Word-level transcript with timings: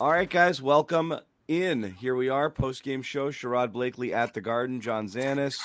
All 0.00 0.10
right, 0.10 0.30
guys, 0.30 0.62
welcome 0.62 1.14
in. 1.46 1.82
Here 1.82 2.14
we 2.14 2.30
are, 2.30 2.48
post 2.48 2.82
game 2.82 3.02
show. 3.02 3.30
Sherrod 3.30 3.70
Blakely 3.70 4.14
at 4.14 4.32
the 4.32 4.40
Garden, 4.40 4.80
John 4.80 5.06
Zannis, 5.08 5.58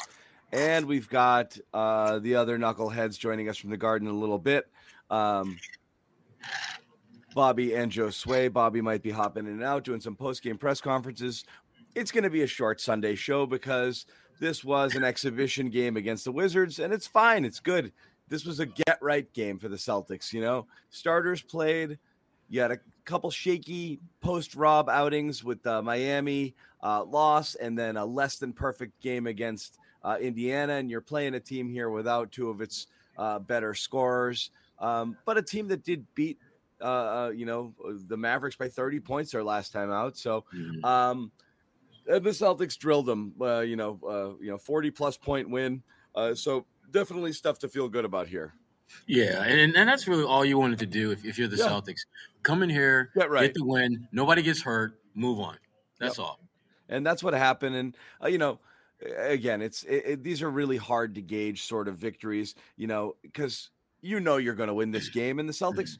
and 0.51 0.87
we've 0.87 1.07
got 1.07 1.57
uh, 1.73 2.19
the 2.19 2.35
other 2.35 2.57
knuckleheads 2.57 3.17
joining 3.17 3.47
us 3.47 3.55
from 3.55 3.69
the 3.69 3.77
Garden 3.77 4.09
in 4.09 4.13
a 4.13 4.17
little 4.17 4.37
bit. 4.37 4.65
Um, 5.09 5.57
Bobby 7.33 7.75
and 7.75 7.89
Joe 7.89 8.10
Sway. 8.10 8.49
Bobby 8.49 8.81
might 8.81 9.01
be 9.01 9.10
hopping 9.10 9.46
in 9.46 9.53
and 9.53 9.63
out 9.63 9.85
doing 9.85 10.01
some 10.01 10.17
post 10.17 10.43
game 10.43 10.57
press 10.57 10.81
conferences. 10.81 11.46
It's 11.96 12.11
going 12.11 12.25
to 12.25 12.29
be 12.29 12.42
a 12.42 12.47
short 12.47 12.81
Sunday 12.81 13.15
show 13.15 13.46
because 13.46 14.06
this 14.42 14.65
was 14.65 14.96
an 14.96 15.06
exhibition 15.06 15.70
game 15.70 15.96
against 15.96 16.25
the 16.25 16.33
Wizards, 16.33 16.79
and 16.79 16.91
it's 16.91 17.07
fine. 17.07 17.45
It's 17.45 17.61
good. 17.61 17.93
This 18.27 18.43
was 18.43 18.59
a 18.59 18.65
get 18.65 18.99
right 19.02 19.31
game 19.31 19.59
for 19.59 19.70
the 19.70 19.77
Celtics. 19.77 20.33
You 20.33 20.41
know, 20.41 20.67
starters 20.89 21.41
played. 21.41 21.99
You 22.49 22.62
had 22.62 22.72
a 22.72 22.80
couple 23.05 23.31
shaky 23.31 23.99
post 24.22 24.55
Rob 24.55 24.90
outings 24.90 25.44
with 25.44 25.66
uh, 25.66 25.81
Miami 25.81 26.55
uh, 26.84 27.04
loss, 27.04 27.55
and 27.55 27.77
then 27.77 27.98
a 27.98 28.05
less 28.05 28.38
than 28.38 28.54
perfect 28.54 28.99
game 29.02 29.27
against 29.27 29.80
uh, 30.04 30.18
Indiana. 30.20 30.73
And 30.73 30.90
you're 30.90 31.02
playing 31.02 31.35
a 31.35 31.40
team 31.40 31.70
here 31.70 31.90
without 31.90 32.31
two 32.31 32.49
of 32.49 32.62
its 32.62 32.88
uh, 33.18 33.40
better 33.40 33.73
scorers, 33.73 34.52
um, 34.80 35.18
but 35.26 35.38
a 35.38 35.41
team 35.41 35.68
that 35.70 35.84
did 35.84 36.05
beat, 36.16 36.38
uh, 36.81 36.84
uh, 36.84 37.31
you 37.34 37.45
know, 37.45 37.73
the 38.08 38.18
Mavericks 38.18 38.57
by 38.57 38.68
30 38.68 38.99
points 38.99 39.32
their 39.32 39.43
last 39.43 39.71
time 39.71 39.91
out. 39.91 40.18
So. 40.18 40.43
Mm-hmm. 40.54 40.84
Um, 40.84 41.32
the 42.07 42.20
Celtics 42.20 42.77
drilled 42.77 43.07
them, 43.07 43.34
you 43.40 43.76
know, 43.76 44.38
you 44.40 44.52
know, 44.52 44.59
40 44.59 44.91
plus 44.91 45.18
point 45.18 45.49
win. 45.49 45.82
so 46.35 46.68
definitely 46.91 47.34
stuff 47.34 47.57
to 47.57 47.68
feel 47.68 47.90
good 47.90 48.05
about 48.05 48.27
here. 48.27 48.54
Yeah, 49.07 49.44
and, 49.44 49.75
and 49.75 49.89
that's 49.89 50.07
really 50.07 50.23
all 50.23 50.45
you 50.45 50.57
wanted 50.57 50.80
to 50.80 50.85
do 50.85 51.12
if, 51.12 51.26
if 51.26 51.38
you're 51.38 51.48
the 51.48 51.57
yeah. 51.57 51.67
Celtics. 51.67 52.02
Come 52.43 52.63
in 52.63 52.70
here, 52.70 53.12
yeah, 53.16 53.26
right. 53.26 53.43
get 53.43 53.53
the 53.55 53.66
win. 53.66 54.07
Nobody 54.12 54.41
gets 54.41 54.62
hurt. 54.62 54.99
Move 55.15 55.40
on. 55.40 55.57
That's 55.99 56.18
yep. 56.18 56.27
all. 56.27 56.40
And 56.90 57.05
that's 57.05 57.24
what 57.24 57.34
happened. 57.34 57.76
And 57.76 57.98
uh, 58.24 58.27
you 58.27 58.37
know, 58.37 58.59
again, 59.18 59.62
it's 59.62 59.84
it, 59.84 60.04
it, 60.05 60.24
these 60.24 60.41
are 60.41 60.49
really 60.49 60.77
hard 60.77 61.15
to 61.15 61.21
gauge 61.21 61.63
sort 61.63 61.87
of 61.87 61.98
victories. 61.98 62.55
You 62.77 62.87
know, 62.87 63.15
because 63.21 63.70
you 64.02 64.20
know 64.20 64.38
you're 64.38 64.56
going 64.56 64.68
to 64.68 64.74
win 64.74 64.92
this 64.92 65.09
game, 65.09 65.40
and 65.40 65.50
the 65.50 65.54
Celtics. 65.54 65.98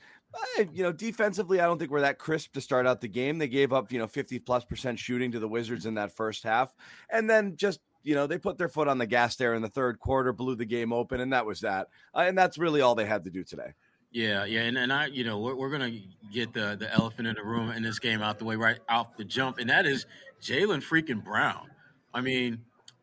Uh, 0.60 0.66
you 0.74 0.84
know, 0.84 0.92
defensively, 0.92 1.62
I 1.62 1.66
don't 1.66 1.80
think 1.80 1.92
we're 1.92 2.02
that 2.02 2.20
crisp 2.20 2.54
to 2.54 2.62
start 2.62 2.86
out 2.86 3.00
the 3.00 3.08
game. 3.08 3.38
They 3.38 3.48
gave 3.48 3.72
up, 3.72 3.90
you 3.90 4.00
know, 4.00 4.08
50 4.08 4.40
plus 4.40 4.66
percent 4.66 5.00
shooting 5.00 5.32
to 5.32 5.40
the 5.40 5.48
Wizards 5.48 5.86
in 5.86 5.94
that 5.94 6.12
first 6.12 6.44
half. 6.44 6.76
And 7.10 7.30
then 7.30 7.56
just 7.56 7.80
you 8.06 8.14
know, 8.14 8.28
they 8.28 8.38
put 8.38 8.58
their 8.58 8.70
foot 8.70 8.88
on 8.88 9.00
the 9.00 9.08
gas 9.08 9.36
there 9.36 9.56
in 9.56 9.64
the 9.64 9.68
third 9.68 10.00
quarter, 10.00 10.32
blew 10.32 10.56
the 10.56 10.66
game 10.66 10.94
open, 10.94 11.20
and 11.20 11.34
that 11.34 11.46
was 11.46 11.62
that. 11.62 11.88
Uh, 12.14 12.20
and 12.20 12.38
that's 12.38 12.58
really 12.58 12.80
all 12.80 12.94
they 12.96 13.06
had 13.06 13.24
to 13.24 13.32
do 13.32 13.44
today. 13.44 13.74
Yeah, 14.12 14.46
yeah, 14.46 14.62
and, 14.62 14.78
and 14.78 14.94
I, 14.94 15.08
you 15.08 15.26
know, 15.26 15.40
we're, 15.40 15.56
we're 15.56 15.72
gonna 15.72 15.92
get 16.32 16.54
the 16.54 16.78
the 16.80 16.90
elephant 16.94 17.28
in 17.28 17.36
the 17.36 17.44
room 17.44 17.72
in 17.72 17.84
this 17.84 18.00
game 18.00 18.22
out 18.22 18.40
the 18.40 18.46
way 18.46 18.56
right 18.56 18.80
off 18.88 19.18
the 19.18 19.26
jump, 19.26 19.58
and 19.58 19.70
that 19.70 19.86
is 19.86 20.06
Jaylen 20.42 20.82
freaking 20.82 21.22
Brown. 21.22 21.70
I 22.14 22.22
mean, 22.22 22.60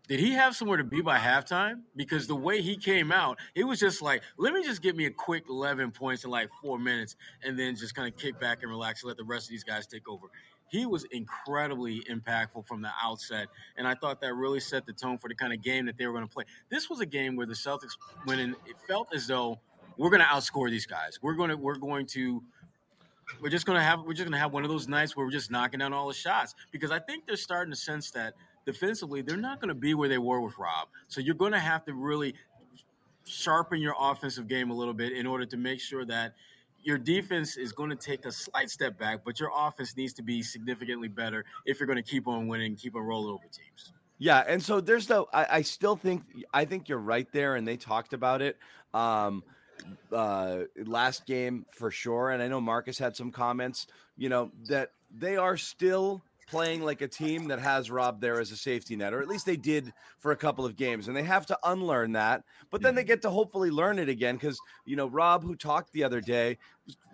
did 0.09 0.21
he 0.21 0.33
have 0.33 0.57
somewhere 0.57 0.79
to 0.79 0.85
be 0.85 1.01
by 1.01 1.19
halftime? 1.19 1.83
Because 1.97 2.27
the 2.27 2.37
way 2.37 2.63
he 2.63 2.77
came 2.77 3.13
out, 3.13 3.39
it 3.55 3.65
was 3.65 3.79
just 3.79 4.03
like, 4.03 4.23
let 4.39 4.55
me 4.55 4.63
just 4.63 4.83
get 4.83 4.97
me 4.97 5.07
a 5.07 5.11
quick 5.11 5.45
11 5.49 5.91
points 5.91 6.25
in 6.25 6.31
like 6.31 6.49
four 6.63 6.79
minutes 6.79 7.17
and 7.45 7.59
then 7.59 7.77
just 7.77 7.95
kind 7.95 8.09
of 8.09 8.19
kick 8.19 8.41
back 8.41 8.63
and 8.63 8.71
relax 8.71 9.03
and 9.03 9.09
let 9.09 9.17
the 9.17 9.25
rest 9.25 9.47
of 9.47 9.51
these 9.51 9.65
guys 9.65 9.87
take 9.87 10.09
over 10.09 10.27
he 10.73 10.87
was 10.87 11.05
incredibly 11.11 12.01
impactful 12.11 12.67
from 12.67 12.81
the 12.81 12.89
outset. 13.03 13.49
And 13.77 13.87
I 13.87 13.95
thought 13.95 14.23
that 14.23 14.33
really 14.33 14.59
set 14.59 14.87
the 14.87 14.93
tone 14.95 15.19
for 15.19 15.29
the 15.29 15.35
kind 15.35 15.53
of 15.53 15.61
game 15.61 15.85
that 15.85 15.99
they 15.99 16.07
were 16.07 16.15
going 16.15 16.27
to 16.27 16.33
play. 16.33 16.45
This 16.71 16.89
was 16.89 17.01
a 17.01 17.07
game 17.07 17.37
where 17.37 17.45
the 17.45 17.53
Celtics 17.53 17.93
went 18.27 18.41
in, 18.41 18.53
it 18.65 18.77
felt 18.89 19.15
as 19.15 19.27
though 19.27 19.61
we're 19.99 20.09
going 20.09 20.23
to 20.23 20.27
outscore 20.27 20.71
these 20.71 20.87
guys. 20.87 21.19
We're 21.21 21.35
going 21.35 21.51
to, 21.51 21.59
we're 21.59 21.77
going 21.77 22.07
to, 22.07 22.43
we're 23.43 23.51
just 23.51 23.67
going 23.67 23.77
to 23.77 23.83
have, 23.83 24.01
we're 24.01 24.15
just 24.15 24.25
going 24.25 24.33
to 24.33 24.39
have 24.39 24.55
one 24.55 24.65
of 24.65 24.71
those 24.71 24.89
nights 24.89 25.15
where 25.15 25.27
we're 25.27 25.33
just 25.33 25.51
knocking 25.51 25.81
down 25.81 25.93
all 25.93 26.09
the 26.09 26.15
shots 26.15 26.55
because 26.71 26.91
I 26.91 27.01
think 27.01 27.27
they're 27.27 27.37
starting 27.37 27.71
to 27.71 27.79
sense 27.79 28.11
that 28.13 28.33
defensively, 28.65 29.21
they're 29.21 29.37
not 29.37 29.61
going 29.61 29.69
to 29.69 29.75
be 29.75 29.93
where 29.93 30.09
they 30.09 30.17
were 30.17 30.41
with 30.41 30.57
Rob. 30.57 30.89
So 31.07 31.21
you're 31.21 31.35
going 31.35 31.53
to 31.53 31.61
have 31.61 31.85
to 31.85 31.93
really 31.93 32.35
sharpen 33.25 33.79
your 33.83 33.95
offensive 34.01 34.49
game 34.49 34.71
a 34.71 34.75
little 34.75 34.95
bit 34.95 35.13
in 35.13 35.27
order 35.27 35.45
to 35.45 35.57
make 35.59 35.81
sure 35.81 36.07
that 36.07 36.33
your 36.83 36.99
defense 36.99 37.57
is 37.57 37.73
going 37.73 37.91
to 37.91 37.97
take 37.97 38.27
a 38.27 38.33
slight 38.33 38.71
step 38.71 38.99
back, 38.99 39.21
but 39.25 39.39
your 39.39 39.51
offense 39.55 39.97
needs 39.97 40.13
to 40.15 40.23
be 40.23 40.43
significantly 40.43 41.09
better 41.09 41.45
if 41.65 41.79
you're 41.79 41.87
going 41.87 42.03
to 42.03 42.03
keep 42.03 42.27
on 42.27 42.49
winning, 42.49 42.75
keep 42.77 42.97
on 42.97 43.03
rolling 43.03 43.33
over 43.33 43.45
teams. 43.45 43.93
Yeah, 44.19 44.45
and 44.47 44.63
so 44.63 44.81
there's 44.81 45.09
no. 45.09 45.27
I, 45.33 45.47
I 45.51 45.63
still 45.63 45.97
think 45.97 46.23
I 46.55 46.65
think 46.65 46.89
you're 46.89 46.99
right 46.99 47.27
there, 47.33 47.57
and 47.57 47.67
they 47.67 47.77
talked 47.77 48.13
about 48.13 48.41
it 48.41 48.57
um, 48.95 49.43
uh, 50.13 50.61
last 50.77 51.27
game 51.27 51.67
for 51.73 51.91
sure. 51.91 52.31
And 52.31 52.41
I 52.43 52.47
know 52.47 52.61
Marcus 52.61 52.99
had 52.99 53.17
some 53.17 53.33
comments. 53.33 53.89
You 54.17 54.29
know 54.29 54.53
that 54.69 54.93
they 55.11 55.37
are 55.37 55.57
still 55.57 56.23
playing 56.49 56.83
like 56.83 57.01
a 57.01 57.09
team 57.09 57.49
that 57.49 57.59
has 57.59 57.91
Rob 57.91 58.21
there 58.21 58.41
as 58.41 58.51
a 58.51 58.57
safety 58.57 58.97
net, 58.97 59.15
or 59.15 59.21
at 59.21 59.29
least 59.29 59.47
they 59.47 59.57
did 59.57 59.93
for 60.19 60.33
a 60.33 60.37
couple 60.37 60.65
of 60.65 60.77
games, 60.77 61.09
and 61.09 61.17
they 61.17 61.23
have 61.23 61.47
to 61.47 61.59
unlearn 61.65 62.13
that. 62.13 62.45
But 62.71 62.83
then 62.83 62.95
they 62.95 63.03
mm-hmm. 63.03 63.09
get 63.09 63.23
to 63.23 63.31
hopefully 63.31 63.71
learn 63.71 63.99
it 63.99 64.09
again 64.09 64.37
because 64.37 64.59
you 64.85 64.97
know 64.97 65.07
Rob, 65.07 65.45
who 65.45 65.55
talked 65.55 65.93
the 65.93 66.05
other 66.05 66.21
day, 66.21 66.59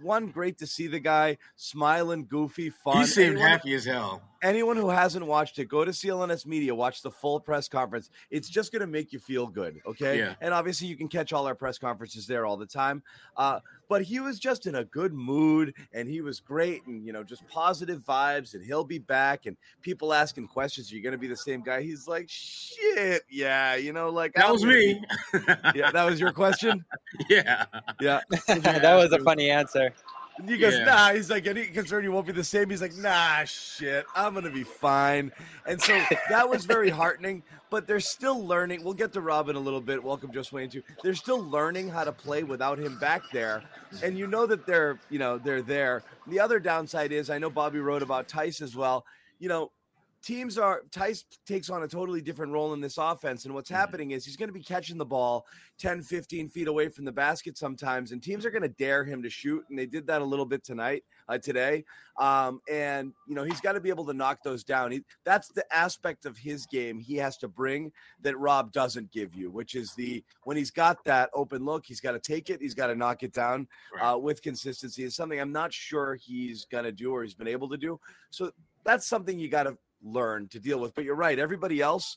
one 0.01 0.29
great 0.29 0.59
to 0.59 0.67
see 0.67 0.87
the 0.87 1.01
guy 1.01 1.37
smiling, 1.57 2.27
goofy, 2.27 2.71
fun. 2.71 2.99
He 2.99 3.07
seemed 3.07 3.33
anyone, 3.33 3.49
happy 3.49 3.75
as 3.75 3.85
hell. 3.85 4.23
Anyone 4.43 4.77
who 4.77 4.89
hasn't 4.89 5.27
watched 5.27 5.59
it, 5.59 5.67
go 5.67 5.85
to 5.85 5.91
CLNS 5.91 6.47
Media, 6.47 6.75
watch 6.75 7.03
the 7.03 7.11
full 7.11 7.41
press 7.41 7.69
conference. 7.69 8.11
It's 8.31 8.49
just 8.49 8.73
going 8.73 8.81
to 8.81 8.87
make 8.87 9.13
you 9.13 9.19
feel 9.19 9.47
good, 9.47 9.81
okay? 9.85 10.19
Yeah. 10.19 10.35
And 10.41 10.55
obviously, 10.55 10.87
you 10.87 10.97
can 10.97 11.09
catch 11.09 11.33
all 11.33 11.47
our 11.47 11.55
press 11.55 11.79
conferences 11.79 12.27
there 12.27 12.47
all 12.47 12.57
the 12.57 12.67
time. 12.67 13.03
Uh, 13.37 13.61
but 13.89 14.03
he 14.03 14.21
was 14.21 14.39
just 14.39 14.67
in 14.67 14.77
a 14.77 14.85
good 14.85 15.13
mood, 15.13 15.75
and 15.93 16.09
he 16.09 16.21
was 16.21 16.41
great, 16.41 16.87
and 16.87 17.05
you 17.07 17.13
know, 17.13 17.25
just 17.25 17.47
positive 17.49 18.01
vibes. 18.01 18.55
And 18.55 18.63
he'll 18.63 18.85
be 18.85 18.99
back. 18.99 19.47
And 19.47 19.57
people 19.83 20.13
asking 20.13 20.49
questions, 20.49 20.93
"Are 20.93 20.95
you 20.95 21.03
going 21.03 21.13
to 21.13 21.19
be 21.19 21.27
the 21.27 21.37
same 21.37 21.63
guy?" 21.63 21.83
He's 21.83 22.07
like, 22.07 22.29
"Shit, 22.29 23.23
yeah." 23.31 23.77
You 23.77 23.93
know, 23.93 24.11
like 24.11 24.35
that 24.35 24.53
was 24.53 24.65
me. 24.65 25.03
yeah, 25.75 25.91
that 25.91 26.05
was 26.05 26.21
your 26.21 26.33
question. 26.33 26.85
Yeah, 27.29 27.65
yeah. 28.01 28.21
that 28.47 28.95
was 28.95 29.13
a 29.13 29.19
funny 29.21 29.51
answer. 29.51 29.58
And 30.39 30.49
he 30.49 30.57
goes, 30.57 30.75
yeah. 30.75 30.85
nah. 30.85 31.13
He's 31.13 31.31
like, 31.31 31.47
any 31.47 31.67
concern 31.67 32.05
you 32.05 32.13
won't 32.13 32.27
be 32.27 32.33
the 32.33 32.45
same. 32.45 32.71
He's 32.71 32.81
like, 32.81 32.95
nah, 32.97 33.45
shit, 33.45 34.07
I'm 34.15 34.35
gonna 34.35 34.51
be 34.51 34.63
fine. 34.63 35.33
And 35.67 35.81
so 35.81 36.01
that 36.31 36.49
was 36.49 36.65
very 36.65 36.91
heartening. 37.01 37.43
But 37.71 37.87
they're 37.87 38.01
still 38.01 38.47
learning. 38.47 38.83
We'll 38.83 38.95
get 38.95 39.13
to 39.13 39.21
Robin 39.21 39.55
a 39.55 39.61
little 39.61 39.81
bit. 39.81 40.03
Welcome, 40.03 40.33
Joe 40.33 40.43
Sway 40.43 40.69
too. 40.69 40.83
They're 41.03 41.15
still 41.15 41.45
learning 41.45 41.89
how 41.89 42.05
to 42.05 42.13
play 42.13 42.43
without 42.43 42.79
him 42.79 42.99
back 42.99 43.23
there, 43.31 43.63
and 44.03 44.17
you 44.17 44.27
know 44.27 44.47
that 44.47 44.65
they're, 44.65 44.99
you 45.11 45.19
know, 45.19 45.37
they're 45.37 45.61
there. 45.61 46.03
The 46.29 46.41
other 46.41 46.61
downside 46.61 47.13
is, 47.13 47.29
I 47.29 47.37
know 47.37 47.51
Bobby 47.51 47.81
wrote 47.81 48.03
about 48.03 48.27
Theis 48.27 48.63
as 48.63 48.75
well. 48.75 49.05
You 49.39 49.49
know, 49.49 49.71
teams 50.23 50.59
are 50.59 50.83
Theis 50.91 51.25
takes 51.47 51.71
on 51.71 51.83
a 51.83 51.89
totally 51.89 52.21
different 52.21 52.53
role 52.53 52.75
in 52.75 52.81
this 52.81 52.99
offense. 52.99 53.45
And 53.45 53.55
what's 53.55 53.71
mm-hmm. 53.71 53.79
happening 53.79 54.11
is 54.13 54.25
he's 54.25 54.37
going 54.37 54.49
to 54.49 54.53
be 54.53 54.63
catching 54.63 54.99
the 54.99 55.05
ball 55.05 55.47
10, 55.79 56.03
15 56.03 56.49
feet 56.49 56.69
away 56.69 56.89
from 56.89 57.05
the 57.05 57.13
basket 57.13 57.57
sometimes, 57.57 58.13
and 58.13 58.23
teams 58.23 58.45
are 58.45 58.51
going 58.51 58.63
to 58.63 58.69
dare 58.69 59.05
him 59.05 59.23
to 59.23 59.31
shoot. 59.31 59.65
And 59.71 59.79
they 59.79 59.87
did 59.87 60.07
that 60.09 60.23
a 60.23 60.25
little 60.25 60.47
bit 60.47 60.65
tonight, 60.65 61.05
uh, 61.29 61.39
today. 61.39 61.85
Um, 62.19 62.61
and 62.69 63.13
you 63.29 63.35
know, 63.35 63.45
he's 63.45 63.61
got 63.61 63.73
to 63.73 63.81
be 63.81 63.91
able 63.91 64.05
to 64.07 64.13
knock 64.13 64.43
those 64.43 64.65
down. 64.65 64.91
He, 64.91 65.05
that's 65.25 65.49
the 65.49 65.65
aspect 65.75 66.27
of 66.27 66.37
his 66.37 66.67
game 66.67 66.99
he 66.99 67.17
has 67.17 67.37
to 67.39 67.49
bring 67.49 67.93
that 68.23 68.37
Rob 68.39 68.73
doesn't 68.73 69.13
give 69.13 69.35
you, 69.35 69.51
which 69.51 69.77
is 69.77 69.95
the 69.95 70.25
when 70.45 70.57
he's 70.57 70.73
got 70.73 71.05
that 71.05 71.31
open 71.33 71.65
look, 71.65 71.87
he's 71.87 72.01
got 72.01 72.13
to 72.13 72.19
take 72.19 72.51
it, 72.51 72.61
he's 72.61 72.75
got 72.75 72.89
to 72.89 72.97
knock 72.97 73.23
it 73.23 73.33
down 73.33 73.69
right. 73.95 74.13
uh, 74.13 74.19
with 74.19 74.43
consistency. 74.43 75.05
Is 75.05 75.15
something 75.15 75.41
I'm 75.41 75.53
not 75.53 75.73
sure 75.73 76.17
he's 76.17 76.65
going 76.65 76.85
to 76.85 76.93
do 76.93 77.13
or 77.13 77.23
he's 77.23 77.35
been 77.35 77.49
able 77.49 77.69
to 77.69 77.77
do. 77.77 78.01
So 78.31 78.51
that's 78.85 79.07
something 79.07 79.39
you 79.39 79.49
got 79.49 79.65
to 79.65 79.79
learn 80.03 80.49
to 80.49 80.61
deal 80.61 80.81
with. 80.81 80.95
But 80.95 81.05
you're 81.05 81.15
right. 81.15 81.39
Everybody 81.39 81.81
else 81.81 82.17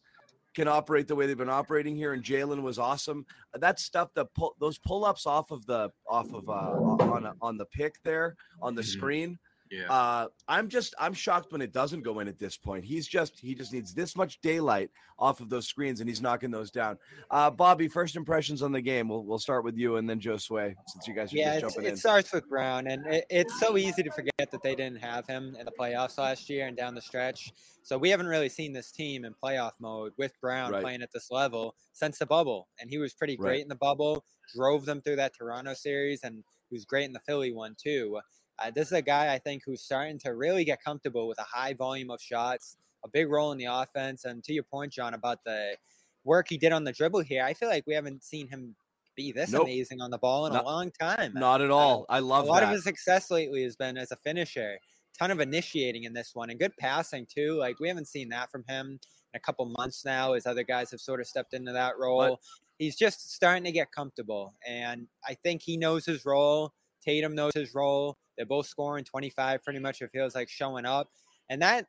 can 0.53 0.67
operate 0.67 1.07
the 1.07 1.15
way 1.15 1.25
they've 1.25 1.37
been 1.37 1.49
operating 1.49 1.95
here, 1.95 2.13
and 2.13 2.23
Jaylen 2.23 2.61
was 2.61 2.77
awesome. 2.77 3.25
That 3.53 3.79
stuff, 3.79 4.09
the 4.13 4.25
pull, 4.25 4.55
those 4.59 4.77
pull 4.79 5.05
ups 5.05 5.25
off 5.25 5.51
of 5.51 5.65
the 5.65 5.91
off 6.07 6.33
of 6.33 6.49
uh, 6.49 7.03
on 7.11 7.33
on 7.41 7.57
the 7.57 7.65
pick 7.65 7.95
there 8.03 8.35
on 8.61 8.75
the 8.75 8.81
mm-hmm. 8.81 8.89
screen 8.89 9.39
yeah. 9.71 9.91
Uh, 9.91 10.27
I'm 10.47 10.67
just 10.67 10.93
I'm 10.99 11.13
shocked 11.13 11.51
when 11.51 11.61
it 11.61 11.71
doesn't 11.71 12.01
go 12.01 12.19
in 12.19 12.27
at 12.27 12.37
this 12.37 12.57
point. 12.57 12.83
He's 12.83 13.07
just 13.07 13.39
he 13.39 13.55
just 13.55 13.71
needs 13.71 13.93
this 13.93 14.17
much 14.17 14.41
daylight 14.41 14.91
off 15.17 15.39
of 15.39 15.49
those 15.49 15.67
screens, 15.67 16.01
and 16.01 16.09
he's 16.09 16.21
knocking 16.21 16.51
those 16.51 16.71
down. 16.71 16.97
Uh, 17.29 17.49
Bobby, 17.49 17.87
first 17.87 18.17
impressions 18.17 18.61
on 18.61 18.73
the 18.73 18.81
game. 18.81 19.07
We'll 19.07 19.23
we'll 19.23 19.39
start 19.39 19.63
with 19.63 19.77
you, 19.77 19.95
and 19.95 20.09
then 20.09 20.19
Joe 20.19 20.37
Sway, 20.37 20.75
since 20.87 21.07
you 21.07 21.13
guys 21.13 21.31
are 21.33 21.37
yeah, 21.37 21.59
just 21.59 21.75
jumping 21.75 21.89
it 21.89 21.93
in. 21.93 21.97
starts 21.97 22.33
with 22.33 22.49
Brown, 22.49 22.87
and 22.87 23.05
it, 23.07 23.25
it's 23.29 23.59
so 23.59 23.77
easy 23.77 24.03
to 24.03 24.11
forget 24.11 24.51
that 24.51 24.61
they 24.61 24.75
didn't 24.75 25.01
have 25.01 25.25
him 25.25 25.55
in 25.57 25.65
the 25.65 25.71
playoffs 25.71 26.17
last 26.17 26.49
year 26.49 26.67
and 26.67 26.75
down 26.75 26.93
the 26.93 27.01
stretch. 27.01 27.53
So 27.83 27.97
we 27.97 28.09
haven't 28.09 28.27
really 28.27 28.49
seen 28.49 28.73
this 28.73 28.91
team 28.91 29.23
in 29.23 29.33
playoff 29.41 29.71
mode 29.79 30.11
with 30.17 30.33
Brown 30.41 30.71
right. 30.71 30.81
playing 30.81 31.01
at 31.01 31.11
this 31.13 31.31
level 31.31 31.75
since 31.93 32.17
the 32.17 32.25
bubble, 32.25 32.67
and 32.79 32.89
he 32.89 32.97
was 32.97 33.13
pretty 33.13 33.37
great 33.37 33.49
right. 33.49 33.61
in 33.61 33.69
the 33.69 33.75
bubble. 33.75 34.25
Drove 34.53 34.85
them 34.85 35.01
through 35.01 35.15
that 35.15 35.33
Toronto 35.33 35.73
series, 35.73 36.23
and 36.23 36.43
he 36.69 36.75
was 36.75 36.83
great 36.83 37.05
in 37.05 37.13
the 37.13 37.21
Philly 37.21 37.53
one 37.53 37.75
too. 37.81 38.19
Uh, 38.61 38.71
this 38.71 38.87
is 38.87 38.93
a 38.93 39.01
guy 39.01 39.33
I 39.33 39.39
think 39.39 39.63
who's 39.65 39.81
starting 39.81 40.19
to 40.19 40.35
really 40.35 40.63
get 40.63 40.83
comfortable 40.83 41.27
with 41.27 41.39
a 41.39 41.43
high 41.43 41.73
volume 41.73 42.11
of 42.11 42.21
shots, 42.21 42.77
a 43.03 43.07
big 43.07 43.29
role 43.29 43.51
in 43.51 43.57
the 43.57 43.65
offense. 43.65 44.25
And 44.25 44.43
to 44.43 44.53
your 44.53 44.63
point, 44.63 44.93
John, 44.93 45.13
about 45.13 45.43
the 45.43 45.75
work 46.23 46.47
he 46.49 46.57
did 46.57 46.71
on 46.71 46.83
the 46.83 46.91
dribble 46.91 47.21
here, 47.21 47.43
I 47.43 47.53
feel 47.53 47.69
like 47.69 47.85
we 47.87 47.93
haven't 47.93 48.23
seen 48.23 48.47
him 48.47 48.75
be 49.15 49.31
this 49.31 49.51
nope. 49.51 49.63
amazing 49.63 50.01
on 50.01 50.11
the 50.11 50.17
ball 50.17 50.45
in 50.45 50.53
not, 50.53 50.63
a 50.63 50.65
long 50.65 50.91
time. 50.91 51.33
Not 51.33 51.61
at 51.61 51.71
all. 51.71 52.05
Uh, 52.07 52.13
I 52.13 52.19
love 52.19 52.45
a 52.45 52.47
lot 52.47 52.59
that. 52.59 52.67
of 52.67 52.69
his 52.71 52.83
success 52.83 53.31
lately 53.31 53.63
has 53.63 53.75
been 53.75 53.97
as 53.97 54.11
a 54.11 54.15
finisher. 54.17 54.77
ton 55.17 55.31
of 55.31 55.39
initiating 55.39 56.03
in 56.03 56.13
this 56.13 56.31
one 56.33 56.49
and 56.49 56.59
good 56.59 56.75
passing 56.77 57.25
too. 57.25 57.57
Like 57.57 57.79
we 57.79 57.87
haven't 57.87 58.07
seen 58.07 58.29
that 58.29 58.51
from 58.51 58.63
him 58.67 58.99
in 59.33 59.37
a 59.37 59.39
couple 59.39 59.65
months 59.77 60.05
now, 60.05 60.33
as 60.33 60.45
other 60.45 60.63
guys 60.63 60.91
have 60.91 61.01
sort 61.01 61.19
of 61.19 61.27
stepped 61.27 61.53
into 61.53 61.71
that 61.71 61.97
role. 61.97 62.29
But, 62.31 62.39
he's 62.77 62.95
just 62.95 63.33
starting 63.33 63.63
to 63.63 63.71
get 63.71 63.91
comfortable, 63.91 64.55
and 64.67 65.07
I 65.27 65.35
think 65.35 65.61
he 65.61 65.77
knows 65.77 66.05
his 66.05 66.25
role. 66.25 66.73
Tatum 67.03 67.35
knows 67.35 67.53
his 67.53 67.73
role. 67.75 68.17
They're 68.41 68.45
both 68.47 68.65
scoring 68.65 69.03
25 69.03 69.63
pretty 69.63 69.77
much, 69.77 70.01
it 70.01 70.09
feels 70.11 70.33
like 70.33 70.49
showing 70.49 70.83
up. 70.83 71.11
And 71.51 71.61
that, 71.61 71.85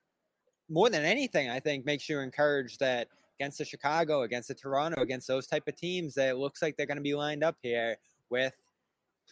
more 0.69 0.91
than 0.91 1.03
anything, 1.03 1.49
I 1.49 1.61
think 1.61 1.87
makes 1.87 2.11
you 2.11 2.21
encouraged 2.21 2.79
that 2.81 3.09
against 3.41 3.57
the 3.57 3.65
Chicago, 3.65 4.23
against 4.23 4.49
the 4.49 4.55
Toronto, 4.55 5.01
against 5.01 5.27
those 5.27 5.47
type 5.47 5.65
of 5.67 5.77
teams, 5.77 6.13
that 6.15 6.29
it 6.29 6.37
looks 6.37 6.61
like 6.61 6.77
they're 6.77 6.85
going 6.85 6.99
to 6.99 7.03
be 7.03 7.15
lined 7.15 7.43
up 7.43 7.57
here 7.63 7.97
with 8.29 8.53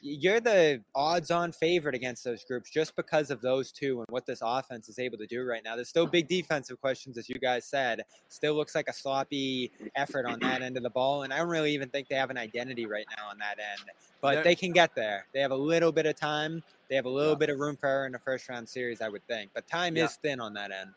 you're 0.03 0.41
the 0.41 0.83
odds-on 0.95 1.53
favorite 1.53 1.95
against 1.95 2.25
those 2.25 2.45
groups 2.45 2.71
just 2.71 2.97
because 2.97 3.31
of 3.31 3.41
those 3.43 3.71
two 3.71 3.99
and 3.99 4.07
what 4.09 4.25
this 4.25 4.41
offense 4.43 4.89
is 4.89 4.99
able 4.99 5.19
to 5.19 5.27
do 5.27 5.45
right 5.45 5.63
now. 5.63 5.75
There's 5.75 5.89
still 5.89 6.07
big 6.07 6.27
defensive 6.27 6.81
questions, 6.81 7.19
as 7.19 7.29
you 7.29 7.37
guys 7.37 7.67
said. 7.67 8.03
Still 8.29 8.55
looks 8.55 8.75
like 8.75 8.89
a 8.89 8.93
sloppy 8.93 9.71
effort 9.97 10.27
on 10.27 10.39
that 10.41 10.63
end 10.63 10.77
of 10.77 10.83
the 10.83 10.91
ball, 10.91 11.25
and 11.25 11.33
I 11.33 11.39
don't 11.39 11.49
really 11.49 11.75
even 11.75 11.89
think 11.89 12.09
they 12.09 12.15
have 12.15 12.31
an 12.31 12.39
identity 12.39 12.87
right 12.87 13.05
now 13.17 13.29
on 13.29 13.39
that 13.39 13.59
end. 13.59 13.91
But 14.21 14.43
they 14.43 14.55
can 14.55 14.73
get 14.73 14.95
there. 14.95 15.27
They 15.35 15.41
have 15.41 15.51
a 15.51 15.57
little 15.57 15.93
bit 15.93 16.07
of 16.07 16.17
time. 16.17 16.63
They 16.91 16.97
have 16.97 17.07
a 17.07 17.11
little 17.11 17.33
yeah. 17.33 17.39
bit 17.39 17.51
of 17.51 17.59
room 17.59 17.77
for 17.77 17.89
error 17.89 18.05
in 18.05 18.13
the 18.13 18.19
first 18.19 18.49
round 18.49 18.69
series, 18.69 19.01
I 19.01 19.09
would 19.09 19.27
think. 19.27 19.53
But 19.55 19.67
time 19.67 19.97
yeah. 19.97 20.05
is 20.05 20.17
thin 20.17 20.41
on 20.41 20.55
that 20.55 20.73
end 20.73 20.91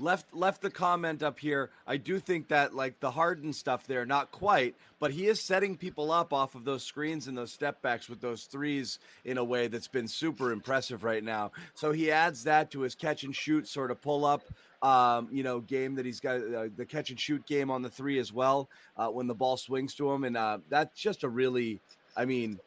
left 0.00 0.34
left 0.34 0.62
the 0.62 0.70
comment 0.70 1.22
up 1.22 1.38
here. 1.38 1.70
I 1.86 1.96
do 1.96 2.18
think 2.18 2.48
that 2.48 2.74
like 2.74 2.98
the 3.00 3.10
Harden 3.10 3.52
stuff 3.52 3.86
there, 3.86 4.04
not 4.06 4.32
quite, 4.32 4.74
but 4.98 5.12
he 5.12 5.26
is 5.26 5.40
setting 5.40 5.76
people 5.76 6.10
up 6.10 6.32
off 6.32 6.54
of 6.54 6.64
those 6.64 6.82
screens 6.82 7.28
and 7.28 7.36
those 7.36 7.52
step 7.52 7.82
backs 7.82 8.08
with 8.08 8.20
those 8.20 8.44
threes 8.44 8.98
in 9.24 9.38
a 9.38 9.44
way 9.44 9.68
that's 9.68 9.88
been 9.88 10.08
super 10.08 10.50
impressive 10.50 11.04
right 11.04 11.22
now. 11.22 11.52
So 11.74 11.92
he 11.92 12.10
adds 12.10 12.44
that 12.44 12.70
to 12.72 12.80
his 12.80 12.94
catch 12.94 13.22
and 13.22 13.36
shoot 13.36 13.68
sort 13.68 13.90
of 13.90 14.00
pull 14.00 14.24
up. 14.24 14.42
Um, 14.82 15.28
you 15.30 15.42
know, 15.42 15.60
game 15.60 15.96
that 15.96 16.06
he's 16.06 16.20
got 16.20 16.36
uh, 16.36 16.68
the 16.74 16.86
catch 16.86 17.10
and 17.10 17.20
shoot 17.20 17.46
game 17.46 17.70
on 17.70 17.82
the 17.82 17.90
three 17.90 18.18
as 18.18 18.32
well 18.32 18.70
uh, 18.96 19.08
when 19.08 19.26
the 19.26 19.34
ball 19.34 19.58
swings 19.58 19.94
to 19.96 20.10
him, 20.10 20.24
and 20.24 20.38
uh, 20.38 20.56
that's 20.70 20.98
just 20.98 21.22
a 21.22 21.28
really, 21.28 21.82
I 22.16 22.24
mean, 22.24 22.58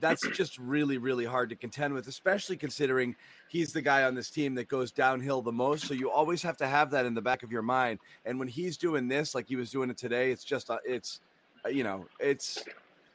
that's 0.00 0.26
just 0.30 0.58
really, 0.58 0.98
really 0.98 1.24
hard 1.24 1.48
to 1.50 1.56
contend 1.56 1.94
with, 1.94 2.08
especially 2.08 2.56
considering 2.56 3.14
he's 3.48 3.72
the 3.72 3.82
guy 3.82 4.04
on 4.04 4.14
this 4.14 4.30
team 4.30 4.54
that 4.54 4.68
goes 4.68 4.90
downhill 4.90 5.42
the 5.42 5.52
most. 5.52 5.86
So 5.86 5.94
you 5.94 6.10
always 6.10 6.42
have 6.42 6.56
to 6.58 6.66
have 6.66 6.90
that 6.90 7.06
in 7.06 7.14
the 7.14 7.20
back 7.20 7.42
of 7.42 7.52
your 7.52 7.62
mind. 7.62 7.98
And 8.24 8.38
when 8.38 8.48
he's 8.48 8.76
doing 8.76 9.08
this, 9.08 9.34
like 9.34 9.46
he 9.48 9.56
was 9.56 9.70
doing 9.70 9.90
it 9.90 9.98
today, 9.98 10.30
it's 10.30 10.44
just, 10.44 10.70
uh, 10.70 10.78
it's, 10.84 11.20
uh, 11.64 11.68
you 11.68 11.84
know, 11.84 12.06
it's, 12.18 12.64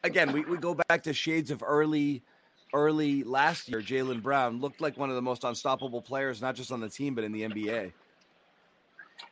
again, 0.04 0.31
we, 0.31 0.42
we 0.42 0.57
go 0.57 0.75
back 0.88 1.04
to 1.04 1.13
shades 1.13 1.51
of 1.51 1.63
early, 1.65 2.21
early 2.74 3.24
last 3.24 3.69
year. 3.69 3.81
Jaylen 3.81 4.21
Brown 4.21 4.60
looked 4.60 4.81
like 4.81 4.98
one 4.98 5.10
of 5.10 5.15
the 5.15 5.21
most 5.21 5.44
unstoppable 5.44 6.01
players, 6.01 6.42
not 6.42 6.56
just 6.56 6.71
on 6.71 6.80
the 6.80 6.89
team, 6.89 7.15
but 7.15 7.24
in 7.24 7.31
the 7.31 7.42
NBA. 7.44 7.92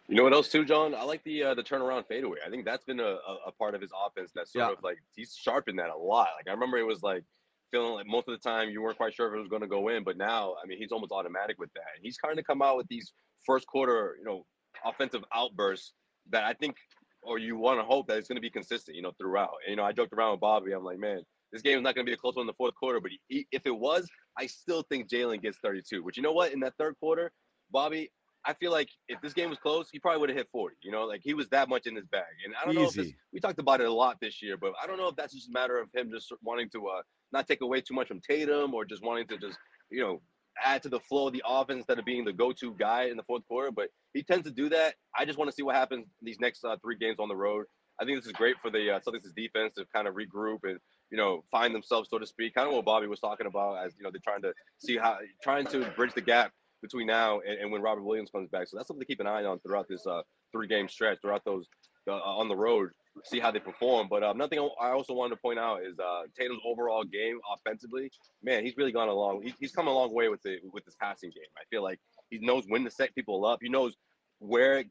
You 0.07 0.15
know 0.15 0.23
what 0.23 0.33
else 0.33 0.49
too, 0.49 0.65
John? 0.65 0.93
I 0.95 1.03
like 1.03 1.23
the 1.23 1.43
uh, 1.43 1.53
the 1.53 1.63
turnaround 1.63 2.07
fadeaway. 2.07 2.39
I 2.45 2.49
think 2.49 2.65
that's 2.65 2.83
been 2.83 2.99
a, 2.99 3.17
a, 3.45 3.51
part 3.57 3.75
of 3.75 3.81
his 3.81 3.91
offense 4.05 4.31
that's 4.33 4.53
sort 4.53 4.65
yeah. 4.65 4.71
of 4.71 4.83
like 4.83 4.97
he's 5.15 5.35
sharpened 5.35 5.79
that 5.79 5.89
a 5.89 5.97
lot. 5.97 6.29
Like 6.37 6.47
I 6.47 6.51
remember 6.51 6.77
it 6.77 6.85
was 6.85 7.03
like 7.03 7.23
feeling 7.71 7.93
like 7.93 8.07
most 8.07 8.27
of 8.27 8.33
the 8.33 8.49
time 8.49 8.69
you 8.69 8.81
weren't 8.81 8.97
quite 8.97 9.13
sure 9.13 9.27
if 9.27 9.35
it 9.35 9.39
was 9.39 9.49
going 9.49 9.61
to 9.61 9.67
go 9.67 9.89
in, 9.89 10.03
but 10.03 10.17
now 10.17 10.55
I 10.61 10.67
mean 10.67 10.77
he's 10.77 10.91
almost 10.91 11.11
automatic 11.11 11.57
with 11.59 11.71
that. 11.73 11.85
And 11.95 12.03
he's 12.03 12.17
kind 12.17 12.37
of 12.37 12.45
come 12.45 12.61
out 12.61 12.77
with 12.77 12.87
these 12.87 13.13
first 13.45 13.67
quarter, 13.67 14.15
you 14.19 14.25
know, 14.25 14.45
offensive 14.83 15.23
outbursts 15.33 15.93
that 16.29 16.43
I 16.43 16.53
think, 16.53 16.75
or 17.21 17.37
you 17.37 17.57
want 17.57 17.79
to 17.79 17.85
hope 17.85 18.07
that 18.07 18.17
it's 18.17 18.27
going 18.27 18.37
to 18.37 18.41
be 18.41 18.49
consistent, 18.49 18.95
you 18.95 19.03
know, 19.03 19.11
throughout. 19.17 19.53
And, 19.65 19.71
you 19.71 19.75
know, 19.75 19.83
I 19.83 19.91
joked 19.91 20.13
around 20.13 20.31
with 20.31 20.39
Bobby. 20.39 20.71
I'm 20.71 20.83
like, 20.83 20.99
man, 20.99 21.21
this 21.51 21.61
game 21.61 21.77
is 21.77 21.83
not 21.83 21.95
going 21.95 22.05
to 22.05 22.09
be 22.09 22.13
a 22.13 22.17
close 22.17 22.35
one 22.35 22.43
in 22.43 22.47
the 22.47 22.53
fourth 22.53 22.75
quarter, 22.75 22.99
but 22.99 23.11
he, 23.27 23.47
if 23.51 23.65
it 23.65 23.77
was, 23.77 24.09
I 24.37 24.47
still 24.47 24.83
think 24.89 25.09
Jaylen 25.09 25.41
gets 25.41 25.57
32. 25.59 26.03
Which 26.03 26.17
you 26.17 26.23
know 26.23 26.33
what? 26.33 26.53
In 26.53 26.59
that 26.61 26.73
third 26.77 26.95
quarter, 26.99 27.31
Bobby, 27.71 28.11
I 28.45 28.53
feel 28.53 28.71
like 28.71 28.89
if 29.07 29.19
this 29.21 29.33
game 29.33 29.49
was 29.49 29.57
close, 29.57 29.89
he 29.91 29.99
probably 29.99 30.19
would 30.19 30.29
have 30.29 30.37
hit 30.37 30.47
40. 30.51 30.75
You 30.83 30.91
know, 30.91 31.05
like 31.05 31.21
he 31.23 31.33
was 31.33 31.49
that 31.49 31.67
much 31.67 31.87
in 31.87 31.95
his 31.95 32.05
bag. 32.05 32.23
And 32.45 32.53
I 32.55 32.65
don't 32.65 32.73
Easy. 32.73 32.81
know 32.81 32.87
if 32.87 32.93
this, 32.93 33.13
we 33.33 33.39
talked 33.39 33.59
about 33.59 33.81
it 33.81 33.87
a 33.87 33.93
lot 33.93 34.17
this 34.21 34.41
year, 34.41 34.55
but 34.57 34.73
I 34.81 34.87
don't 34.87 34.97
know 34.97 35.07
if 35.07 35.15
that's 35.15 35.33
just 35.33 35.49
a 35.49 35.51
matter 35.51 35.79
of 35.79 35.89
him 35.93 36.11
just 36.11 36.31
wanting 36.43 36.69
to 36.71 36.87
uh, 36.87 37.01
not 37.31 37.47
take 37.47 37.61
away 37.61 37.81
too 37.81 37.95
much 37.95 38.07
from 38.07 38.21
Tatum 38.21 38.73
or 38.73 38.85
just 38.85 39.03
wanting 39.03 39.27
to 39.27 39.37
just, 39.37 39.57
you 39.89 40.01
know, 40.01 40.21
add 40.63 40.83
to 40.83 40.89
the 40.89 40.99
flow 40.99 41.27
of 41.27 41.33
the 41.33 41.43
offense 41.45 41.79
instead 41.79 41.99
of 41.99 42.05
being 42.05 42.23
the 42.23 42.31
go-to 42.31 42.73
guy 42.79 43.05
in 43.05 43.17
the 43.17 43.23
fourth 43.23 43.45
quarter. 43.47 43.71
But 43.71 43.89
he 44.13 44.23
tends 44.23 44.45
to 44.45 44.51
do 44.51 44.69
that. 44.69 44.95
I 45.17 45.25
just 45.25 45.37
want 45.37 45.49
to 45.49 45.55
see 45.55 45.63
what 45.63 45.75
happens 45.75 46.05
these 46.21 46.39
next 46.39 46.63
uh, 46.63 46.77
three 46.81 46.97
games 46.97 47.17
on 47.19 47.27
the 47.27 47.35
road. 47.35 47.65
I 47.99 48.05
think 48.05 48.17
this 48.17 48.25
is 48.25 48.33
great 48.33 48.57
for 48.61 48.69
the 48.69 48.95
uh, 48.95 48.99
Celtics' 48.99 49.33
defense 49.35 49.73
to 49.77 49.85
kind 49.93 50.07
of 50.07 50.15
regroup 50.15 50.59
and 50.63 50.79
you 51.11 51.17
know 51.17 51.45
find 51.49 51.73
themselves, 51.73 52.09
so 52.09 52.19
to 52.19 52.27
speak. 52.27 52.53
Kind 52.53 52.67
of 52.67 52.73
what 52.73 52.83
Bobby 52.83 53.07
was 53.07 53.21
talking 53.21 53.47
about, 53.47 53.85
as 53.85 53.93
you 53.97 54.03
know, 54.03 54.11
they're 54.11 54.19
trying 54.21 54.41
to 54.41 54.53
see 54.77 54.97
how 54.97 55.17
trying 55.41 55.65
to 55.67 55.89
bridge 55.95 56.13
the 56.13 56.21
gap 56.21 56.51
between 56.81 57.07
now 57.07 57.39
and, 57.39 57.59
and, 57.59 57.71
when 57.71 57.81
Robert 57.81 58.03
Williams 58.03 58.29
comes 58.29 58.49
back. 58.49 58.67
So 58.67 58.77
that's 58.77 58.87
something 58.87 59.01
to 59.01 59.05
keep 59.05 59.19
an 59.19 59.27
eye 59.27 59.43
on 59.43 59.59
throughout 59.59 59.87
this 59.89 60.05
uh, 60.05 60.21
three 60.51 60.67
game 60.67 60.87
stretch, 60.87 61.19
throughout 61.21 61.43
those 61.45 61.65
uh, 62.07 62.13
on 62.13 62.47
the 62.47 62.55
road, 62.55 62.89
see 63.23 63.39
how 63.39 63.51
they 63.51 63.59
perform. 63.59 64.07
But 64.09 64.23
um, 64.23 64.37
nothing 64.37 64.59
I 64.79 64.89
also 64.89 65.13
wanted 65.13 65.35
to 65.35 65.41
point 65.41 65.59
out 65.59 65.81
is 65.83 65.97
uh, 65.99 66.23
Tatum's 66.37 66.61
overall 66.65 67.03
game 67.03 67.39
offensively. 67.53 68.11
Man, 68.43 68.63
he's 68.63 68.77
really 68.77 68.91
gone 68.91 69.09
along. 69.09 69.43
He, 69.43 69.53
he's 69.59 69.71
come 69.71 69.87
a 69.87 69.93
long 69.93 70.13
way 70.13 70.29
with 70.29 70.41
the 70.41 70.57
with 70.71 70.85
this 70.85 70.95
passing 71.01 71.29
game. 71.29 71.49
I 71.57 71.63
feel 71.69 71.83
like 71.83 71.99
he 72.29 72.39
knows 72.39 72.65
when 72.67 72.83
to 72.83 72.91
set 72.91 73.15
people 73.15 73.45
up. 73.45 73.59
He 73.61 73.69
knows 73.69 73.95
where 74.39 74.83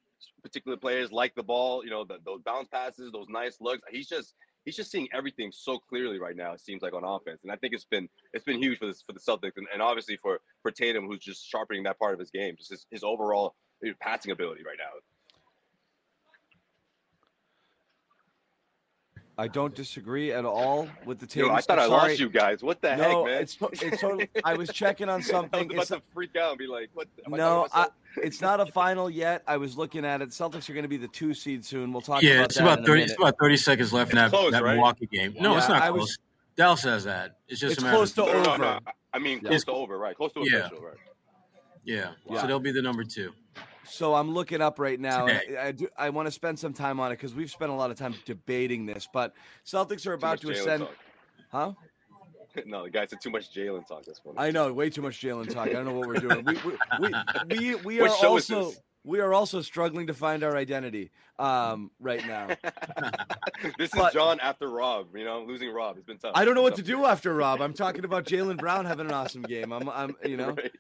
particular 0.42 0.76
players 0.76 1.12
like 1.12 1.34
the 1.34 1.42
ball. 1.42 1.84
You 1.84 1.90
know, 1.90 2.04
the, 2.04 2.18
those 2.24 2.40
bounce 2.44 2.68
passes, 2.68 3.12
those 3.12 3.26
nice 3.28 3.58
looks. 3.60 3.82
He's 3.90 4.08
just 4.08 4.34
he's 4.64 4.76
just 4.76 4.90
seeing 4.90 5.08
everything 5.12 5.52
so 5.52 5.78
clearly 5.78 6.18
right 6.18 6.36
now. 6.36 6.52
It 6.52 6.60
seems 6.60 6.82
like 6.82 6.94
on 6.94 7.04
offense, 7.04 7.40
and 7.42 7.52
I 7.52 7.56
think 7.56 7.74
it's 7.74 7.84
been 7.84 8.08
it's 8.32 8.44
been 8.44 8.62
huge 8.62 8.78
for 8.78 8.86
this 8.86 9.02
for 9.06 9.12
the 9.12 9.20
Celtics, 9.20 9.56
and, 9.56 9.66
and 9.72 9.82
obviously 9.82 10.16
for 10.16 10.40
for 10.62 10.70
Tatum, 10.70 11.06
who's 11.06 11.20
just 11.20 11.46
sharpening 11.46 11.82
that 11.84 11.98
part 11.98 12.14
of 12.14 12.20
his 12.20 12.30
game, 12.30 12.54
just 12.56 12.70
his, 12.70 12.86
his 12.90 13.04
overall 13.04 13.54
uh, 13.86 13.90
passing 14.00 14.32
ability 14.32 14.62
right 14.64 14.78
now. 14.78 14.90
I 19.36 19.48
don't 19.48 19.74
disagree 19.74 20.32
at 20.32 20.44
all 20.44 20.88
with 21.04 21.18
the 21.18 21.26
team. 21.26 21.50
I 21.50 21.60
thought 21.60 21.78
I 21.78 21.86
lost 21.86 22.20
you 22.20 22.28
guys. 22.28 22.62
What 22.62 22.80
the 22.80 22.94
no, 22.94 23.02
heck, 23.02 23.32
man? 23.32 23.42
It's, 23.42 23.58
it's 23.82 24.00
totally. 24.00 24.28
I 24.44 24.54
was 24.54 24.70
checking 24.70 25.08
on 25.08 25.22
something. 25.22 25.60
I 25.72 25.76
was 25.76 25.90
about 25.90 25.98
it's, 25.98 26.06
to 26.06 26.12
freak 26.12 26.36
out 26.36 26.50
and 26.50 26.58
be 26.58 26.68
like, 26.68 26.90
"What?" 26.94 27.08
no, 27.26 27.66
I, 27.72 27.88
it's 28.22 28.40
not 28.40 28.60
a 28.60 28.66
final 28.66 29.10
yet. 29.10 29.42
I 29.48 29.56
was 29.56 29.76
looking 29.76 30.04
at 30.04 30.22
it. 30.22 30.28
Celtics 30.28 30.70
are 30.70 30.72
going 30.72 30.84
to 30.84 30.88
be 30.88 30.96
the 30.96 31.08
two 31.08 31.34
seed 31.34 31.64
soon. 31.64 31.92
We'll 31.92 32.00
talk. 32.00 32.22
About 32.22 32.22
that. 32.22 32.26
Yeah, 32.26 32.34
about 32.34 32.50
it's 32.50 32.60
about 32.60 32.86
thirty. 32.86 33.02
It's 33.02 33.16
about 33.16 33.34
thirty 33.40 33.56
seconds 33.56 33.92
left 33.92 34.10
in 34.10 34.16
that, 34.16 34.30
close, 34.30 34.52
that 34.52 34.62
right? 34.62 34.74
Milwaukee 34.74 35.06
game. 35.06 35.34
No, 35.40 35.52
yeah, 35.52 35.58
it's 35.58 35.68
not 35.68 35.82
I 35.82 35.88
close. 35.88 36.00
Was, 36.00 36.18
Dell 36.56 36.76
says 36.76 37.04
that. 37.04 37.38
It's 37.48 37.60
just 37.60 37.78
it's 37.78 37.82
close 37.82 38.12
to 38.12 38.22
over. 38.22 38.42
No, 38.42 38.56
no, 38.56 38.78
I 39.12 39.18
mean, 39.18 39.40
close 39.40 39.52
yeah. 39.52 39.58
to 39.58 39.72
over, 39.72 39.98
right? 39.98 40.16
Close 40.16 40.32
to 40.34 40.44
yeah. 40.48 40.58
official, 40.58 40.84
right? 40.84 40.94
Yeah. 41.84 42.10
yeah. 42.30 42.40
So 42.40 42.46
they'll 42.46 42.60
be 42.60 42.72
the 42.72 42.82
number 42.82 43.04
two. 43.04 43.32
So 43.86 44.14
I'm 44.14 44.32
looking 44.32 44.60
up 44.60 44.78
right 44.78 44.98
now. 44.98 45.26
I, 45.28 45.42
I, 45.60 45.72
do. 45.72 45.88
I 45.96 46.10
want 46.10 46.26
to 46.26 46.32
spend 46.32 46.58
some 46.58 46.72
time 46.72 47.00
on 47.00 47.12
it 47.12 47.16
because 47.16 47.34
we've 47.34 47.50
spent 47.50 47.70
a 47.70 47.74
lot 47.74 47.90
of 47.90 47.98
time 47.98 48.14
debating 48.24 48.86
this. 48.86 49.08
But 49.12 49.34
Celtics 49.66 50.06
are 50.06 50.12
about 50.12 50.40
to 50.42 50.50
ascend. 50.50 50.86
Huh? 51.50 51.72
no, 52.66 52.84
the 52.84 52.90
guy 52.90 53.06
said 53.06 53.20
too 53.20 53.30
much 53.30 53.54
Jaylen 53.54 53.86
talk. 53.86 54.04
This 54.04 54.20
one. 54.22 54.36
I 54.38 54.50
know, 54.50 54.72
way 54.72 54.90
too 54.90 55.02
much 55.02 55.20
Jaylen 55.20 55.52
talk. 55.52 55.68
I 55.68 55.72
don't 55.72 55.84
know 55.84 55.92
what 55.92 56.08
we're 56.08 56.14
doing. 56.14 56.44
We 56.44 56.54
we 56.54 57.14
we, 57.48 57.74
we, 57.74 57.74
we 57.76 58.00
are 58.08 58.08
also 58.08 58.72
we 59.04 59.20
are 59.20 59.34
also 59.34 59.60
struggling 59.60 60.06
to 60.06 60.14
find 60.14 60.42
our 60.42 60.56
identity 60.56 61.10
um, 61.38 61.90
right 62.00 62.26
now. 62.26 62.48
this 63.78 63.90
but, 63.92 64.08
is 64.08 64.12
John 64.14 64.40
after 64.40 64.68
Rob. 64.68 65.14
You 65.14 65.24
know, 65.24 65.44
losing 65.44 65.72
Rob. 65.72 65.96
It's 65.96 66.06
been 66.06 66.18
tough. 66.18 66.32
I 66.34 66.44
don't 66.44 66.54
know 66.54 66.62
what 66.62 66.76
to 66.76 66.82
do 66.82 67.04
after 67.04 67.34
Rob. 67.34 67.60
I'm 67.60 67.74
talking 67.74 68.04
about 68.04 68.24
Jaylen 68.24 68.56
Brown 68.56 68.86
having 68.86 69.06
an 69.06 69.12
awesome 69.12 69.42
game. 69.42 69.72
I'm, 69.72 69.88
I'm, 69.88 70.16
you 70.24 70.36
know. 70.36 70.50
Right. 70.50 70.72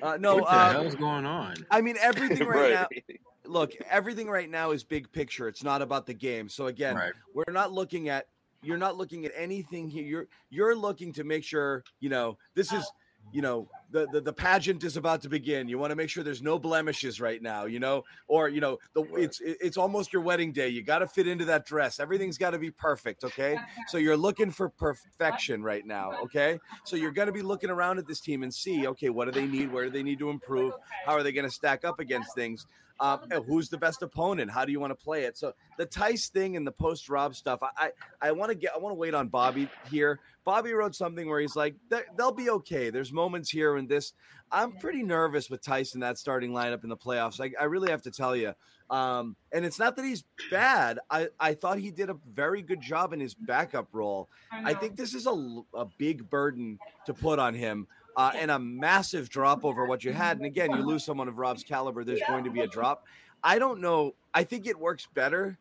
Uh, 0.00 0.16
no, 0.18 0.36
what 0.36 0.44
the 0.44 0.56
uh, 0.56 0.72
hell's 0.72 0.94
going 0.94 1.26
on? 1.26 1.54
I 1.70 1.80
mean, 1.80 1.96
everything 2.00 2.46
right, 2.46 2.72
right, 2.74 2.86
now. 3.08 3.14
Look, 3.44 3.72
everything 3.90 4.28
right 4.28 4.48
now 4.48 4.70
is 4.70 4.84
big 4.84 5.10
picture. 5.12 5.48
It's 5.48 5.64
not 5.64 5.82
about 5.82 6.06
the 6.06 6.14
game. 6.14 6.48
So 6.48 6.66
again, 6.66 6.96
right. 6.96 7.12
we're 7.34 7.52
not 7.52 7.72
looking 7.72 8.08
at. 8.08 8.26
You're 8.64 8.78
not 8.78 8.96
looking 8.96 9.24
at 9.26 9.32
anything 9.34 9.88
here. 9.88 10.04
You're 10.04 10.26
you're 10.48 10.76
looking 10.76 11.12
to 11.14 11.24
make 11.24 11.42
sure 11.42 11.82
you 11.98 12.08
know 12.08 12.38
this 12.54 12.72
is 12.72 12.88
you 13.32 13.42
know 13.42 13.68
the, 13.90 14.06
the 14.10 14.20
the 14.20 14.32
pageant 14.32 14.82
is 14.84 14.96
about 14.96 15.22
to 15.22 15.28
begin. 15.28 15.68
You 15.68 15.78
want 15.78 15.90
to 15.90 15.96
make 15.96 16.08
sure 16.08 16.24
there's 16.24 16.42
no 16.42 16.58
blemishes 16.58 17.20
right 17.20 17.40
now 17.40 17.64
you 17.66 17.78
know? 17.80 18.04
Or 18.26 18.48
you 18.48 18.60
know 18.60 18.78
the 18.94 19.02
it's 19.14 19.40
it's 19.42 19.76
almost 19.76 20.12
your 20.12 20.22
wedding 20.22 20.52
day. 20.52 20.68
You 20.68 20.82
got 20.82 20.98
to 20.98 21.06
fit 21.06 21.26
into 21.26 21.44
that 21.46 21.66
dress. 21.66 22.00
Everything's 22.00 22.38
got 22.38 22.50
to 22.50 22.58
be 22.58 22.70
perfect 22.70 23.24
okay? 23.24 23.58
So 23.88 23.98
you're 23.98 24.16
looking 24.16 24.50
for 24.50 24.68
perfection 24.68 25.62
right 25.62 25.86
now 25.86 26.12
okay? 26.24 26.58
So 26.84 26.96
you're 26.96 27.12
going 27.12 27.26
to 27.26 27.32
be 27.32 27.42
looking 27.42 27.70
around 27.70 27.98
at 27.98 28.06
this 28.06 28.20
team 28.20 28.42
and 28.42 28.52
see 28.52 28.86
okay 28.88 29.10
what 29.10 29.26
do 29.26 29.32
they 29.32 29.46
need? 29.46 29.72
Where 29.72 29.84
do 29.84 29.90
they 29.90 30.02
need 30.02 30.18
to 30.20 30.30
improve? 30.30 30.72
How 31.06 31.12
are 31.12 31.22
they 31.22 31.32
going 31.32 31.46
to 31.46 31.54
stack 31.54 31.84
up 31.84 32.00
against 32.00 32.34
things 32.34 32.66
um, 33.02 33.18
who's 33.46 33.68
the 33.68 33.76
best 33.76 34.00
opponent? 34.02 34.48
How 34.48 34.64
do 34.64 34.70
you 34.70 34.78
want 34.78 34.92
to 34.92 35.04
play 35.04 35.24
it? 35.24 35.36
So 35.36 35.54
the 35.76 35.86
Theis 35.86 36.28
thing 36.28 36.56
and 36.56 36.64
the 36.64 36.70
post 36.72 37.08
Rob 37.08 37.34
stuff, 37.34 37.58
I 37.62 37.70
I, 37.76 38.28
I 38.28 38.32
want 38.32 38.50
to 38.50 38.54
get 38.54 38.72
I 38.74 38.78
want 38.78 38.92
to 38.92 38.98
wait 38.98 39.12
on 39.12 39.26
Bobby 39.26 39.68
here. 39.90 40.20
Bobby 40.44 40.72
wrote 40.72 40.94
something 40.94 41.28
where 41.28 41.40
he's 41.40 41.56
like, 41.56 41.74
they'll 42.16 42.32
be 42.32 42.50
okay. 42.50 42.90
There's 42.90 43.12
moments 43.12 43.50
here 43.50 43.76
and 43.76 43.88
this. 43.88 44.12
I'm 44.50 44.72
pretty 44.72 45.02
nervous 45.02 45.50
with 45.50 45.62
Tyson 45.62 46.00
that 46.00 46.18
starting 46.18 46.52
lineup 46.52 46.84
in 46.84 46.90
the 46.90 46.96
playoffs. 46.96 47.40
I, 47.40 47.52
I 47.60 47.64
really 47.64 47.90
have 47.90 48.02
to 48.02 48.10
tell 48.10 48.36
you. 48.36 48.54
Um, 48.90 49.36
and 49.52 49.64
it's 49.64 49.78
not 49.78 49.96
that 49.96 50.04
he's 50.04 50.24
bad. 50.50 50.98
I, 51.10 51.28
I 51.40 51.54
thought 51.54 51.78
he 51.78 51.90
did 51.90 52.10
a 52.10 52.16
very 52.34 52.60
good 52.60 52.80
job 52.80 53.12
in 53.12 53.20
his 53.20 53.34
backup 53.34 53.88
role. 53.92 54.28
I, 54.50 54.72
I 54.72 54.74
think 54.74 54.96
this 54.96 55.14
is 55.14 55.26
a, 55.26 55.62
a 55.74 55.86
big 55.96 56.28
burden 56.28 56.78
to 57.06 57.14
put 57.14 57.38
on 57.38 57.54
him 57.54 57.86
uh, 58.16 58.32
and 58.34 58.50
a 58.50 58.58
massive 58.58 59.28
drop 59.28 59.64
over 59.64 59.86
what 59.86 60.04
you 60.04 60.12
had. 60.12 60.36
And 60.36 60.46
again, 60.46 60.70
you 60.70 60.82
lose 60.86 61.04
someone 61.04 61.28
of 61.28 61.38
Rob's 61.38 61.64
caliber, 61.64 62.04
there's 62.04 62.22
going 62.28 62.44
to 62.44 62.50
be 62.50 62.60
a 62.60 62.66
drop. 62.66 63.06
I 63.42 63.58
don't 63.58 63.80
know. 63.80 64.14
I 64.34 64.44
think 64.44 64.66
it 64.66 64.78
works 64.78 65.08
better 65.14 65.58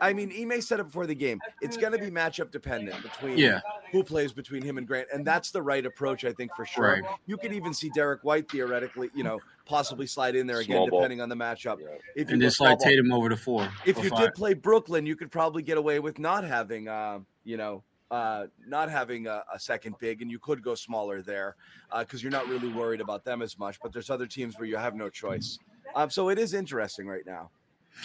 I 0.00 0.12
mean, 0.12 0.32
Ime 0.38 0.60
said 0.60 0.80
it 0.80 0.84
before 0.84 1.06
the 1.06 1.14
game. 1.14 1.40
It's 1.60 1.76
going 1.76 1.92
to 1.92 1.98
be 1.98 2.10
matchup 2.10 2.50
dependent 2.50 3.02
between 3.02 3.38
yeah. 3.38 3.60
who 3.90 4.04
plays 4.04 4.32
between 4.32 4.62
him 4.62 4.78
and 4.78 4.86
Grant, 4.86 5.08
and 5.12 5.26
that's 5.26 5.50
the 5.50 5.62
right 5.62 5.84
approach, 5.84 6.24
I 6.24 6.32
think, 6.32 6.54
for 6.54 6.64
sure. 6.64 6.84
Right. 6.84 7.02
You 7.26 7.36
could 7.36 7.52
even 7.52 7.74
see 7.74 7.90
Derrick 7.94 8.22
White 8.22 8.48
theoretically, 8.50 9.10
you 9.14 9.24
know, 9.24 9.40
possibly 9.66 10.06
slide 10.06 10.36
in 10.36 10.46
there 10.46 10.60
again, 10.60 10.76
small 10.76 10.86
depending 10.86 11.18
ball. 11.18 11.24
on 11.24 11.28
the 11.28 11.36
matchup. 11.36 11.80
Yeah. 11.80 11.86
If 12.14 12.28
you 12.28 12.34
and 12.34 12.42
just 12.42 12.58
slide 12.58 12.78
Tatum 12.78 13.12
over 13.12 13.28
to 13.28 13.36
four. 13.36 13.68
If 13.84 14.02
you 14.02 14.10
five. 14.10 14.18
did 14.20 14.34
play 14.34 14.54
Brooklyn, 14.54 15.06
you 15.06 15.16
could 15.16 15.32
probably 15.32 15.62
get 15.62 15.76
away 15.76 15.98
with 15.98 16.18
not 16.18 16.44
having, 16.44 16.86
uh, 16.86 17.20
you 17.42 17.56
know, 17.56 17.82
uh, 18.14 18.46
not 18.64 18.88
having 18.88 19.26
a, 19.26 19.42
a, 19.52 19.58
second 19.58 19.96
big, 19.98 20.22
and 20.22 20.30
you 20.30 20.38
could 20.38 20.62
go 20.62 20.76
smaller 20.76 21.20
there 21.20 21.56
because 21.98 22.20
uh, 22.20 22.22
you're 22.22 22.30
not 22.30 22.46
really 22.46 22.68
worried 22.68 23.00
about 23.00 23.24
them 23.24 23.42
as 23.42 23.58
much. 23.58 23.80
But 23.82 23.92
there's 23.92 24.08
other 24.08 24.26
teams 24.26 24.56
where 24.56 24.68
you 24.68 24.76
have 24.76 24.94
no 24.94 25.10
choice. 25.10 25.58
Um, 25.96 26.10
so 26.10 26.28
it 26.28 26.38
is 26.38 26.54
interesting 26.54 27.08
right 27.08 27.26
now. 27.26 27.50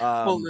Um, 0.02 0.26
well, 0.26 0.42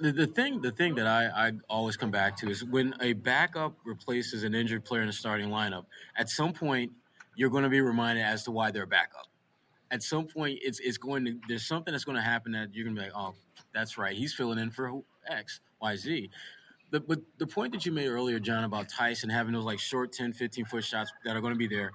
the, 0.00 0.10
the 0.10 0.26
thing 0.26 0.62
the 0.62 0.70
thing 0.70 0.94
that 0.94 1.06
I, 1.06 1.48
I 1.48 1.52
always 1.68 1.98
come 1.98 2.10
back 2.10 2.34
to 2.38 2.48
is 2.48 2.64
when 2.64 2.94
a 3.02 3.12
backup 3.12 3.74
replaces 3.84 4.42
an 4.42 4.54
injured 4.54 4.86
player 4.86 5.02
in 5.02 5.08
a 5.10 5.12
starting 5.12 5.50
lineup, 5.50 5.84
at 6.16 6.30
some 6.30 6.54
point 6.54 6.90
you're 7.36 7.50
going 7.50 7.64
to 7.64 7.68
be 7.68 7.82
reminded 7.82 8.22
as 8.24 8.42
to 8.44 8.52
why 8.52 8.70
they're 8.70 8.84
a 8.84 8.86
backup. 8.86 9.26
At 9.90 10.02
some 10.02 10.26
point, 10.26 10.60
it's 10.62 10.80
it's 10.80 10.96
going 10.96 11.26
to 11.26 11.38
there's 11.46 11.66
something 11.66 11.92
that's 11.92 12.04
going 12.04 12.16
to 12.16 12.22
happen 12.22 12.52
that 12.52 12.74
you're 12.74 12.84
going 12.84 12.96
to 12.96 13.02
be 13.02 13.06
like, 13.06 13.16
oh, 13.16 13.34
that's 13.74 13.98
right, 13.98 14.16
he's 14.16 14.32
filling 14.32 14.58
in 14.58 14.70
for 14.70 15.02
X, 15.28 15.60
Y, 15.82 15.96
Z. 15.96 16.30
The, 16.94 17.00
but 17.00 17.18
the 17.38 17.46
point 17.48 17.72
that 17.72 17.84
you 17.84 17.90
made 17.90 18.06
earlier, 18.06 18.38
John, 18.38 18.62
about 18.62 18.88
Tyson 18.88 19.28
having 19.28 19.52
those 19.52 19.64
like 19.64 19.80
short 19.80 20.12
10, 20.12 20.32
15 20.32 20.64
foot 20.64 20.84
shots 20.84 21.12
that 21.24 21.36
are 21.36 21.40
going 21.40 21.52
to 21.52 21.58
be 21.58 21.66
there, 21.66 21.90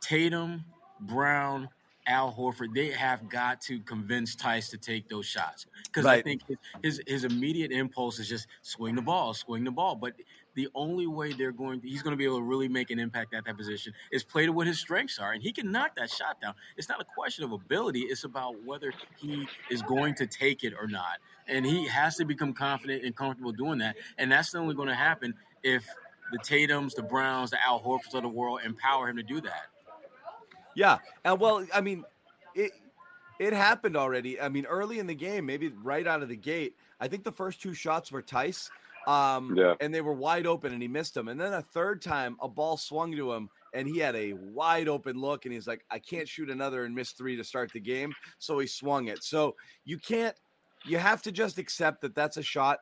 Tatum, 0.00 0.64
Brown, 0.98 1.68
Al 2.08 2.32
Horford, 2.32 2.74
they 2.74 2.90
have 2.90 3.28
got 3.28 3.60
to 3.60 3.78
convince 3.78 4.34
Theis 4.34 4.68
to 4.70 4.78
take 4.78 5.08
those 5.08 5.26
shots 5.26 5.66
because 5.84 6.06
right. 6.06 6.18
I 6.18 6.22
think 6.22 6.40
his, 6.82 7.00
his 7.06 7.22
immediate 7.22 7.70
impulse 7.70 8.18
is 8.18 8.28
just 8.28 8.48
swing 8.62 8.96
the 8.96 9.02
ball, 9.02 9.32
swing 9.32 9.62
the 9.62 9.70
ball. 9.70 9.94
But 9.94 10.14
the 10.56 10.68
only 10.74 11.06
way 11.06 11.32
they're 11.32 11.52
going, 11.52 11.80
to, 11.80 11.88
he's 11.88 12.02
going 12.02 12.10
to 12.12 12.16
be 12.16 12.24
able 12.24 12.38
to 12.38 12.42
really 12.42 12.66
make 12.66 12.90
an 12.90 12.98
impact 12.98 13.32
at 13.32 13.44
that 13.44 13.56
position 13.56 13.92
is 14.10 14.24
play 14.24 14.44
to 14.44 14.52
what 14.52 14.66
his 14.66 14.80
strengths 14.80 15.20
are, 15.20 15.34
and 15.34 15.40
he 15.40 15.52
can 15.52 15.70
knock 15.70 15.94
that 15.94 16.10
shot 16.10 16.40
down. 16.40 16.54
It's 16.76 16.88
not 16.88 17.00
a 17.00 17.04
question 17.04 17.44
of 17.44 17.52
ability; 17.52 18.00
it's 18.00 18.24
about 18.24 18.56
whether 18.64 18.92
he 19.18 19.46
is 19.70 19.82
going 19.82 20.16
to 20.16 20.26
take 20.26 20.64
it 20.64 20.72
or 20.76 20.88
not, 20.88 21.18
and 21.48 21.64
he 21.64 21.86
has 21.86 22.16
to 22.16 22.24
become 22.24 22.52
confident 22.52 23.04
and 23.04 23.14
comfortable 23.16 23.52
doing 23.52 23.78
that. 23.78 23.96
And 24.18 24.30
that's 24.30 24.54
only 24.54 24.74
going 24.74 24.88
to 24.88 24.94
happen 24.94 25.34
if 25.62 25.86
the 26.32 26.38
Tatum's, 26.38 26.94
the 26.94 27.02
Browns, 27.02 27.50
the 27.50 27.62
Al 27.64 27.80
Horfords 27.80 28.14
of 28.14 28.22
the 28.22 28.28
world 28.28 28.60
empower 28.64 29.08
him 29.08 29.16
to 29.16 29.22
do 29.22 29.40
that. 29.40 29.66
Yeah, 30.74 30.98
and 31.24 31.40
well, 31.40 31.66
I 31.74 31.80
mean, 31.80 32.04
it 32.54 32.72
it 33.38 33.52
happened 33.52 33.96
already. 33.96 34.40
I 34.40 34.48
mean, 34.48 34.66
early 34.66 34.98
in 34.98 35.06
the 35.06 35.14
game, 35.14 35.46
maybe 35.46 35.68
right 35.82 36.06
out 36.06 36.22
of 36.22 36.28
the 36.28 36.36
gate. 36.36 36.76
I 37.00 37.08
think 37.08 37.24
the 37.24 37.32
first 37.32 37.62
two 37.62 37.74
shots 37.74 38.12
were 38.12 38.22
Theis, 38.22 38.70
um, 39.06 39.56
yeah. 39.56 39.74
and 39.80 39.94
they 39.94 40.00
were 40.00 40.12
wide 40.12 40.46
open, 40.46 40.72
and 40.72 40.82
he 40.82 40.88
missed 40.88 41.14
them. 41.14 41.28
And 41.28 41.40
then 41.40 41.52
a 41.52 41.62
third 41.62 42.02
time, 42.02 42.36
a 42.40 42.48
ball 42.48 42.76
swung 42.76 43.12
to 43.16 43.32
him, 43.32 43.48
and 43.72 43.88
he 43.88 43.98
had 43.98 44.14
a 44.16 44.34
wide 44.34 44.88
open 44.88 45.20
look, 45.20 45.44
and 45.44 45.54
he's 45.54 45.66
like, 45.66 45.84
"I 45.90 45.98
can't 45.98 46.28
shoot 46.28 46.50
another 46.50 46.84
and 46.84 46.94
miss 46.94 47.12
three 47.12 47.36
to 47.36 47.44
start 47.44 47.72
the 47.72 47.80
game," 47.80 48.12
so 48.38 48.58
he 48.58 48.66
swung 48.66 49.08
it. 49.08 49.24
So 49.24 49.56
you 49.84 49.98
can't. 49.98 50.36
You 50.88 50.98
have 50.98 51.22
to 51.22 51.32
just 51.32 51.58
accept 51.58 52.00
that 52.02 52.14
that's 52.14 52.36
a 52.36 52.42
shot 52.42 52.78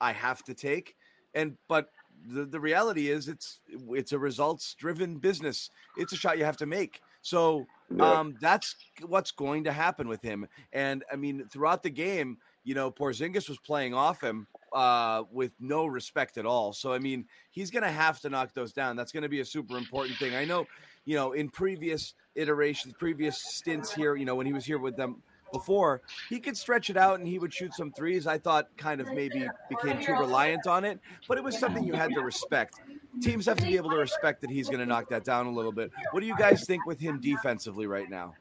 I 0.00 0.12
have 0.12 0.42
to 0.44 0.54
take, 0.54 0.94
and 1.34 1.56
but 1.68 1.90
the, 2.28 2.44
the 2.44 2.60
reality 2.60 3.08
is 3.08 3.28
it's 3.28 3.60
it's 3.90 4.12
a 4.12 4.18
results 4.18 4.74
driven 4.74 5.18
business. 5.18 5.70
It's 5.96 6.12
a 6.12 6.16
shot 6.16 6.38
you 6.38 6.44
have 6.44 6.56
to 6.58 6.66
make. 6.66 7.00
So 7.22 7.66
um, 8.00 8.36
that's 8.40 8.76
what's 9.04 9.32
going 9.32 9.64
to 9.64 9.72
happen 9.72 10.08
with 10.08 10.22
him. 10.22 10.46
And 10.72 11.04
I 11.12 11.16
mean, 11.16 11.46
throughout 11.50 11.82
the 11.82 11.90
game, 11.90 12.38
you 12.64 12.74
know, 12.74 12.90
Porzingis 12.90 13.48
was 13.48 13.58
playing 13.58 13.94
off 13.94 14.20
him 14.20 14.46
uh, 14.72 15.24
with 15.32 15.52
no 15.58 15.86
respect 15.86 16.38
at 16.38 16.46
all. 16.46 16.72
So 16.72 16.92
I 16.92 16.98
mean, 16.98 17.26
he's 17.50 17.70
going 17.70 17.82
to 17.82 17.90
have 17.90 18.20
to 18.20 18.30
knock 18.30 18.54
those 18.54 18.72
down. 18.72 18.96
That's 18.96 19.12
going 19.12 19.22
to 19.22 19.28
be 19.28 19.40
a 19.40 19.44
super 19.44 19.76
important 19.76 20.18
thing. 20.18 20.34
I 20.34 20.44
know, 20.44 20.66
you 21.04 21.16
know, 21.16 21.32
in 21.32 21.48
previous 21.48 22.14
iterations, 22.34 22.94
previous 22.98 23.38
stints 23.38 23.92
here, 23.92 24.16
you 24.16 24.24
know, 24.24 24.34
when 24.34 24.46
he 24.46 24.52
was 24.52 24.64
here 24.64 24.78
with 24.78 24.96
them 24.96 25.22
before, 25.56 26.02
he 26.28 26.38
could 26.40 26.56
stretch 26.56 26.90
it 26.90 26.96
out 26.96 27.18
and 27.18 27.28
he 27.28 27.38
would 27.38 27.52
shoot 27.52 27.74
some 27.74 27.92
threes. 27.92 28.26
I 28.26 28.38
thought 28.38 28.68
kind 28.76 29.00
of 29.00 29.12
maybe 29.12 29.46
became 29.68 30.02
too 30.04 30.12
reliant 30.12 30.66
on 30.66 30.84
it, 30.84 31.00
but 31.28 31.38
it 31.38 31.44
was 31.44 31.58
something 31.58 31.84
you 31.84 31.94
had 31.94 32.10
to 32.14 32.20
respect. 32.20 32.80
Teams 33.22 33.46
have 33.46 33.56
to 33.58 33.66
be 33.66 33.76
able 33.76 33.90
to 33.90 33.96
respect 33.96 34.42
that 34.42 34.50
he's 34.50 34.68
going 34.68 34.80
to 34.80 34.86
knock 34.86 35.08
that 35.08 35.24
down 35.24 35.46
a 35.46 35.52
little 35.52 35.72
bit. 35.72 35.90
What 36.10 36.20
do 36.20 36.26
you 36.26 36.36
guys 36.36 36.66
think 36.66 36.86
with 36.86 37.00
him 37.00 37.20
defensively 37.20 37.86
right 37.86 38.10
now? 38.10 38.34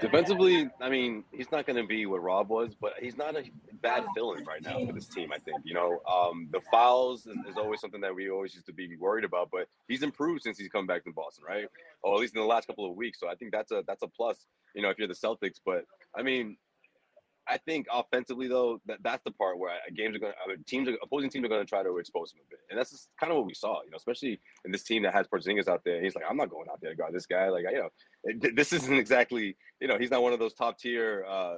Defensively, 0.00 0.70
I 0.80 0.88
mean, 0.88 1.24
he's 1.32 1.50
not 1.50 1.66
going 1.66 1.76
to 1.76 1.86
be 1.86 2.06
what 2.06 2.22
Rob 2.22 2.48
was, 2.48 2.74
but 2.80 2.94
he's 3.00 3.16
not 3.16 3.36
a 3.36 3.44
bad 3.82 4.04
fill-in 4.14 4.44
right 4.44 4.62
now 4.62 4.84
for 4.86 4.92
this 4.92 5.06
team. 5.06 5.32
I 5.32 5.38
think 5.38 5.58
you 5.64 5.74
know 5.74 6.00
um, 6.10 6.48
the 6.50 6.60
fouls 6.70 7.26
is, 7.26 7.36
is, 7.48 7.56
always 7.56 7.80
something 7.80 8.00
that 8.00 8.14
we 8.14 8.30
always 8.30 8.54
used 8.54 8.66
to 8.66 8.72
be 8.72 8.96
worried 8.96 9.24
about, 9.24 9.50
but 9.52 9.66
he's 9.88 10.02
improved 10.02 10.42
since 10.42 10.58
he's 10.58 10.68
come 10.68 10.86
back 10.86 11.04
to 11.04 11.12
Boston, 11.12 11.44
right? 11.48 11.66
Or 12.02 12.14
at 12.14 12.20
least 12.20 12.34
in 12.34 12.40
the 12.40 12.46
last 12.46 12.66
couple 12.66 12.88
of 12.88 12.96
weeks. 12.96 13.20
So 13.20 13.28
I 13.28 13.34
think 13.34 13.52
that's 13.52 13.70
a 13.70 13.82
that's 13.86 14.02
a 14.02 14.08
plus. 14.08 14.46
You 14.74 14.82
know, 14.82 14.90
if 14.90 14.98
you're 14.98 15.08
the 15.08 15.14
Celtics, 15.14 15.60
but 15.64 15.84
I 16.16 16.22
mean, 16.22 16.56
I 17.50 17.58
think 17.58 17.86
offensively 17.92 18.46
though, 18.46 18.80
that, 18.86 18.98
that's 19.02 19.22
the 19.24 19.32
part 19.32 19.58
where 19.58 19.72
games 19.96 20.14
are 20.16 20.20
going, 20.20 20.32
to 20.48 20.64
teams, 20.64 20.88
are, 20.88 20.96
opposing 21.02 21.30
teams 21.30 21.44
are 21.44 21.48
going 21.48 21.60
to 21.60 21.68
try 21.68 21.82
to 21.82 21.98
expose 21.98 22.32
him 22.32 22.40
a 22.46 22.48
bit, 22.48 22.60
and 22.70 22.78
that's 22.78 23.08
kind 23.18 23.32
of 23.32 23.38
what 23.38 23.46
we 23.46 23.54
saw. 23.54 23.82
You 23.82 23.90
know, 23.90 23.96
especially 23.96 24.40
in 24.64 24.70
this 24.70 24.84
team 24.84 25.02
that 25.02 25.12
has 25.12 25.26
Porzingis 25.26 25.68
out 25.68 25.82
there. 25.84 26.00
He's 26.00 26.14
like, 26.14 26.24
I'm 26.28 26.36
not 26.36 26.50
going 26.50 26.68
out 26.70 26.80
there 26.80 26.90
to 26.90 26.96
guard 26.96 27.12
this 27.12 27.26
guy. 27.26 27.48
Like, 27.48 27.64
you 27.70 27.78
know, 27.78 28.50
this 28.54 28.72
isn't 28.72 28.96
exactly, 28.96 29.56
you 29.80 29.88
know, 29.88 29.98
he's 29.98 30.10
not 30.10 30.22
one 30.22 30.32
of 30.32 30.38
those 30.38 30.54
top 30.54 30.78
tier 30.78 31.26
uh, 31.28 31.56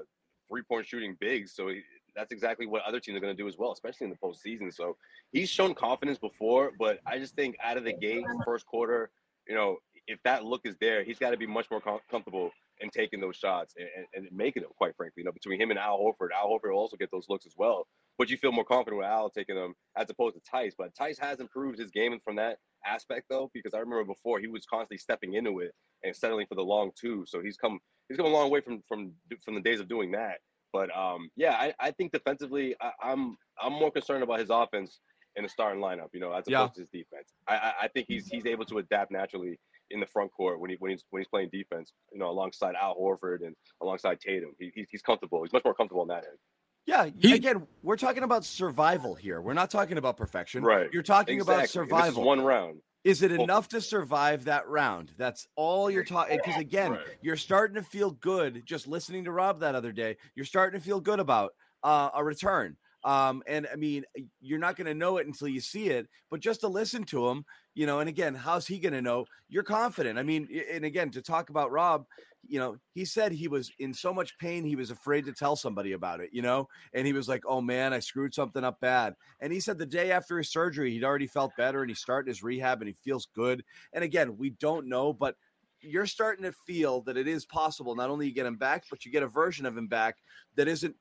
three 0.48 0.62
point 0.62 0.86
shooting 0.86 1.16
bigs. 1.20 1.54
So 1.54 1.68
he, 1.68 1.82
that's 2.16 2.32
exactly 2.32 2.66
what 2.66 2.82
other 2.82 3.00
teams 3.00 3.16
are 3.16 3.20
going 3.20 3.36
to 3.36 3.42
do 3.42 3.48
as 3.48 3.56
well, 3.58 3.72
especially 3.72 4.06
in 4.06 4.10
the 4.10 4.16
postseason. 4.16 4.72
So 4.72 4.96
he's 5.32 5.48
shown 5.48 5.74
confidence 5.74 6.18
before, 6.18 6.72
but 6.78 7.00
I 7.06 7.18
just 7.18 7.34
think 7.34 7.56
out 7.62 7.76
of 7.76 7.84
the 7.84 7.92
gate, 7.92 8.24
first 8.44 8.66
quarter, 8.66 9.10
you 9.48 9.54
know, 9.54 9.76
if 10.06 10.18
that 10.24 10.44
look 10.44 10.62
is 10.64 10.76
there, 10.80 11.04
he's 11.04 11.18
got 11.18 11.30
to 11.30 11.36
be 11.36 11.46
much 11.46 11.70
more 11.70 11.80
com- 11.80 12.00
comfortable 12.10 12.50
and 12.80 12.92
taking 12.92 13.20
those 13.20 13.36
shots 13.36 13.74
and, 13.76 13.88
and, 13.96 14.26
and, 14.26 14.36
making 14.36 14.62
them, 14.62 14.72
quite 14.76 14.96
frankly. 14.96 15.20
You 15.20 15.24
know, 15.24 15.32
between 15.32 15.60
him 15.60 15.70
and 15.70 15.78
Al 15.78 15.98
Horford, 15.98 16.28
Al 16.34 16.48
Horford 16.48 16.72
will 16.72 16.78
also 16.78 16.96
get 16.96 17.10
those 17.10 17.26
looks 17.28 17.46
as 17.46 17.54
well. 17.56 17.86
But 18.18 18.30
you 18.30 18.36
feel 18.36 18.52
more 18.52 18.64
confident 18.64 18.98
with 18.98 19.06
Al 19.06 19.30
taking 19.30 19.56
them 19.56 19.74
as 19.96 20.10
opposed 20.10 20.36
to 20.36 20.42
Theis. 20.50 20.74
But 20.76 20.94
Theis 20.94 21.18
has 21.18 21.40
improved 21.40 21.78
his 21.78 21.90
game 21.90 22.18
from 22.24 22.36
that 22.36 22.58
aspect 22.86 23.26
though, 23.30 23.50
because 23.54 23.74
I 23.74 23.78
remember 23.78 24.04
before 24.04 24.40
he 24.40 24.48
was 24.48 24.64
constantly 24.66 24.98
stepping 24.98 25.34
into 25.34 25.60
it 25.60 25.72
and 26.02 26.14
settling 26.14 26.46
for 26.46 26.54
the 26.54 26.64
long 26.64 26.90
two. 26.98 27.24
So 27.26 27.40
he's 27.40 27.56
come 27.56 27.78
he's 28.08 28.16
come 28.16 28.26
a 28.26 28.30
long 28.30 28.50
way 28.50 28.60
from 28.60 28.82
from 28.88 29.12
from 29.44 29.54
the 29.54 29.60
days 29.60 29.80
of 29.80 29.88
doing 29.88 30.12
that. 30.12 30.38
But 30.72 30.94
um, 30.96 31.28
yeah, 31.36 31.52
I, 31.52 31.74
I 31.78 31.90
think 31.90 32.12
defensively, 32.12 32.74
I, 32.80 32.92
am 33.02 33.36
I'm, 33.60 33.72
I'm 33.72 33.72
more 33.78 33.90
concerned 33.90 34.22
about 34.22 34.40
his 34.40 34.48
offense 34.50 35.00
in 35.36 35.42
the 35.42 35.48
starting 35.48 35.82
lineup, 35.82 36.08
you 36.12 36.20
know, 36.20 36.32
as 36.32 36.46
opposed 36.46 36.48
yeah. 36.48 36.68
to 36.68 36.80
his 36.80 36.88
defense. 36.88 37.28
I, 37.46 37.56
I, 37.56 37.72
I 37.82 37.88
think 37.88 38.06
he's 38.08 38.28
he's 38.28 38.46
able 38.46 38.64
to 38.66 38.78
adapt 38.78 39.10
naturally 39.10 39.58
in 39.92 40.00
the 40.00 40.06
front 40.06 40.32
court 40.32 40.60
when 40.60 40.70
he 40.70 40.76
when 40.78 40.90
he's 40.90 41.04
when 41.10 41.20
he's 41.20 41.28
playing 41.28 41.50
defense, 41.52 41.92
you 42.12 42.18
know, 42.18 42.30
alongside 42.30 42.74
Al 42.74 42.96
Horford 42.96 43.44
and 43.44 43.54
alongside 43.80 44.20
Tatum. 44.20 44.52
He, 44.58 44.72
he's, 44.74 44.86
he's 44.90 45.02
comfortable. 45.02 45.42
He's 45.42 45.52
much 45.52 45.64
more 45.64 45.74
comfortable 45.74 46.02
on 46.02 46.08
that 46.08 46.24
end. 46.24 46.38
Yeah, 46.86 47.10
he, 47.20 47.34
again, 47.34 47.64
we're 47.82 47.96
talking 47.96 48.24
about 48.24 48.44
survival 48.44 49.14
here. 49.14 49.40
We're 49.40 49.52
not 49.52 49.70
talking 49.70 49.98
about 49.98 50.16
perfection. 50.16 50.64
Right. 50.64 50.88
You're 50.92 51.04
talking 51.04 51.36
exactly. 51.36 51.54
about 51.54 51.70
survival. 51.70 52.24
one 52.24 52.40
round. 52.40 52.80
Is 53.04 53.22
it 53.22 53.32
enough 53.32 53.68
to 53.68 53.80
survive 53.80 54.44
that 54.44 54.68
round? 54.68 55.12
That's 55.16 55.46
all 55.56 55.90
you're 55.90 56.04
talking. 56.04 56.38
Because 56.44 56.60
again, 56.60 56.92
right. 56.92 57.00
you're 57.20 57.36
starting 57.36 57.74
to 57.76 57.82
feel 57.82 58.12
good 58.12 58.62
just 58.64 58.86
listening 58.86 59.24
to 59.24 59.32
Rob 59.32 59.60
that 59.60 59.74
other 59.74 59.92
day. 59.92 60.16
You're 60.34 60.46
starting 60.46 60.78
to 60.80 60.84
feel 60.84 61.00
good 61.00 61.18
about 61.18 61.52
uh, 61.82 62.10
a 62.14 62.22
return. 62.22 62.76
Um, 63.04 63.42
and 63.48 63.66
I 63.72 63.76
mean, 63.76 64.04
you're 64.40 64.60
not 64.60 64.76
going 64.76 64.86
to 64.86 64.94
know 64.94 65.16
it 65.18 65.26
until 65.26 65.48
you 65.48 65.60
see 65.60 65.88
it, 65.88 66.08
but 66.30 66.40
just 66.40 66.60
to 66.60 66.68
listen 66.68 67.02
to 67.06 67.28
him, 67.28 67.44
you 67.74 67.86
know, 67.86 68.00
and 68.00 68.08
again, 68.08 68.34
how's 68.34 68.66
he 68.66 68.78
going 68.78 68.92
to 68.92 69.02
know? 69.02 69.26
You're 69.48 69.62
confident. 69.62 70.18
I 70.18 70.22
mean, 70.22 70.48
and 70.70 70.84
again, 70.84 71.10
to 71.10 71.22
talk 71.22 71.50
about 71.50 71.70
Rob, 71.70 72.06
you 72.46 72.58
know, 72.58 72.76
he 72.92 73.04
said 73.04 73.32
he 73.32 73.48
was 73.48 73.70
in 73.78 73.94
so 73.94 74.12
much 74.12 74.36
pain, 74.38 74.64
he 74.64 74.76
was 74.76 74.90
afraid 74.90 75.24
to 75.26 75.32
tell 75.32 75.54
somebody 75.54 75.92
about 75.92 76.20
it, 76.20 76.30
you 76.32 76.42
know, 76.42 76.68
and 76.92 77.06
he 77.06 77.12
was 77.12 77.28
like, 77.28 77.42
oh 77.46 77.60
man, 77.60 77.92
I 77.92 78.00
screwed 78.00 78.34
something 78.34 78.64
up 78.64 78.80
bad. 78.80 79.14
And 79.40 79.52
he 79.52 79.60
said 79.60 79.78
the 79.78 79.86
day 79.86 80.10
after 80.10 80.38
his 80.38 80.50
surgery, 80.50 80.90
he'd 80.90 81.04
already 81.04 81.28
felt 81.28 81.56
better 81.56 81.82
and 81.82 81.90
he 81.90 81.94
started 81.94 82.28
his 82.28 82.42
rehab 82.42 82.80
and 82.80 82.88
he 82.88 82.94
feels 82.94 83.28
good. 83.34 83.62
And 83.92 84.02
again, 84.02 84.36
we 84.36 84.50
don't 84.50 84.88
know, 84.88 85.12
but 85.12 85.36
you're 85.80 86.06
starting 86.06 86.44
to 86.44 86.52
feel 86.66 87.00
that 87.02 87.16
it 87.16 87.28
is 87.28 87.44
possible. 87.46 87.94
Not 87.94 88.10
only 88.10 88.26
you 88.26 88.34
get 88.34 88.46
him 88.46 88.56
back, 88.56 88.84
but 88.90 89.04
you 89.04 89.12
get 89.12 89.22
a 89.22 89.28
version 89.28 89.66
of 89.66 89.76
him 89.76 89.86
back 89.86 90.16
that 90.56 90.68
isn't 90.68 90.96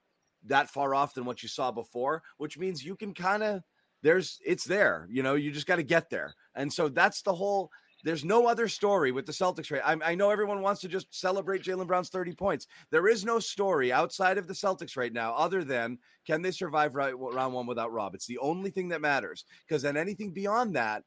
that 0.46 0.70
far 0.70 0.96
off 0.96 1.14
than 1.14 1.26
what 1.26 1.44
you 1.44 1.50
saw 1.50 1.72
before, 1.72 2.24
which 2.38 2.58
means 2.58 2.84
you 2.84 2.96
can 2.96 3.14
kind 3.14 3.44
of 3.44 3.62
there's 4.04 4.40
it's 4.46 4.66
there. 4.66 5.08
You 5.10 5.24
know, 5.24 5.36
you 5.36 5.52
just 5.52 5.68
got 5.68 5.78
to 5.78 5.84
get 5.84 6.10
there. 6.10 6.36
And 6.56 6.72
so 6.72 6.90
that's 6.90 7.22
the 7.22 7.34
whole. 7.34 7.72
There's 8.04 8.26
no 8.26 8.48
other 8.48 8.68
story 8.68 9.12
with 9.12 9.28
the 9.28 9.32
Celtics 9.32 9.70
right? 9.70 9.82
I, 9.86 10.12
I 10.12 10.16
know 10.16 10.32
everyone 10.32 10.62
wants 10.62 10.82
to 10.82 10.88
just 10.88 11.14
celebrate 11.14 11.62
Jaylen 11.62 11.86
Brown's 11.86 12.10
30 12.10 12.34
points. 12.34 12.66
There 12.90 13.08
is 13.08 13.24
no 13.24 13.38
story 13.38 13.94
outside 13.94 14.40
of 14.40 14.48
the 14.48 14.56
Celtics 14.56 14.98
right 14.98 15.14
now, 15.14 15.36
other 15.36 15.64
than 15.64 16.00
can 16.26 16.42
they 16.42 16.50
survive 16.50 16.96
right, 16.96 17.14
round 17.16 17.54
one 17.54 17.68
without 17.68 17.94
Rob? 17.94 18.16
It's 18.16 18.26
the 18.26 18.40
only 18.40 18.72
thing 18.72 18.90
that 18.90 19.02
matters. 19.02 19.46
Because 19.68 19.84
then 19.84 19.98
anything 19.98 20.32
beyond 20.32 20.76
that 20.76 21.04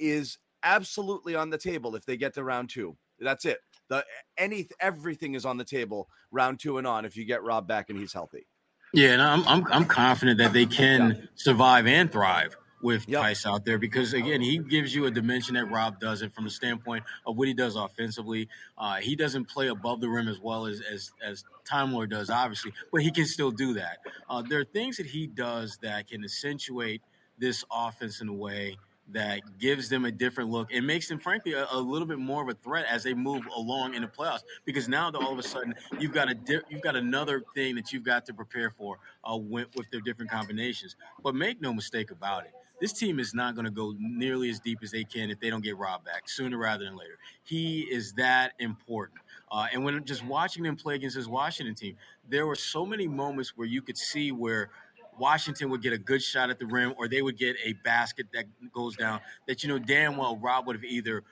is 0.00 0.38
absolutely 0.64 1.36
on 1.36 1.50
the 1.50 1.58
table 1.58 1.94
if 1.94 2.04
they 2.04 2.16
get 2.16 2.34
to 2.34 2.42
round 2.42 2.68
two. 2.68 2.96
That's 3.20 3.44
it. 3.44 3.60
The 3.88 4.04
any 4.36 4.68
everything 4.80 5.34
is 5.34 5.44
on 5.44 5.56
the 5.56 5.64
table 5.64 6.08
round 6.32 6.58
two 6.58 6.78
and 6.78 6.86
on 6.86 7.04
if 7.04 7.16
you 7.16 7.24
get 7.24 7.44
Rob 7.44 7.68
back 7.68 7.90
and 7.90 7.98
he's 7.98 8.12
healthy. 8.12 8.46
Yeah, 8.94 9.10
and 9.10 9.22
I'm 9.22 9.46
I'm, 9.46 9.66
I'm 9.72 9.84
confident 9.84 10.38
that 10.38 10.52
they 10.52 10.66
can 10.66 11.10
yeah. 11.10 11.26
survive 11.34 11.86
and 11.86 12.10
thrive 12.10 12.56
with 12.80 13.08
yep. 13.08 13.22
Theis 13.22 13.46
out 13.46 13.64
there 13.64 13.78
because 13.78 14.12
again 14.12 14.40
he 14.40 14.58
gives 14.58 14.94
you 14.94 15.06
a 15.06 15.10
dimension 15.10 15.54
that 15.54 15.64
Rob 15.70 15.98
doesn't 15.98 16.34
from 16.34 16.44
the 16.44 16.50
standpoint 16.50 17.02
of 17.26 17.36
what 17.36 17.48
he 17.48 17.54
does 17.54 17.76
offensively. 17.76 18.48
Uh, 18.78 18.96
he 18.96 19.16
doesn't 19.16 19.46
play 19.46 19.68
above 19.68 20.00
the 20.00 20.08
rim 20.08 20.28
as 20.28 20.38
well 20.38 20.66
as 20.66 20.80
as 20.82 21.10
as 21.22 21.44
Time 21.68 21.92
Lord 21.92 22.10
does, 22.10 22.30
obviously, 22.30 22.72
but 22.92 23.00
he 23.02 23.10
can 23.10 23.26
still 23.26 23.50
do 23.50 23.74
that. 23.74 23.98
Uh, 24.30 24.42
there 24.42 24.60
are 24.60 24.64
things 24.64 24.96
that 24.98 25.06
he 25.06 25.26
does 25.26 25.78
that 25.82 26.08
can 26.08 26.22
accentuate 26.22 27.02
this 27.38 27.64
offense 27.72 28.20
in 28.20 28.28
a 28.28 28.32
way 28.32 28.76
that 29.12 29.40
gives 29.58 29.88
them 29.88 30.04
a 30.04 30.10
different 30.10 30.50
look 30.50 30.72
and 30.72 30.86
makes 30.86 31.08
them, 31.08 31.18
frankly, 31.18 31.52
a, 31.52 31.66
a, 31.70 31.78
little 31.78 32.06
bit 32.08 32.18
more 32.18 32.42
of 32.42 32.48
a 32.48 32.54
threat 32.54 32.86
as 32.88 33.02
they 33.02 33.14
move 33.14 33.42
along 33.54 33.94
in 33.94 34.02
the 34.02 34.08
playoffs. 34.08 34.42
Because 34.64 34.88
now, 34.88 35.10
all 35.12 35.32
of 35.32 35.38
a 35.38 35.42
sudden, 35.42 35.74
you've 35.98 36.12
got 36.12 36.30
a 36.30 36.34
di- 36.34 36.62
you've 36.68 36.82
got 36.82 36.96
another 36.96 37.42
thing 37.54 37.74
that 37.74 37.92
you've 37.92 38.02
got 38.02 38.24
to 38.26 38.34
prepare 38.34 38.70
for 38.70 38.98
uh, 39.30 39.36
with, 39.36 39.68
with 39.76 39.90
their 39.90 40.00
different 40.00 40.30
combinations. 40.30 40.96
But 41.22 41.34
make 41.34 41.60
no 41.60 41.72
mistake 41.72 42.10
about 42.10 42.44
it, 42.44 42.52
this 42.80 42.92
team 42.92 43.20
is 43.20 43.34
not 43.34 43.54
going 43.54 43.66
to 43.66 43.70
go 43.70 43.94
nearly 43.98 44.50
as 44.50 44.58
deep 44.60 44.80
as 44.82 44.90
they 44.90 45.04
can 45.04 45.30
if 45.30 45.38
they 45.38 45.50
don't 45.50 45.62
get 45.62 45.76
Rob 45.76 46.04
back 46.04 46.28
sooner 46.28 46.58
rather 46.58 46.84
than 46.84 46.96
later. 46.96 47.18
He 47.44 47.82
is 47.82 48.12
that 48.14 48.52
important. 48.58 49.20
Uh, 49.50 49.66
and 49.72 49.84
when 49.84 50.04
just 50.04 50.24
watching 50.24 50.64
them 50.64 50.76
play 50.76 50.96
against 50.96 51.16
this 51.16 51.28
Washington 51.28 51.74
team, 51.74 51.96
there 52.28 52.46
were 52.46 52.56
so 52.56 52.84
many 52.84 53.06
moments 53.06 53.56
where 53.56 53.68
you 53.68 53.80
could 53.82 53.96
see 53.96 54.32
where 54.32 54.70
Washington 55.18 55.70
would 55.70 55.82
get 55.82 55.92
a 55.92 55.98
good 55.98 56.22
shot 56.22 56.50
at 56.50 56.58
the 56.58 56.66
rim 56.66 56.94
or 56.98 57.08
they 57.08 57.22
would 57.22 57.38
get 57.38 57.56
a 57.64 57.72
basket 57.84 58.26
that 58.32 58.44
goes 58.72 58.96
down 58.96 59.20
that 59.46 59.62
you 59.62 59.68
know 59.68 59.78
damn 59.78 60.16
well 60.16 60.36
Rob 60.36 60.66
would 60.66 60.76
have 60.76 60.84
either 60.84 61.22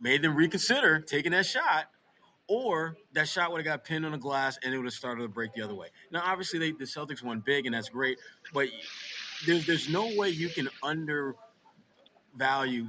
made 0.00 0.22
them 0.22 0.34
reconsider 0.34 1.00
taking 1.00 1.32
that 1.32 1.46
shot 1.46 1.86
or 2.48 2.96
that 3.12 3.28
shot 3.28 3.52
would 3.52 3.58
have 3.58 3.66
got 3.66 3.84
pinned 3.84 4.06
on 4.06 4.12
the 4.12 4.18
glass 4.18 4.58
and 4.62 4.72
it 4.72 4.78
would 4.78 4.86
have 4.86 4.94
started 4.94 5.22
to 5.22 5.28
break 5.28 5.52
the 5.52 5.62
other 5.62 5.74
way. 5.74 5.88
Now, 6.10 6.22
obviously, 6.24 6.58
they, 6.58 6.72
the 6.72 6.84
Celtics 6.84 7.22
won 7.22 7.40
big 7.40 7.66
and 7.66 7.74
that's 7.74 7.90
great, 7.90 8.18
but 8.54 8.68
there's 9.46 9.66
there's 9.66 9.88
no 9.88 10.10
way 10.16 10.30
you 10.30 10.48
can 10.48 10.68
undervalue 10.82 11.36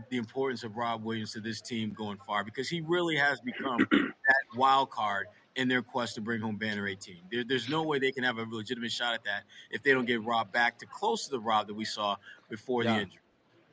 the 0.10 0.18
importance 0.18 0.64
of 0.64 0.78
Rob 0.78 1.04
Williams 1.04 1.34
to 1.34 1.42
this 1.42 1.62
team 1.62 1.92
going 1.92 2.18
far 2.26 2.44
because 2.44 2.70
he 2.70 2.82
really 2.82 3.18
has 3.18 3.42
become 3.42 3.86
that 3.92 4.46
wild 4.56 4.90
card 4.90 5.28
in 5.60 5.68
their 5.68 5.82
quest 5.82 6.16
to 6.16 6.22
bring 6.22 6.40
home 6.40 6.56
banner 6.56 6.88
18. 6.88 7.18
There, 7.30 7.44
there's 7.44 7.68
no 7.68 7.84
way 7.84 8.00
they 8.00 8.14
can 8.14 8.24
have 8.24 8.38
a 8.38 8.46
legitimate 8.50 8.94
shot 8.94 9.14
at 9.14 9.24
that 9.26 9.44
if 9.70 9.84
they 9.84 9.92
don't 9.92 10.06
get 10.06 10.24
Rob 10.24 10.52
back 10.54 10.78
to 10.80 10.86
close 10.86 11.26
to 11.26 11.32
the 11.32 11.40
Rob 11.40 11.68
that 11.68 11.74
we 11.74 11.84
saw 11.84 12.16
before 12.50 12.84
yeah. 12.84 12.96
the 12.96 13.02
injury. 13.02 13.20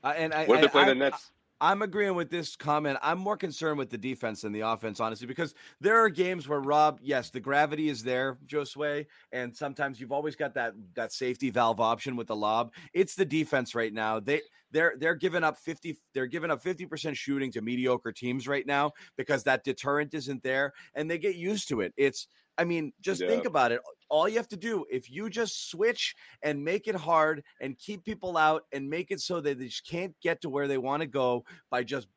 Uh, 0.02 0.14
and 0.16 0.34
I, 0.34 0.46
what 0.46 0.56
if 0.56 0.62
they 0.62 0.68
play 0.68 0.82
I, 0.82 0.88
the 0.88 0.94
Nets? 0.96 1.30
I'm 1.60 1.82
agreeing 1.82 2.14
with 2.14 2.30
this 2.30 2.54
comment. 2.54 2.98
I'm 3.02 3.18
more 3.18 3.36
concerned 3.36 3.78
with 3.78 3.88
the 3.88 3.98
defense 3.98 4.42
than 4.42 4.52
the 4.52 4.60
offense, 4.60 5.00
honestly, 5.00 5.26
because 5.26 5.54
there 5.80 5.96
are 5.96 6.10
games 6.10 6.46
where 6.46 6.60
Rob, 6.60 6.98
yes, 7.02 7.30
the 7.30 7.40
gravity 7.40 7.88
is 7.88 8.02
there, 8.02 8.38
Josue, 8.46 9.06
and 9.32 9.56
sometimes 9.56 9.98
you've 9.98 10.12
always 10.12 10.36
got 10.36 10.54
that 10.54 10.74
that 10.94 11.12
safety 11.12 11.50
valve 11.50 11.80
option 11.80 12.14
with 12.14 12.26
the 12.26 12.36
lob. 12.36 12.72
It's 12.92 13.14
the 13.14 13.24
defense 13.24 13.74
right 13.74 13.92
now. 13.92 14.20
They 14.20 14.42
they're 14.70 14.94
they're 14.98 15.14
giving 15.14 15.44
up 15.44 15.56
50 15.56 15.96
they're 16.12 16.26
giving 16.26 16.50
up 16.50 16.62
50% 16.62 17.16
shooting 17.16 17.50
to 17.52 17.62
mediocre 17.62 18.12
teams 18.12 18.46
right 18.46 18.66
now 18.66 18.92
because 19.16 19.44
that 19.44 19.64
deterrent 19.64 20.12
isn't 20.12 20.42
there 20.42 20.72
and 20.94 21.10
they 21.10 21.18
get 21.18 21.36
used 21.36 21.68
to 21.68 21.80
it. 21.80 21.94
It's 21.96 22.28
I 22.58 22.64
mean, 22.64 22.92
just 23.00 23.20
yeah. 23.20 23.28
think 23.28 23.44
about 23.44 23.72
it. 23.72 23.80
All 24.08 24.28
you 24.28 24.36
have 24.36 24.48
to 24.48 24.56
do, 24.56 24.84
if 24.90 25.10
you 25.10 25.28
just 25.28 25.70
switch 25.70 26.14
and 26.42 26.64
make 26.64 26.86
it 26.88 26.94
hard 26.94 27.42
and 27.60 27.78
keep 27.78 28.04
people 28.04 28.36
out 28.36 28.62
and 28.72 28.88
make 28.88 29.10
it 29.10 29.20
so 29.20 29.40
that 29.40 29.58
they 29.58 29.66
just 29.66 29.86
can't 29.86 30.14
get 30.22 30.40
to 30.42 30.48
where 30.48 30.68
they 30.68 30.78
want 30.78 31.02
to 31.02 31.06
go 31.06 31.44
by 31.70 31.82
just 31.82 32.08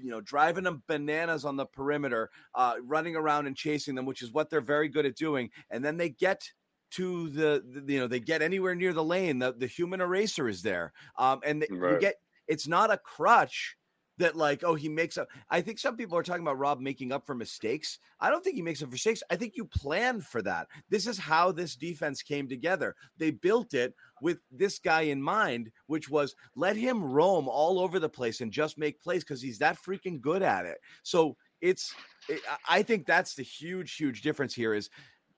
you 0.00 0.10
know 0.10 0.20
driving 0.20 0.64
them 0.64 0.82
bananas 0.86 1.44
on 1.44 1.56
the 1.56 1.66
perimeter 1.66 2.30
uh, 2.54 2.74
running 2.84 3.16
around 3.16 3.46
and 3.46 3.56
chasing 3.56 3.94
them 3.94 4.06
which 4.06 4.22
is 4.22 4.32
what 4.32 4.48
they're 4.48 4.60
very 4.60 4.88
good 4.88 5.04
at 5.04 5.16
doing 5.16 5.50
and 5.70 5.84
then 5.84 5.96
they 5.96 6.08
get 6.08 6.48
to 6.90 7.28
the, 7.30 7.62
the, 7.84 7.92
you 7.94 7.98
know 7.98 8.06
they 8.06 8.20
get 8.20 8.42
anywhere 8.42 8.74
near 8.74 8.92
the 8.92 9.02
lane 9.02 9.38
the, 9.38 9.52
the 9.52 9.66
human 9.66 10.00
eraser 10.00 10.48
is 10.48 10.62
there 10.62 10.92
um, 11.18 11.40
and 11.44 11.66
right. 11.70 11.94
you 11.94 12.00
get 12.00 12.14
it's 12.46 12.68
not 12.68 12.92
a 12.92 12.98
crutch 12.98 13.76
that 14.20 14.36
like 14.36 14.62
oh 14.64 14.74
he 14.74 14.88
makes 14.88 15.18
up 15.18 15.28
i 15.50 15.60
think 15.60 15.78
some 15.78 15.96
people 15.96 16.16
are 16.16 16.22
talking 16.22 16.42
about 16.42 16.58
rob 16.58 16.80
making 16.80 17.12
up 17.12 17.26
for 17.26 17.34
mistakes. 17.34 17.98
I 18.20 18.30
don't 18.30 18.44
think 18.44 18.56
he 18.56 18.62
makes 18.62 18.82
up 18.82 18.88
for 18.88 18.92
mistakes. 18.92 19.22
I 19.30 19.36
think 19.36 19.56
you 19.56 19.64
plan 19.64 20.20
for 20.20 20.42
that. 20.42 20.68
This 20.88 21.06
is 21.06 21.18
how 21.18 21.52
this 21.52 21.74
defense 21.74 22.22
came 22.22 22.48
together. 22.48 22.94
They 23.18 23.30
built 23.30 23.74
it 23.74 23.94
with 24.20 24.38
this 24.50 24.78
guy 24.78 25.02
in 25.02 25.22
mind 25.22 25.70
which 25.86 26.08
was 26.08 26.34
let 26.54 26.76
him 26.76 27.02
roam 27.02 27.48
all 27.48 27.80
over 27.80 27.98
the 27.98 28.08
place 28.08 28.40
and 28.40 28.52
just 28.52 28.78
make 28.78 29.00
plays 29.00 29.24
because 29.24 29.42
he's 29.42 29.58
that 29.58 29.78
freaking 29.78 30.20
good 30.20 30.42
at 30.42 30.66
it. 30.66 30.78
So 31.02 31.36
it's 31.60 31.94
eh, 32.30 32.34
it, 32.34 32.40
i 32.68 32.82
think 32.82 33.06
that's 33.06 33.34
the 33.34 33.42
huge 33.42 33.94
huge 33.96 34.22
difference 34.22 34.54
here 34.54 34.72
is 34.74 34.88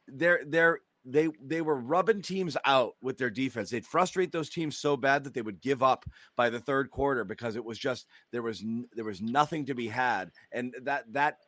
they're 0.07 0.43
they're 0.47 0.79
they 1.05 1.29
they 1.45 1.63
were 1.63 1.77
rubbing 1.77 2.23
teams 2.23 2.57
out 2.65 2.95
with 3.03 3.19
their 3.19 3.31
defense. 3.31 3.71
They'd 3.71 3.87
frustrate 3.87 4.33
those 4.33 4.49
teams 4.49 4.79
so 4.79 4.97
bad 4.97 5.25
that 5.25 5.35
they 5.35 5.43
would 5.43 5.61
give 5.61 5.83
up 5.83 6.05
by 6.37 6.51
the 6.51 6.61
third 6.61 6.91
quarter 6.91 7.25
because 7.25 7.57
it 7.57 7.65
was 7.65 7.79
just 7.79 8.07
there 8.31 8.43
was 8.43 8.65
there 8.95 9.05
was 9.05 9.21
nothing 9.21 9.65
to 9.67 9.75
be 9.75 9.89
had, 9.89 10.31
and 10.53 10.75
that 10.83 11.05
that 11.13 11.39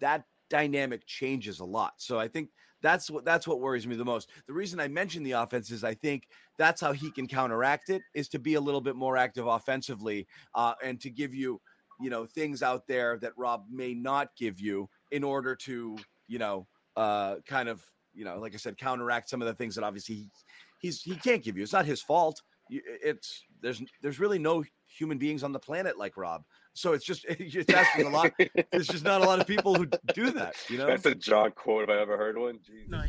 that 0.00 0.24
dynamic 0.48 1.06
changes 1.06 1.60
a 1.60 1.64
lot. 1.64 1.94
So 1.98 2.18
I 2.18 2.28
think 2.28 2.50
that's 2.82 3.10
what 3.10 3.24
that's 3.24 3.46
what 3.46 3.60
worries 3.60 3.86
me 3.86 3.96
the 3.96 4.04
most. 4.04 4.30
The 4.46 4.52
reason 4.52 4.80
I 4.80 4.88
mention 4.88 5.22
the 5.22 5.32
offense 5.32 5.70
is 5.70 5.84
I 5.84 5.94
think 5.94 6.28
that's 6.58 6.80
how 6.80 6.92
he 6.92 7.10
can 7.10 7.26
counteract 7.26 7.90
it 7.90 8.02
is 8.14 8.28
to 8.28 8.38
be 8.38 8.54
a 8.54 8.60
little 8.60 8.80
bit 8.80 8.96
more 8.96 9.16
active 9.16 9.46
offensively 9.46 10.26
uh, 10.54 10.74
and 10.82 11.00
to 11.00 11.10
give 11.10 11.34
you 11.34 11.60
you 12.00 12.10
know 12.10 12.26
things 12.26 12.62
out 12.62 12.86
there 12.86 13.18
that 13.18 13.32
Rob 13.36 13.64
may 13.70 13.94
not 13.94 14.28
give 14.36 14.60
you 14.60 14.88
in 15.10 15.24
order 15.24 15.54
to 15.56 15.96
you 16.28 16.38
know 16.38 16.66
uh, 16.96 17.36
kind 17.46 17.68
of 17.68 17.82
you 18.16 18.24
know, 18.24 18.38
like 18.38 18.54
I 18.54 18.56
said, 18.56 18.76
counteract 18.76 19.28
some 19.28 19.42
of 19.42 19.46
the 19.46 19.54
things 19.54 19.74
that 19.74 19.84
obviously 19.84 20.14
he, 20.16 20.30
he's 20.80 21.02
he 21.02 21.16
can't 21.16 21.42
give 21.42 21.56
you. 21.56 21.62
It's 21.62 21.72
not 21.72 21.86
his 21.86 22.02
fault. 22.02 22.42
It's 22.70 23.44
there's 23.60 23.82
there's 24.02 24.18
really 24.18 24.38
no 24.38 24.64
human 24.88 25.18
beings 25.18 25.42
on 25.42 25.52
the 25.52 25.58
planet 25.58 25.98
like 25.98 26.16
Rob. 26.16 26.42
So 26.72 26.92
it's 26.92 27.04
just 27.04 27.24
it's 27.28 27.72
asking 27.72 28.06
a 28.06 28.10
lot. 28.10 28.32
There's 28.72 28.88
just 28.88 29.04
not 29.04 29.22
a 29.22 29.24
lot 29.24 29.40
of 29.40 29.46
people 29.46 29.74
who 29.74 29.86
do 30.14 30.30
that. 30.32 30.56
You 30.68 30.78
know, 30.78 30.86
that's 30.86 31.06
a 31.06 31.14
John 31.14 31.52
quote 31.52 31.84
if 31.84 31.90
I 31.90 32.00
ever 32.00 32.16
heard 32.16 32.38
one. 32.38 32.58
No, 32.88 33.02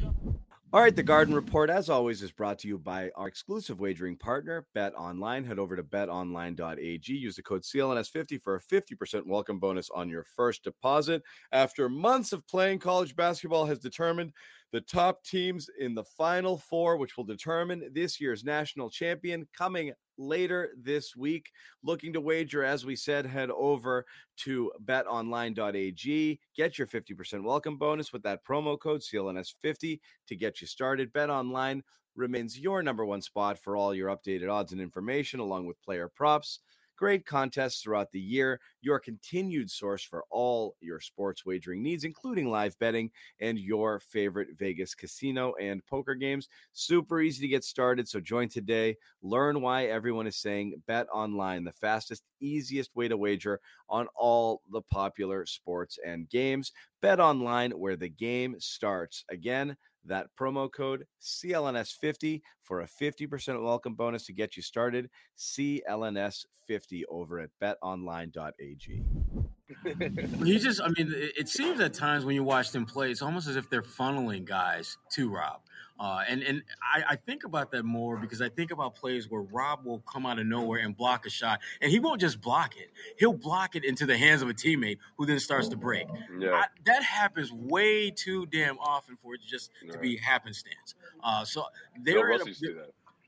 all 0.73 0.81
right, 0.81 0.93
the 0.93 1.01
Garden 1.01 1.33
Report, 1.33 1.69
as 1.69 1.89
always, 1.89 2.21
is 2.21 2.33
brought 2.33 2.59
to 2.59 2.67
you 2.67 2.77
by 2.77 3.09
our 3.15 3.29
exclusive 3.29 3.79
wagering 3.79 4.17
partner, 4.17 4.65
Bet 4.73 4.93
Online. 4.95 5.45
Head 5.45 5.59
over 5.59 5.77
to 5.77 5.83
betonline.ag. 5.83 7.13
Use 7.13 7.37
the 7.37 7.41
code 7.41 7.63
CLNS50 7.63 8.41
for 8.41 8.55
a 8.55 8.61
50% 8.61 9.25
welcome 9.25 9.59
bonus 9.59 9.89
on 9.89 10.09
your 10.09 10.25
first 10.35 10.65
deposit. 10.65 11.23
After 11.53 11.87
months 11.87 12.33
of 12.33 12.45
playing, 12.47 12.79
college 12.79 13.15
basketball 13.15 13.65
has 13.65 13.79
determined 13.79 14.33
the 14.73 14.81
top 14.81 15.23
teams 15.23 15.69
in 15.79 15.95
the 15.95 16.03
Final 16.03 16.57
Four, 16.57 16.97
which 16.97 17.15
will 17.15 17.23
determine 17.23 17.89
this 17.93 18.19
year's 18.19 18.43
national 18.43 18.89
champion, 18.89 19.47
coming 19.57 19.93
later 20.17 20.71
this 20.81 21.15
week. 21.15 21.51
Looking 21.83 22.13
to 22.13 22.21
wager, 22.21 22.63
as 22.63 22.85
we 22.85 22.95
said, 22.95 23.25
head 23.25 23.49
over 23.51 24.05
to 24.37 24.71
betonline.ag. 24.85 26.39
Get 26.55 26.77
your 26.77 26.87
50% 26.87 27.43
welcome 27.43 27.77
bonus 27.77 28.13
with 28.13 28.23
that 28.23 28.45
promo 28.45 28.79
code 28.79 29.01
CLNS50 29.01 29.99
to 30.27 30.35
get 30.35 30.61
you 30.61 30.67
started. 30.67 31.13
Bet 31.13 31.29
Online 31.29 31.83
remains 32.15 32.59
your 32.59 32.81
number 32.81 33.05
one 33.05 33.21
spot 33.21 33.57
for 33.59 33.77
all 33.77 33.93
your 33.93 34.09
updated 34.09 34.51
odds 34.51 34.71
and 34.71 34.81
information, 34.81 35.39
along 35.39 35.65
with 35.65 35.81
player 35.81 36.09
props 36.13 36.59
great 36.97 37.25
contests 37.25 37.81
throughout 37.81 38.11
the 38.11 38.19
year, 38.19 38.59
your 38.81 38.99
continued 38.99 39.69
source 39.69 40.03
for 40.03 40.25
all 40.29 40.75
your 40.81 40.99
sports 40.99 41.45
wagering 41.45 41.81
needs, 41.81 42.03
including 42.03 42.49
live 42.49 42.77
betting 42.79 43.09
and 43.39 43.59
your 43.59 43.99
favorite 43.99 44.49
Vegas 44.57 44.95
casino 44.95 45.53
and 45.61 45.85
poker 45.85 46.15
games. 46.15 46.49
Super 46.73 47.21
easy 47.21 47.41
to 47.41 47.47
get 47.47 47.63
started. 47.63 48.07
So 48.07 48.19
join 48.19 48.49
today. 48.49 48.97
Learn 49.21 49.61
why 49.61 49.85
everyone 49.85 50.27
is 50.27 50.37
saying 50.37 50.81
bet 50.87 51.07
online, 51.13 51.63
the 51.63 51.71
fastest, 51.71 52.23
easiest 52.39 52.95
way 52.95 53.07
to 53.07 53.17
wager 53.17 53.59
on 53.89 54.07
all 54.15 54.61
the 54.71 54.81
popular 54.81 55.45
sports 55.45 55.97
and 56.05 56.29
games. 56.29 56.71
Bet 57.01 57.19
online 57.19 57.71
where 57.71 57.95
the 57.95 58.09
game 58.09 58.55
starts. 58.59 59.23
Again, 59.29 59.77
that 60.07 60.27
promo 60.39 60.71
code 60.71 61.05
CLNS50 61.21 62.41
for 62.61 62.81
a 62.81 62.87
50% 62.87 63.63
welcome 63.63 63.93
bonus 63.93 64.25
to 64.25 64.33
get 64.33 64.57
you 64.57 64.63
started. 64.63 65.09
CLNS50 65.37 67.03
over 67.09 67.39
at 67.39 67.49
betonline.ag. 67.61 69.03
he 70.45 70.59
just, 70.59 70.81
I 70.81 70.87
mean, 70.89 71.13
it 71.13 71.49
seems 71.49 71.79
at 71.79 71.93
times 71.93 72.25
when 72.25 72.35
you 72.35 72.43
watch 72.43 72.71
them 72.71 72.85
play, 72.85 73.11
it's 73.11 73.21
almost 73.21 73.47
as 73.47 73.55
if 73.55 73.69
they're 73.69 73.81
funneling 73.81 74.45
guys 74.45 74.97
to 75.13 75.29
Rob. 75.29 75.61
Uh, 75.99 76.23
and 76.27 76.43
and 76.43 76.63
I, 76.81 77.03
I, 77.09 77.15
think 77.15 77.43
about 77.43 77.71
that 77.71 77.83
more 77.83 78.17
because 78.17 78.39
I 78.39 78.49
think 78.49 78.69
about 78.69 78.93
plays 78.93 79.31
where 79.31 79.41
Rob 79.41 79.83
will 79.83 79.99
come 79.99 80.27
out 80.27 80.37
of 80.37 80.45
nowhere 80.45 80.79
and 80.79 80.95
block 80.95 81.25
a 81.25 81.29
shot, 81.29 81.59
and 81.81 81.91
he 81.91 81.99
won't 81.99 82.21
just 82.21 82.39
block 82.39 82.77
it; 82.77 82.91
he'll 83.17 83.33
block 83.33 83.75
it 83.75 83.83
into 83.83 84.05
the 84.05 84.15
hands 84.15 84.43
of 84.43 84.49
a 84.49 84.53
teammate 84.53 84.99
who 85.17 85.25
then 85.25 85.39
starts 85.39 85.67
to 85.69 85.75
break. 85.75 86.07
Yeah. 86.37 86.51
I, 86.51 86.65
that 86.85 87.01
happens 87.01 87.51
way 87.51 88.11
too 88.11 88.45
damn 88.45 88.77
often 88.77 89.17
for 89.17 89.33
it 89.33 89.41
just 89.47 89.71
to 89.91 89.97
be 89.97 90.17
happenstance. 90.17 90.93
Uh, 91.23 91.43
so 91.43 91.63
they're, 92.03 92.15
no, 92.15 92.21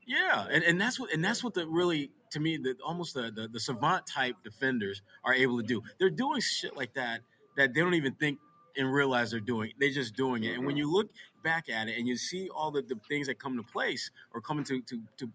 Yeah, 0.06 0.46
and, 0.50 0.62
and 0.62 0.80
that's 0.80 1.00
what 1.00 1.12
and 1.12 1.24
that's 1.24 1.42
what 1.42 1.54
the 1.54 1.66
really 1.66 2.10
to 2.30 2.40
me 2.40 2.56
the 2.56 2.76
almost 2.86 3.14
the, 3.14 3.32
the, 3.34 3.48
the 3.48 3.60
savant 3.60 4.06
type 4.06 4.36
defenders 4.44 5.02
are 5.24 5.34
able 5.34 5.56
to 5.60 5.66
do. 5.66 5.82
They're 5.98 6.10
doing 6.10 6.40
shit 6.40 6.76
like 6.76 6.94
that 6.94 7.22
that 7.56 7.74
they 7.74 7.80
don't 7.80 7.94
even 7.94 8.14
think 8.14 8.38
and 8.76 8.92
realize 8.92 9.30
they're 9.30 9.40
doing. 9.40 9.72
They're 9.78 9.90
just 9.90 10.14
doing 10.14 10.44
it. 10.44 10.54
And 10.54 10.64
when 10.64 10.74
mm-hmm. 10.74 10.78
you 10.78 10.92
look 10.92 11.10
back 11.42 11.68
at 11.68 11.88
it 11.88 11.98
and 11.98 12.06
you 12.06 12.16
see 12.16 12.48
all 12.48 12.70
the, 12.70 12.82
the 12.82 12.98
things 13.08 13.26
that 13.26 13.38
come 13.38 13.56
to 13.56 13.62
place 13.62 14.10
or 14.34 14.40
coming 14.40 14.64
to 14.64 14.80
to 14.82 15.00
to 15.18 15.30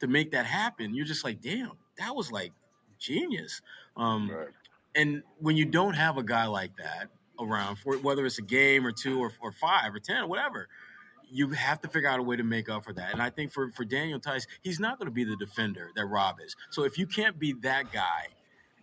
to 0.00 0.06
make 0.06 0.30
that 0.32 0.46
happen, 0.46 0.94
you're 0.94 1.06
just 1.06 1.24
like, 1.24 1.40
damn, 1.40 1.72
that 1.98 2.14
was 2.14 2.30
like 2.30 2.52
genius. 2.98 3.60
Um, 3.96 4.30
right. 4.30 4.48
And 4.94 5.22
when 5.38 5.56
you 5.56 5.64
don't 5.64 5.94
have 5.94 6.16
a 6.18 6.22
guy 6.22 6.46
like 6.46 6.76
that 6.76 7.08
around 7.40 7.76
for 7.76 7.96
whether 7.98 8.24
it's 8.26 8.38
a 8.38 8.42
game 8.42 8.86
or 8.86 8.92
two 8.92 9.20
or, 9.20 9.32
or 9.40 9.52
five 9.52 9.94
or 9.94 10.00
ten 10.00 10.22
or 10.22 10.26
whatever, 10.26 10.68
you 11.30 11.50
have 11.50 11.80
to 11.82 11.88
figure 11.88 12.08
out 12.08 12.18
a 12.18 12.22
way 12.22 12.36
to 12.36 12.42
make 12.42 12.68
up 12.68 12.84
for 12.84 12.92
that. 12.94 13.12
And 13.12 13.22
I 13.22 13.30
think 13.30 13.52
for, 13.52 13.70
for 13.70 13.84
Daniel 13.84 14.18
Theis, 14.18 14.46
he's 14.62 14.80
not 14.80 14.98
going 14.98 15.06
to 15.06 15.12
be 15.12 15.24
the 15.24 15.36
defender 15.36 15.90
that 15.94 16.06
Rob 16.06 16.36
is. 16.44 16.56
So 16.70 16.84
if 16.84 16.98
you 16.98 17.06
can't 17.06 17.38
be 17.38 17.52
that 17.62 17.92
guy, 17.92 18.28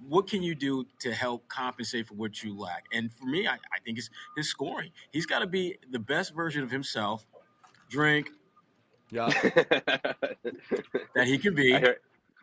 what 0.08 0.28
can 0.28 0.44
you 0.44 0.56
do 0.56 0.86
to 1.00 1.14
help 1.14 1.48
compensate 1.48 2.08
for 2.08 2.16
what 2.16 2.44
you 2.44 2.58
lack? 2.58 2.86
And 2.94 3.12
for 3.12 3.26
me, 3.26 3.48
I, 3.48 3.54
I 3.54 3.80
think 3.84 3.98
it's 3.98 4.10
his 4.36 4.50
scoring. 4.50 4.92
He's 5.12 5.26
got 5.26 5.40
to 5.40 5.48
be 5.48 5.78
the 5.92 6.00
best 6.00 6.34
version 6.34 6.64
of 6.64 6.72
himself. 6.72 7.26
Drink. 7.90 8.30
Yeah. 9.12 9.28
that 11.16 11.26
he 11.26 11.38
can 11.38 11.54
be. 11.54 11.76
I, 11.76 11.80
hear, 11.80 11.98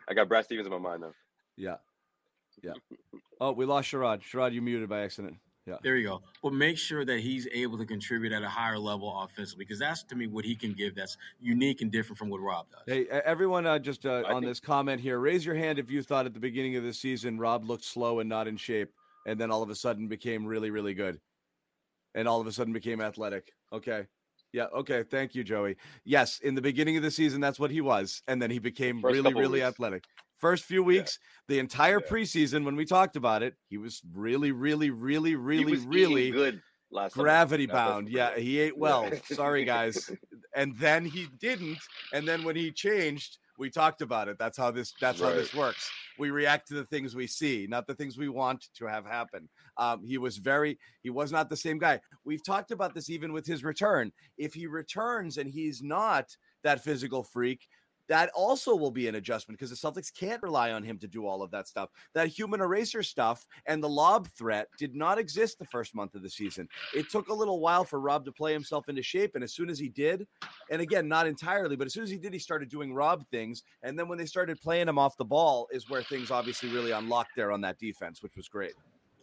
I 0.07 0.13
got 0.13 0.27
Brad 0.27 0.45
Stevens 0.45 0.67
in 0.67 0.71
my 0.71 0.79
mind 0.79 1.03
though. 1.03 1.13
Yeah. 1.57 1.77
Yeah. 2.61 2.73
Oh, 3.41 3.51
we 3.51 3.65
lost 3.65 3.91
Sherrod. 3.91 4.21
Sherrod, 4.21 4.53
you 4.53 4.61
muted 4.61 4.87
by 4.89 5.01
accident. 5.01 5.35
Yeah. 5.65 5.77
There 5.81 5.95
you 5.95 6.07
go. 6.07 6.21
But 6.41 6.53
make 6.53 6.77
sure 6.77 7.05
that 7.05 7.19
he's 7.21 7.47
able 7.53 7.77
to 7.77 7.85
contribute 7.85 8.33
at 8.33 8.43
a 8.43 8.49
higher 8.49 8.77
level 8.77 9.21
offensively 9.21 9.63
because 9.63 9.79
that's 9.79 10.03
to 10.03 10.15
me 10.15 10.27
what 10.27 10.43
he 10.43 10.55
can 10.55 10.73
give 10.73 10.93
that's 10.93 11.17
unique 11.39 11.81
and 11.81 11.91
different 11.91 12.17
from 12.17 12.29
what 12.29 12.41
Rob 12.41 12.65
does. 12.69 12.81
Hey, 12.85 13.07
everyone, 13.07 13.65
uh, 13.65 13.79
just 13.79 14.05
uh, 14.05 14.23
on 14.27 14.41
think- 14.41 14.45
this 14.51 14.59
comment 14.59 14.99
here, 14.99 15.19
raise 15.19 15.45
your 15.45 15.55
hand 15.55 15.79
if 15.79 15.89
you 15.89 16.03
thought 16.03 16.25
at 16.25 16.33
the 16.33 16.39
beginning 16.39 16.75
of 16.75 16.83
the 16.83 16.93
season 16.93 17.37
Rob 17.37 17.63
looked 17.63 17.85
slow 17.85 18.19
and 18.19 18.27
not 18.27 18.47
in 18.47 18.57
shape, 18.57 18.91
and 19.25 19.39
then 19.39 19.51
all 19.51 19.63
of 19.63 19.69
a 19.69 19.75
sudden 19.75 20.07
became 20.07 20.45
really, 20.45 20.69
really 20.69 20.93
good, 20.93 21.21
and 22.13 22.27
all 22.27 22.41
of 22.41 22.47
a 22.47 22.51
sudden 22.51 22.73
became 22.73 22.99
athletic. 22.99 23.53
Okay. 23.71 24.05
Yeah. 24.51 24.65
Okay. 24.65 25.03
Thank 25.03 25.33
you, 25.33 25.43
Joey. 25.43 25.77
Yes, 26.03 26.39
in 26.39 26.55
the 26.55 26.61
beginning 26.61 26.97
of 26.97 27.03
the 27.03 27.09
season, 27.09 27.39
that's 27.39 27.59
what 27.59 27.71
he 27.71 27.79
was, 27.79 28.21
and 28.27 28.41
then 28.41 28.51
he 28.51 28.59
became 28.59 29.01
First 29.01 29.13
really, 29.13 29.33
really 29.33 29.59
weeks. 29.59 29.65
athletic. 29.65 30.03
First 30.43 30.65
few 30.65 30.83
weeks, 30.83 31.19
yeah. 31.21 31.55
the 31.55 31.59
entire 31.59 32.01
yeah. 32.03 32.11
preseason, 32.11 32.65
when 32.65 32.75
we 32.75 32.83
talked 32.83 33.15
about 33.15 33.43
it, 33.43 33.55
he 33.69 33.77
was 33.77 34.01
really, 34.13 34.51
really, 34.51 34.89
really, 34.89 35.35
really, 35.35 35.77
really 35.77 36.31
good. 36.31 36.61
Last 36.91 37.13
gravity 37.13 37.65
bound. 37.65 38.09
Yeah, 38.09 38.37
he 38.37 38.59
ate 38.59 38.77
well. 38.77 39.09
Sorry, 39.23 39.63
guys. 39.63 40.11
and 40.53 40.75
then 40.75 41.05
he 41.05 41.29
didn't. 41.39 41.79
And 42.11 42.27
then 42.27 42.43
when 42.43 42.57
he 42.57 42.71
changed, 42.71 43.37
we 43.57 43.69
talked 43.69 44.01
about 44.01 44.27
it. 44.27 44.37
That's 44.37 44.57
how 44.57 44.69
this. 44.69 44.93
That's 44.99 45.21
right. 45.21 45.29
how 45.29 45.35
this 45.35 45.55
works. 45.55 45.89
We 46.19 46.29
react 46.29 46.67
to 46.67 46.73
the 46.73 46.83
things 46.83 47.15
we 47.15 47.25
see, 47.25 47.65
not 47.69 47.87
the 47.87 47.95
things 47.95 48.17
we 48.17 48.27
want 48.27 48.65
to 48.75 48.85
have 48.85 49.05
happen. 49.05 49.47
Um, 49.77 50.03
he 50.03 50.17
was 50.17 50.39
very. 50.39 50.77
He 51.03 51.09
was 51.09 51.31
not 51.31 51.47
the 51.47 51.55
same 51.55 51.79
guy. 51.79 52.01
We've 52.25 52.43
talked 52.43 52.71
about 52.71 52.93
this 52.93 53.09
even 53.09 53.31
with 53.31 53.45
his 53.45 53.63
return. 53.63 54.11
If 54.37 54.53
he 54.53 54.67
returns 54.67 55.37
and 55.37 55.49
he's 55.49 55.81
not 55.81 56.35
that 56.65 56.83
physical 56.83 57.23
freak, 57.23 57.65
that 58.07 58.29
also 58.35 58.75
will 58.75 58.91
be 58.91 59.07
an 59.07 59.15
adjustment 59.15 59.59
because 59.59 59.69
the 59.69 59.75
Celtics 59.75 60.13
can't 60.13 60.41
rely 60.41 60.71
on 60.71 60.83
him 60.83 60.97
to 60.99 61.07
do 61.07 61.25
all 61.25 61.41
of 61.41 61.51
that 61.51 61.67
stuff. 61.67 61.89
That 62.13 62.27
human 62.27 62.61
eraser 62.61 63.03
stuff 63.03 63.47
and 63.65 63.83
the 63.83 63.89
lob 63.89 64.27
threat 64.29 64.67
did 64.77 64.95
not 64.95 65.17
exist 65.17 65.59
the 65.59 65.65
first 65.65 65.95
month 65.95 66.15
of 66.15 66.21
the 66.21 66.29
season. 66.29 66.67
It 66.93 67.09
took 67.09 67.29
a 67.29 67.33
little 67.33 67.59
while 67.59 67.83
for 67.83 67.99
Rob 67.99 68.25
to 68.25 68.31
play 68.31 68.53
himself 68.53 68.89
into 68.89 69.03
shape. 69.03 69.35
And 69.35 69.43
as 69.43 69.53
soon 69.53 69.69
as 69.69 69.79
he 69.79 69.89
did, 69.89 70.27
and 70.69 70.81
again, 70.81 71.07
not 71.07 71.27
entirely, 71.27 71.75
but 71.75 71.87
as 71.87 71.93
soon 71.93 72.03
as 72.03 72.09
he 72.09 72.17
did, 72.17 72.33
he 72.33 72.39
started 72.39 72.69
doing 72.69 72.93
Rob 72.93 73.25
things. 73.29 73.63
And 73.83 73.97
then 73.97 74.07
when 74.07 74.17
they 74.17 74.25
started 74.25 74.59
playing 74.61 74.87
him 74.87 74.97
off 74.97 75.17
the 75.17 75.25
ball, 75.25 75.67
is 75.71 75.89
where 75.89 76.03
things 76.03 76.31
obviously 76.31 76.69
really 76.69 76.91
unlocked 76.91 77.31
there 77.35 77.51
on 77.51 77.61
that 77.61 77.77
defense, 77.79 78.21
which 78.21 78.35
was 78.35 78.47
great. 78.47 78.73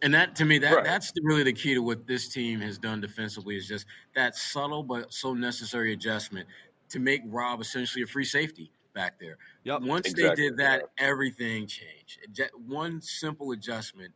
And 0.03 0.13
that 0.13 0.35
to 0.37 0.45
me, 0.45 0.57
that 0.59 0.73
right. 0.73 0.83
that's 0.83 1.13
really 1.23 1.43
the 1.43 1.53
key 1.53 1.75
to 1.75 1.81
what 1.81 2.07
this 2.07 2.27
team 2.27 2.59
has 2.61 2.79
done 2.79 3.01
defensively 3.01 3.55
is 3.55 3.67
just 3.67 3.85
that 4.15 4.35
subtle 4.35 4.81
but 4.81 5.13
so 5.13 5.33
necessary 5.33 5.93
adjustment 5.93 6.47
to 6.91 6.99
make 6.99 7.21
Rob 7.25 7.61
essentially 7.61 8.03
a 8.03 8.07
free 8.07 8.25
safety 8.25 8.71
back 8.93 9.19
there. 9.19 9.37
Yep. 9.63 9.81
Once 9.81 10.07
exactly. 10.07 10.29
they 10.29 10.49
did 10.49 10.57
that, 10.57 10.83
everything 10.97 11.67
changed. 11.67 12.19
One 12.67 13.01
simple 13.01 13.51
adjustment 13.51 14.11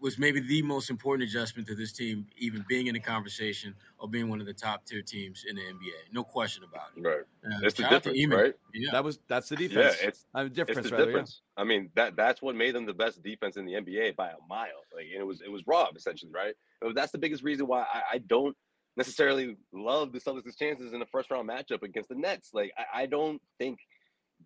was 0.00 0.18
maybe 0.18 0.40
the 0.40 0.62
most 0.62 0.90
important 0.90 1.28
adjustment 1.28 1.66
to 1.68 1.74
this 1.74 1.92
team, 1.92 2.26
even 2.36 2.64
being 2.68 2.86
in 2.86 2.94
the 2.94 3.00
conversation 3.00 3.74
of 4.00 4.10
being 4.10 4.28
one 4.28 4.40
of 4.40 4.46
the 4.46 4.52
top 4.52 4.84
tier 4.84 5.02
teams 5.02 5.44
in 5.48 5.56
the 5.56 5.62
NBA. 5.62 6.12
No 6.12 6.22
question 6.22 6.62
about 6.64 6.90
it. 6.96 7.02
Right. 7.06 7.20
Uh, 7.44 7.66
it's 7.66 7.74
the 7.74 7.88
difference, 7.88 8.26
right? 8.28 8.54
Yeah. 8.74 8.90
That 8.92 9.02
was 9.02 9.18
that's 9.28 9.48
the 9.48 9.56
defense. 9.56 9.96
Yeah, 10.00 10.08
it's 10.08 10.24
a 10.34 10.48
difference. 10.48 10.78
It's 10.78 10.90
the 10.90 10.96
rather, 10.96 11.06
difference. 11.06 11.40
Yeah. 11.56 11.62
I 11.62 11.66
mean 11.66 11.90
that 11.94 12.16
that's 12.16 12.40
what 12.40 12.54
made 12.54 12.74
them 12.74 12.86
the 12.86 12.94
best 12.94 13.22
defense 13.22 13.56
in 13.56 13.66
the 13.66 13.72
NBA 13.72 14.14
by 14.16 14.28
a 14.28 14.36
mile. 14.48 14.84
Like 14.94 15.06
and 15.12 15.20
it 15.20 15.26
was 15.26 15.40
it 15.40 15.50
was 15.50 15.66
Rob 15.66 15.96
essentially, 15.96 16.30
right? 16.32 16.54
But 16.80 16.94
that's 16.94 17.12
the 17.12 17.18
biggest 17.18 17.42
reason 17.42 17.66
why 17.66 17.80
I, 17.92 18.02
I 18.14 18.18
don't 18.18 18.56
necessarily 18.96 19.56
love 19.72 20.12
the 20.12 20.20
Celtics' 20.20 20.58
chances 20.58 20.92
in 20.92 21.00
the 21.00 21.06
first 21.06 21.30
round 21.30 21.48
matchup 21.48 21.82
against 21.82 22.08
the 22.08 22.14
Nets. 22.14 22.50
Like 22.52 22.72
I, 22.76 23.02
I 23.02 23.06
don't 23.06 23.40
think 23.58 23.78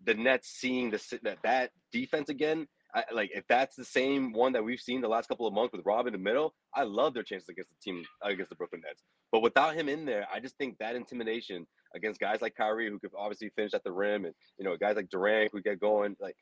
the 0.05 0.13
Nets 0.13 0.49
seeing 0.49 0.91
the 0.91 1.19
that 1.23 1.37
that 1.43 1.71
defense 1.91 2.29
again. 2.29 2.67
I, 2.95 3.05
like 3.11 3.31
if 3.33 3.43
that's 3.47 3.75
the 3.75 3.85
same 3.85 4.33
one 4.33 4.53
that 4.53 4.63
we've 4.63 4.79
seen 4.79 5.01
the 5.01 5.07
last 5.07 5.27
couple 5.27 5.47
of 5.47 5.53
months 5.53 5.73
with 5.73 5.85
Rob 5.85 6.05
in 6.05 6.13
the 6.13 6.19
middle, 6.19 6.53
I 6.75 6.83
love 6.83 7.15
their 7.15 7.23
chances 7.23 7.49
against 7.49 7.71
the 7.71 7.77
team 7.83 8.03
against 8.21 8.49
the 8.49 8.55
Brooklyn 8.55 8.81
Nets. 8.85 9.01
But 9.31 9.41
without 9.41 9.73
him 9.73 9.89
in 9.89 10.05
there, 10.05 10.27
I 10.31 10.39
just 10.39 10.57
think 10.57 10.77
that 10.77 10.95
intimidation 10.95 11.65
against 11.95 12.19
guys 12.19 12.41
like 12.41 12.55
Kyrie 12.55 12.89
who 12.89 12.99
could 12.99 13.11
obviously 13.17 13.49
finish 13.55 13.73
at 13.73 13.83
the 13.83 13.91
rim, 13.91 14.25
and 14.25 14.35
you 14.59 14.65
know 14.65 14.77
guys 14.77 14.95
like 14.95 15.09
Durant 15.09 15.51
who 15.51 15.61
get 15.61 15.79
going, 15.79 16.15
like 16.19 16.35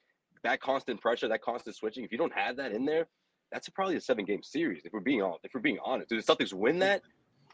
that 0.43 0.59
constant 0.59 0.99
pressure, 0.99 1.29
that 1.29 1.41
constant 1.41 1.75
switching. 1.75 2.03
If 2.03 2.11
you 2.11 2.17
don't 2.17 2.33
have 2.33 2.57
that 2.57 2.73
in 2.73 2.85
there, 2.85 3.07
that's 3.51 3.69
probably 3.69 3.95
a 3.95 4.01
seven 4.01 4.25
game 4.25 4.43
series. 4.43 4.81
If 4.85 4.93
we're 4.93 5.01
being 5.01 5.21
on, 5.21 5.37
if 5.43 5.53
we're 5.53 5.61
being 5.61 5.79
honest, 5.83 6.09
do 6.09 6.19
the 6.19 6.23
Celtics 6.23 6.53
win 6.53 6.79
that? 6.79 7.01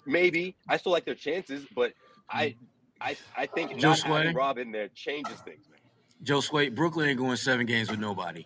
Maybe. 0.08 0.56
I 0.68 0.78
still 0.78 0.92
like 0.92 1.06
their 1.06 1.16
chances, 1.16 1.66
but 1.76 1.94
I 2.30 2.56
I 3.00 3.16
I 3.36 3.46
think 3.46 3.78
Joe 3.78 3.90
not 3.90 3.98
Sway. 4.00 4.18
having 4.18 4.36
Rob 4.36 4.58
in 4.58 4.72
there 4.72 4.90
changes 4.90 5.40
things, 5.42 5.68
man. 5.70 5.80
Joe 6.24 6.42
Sway, 6.42 6.70
Brooklyn 6.70 7.10
ain't 7.10 7.20
going 7.20 7.38
seven 7.38 7.66
games 7.66 7.90
with 7.90 8.00
nobody. 8.00 8.46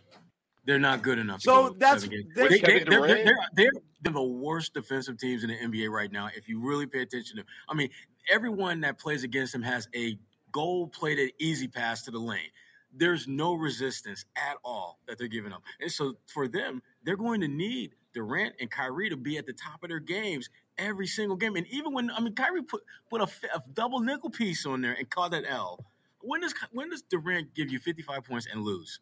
They're 0.66 0.80
not 0.80 1.02
good 1.02 1.18
enough. 1.18 1.42
So 1.42 1.76
that's 1.78 2.08
they, 2.08 2.18
are 2.18 2.22
they're, 2.36 2.86
they're, 2.86 3.26
they're, 3.56 3.72
they're 4.02 4.14
the 4.14 4.22
worst 4.22 4.74
defensive 4.74 5.18
teams 5.18 5.44
in 5.44 5.50
the 5.50 5.58
NBA 5.58 5.90
right 5.90 6.12
now. 6.12 6.30
If 6.36 6.48
you 6.48 6.60
really 6.60 6.86
pay 6.86 7.02
attention 7.02 7.38
to, 7.38 7.44
I 7.68 7.74
mean, 7.74 7.90
everyone 8.32 8.82
that 8.82 9.00
plays 9.00 9.24
against 9.24 9.54
them 9.54 9.64
has 9.64 9.88
a 9.96 10.18
gold-plated 10.52 11.32
easy 11.40 11.68
pass 11.68 12.04
to 12.04 12.12
the 12.12 12.20
lane. 12.20 12.50
There's 12.94 13.28
no 13.28 13.54
resistance 13.54 14.26
at 14.36 14.58
all 14.64 15.00
that 15.08 15.18
they're 15.18 15.28
giving 15.28 15.54
up, 15.54 15.64
and 15.80 15.90
so 15.90 16.14
for 16.28 16.48
them, 16.48 16.82
they're 17.04 17.16
going 17.16 17.40
to 17.42 17.48
need 17.48 17.96
Durant 18.14 18.56
and 18.60 18.70
Kyrie 18.70 19.10
to 19.10 19.18
be 19.18 19.38
at 19.38 19.46
the 19.46 19.54
top 19.54 19.84
of 19.84 19.90
their 19.90 20.00
games 20.00 20.50
every 20.78 21.08
single 21.08 21.38
game. 21.38 21.56
And 21.56 21.68
even 21.68 21.94
when 21.94 22.12
I 22.12 22.20
mean 22.20 22.34
Kyrie 22.34 22.64
put 22.64 22.82
put 23.10 23.22
a, 23.22 23.28
a 23.56 23.62
double 23.74 24.00
nickel 24.00 24.30
piece 24.30 24.66
on 24.66 24.82
there 24.82 24.94
and 24.94 25.10
called 25.10 25.34
that 25.34 25.44
L. 25.48 25.84
When 26.22 26.42
does 26.42 26.54
when 26.72 26.90
does 26.90 27.02
Durant 27.04 27.54
give 27.54 27.72
you 27.72 27.80
55 27.80 28.24
points 28.24 28.48
and 28.52 28.64
lose? 28.64 29.00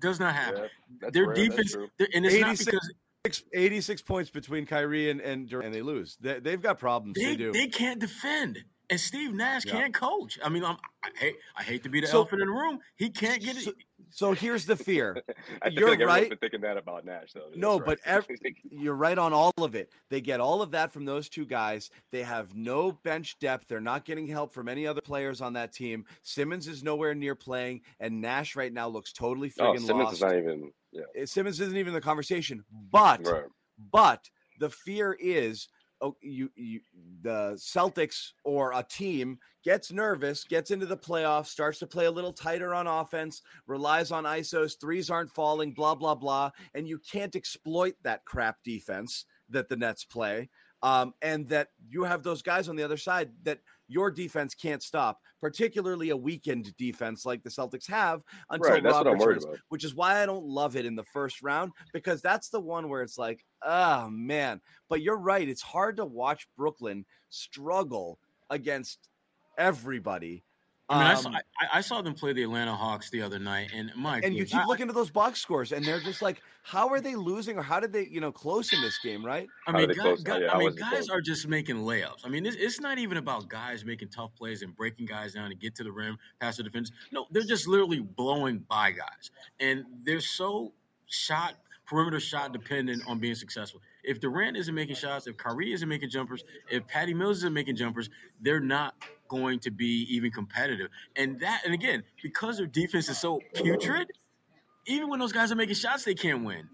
Does 0.00 0.20
not 0.20 0.34
happen. 0.34 0.68
Yeah, 1.02 1.10
Their 1.10 1.26
rare, 1.26 1.34
defense, 1.34 1.74
and 1.74 2.24
it's 2.26 2.34
86, 2.34 2.72
not 2.72 2.82
because 3.22 3.42
86 3.52 4.02
points 4.02 4.30
between 4.30 4.66
Kyrie 4.66 5.10
and 5.10 5.20
and 5.20 5.48
Durant, 5.48 5.66
and 5.66 5.74
they 5.74 5.82
lose. 5.82 6.16
They, 6.20 6.50
have 6.50 6.62
got 6.62 6.78
problems. 6.78 7.16
They, 7.16 7.26
they, 7.26 7.36
do. 7.36 7.52
They 7.52 7.66
can't 7.66 8.00
defend. 8.00 8.64
And 8.90 8.98
Steve 8.98 9.34
Nash 9.34 9.66
yeah. 9.66 9.72
can't 9.72 9.94
coach. 9.94 10.38
I 10.42 10.48
mean, 10.48 10.64
I'm, 10.64 10.76
I 11.04 11.10
hate 11.18 11.36
I 11.56 11.62
hate 11.62 11.82
to 11.82 11.90
be 11.90 12.00
the 12.00 12.06
so, 12.06 12.18
elephant 12.18 12.40
in 12.40 12.48
the 12.48 12.54
room. 12.54 12.78
He 12.96 13.10
can't 13.10 13.42
get 13.42 13.56
it. 13.56 13.64
So, 13.64 13.72
so 14.10 14.32
here's 14.32 14.64
the 14.64 14.76
fear. 14.76 15.22
you're 15.70 15.90
like 15.90 16.00
right. 16.00 16.30
Been 16.30 16.38
thinking 16.38 16.60
that 16.62 16.78
about 16.78 17.04
Nash, 17.04 17.32
though. 17.34 17.50
no, 17.54 17.78
right. 17.78 17.98
but 18.06 18.26
you're 18.70 18.94
right 18.94 19.18
on 19.18 19.34
all 19.34 19.52
of 19.58 19.74
it. 19.74 19.90
They 20.08 20.22
get 20.22 20.40
all 20.40 20.62
of 20.62 20.70
that 20.70 20.90
from 20.92 21.04
those 21.04 21.28
two 21.28 21.44
guys. 21.44 21.90
They 22.12 22.22
have 22.22 22.54
no 22.54 22.92
bench 22.92 23.38
depth. 23.38 23.68
They're 23.68 23.80
not 23.80 24.06
getting 24.06 24.26
help 24.26 24.54
from 24.54 24.68
any 24.68 24.86
other 24.86 25.02
players 25.02 25.42
on 25.42 25.52
that 25.54 25.72
team. 25.72 26.06
Simmons 26.22 26.66
is 26.66 26.82
nowhere 26.82 27.14
near 27.14 27.34
playing, 27.34 27.82
and 28.00 28.20
Nash 28.22 28.56
right 28.56 28.72
now 28.72 28.88
looks 28.88 29.12
totally 29.12 29.50
friggin' 29.50 29.76
oh, 29.82 29.86
Simmons 29.86 30.04
lost. 30.04 30.14
is 30.14 30.20
not 30.22 30.36
even. 30.36 30.72
Yeah. 30.92 31.02
Eh, 31.14 31.26
Simmons 31.26 31.60
isn't 31.60 31.76
even 31.76 31.92
the 31.92 32.00
conversation. 32.00 32.64
But, 32.90 33.26
right. 33.26 33.44
but 33.92 34.30
the 34.58 34.70
fear 34.70 35.16
is 35.20 35.68
you, 36.20 36.50
you 36.54 36.80
the 37.22 37.52
Celtics 37.56 38.32
or 38.44 38.72
a 38.72 38.82
team 38.82 39.38
gets 39.64 39.92
nervous, 39.92 40.44
gets 40.44 40.70
into 40.70 40.86
the 40.86 40.96
playoffs, 40.96 41.46
starts 41.46 41.78
to 41.80 41.86
play 41.86 42.06
a 42.06 42.10
little 42.10 42.32
tighter 42.32 42.74
on 42.74 42.86
offense, 42.86 43.42
relies 43.66 44.10
on 44.10 44.24
ISOs, 44.24 44.80
threes 44.80 45.10
aren't 45.10 45.30
falling, 45.30 45.72
blah 45.72 45.94
blah 45.94 46.14
blah, 46.14 46.50
and 46.74 46.88
you 46.88 46.98
can't 47.10 47.36
exploit 47.36 47.94
that 48.02 48.24
crap 48.24 48.56
defense 48.64 49.24
that 49.48 49.68
the 49.68 49.76
Nets 49.76 50.04
play. 50.04 50.48
Um, 50.80 51.12
and 51.22 51.48
that 51.48 51.70
you 51.88 52.04
have 52.04 52.22
those 52.22 52.40
guys 52.40 52.68
on 52.68 52.76
the 52.76 52.84
other 52.84 52.96
side 52.96 53.30
that 53.42 53.58
your 53.88 54.10
defense 54.10 54.54
can't 54.54 54.82
stop, 54.82 55.18
particularly 55.40 56.10
a 56.10 56.16
weakened 56.16 56.76
defense 56.76 57.24
like 57.26 57.42
the 57.42 57.50
Celtics 57.50 57.88
have 57.88 58.22
until 58.50 58.72
right, 58.72 58.84
Rob 58.84 59.06
which 59.70 59.84
is 59.84 59.94
why 59.94 60.22
I 60.22 60.26
don't 60.26 60.44
love 60.44 60.76
it 60.76 60.86
in 60.86 60.94
the 60.94 61.04
first 61.04 61.42
round 61.42 61.72
because 61.92 62.20
that's 62.20 62.50
the 62.50 62.60
one 62.60 62.88
where 62.88 63.02
it's 63.02 63.18
like, 63.18 63.44
oh 63.62 64.08
man. 64.10 64.60
But 64.88 65.02
you're 65.02 65.18
right; 65.18 65.48
it's 65.48 65.62
hard 65.62 65.96
to 65.96 66.04
watch 66.04 66.46
Brooklyn 66.56 67.04
struggle 67.30 68.18
against 68.50 69.08
everybody 69.56 70.44
I 70.90 70.98
mean, 70.98 71.06
um, 71.06 71.10
I, 71.10 71.14
saw, 71.14 71.30
I, 71.30 71.78
I, 71.78 71.80
saw 71.82 72.00
them 72.00 72.14
play 72.14 72.32
the 72.32 72.42
Atlanta 72.44 72.74
Hawks 72.74 73.10
the 73.10 73.20
other 73.20 73.38
night, 73.38 73.70
and 73.74 73.92
my 73.94 74.20
and 74.20 74.34
you 74.34 74.46
keep 74.46 74.66
looking 74.66 74.88
at 74.88 74.94
those 74.94 75.10
box 75.10 75.38
scores, 75.38 75.72
and 75.72 75.84
they're 75.84 76.00
just 76.00 76.22
like, 76.22 76.40
how 76.62 76.88
are 76.88 77.00
they 77.00 77.14
losing, 77.14 77.58
or 77.58 77.62
how 77.62 77.78
did 77.78 77.92
they, 77.92 78.06
you 78.06 78.20
know, 78.20 78.32
close 78.32 78.72
in 78.72 78.80
this 78.80 78.98
game, 78.98 79.24
right? 79.24 79.46
I 79.66 79.72
mean, 79.72 79.90
guys, 79.90 80.22
guys, 80.22 80.40
yeah, 80.42 80.54
I 80.54 80.58
mean, 80.58 80.74
guys 80.74 81.10
are 81.10 81.20
just 81.20 81.46
making 81.46 81.76
layups. 81.76 82.24
I 82.24 82.30
mean, 82.30 82.46
it's, 82.46 82.56
it's, 82.56 82.80
not 82.80 82.96
even 82.98 83.18
about 83.18 83.48
guys 83.48 83.84
making 83.84 84.08
tough 84.08 84.34
plays 84.34 84.62
and 84.62 84.74
breaking 84.74 85.04
guys 85.06 85.34
down 85.34 85.50
to 85.50 85.54
get 85.54 85.74
to 85.74 85.84
the 85.84 85.92
rim, 85.92 86.16
past 86.40 86.56
the 86.56 86.62
defense. 86.62 86.90
No, 87.12 87.26
they're 87.30 87.42
just 87.42 87.68
literally 87.68 88.00
blowing 88.00 88.64
by 88.68 88.92
guys, 88.92 89.30
and 89.60 89.84
they're 90.04 90.20
so 90.20 90.72
shot 91.06 91.54
perimeter 91.88 92.20
shot 92.20 92.52
dependent 92.52 93.02
on 93.06 93.18
being 93.18 93.34
successful. 93.34 93.80
If 94.08 94.20
Durant 94.20 94.56
isn't 94.56 94.74
making 94.74 94.96
shots, 94.96 95.26
if 95.26 95.36
Kyrie 95.36 95.74
isn't 95.74 95.88
making 95.88 96.08
jumpers, 96.08 96.42
if 96.70 96.86
Patty 96.86 97.12
Mills 97.12 97.38
isn't 97.38 97.52
making 97.52 97.76
jumpers, 97.76 98.08
they're 98.40 98.58
not 98.58 98.94
going 99.28 99.58
to 99.60 99.70
be 99.70 100.06
even 100.08 100.30
competitive. 100.30 100.88
And 101.14 101.38
that, 101.40 101.60
and 101.66 101.74
again, 101.74 102.02
because 102.22 102.56
their 102.56 102.66
defense 102.66 103.10
is 103.10 103.18
so 103.18 103.40
putrid, 103.52 104.08
even 104.86 105.10
when 105.10 105.20
those 105.20 105.32
guys 105.32 105.52
are 105.52 105.56
making 105.56 105.74
shots, 105.74 106.04
they 106.04 106.14
can't 106.14 106.42
win. 106.42 106.68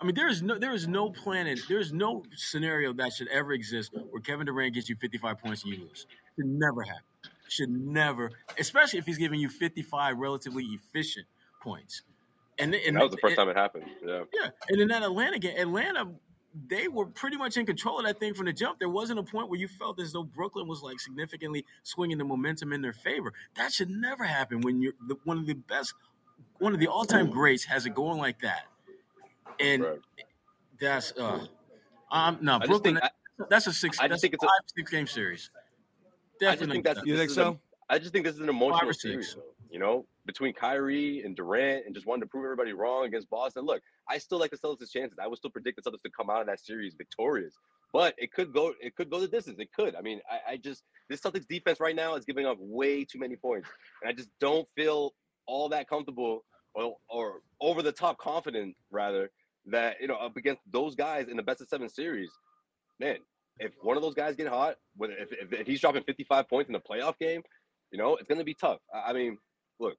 I 0.00 0.04
mean, 0.04 0.14
there 0.14 0.28
is 0.28 0.42
no 0.42 0.58
there 0.58 0.72
is 0.72 0.88
no 0.88 1.10
planet, 1.10 1.60
there 1.68 1.78
is 1.78 1.92
no 1.92 2.22
scenario 2.34 2.94
that 2.94 3.12
should 3.12 3.28
ever 3.28 3.52
exist 3.52 3.92
where 4.10 4.22
Kevin 4.22 4.46
Durant 4.46 4.74
gets 4.74 4.88
you 4.88 4.96
55 4.96 5.38
points 5.38 5.64
and 5.64 5.74
you 5.74 5.80
lose. 5.80 6.06
It 6.08 6.42
should 6.42 6.46
never 6.46 6.82
happen. 6.82 7.02
Should 7.48 7.70
never, 7.70 8.30
especially 8.58 9.00
if 9.00 9.06
he's 9.06 9.18
giving 9.18 9.40
you 9.40 9.50
55 9.50 10.16
relatively 10.16 10.64
efficient 10.64 11.26
points. 11.62 12.02
And, 12.58 12.74
and 12.74 12.96
that 12.96 13.02
was 13.02 13.12
the 13.12 13.18
first 13.18 13.38
and, 13.38 13.46
time 13.46 13.48
it 13.48 13.56
happened. 13.56 13.84
Yeah. 14.04 14.22
Yeah. 14.32 14.50
And 14.68 14.80
in 14.80 14.88
that 14.88 15.02
Atlanta 15.02 15.38
game, 15.38 15.56
Atlanta, 15.56 16.12
they 16.68 16.88
were 16.88 17.06
pretty 17.06 17.36
much 17.36 17.56
in 17.56 17.66
control 17.66 17.98
of 17.98 18.06
that 18.06 18.18
thing 18.18 18.34
from 18.34 18.46
the 18.46 18.52
jump. 18.52 18.78
There 18.78 18.88
wasn't 18.88 19.18
a 19.18 19.22
point 19.22 19.48
where 19.48 19.60
you 19.60 19.68
felt 19.68 20.00
as 20.00 20.12
though 20.12 20.22
Brooklyn 20.22 20.66
was 20.66 20.82
like 20.82 20.98
significantly 20.98 21.64
swinging 21.82 22.18
the 22.18 22.24
momentum 22.24 22.72
in 22.72 22.82
their 22.82 22.92
favor. 22.92 23.32
That 23.54 23.72
should 23.72 23.90
never 23.90 24.24
happen 24.24 24.60
when 24.62 24.80
you're 24.80 24.94
the, 25.06 25.16
one 25.24 25.38
of 25.38 25.46
the 25.46 25.54
best, 25.54 25.94
one 26.58 26.72
of 26.72 26.80
the 26.80 26.88
all-time 26.88 27.30
greats 27.30 27.64
has 27.64 27.86
it 27.86 27.94
going 27.94 28.18
like 28.18 28.40
that. 28.40 28.62
And 29.60 29.82
right. 29.82 29.98
that's 30.80 31.12
uh, 31.18 31.46
um, 32.10 32.38
no 32.40 32.58
Brooklyn. 32.58 32.98
I, 33.02 33.10
that's 33.50 33.66
a 33.66 33.72
six. 33.72 34.00
I 34.00 34.08
just 34.08 34.22
think 34.22 34.34
it's 34.34 34.42
five, 34.42 34.50
a 34.64 34.68
six 34.74 34.90
game 34.90 35.06
series. 35.06 35.50
Definitely. 36.40 36.66
I 36.66 36.72
think 36.72 36.84
that's, 36.84 37.00
you 37.04 37.16
think 37.16 37.30
so? 37.30 37.60
A, 37.90 37.94
I 37.94 37.98
just 37.98 38.12
think 38.12 38.24
this 38.24 38.34
is 38.34 38.40
an 38.40 38.48
emotional 38.48 38.92
series. 38.92 39.36
You 39.70 39.78
know, 39.78 40.06
between 40.24 40.54
Kyrie 40.54 41.22
and 41.24 41.36
Durant 41.36 41.86
and 41.86 41.94
just 41.94 42.06
wanting 42.06 42.22
to 42.22 42.26
prove 42.26 42.44
everybody 42.44 42.72
wrong 42.72 43.06
against 43.06 43.28
Boston. 43.28 43.64
Look, 43.64 43.82
I 44.08 44.18
still 44.18 44.38
like 44.38 44.50
the 44.50 44.56
Celtics' 44.56 44.90
chances. 44.90 45.18
I 45.22 45.26
would 45.26 45.38
still 45.38 45.50
predict 45.50 45.82
the 45.82 45.90
Celtics 45.90 46.02
to 46.02 46.10
come 46.10 46.30
out 46.30 46.40
of 46.40 46.46
that 46.46 46.60
series 46.60 46.94
victorious. 46.94 47.54
But 47.92 48.14
it 48.18 48.32
could 48.32 48.52
go, 48.52 48.74
it 48.80 48.94
could 48.96 49.10
go 49.10 49.20
the 49.20 49.28
distance. 49.28 49.58
It 49.58 49.70
could. 49.74 49.94
I 49.94 50.02
mean, 50.02 50.20
I, 50.30 50.52
I 50.52 50.56
just 50.56 50.84
this 51.08 51.20
Celtics 51.20 51.46
defense 51.48 51.80
right 51.80 51.96
now 51.96 52.14
is 52.14 52.24
giving 52.24 52.46
up 52.46 52.56
way 52.60 53.04
too 53.04 53.18
many 53.18 53.36
points, 53.36 53.68
and 54.02 54.10
I 54.10 54.12
just 54.12 54.28
don't 54.40 54.68
feel 54.76 55.14
all 55.46 55.68
that 55.70 55.88
comfortable 55.88 56.44
or, 56.74 56.96
or 57.08 57.40
over 57.60 57.82
the 57.82 57.92
top 57.92 58.18
confident 58.18 58.76
rather 58.90 59.30
that 59.66 59.96
you 60.00 60.06
know 60.06 60.16
up 60.16 60.36
against 60.36 60.62
those 60.70 60.94
guys 60.94 61.28
in 61.28 61.36
the 61.36 61.42
best 61.42 61.60
of 61.60 61.68
seven 61.68 61.88
series. 61.88 62.30
Man, 63.00 63.16
if 63.58 63.72
one 63.80 63.96
of 63.96 64.02
those 64.02 64.14
guys 64.14 64.36
get 64.36 64.48
hot, 64.48 64.76
if, 65.00 65.32
if, 65.32 65.52
if 65.52 65.66
he's 65.66 65.80
dropping 65.80 66.02
55 66.02 66.48
points 66.48 66.68
in 66.68 66.72
the 66.72 66.80
playoff 66.80 67.18
game, 67.18 67.42
you 67.90 67.98
know 67.98 68.16
it's 68.16 68.28
going 68.28 68.38
to 68.38 68.44
be 68.44 68.54
tough. 68.54 68.80
I 68.92 69.12
mean, 69.12 69.38
look, 69.78 69.96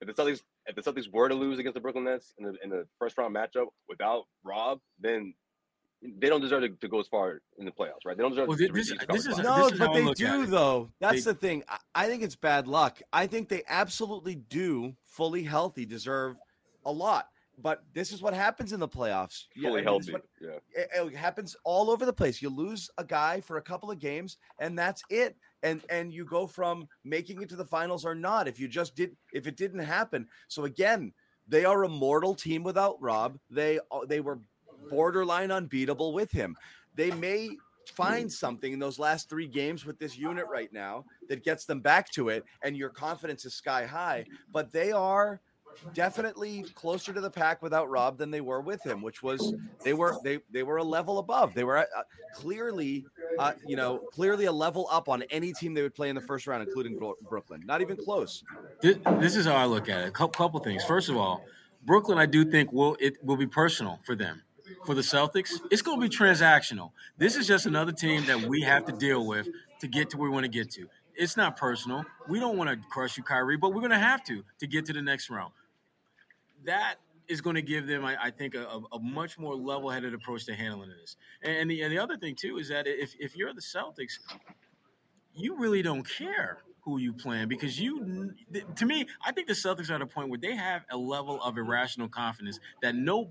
if 0.00 0.08
the 0.08 0.22
Celtics 0.22 0.42
if 0.66 0.76
the 0.76 0.82
Celtics 0.82 1.12
were 1.12 1.28
to 1.28 1.34
lose 1.34 1.58
against 1.58 1.74
the 1.74 1.80
Brooklyn 1.80 2.04
Nets 2.04 2.34
in 2.38 2.44
the 2.44 2.54
in 2.62 2.70
the 2.70 2.86
first 2.98 3.16
round 3.18 3.34
matchup 3.34 3.66
without 3.88 4.24
Rob, 4.44 4.80
then 5.00 5.34
they 6.02 6.28
don't 6.28 6.40
deserve 6.40 6.62
to, 6.62 6.68
to 6.68 6.88
go 6.88 6.98
as 6.98 7.06
far 7.06 7.40
in 7.58 7.64
the 7.64 7.70
playoffs, 7.70 8.04
right? 8.04 8.16
They 8.16 8.22
don't 8.22 8.32
deserve 8.32 8.48
well, 8.48 8.58
to 8.58 8.68
this, 8.72 8.92
this 9.08 9.26
is, 9.26 9.38
No, 9.38 9.68
this 9.68 9.78
but 9.78 9.92
they 9.92 10.12
do 10.12 10.46
though. 10.46 10.90
That's 11.00 11.24
they, 11.24 11.32
the 11.32 11.38
thing. 11.38 11.62
I, 11.68 11.78
I 11.94 12.06
think 12.08 12.22
it's 12.22 12.36
bad 12.36 12.66
luck. 12.66 13.00
I 13.12 13.26
think 13.26 13.48
they 13.48 13.62
absolutely 13.68 14.34
do, 14.34 14.94
fully 15.04 15.44
healthy, 15.44 15.86
deserve 15.86 16.36
a 16.84 16.92
lot. 16.92 17.28
But 17.58 17.84
this 17.94 18.12
is 18.12 18.22
what 18.22 18.34
happens 18.34 18.72
in 18.72 18.80
the 18.80 18.88
playoffs. 18.88 19.44
Fully 19.54 19.64
yeah, 19.64 19.70
I 19.70 19.74
mean, 19.76 19.84
healthy. 19.84 20.12
What, 20.12 20.22
yeah. 20.40 20.48
It, 20.74 20.88
it 20.94 21.14
happens 21.14 21.54
all 21.64 21.90
over 21.90 22.04
the 22.04 22.12
place. 22.12 22.42
You 22.42 22.48
lose 22.48 22.90
a 22.98 23.04
guy 23.04 23.40
for 23.40 23.58
a 23.58 23.62
couple 23.62 23.90
of 23.90 24.00
games, 24.00 24.38
and 24.58 24.76
that's 24.76 25.02
it 25.10 25.36
and 25.62 25.82
and 25.90 26.12
you 26.12 26.24
go 26.24 26.46
from 26.46 26.88
making 27.04 27.42
it 27.42 27.48
to 27.50 27.56
the 27.56 27.64
finals 27.64 28.04
or 28.04 28.14
not 28.14 28.48
if 28.48 28.58
you 28.58 28.68
just 28.68 28.94
did 28.94 29.16
if 29.32 29.46
it 29.46 29.56
didn't 29.56 29.80
happen. 29.80 30.26
So 30.48 30.64
again 30.64 31.12
they 31.48 31.64
are 31.64 31.84
a 31.84 31.88
mortal 31.88 32.34
team 32.34 32.62
without 32.62 33.00
rob. 33.00 33.38
They 33.50 33.78
uh, 33.90 34.06
they 34.06 34.20
were 34.20 34.40
borderline 34.90 35.50
unbeatable 35.50 36.12
with 36.12 36.30
him. 36.30 36.56
They 36.94 37.10
may 37.10 37.50
find 37.86 38.30
something 38.30 38.72
in 38.72 38.78
those 38.78 38.98
last 38.98 39.28
three 39.28 39.46
games 39.46 39.84
with 39.84 39.98
this 39.98 40.16
unit 40.16 40.46
right 40.50 40.72
now 40.72 41.04
that 41.28 41.44
gets 41.44 41.64
them 41.64 41.80
back 41.80 42.10
to 42.12 42.28
it 42.28 42.44
and 42.62 42.76
your 42.76 42.88
confidence 42.88 43.44
is 43.44 43.54
sky 43.54 43.84
high 43.84 44.24
but 44.52 44.70
they 44.70 44.92
are 44.92 45.40
definitely 45.94 46.64
closer 46.74 47.12
to 47.12 47.20
the 47.20 47.30
pack 47.30 47.62
without 47.62 47.90
Rob 47.90 48.18
than 48.18 48.30
they 48.30 48.40
were 48.40 48.60
with 48.60 48.84
him, 48.84 49.02
which 49.02 49.22
was 49.22 49.54
they 49.84 49.92
were 49.94 50.16
they 50.24 50.40
they 50.50 50.62
were 50.62 50.78
a 50.78 50.84
level 50.84 51.18
above. 51.18 51.54
They 51.54 51.64
were 51.64 51.78
uh, 51.78 51.84
clearly, 52.34 53.04
uh, 53.38 53.52
you 53.66 53.76
know, 53.76 53.98
clearly 54.12 54.46
a 54.46 54.52
level 54.52 54.88
up 54.90 55.08
on 55.08 55.22
any 55.30 55.52
team 55.52 55.74
they 55.74 55.82
would 55.82 55.94
play 55.94 56.08
in 56.08 56.14
the 56.14 56.20
first 56.20 56.46
round, 56.46 56.66
including 56.66 56.98
Brooklyn. 57.28 57.62
Not 57.64 57.80
even 57.80 57.96
close. 57.96 58.44
This, 58.80 58.98
this 59.20 59.36
is 59.36 59.46
how 59.46 59.54
I 59.54 59.64
look 59.64 59.88
at 59.88 60.02
it. 60.02 60.08
A 60.08 60.10
couple 60.10 60.60
things. 60.60 60.84
First 60.84 61.08
of 61.08 61.16
all, 61.16 61.44
Brooklyn, 61.84 62.18
I 62.18 62.26
do 62.26 62.44
think 62.44 62.72
will 62.72 62.96
it 63.00 63.22
will 63.24 63.36
be 63.36 63.46
personal 63.46 64.00
for 64.04 64.14
them. 64.14 64.42
For 64.86 64.94
the 64.94 65.02
Celtics, 65.02 65.50
it's 65.70 65.82
going 65.82 66.00
to 66.00 66.08
be 66.08 66.14
transactional. 66.14 66.92
This 67.18 67.36
is 67.36 67.46
just 67.46 67.66
another 67.66 67.92
team 67.92 68.24
that 68.26 68.40
we 68.40 68.62
have 68.62 68.84
to 68.86 68.92
deal 68.92 69.26
with 69.26 69.48
to 69.80 69.88
get 69.88 70.08
to 70.10 70.16
where 70.16 70.30
we 70.30 70.34
want 70.34 70.44
to 70.44 70.50
get 70.50 70.70
to. 70.72 70.86
It's 71.14 71.36
not 71.36 71.58
personal. 71.58 72.04
We 72.26 72.40
don't 72.40 72.56
want 72.56 72.70
to 72.70 72.88
crush 72.88 73.18
you, 73.18 73.22
Kyrie, 73.22 73.58
but 73.58 73.74
we're 73.74 73.80
going 73.80 73.90
to 73.90 73.98
have 73.98 74.24
to 74.24 74.42
to 74.60 74.66
get 74.66 74.86
to 74.86 74.92
the 74.94 75.02
next 75.02 75.28
round 75.28 75.52
that 76.64 76.96
is 77.28 77.40
going 77.40 77.56
to 77.56 77.62
give 77.62 77.86
them, 77.86 78.04
I, 78.04 78.16
I 78.24 78.30
think, 78.30 78.54
a, 78.54 78.80
a, 78.92 78.98
much 78.98 79.38
more 79.38 79.54
level-headed 79.54 80.12
approach 80.12 80.44
to 80.46 80.54
handling 80.54 80.90
this. 81.00 81.16
And 81.42 81.70
the, 81.70 81.82
and 81.82 81.92
the 81.92 81.98
other 81.98 82.16
thing 82.16 82.34
too 82.34 82.58
is 82.58 82.68
that 82.68 82.86
if 82.86 83.14
if 83.18 83.36
you're 83.36 83.54
the 83.54 83.60
Celtics, 83.60 84.18
you 85.34 85.56
really 85.56 85.82
don't 85.82 86.08
care 86.08 86.58
who 86.80 86.98
you 86.98 87.12
plan 87.12 87.48
because 87.48 87.78
you, 87.78 88.34
to 88.74 88.86
me, 88.86 89.06
I 89.24 89.30
think 89.32 89.46
the 89.46 89.54
Celtics 89.54 89.88
are 89.88 89.94
at 89.94 90.02
a 90.02 90.06
point 90.06 90.28
where 90.28 90.38
they 90.38 90.56
have 90.56 90.82
a 90.90 90.96
level 90.96 91.40
of 91.42 91.56
irrational 91.56 92.08
confidence 92.08 92.58
that 92.82 92.96
no 92.96 93.30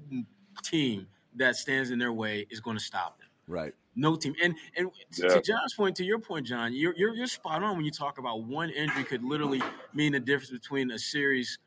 team 0.64 1.08
that 1.36 1.58
stands 1.58 1.92
in 1.92 2.00
their 2.00 2.14
way 2.14 2.48
is 2.50 2.62
going 2.62 2.78
to 2.78 2.84
stop 2.84 3.20
them. 3.20 3.28
Right. 3.48 3.74
No 3.96 4.16
team. 4.16 4.34
And 4.42 4.56
and 4.78 4.90
yeah. 5.18 5.30
to 5.30 5.42
John's 5.42 5.74
point, 5.76 5.98
to 5.98 6.06
your 6.06 6.20
point, 6.20 6.48
John, 6.48 6.74
you're, 6.74 6.94
you're 6.96 7.14
you're 7.14 7.28
spot 7.28 7.62
on 7.62 7.76
when 7.76 7.86
you 7.86 7.92
talk 7.92 8.18
about 8.20 8.44
one 8.44 8.70
injury 8.70 9.04
could 9.04 9.24
literally 9.24 9.62
mean 9.94 10.14
the 10.14 10.20
difference 10.20 10.52
between 10.52 10.92
a 10.92 11.00
series 11.00 11.60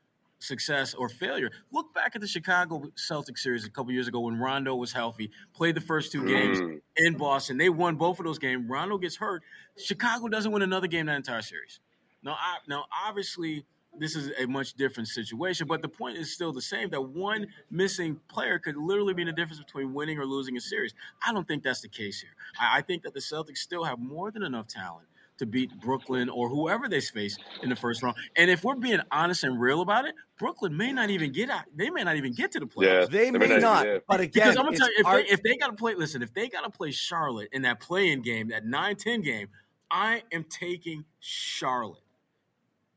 success 0.45 0.95
or 0.95 1.09
failure. 1.09 1.51
Look 1.73 1.95
back 1.95 2.13
at 2.15 2.21
the 2.21 2.27
Chicago 2.27 2.83
Celtics 2.97 3.39
series 3.39 3.65
a 3.65 3.71
couple 3.71 3.93
years 3.93 4.09
ago 4.09 4.21
when 4.21 4.39
Rondo 4.39 4.75
was 4.75 4.93
healthy, 4.93 5.31
played 5.55 5.75
the 5.75 5.81
first 5.81 6.13
two 6.13 6.27
games 6.27 6.61
mm. 6.61 6.81
in 6.97 7.17
Boston. 7.17 7.57
They 7.59 7.69
won 7.69 7.97
both 7.97 8.19
of 8.19 8.25
those 8.25 8.39
games. 8.39 8.69
Rondo 8.69 8.99
gets 8.99 9.17
hurt. 9.17 9.43
Chicago 9.77 10.29
doesn't 10.29 10.53
win 10.53 10.63
another 10.63 10.87
game 10.87 11.07
that 11.07 11.17
entire 11.17 11.43
series. 11.43 11.81
Now, 12.23 12.33
I, 12.33 12.59
now 12.69 12.85
obviously, 13.07 13.65
this 13.99 14.17
is 14.17 14.31
a 14.39 14.47
much 14.47 14.75
different 14.75 15.09
situation, 15.09 15.67
but 15.67 15.83
the 15.83 15.89
point 15.89 16.17
is 16.17 16.33
still 16.33 16.53
the 16.53 16.63
same 16.63 16.91
that 16.91 17.01
one 17.01 17.47
missing 17.71 18.21
player 18.29 18.59
could 18.59 18.77
literally 18.77 19.15
be 19.15 19.25
the 19.25 19.33
difference 19.33 19.59
between 19.59 19.95
winning 19.95 20.19
or 20.19 20.27
losing 20.27 20.57
a 20.57 20.61
series. 20.61 20.95
I 21.27 21.33
don't 21.33 21.47
think 21.47 21.63
that's 21.63 21.81
the 21.81 21.89
case 21.89 22.21
here. 22.21 22.35
I, 22.61 22.79
I 22.79 22.81
think 22.83 23.03
that 23.03 23.15
the 23.15 23.21
Celtics 23.21 23.59
still 23.59 23.85
have 23.85 23.99
more 23.99 24.31
than 24.31 24.43
enough 24.43 24.67
talent 24.67 25.07
to 25.39 25.47
beat 25.47 25.71
Brooklyn 25.81 26.29
or 26.29 26.49
whoever 26.49 26.89
they 26.89 27.01
face 27.01 27.37
in 27.63 27.69
the 27.69 27.77
first 27.77 28.03
round. 28.03 28.17
And 28.37 28.51
if 28.51 28.65
we're 28.65 28.77
being 28.77 29.01
honest 29.11 29.45
and 29.45 29.61
real 29.61 29.81
about 29.81 30.05
it, 30.05 30.15
Brooklyn 30.39 30.77
may 30.77 30.93
not 30.93 31.11
even 31.11 31.33
get 31.33 31.51
out. 31.51 31.65
They 31.75 31.91
may 31.91 32.05
not 32.05 32.17
even 32.17 32.33
get 32.33 32.53
to 32.53 32.61
the 32.61 32.67
playoffs. 32.67 33.03
Yeah, 33.03 33.07
they, 33.07 33.31
they 33.31 33.39
may, 33.39 33.49
may 33.49 33.59
not. 33.59 33.87
Yeah. 33.87 33.99
But 34.07 34.21
again, 34.21 34.45
because 34.45 34.57
I'm 34.57 34.65
gonna 34.67 34.77
tell 34.77 34.89
you, 34.89 34.95
if, 34.99 35.07
our- 35.07 35.23
they, 35.23 35.29
if 35.29 35.43
they 35.43 35.57
got 35.57 35.69
to 35.69 35.73
play, 35.75 35.95
listen, 35.95 36.23
if 36.23 36.33
they 36.35 36.49
got 36.49 36.63
to 36.63 36.71
play 36.71 36.91
Charlotte 36.91 37.49
in 37.53 37.63
that 37.63 37.81
play-in 37.81 38.23
game, 38.23 38.49
that 38.49 38.65
9-10 38.65 39.25
game, 39.25 39.49
I 39.91 40.23
am 40.33 40.45
taking 40.45 41.05
Charlotte 41.21 42.03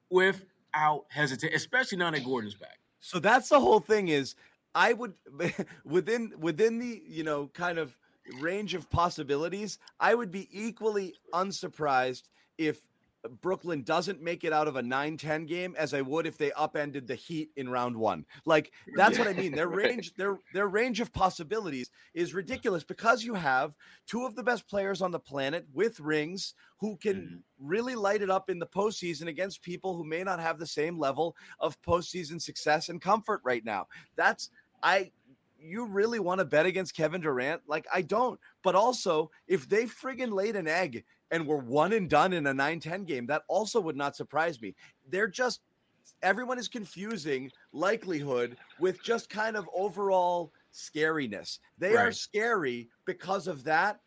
without 0.10 1.06
hesitation, 1.10 1.56
especially 1.56 1.98
now 1.98 2.12
that 2.12 2.24
Gordon's 2.24 2.56
back. 2.56 2.80
So 3.00 3.20
that's 3.20 3.50
the 3.50 3.60
whole 3.60 3.80
thing. 3.80 4.08
Is 4.08 4.36
I 4.76 4.94
would 4.94 5.14
within 5.86 6.34
within 6.40 6.80
the 6.80 7.02
you 7.08 7.24
know 7.24 7.48
kind 7.54 7.78
of 7.78 7.96
range 8.40 8.74
of 8.74 8.90
possibilities, 8.90 9.80
I 10.00 10.16
would 10.16 10.32
be 10.32 10.48
equally 10.52 11.16
unsurprised 11.34 12.30
if 12.58 12.80
Brooklyn 13.42 13.84
doesn't 13.84 14.22
make 14.22 14.44
it 14.44 14.54
out 14.54 14.68
of 14.68 14.76
a 14.76 14.82
9-10 14.82 15.48
game 15.48 15.76
as 15.78 15.94
I 15.94 16.02
would 16.02 16.26
if 16.26 16.38
they 16.38 16.52
upended 16.54 17.08
the 17.08 17.16
Heat 17.16 17.50
in 17.56 17.70
round 17.70 17.96
1. 17.96 18.26
Like 18.46 18.72
that's 18.96 19.18
what 19.18 19.28
I 19.28 19.34
mean. 19.34 19.54
Their 19.54 19.68
range 19.68 20.14
their 20.16 20.38
their 20.54 20.68
range 20.68 21.00
of 21.00 21.12
possibilities 21.12 21.90
is 22.14 22.34
ridiculous 22.34 22.84
because 22.84 23.24
you 23.24 23.34
have 23.34 23.76
two 24.06 24.26
of 24.26 24.36
the 24.36 24.44
best 24.44 24.68
players 24.68 25.02
on 25.02 25.12
the 25.12 25.20
planet 25.20 25.66
with 25.74 26.00
rings 26.00 26.54
who 26.80 26.96
can 26.98 27.16
mm-hmm. 27.16 27.68
really 27.68 27.96
light 27.96 28.22
it 28.22 28.30
up 28.30 28.50
in 28.50 28.60
the 28.60 28.68
postseason 28.68 29.28
against 29.28 29.62
people 29.62 29.96
who 29.96 30.04
may 30.04 30.24
not 30.24 30.40
have 30.40 30.60
the 30.60 30.68
same 30.68 30.98
level 30.98 31.36
of 31.60 31.82
postseason 31.82 32.42
success 32.42 32.90
and 32.90 33.02
comfort 33.02 33.42
right 33.44 33.66
now. 33.66 33.88
That's 34.16 34.50
I 34.84 35.12
you 35.60 35.86
really 35.86 36.20
want 36.20 36.40
to 36.40 36.46
bet 36.46 36.66
against 36.66 36.96
Kevin 36.96 37.22
Durant? 37.22 37.62
Like, 37.68 37.86
I 37.94 38.02
don't. 38.02 38.40
But 38.64 38.76
also, 38.76 39.32
if 39.48 39.68
they 39.68 39.86
friggin' 39.86 40.32
laid 40.32 40.56
an 40.56 40.68
egg 40.68 41.04
and 41.32 41.46
were 41.46 41.58
one 41.58 41.94
and 41.94 42.10
done 42.10 42.34
in 42.34 42.48
a 42.48 42.54
9 42.54 42.80
10 42.80 43.04
game, 43.06 43.26
that 43.28 43.44
also 43.48 43.80
would 43.82 43.96
not 43.96 44.16
surprise 44.16 44.62
me. 44.62 44.76
They're 45.10 45.28
just, 45.28 45.62
everyone 46.22 46.58
is 46.58 46.68
confusing 46.68 47.52
likelihood 47.74 48.58
with 48.80 49.04
just 49.04 49.30
kind 49.30 49.56
of 49.56 49.70
overall 49.76 50.52
scariness. 50.74 51.60
They 51.78 51.94
right. 51.94 52.08
are 52.08 52.12
scary 52.12 52.90
because 53.06 53.48
of 53.48 53.64
that. 53.66 54.00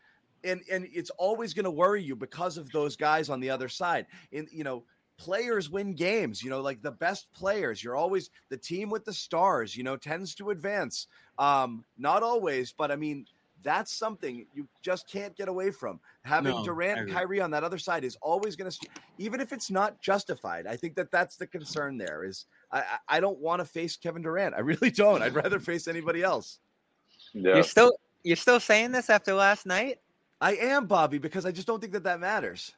And, 0.42 0.62
and 0.72 0.88
it's 0.90 1.10
always 1.10 1.52
going 1.52 1.64
to 1.64 1.70
worry 1.70 2.02
you 2.02 2.16
because 2.16 2.56
of 2.56 2.70
those 2.72 2.96
guys 2.96 3.28
on 3.28 3.40
the 3.40 3.50
other 3.50 3.68
side. 3.68 4.06
And, 4.32 4.48
you 4.50 4.64
know, 4.64 4.84
players 5.20 5.68
win 5.68 5.92
games, 5.92 6.42
you 6.42 6.48
know, 6.48 6.62
like 6.62 6.80
the 6.80 6.90
best 6.90 7.30
players. 7.32 7.84
You're 7.84 7.94
always 7.94 8.30
the 8.48 8.56
team 8.56 8.88
with 8.88 9.04
the 9.04 9.12
stars, 9.12 9.76
you 9.76 9.84
know, 9.84 9.96
tends 9.96 10.34
to 10.36 10.48
advance. 10.48 11.08
Um, 11.38 11.84
not 11.98 12.22
always, 12.22 12.72
but 12.72 12.90
I 12.90 12.96
mean, 12.96 13.26
that's 13.62 13.92
something 13.92 14.46
you 14.54 14.66
just 14.80 15.06
can't 15.06 15.36
get 15.36 15.48
away 15.48 15.70
from. 15.70 16.00
Having 16.22 16.52
no, 16.52 16.64
Durant 16.64 17.00
and 17.00 17.12
Kyrie 17.12 17.42
on 17.42 17.50
that 17.50 17.62
other 17.62 17.76
side 17.76 18.02
is 18.02 18.16
always 18.22 18.56
going 18.56 18.70
to, 18.70 18.78
even 19.18 19.40
if 19.40 19.52
it's 19.52 19.70
not 19.70 20.00
justified. 20.00 20.66
I 20.66 20.76
think 20.76 20.94
that 20.94 21.10
that's 21.10 21.36
the 21.36 21.46
concern. 21.46 21.98
There 21.98 22.24
is, 22.24 22.46
I, 22.72 22.82
I 23.06 23.20
don't 23.20 23.38
want 23.38 23.60
to 23.60 23.66
face 23.66 23.98
Kevin 23.98 24.22
Durant. 24.22 24.54
I 24.54 24.60
really 24.60 24.90
don't. 24.90 25.20
I'd 25.20 25.34
rather 25.34 25.60
face 25.60 25.86
anybody 25.86 26.22
else. 26.22 26.60
Yeah. 27.34 27.56
You're 27.56 27.62
still, 27.62 27.92
you're 28.22 28.36
still 28.36 28.60
saying 28.60 28.92
this 28.92 29.10
after 29.10 29.34
last 29.34 29.66
night. 29.66 29.98
I 30.40 30.54
am 30.56 30.86
Bobby 30.86 31.18
because 31.18 31.44
I 31.44 31.52
just 31.52 31.66
don't 31.66 31.80
think 31.80 31.92
that 31.92 32.04
that 32.04 32.20
matters. 32.20 32.72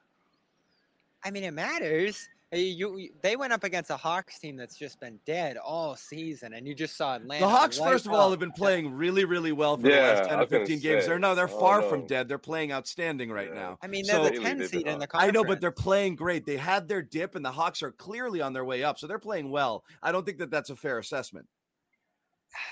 I 1.25 1.31
mean, 1.31 1.45
it 1.45 1.55
matters. 1.55 2.29
Eh, 2.53 2.59
you, 2.59 2.99
you, 2.99 3.09
they 3.23 3.35
went 3.35 3.53
up 3.53 3.65
against 3.65 3.89
a 3.91 3.97
Hawks 3.97 4.39
team 4.39 4.57
that's 4.57 4.77
just 4.77 5.01
been 5.01 5.19
dead 5.25 5.57
all 5.57 5.97
season, 5.97 6.53
and 6.53 6.69
you 6.69 6.75
just 6.75 6.97
saw 6.99 7.17
Atlanta. 7.17 7.45
The 7.45 7.49
Hawks, 7.49 7.79
first 7.79 8.05
of 8.05 8.13
all, 8.13 8.31
have 8.31 8.39
been 8.39 8.53
playing 8.53 8.93
really, 8.93 9.25
really 9.25 9.53
well 9.53 9.79
for 9.79 9.89
yeah, 9.89 9.97
the 9.97 10.03
last 10.03 10.29
ten 10.29 10.41
or 10.41 10.47
fifteen 10.47 10.79
games. 10.79 11.05
Say, 11.05 11.09
they're 11.09 11.19
no, 11.19 11.35
they're 11.35 11.49
far 11.49 11.83
from 11.83 12.07
dead. 12.07 12.29
They're 12.29 12.37
playing 12.37 12.71
outstanding 12.71 13.31
right 13.31 13.49
yeah. 13.49 13.61
now. 13.61 13.79
I 13.83 13.87
mean, 13.87 14.05
they're 14.07 14.17
so, 14.17 14.25
the 14.25 14.39
ten 14.39 14.69
seed 14.69 14.87
in 14.87 14.99
the 14.99 15.07
conference. 15.07 15.31
I 15.31 15.31
know, 15.31 15.45
but 15.45 15.63
they're 15.63 15.71
playing 15.71 16.17
great. 16.17 16.45
They 16.45 16.59
had 16.59 16.89
their 16.89 17.01
dip, 17.01 17.37
and 17.37 17.45
the 17.45 17.53
Hawks 17.53 17.83
are 17.83 17.93
clearly 17.93 18.43
on 18.43 18.53
their 18.53 18.67
way 18.67 18.85
up, 18.85 18.99
so 18.99 19.07
they're 19.07 19.19
playing 19.19 19.51
well. 19.51 19.85
I 20.03 20.13
don't 20.13 20.27
think 20.27 20.39
that 20.39 20.51
that's 20.51 20.69
a 20.69 20.77
fair 20.77 20.99
assessment. 20.99 21.47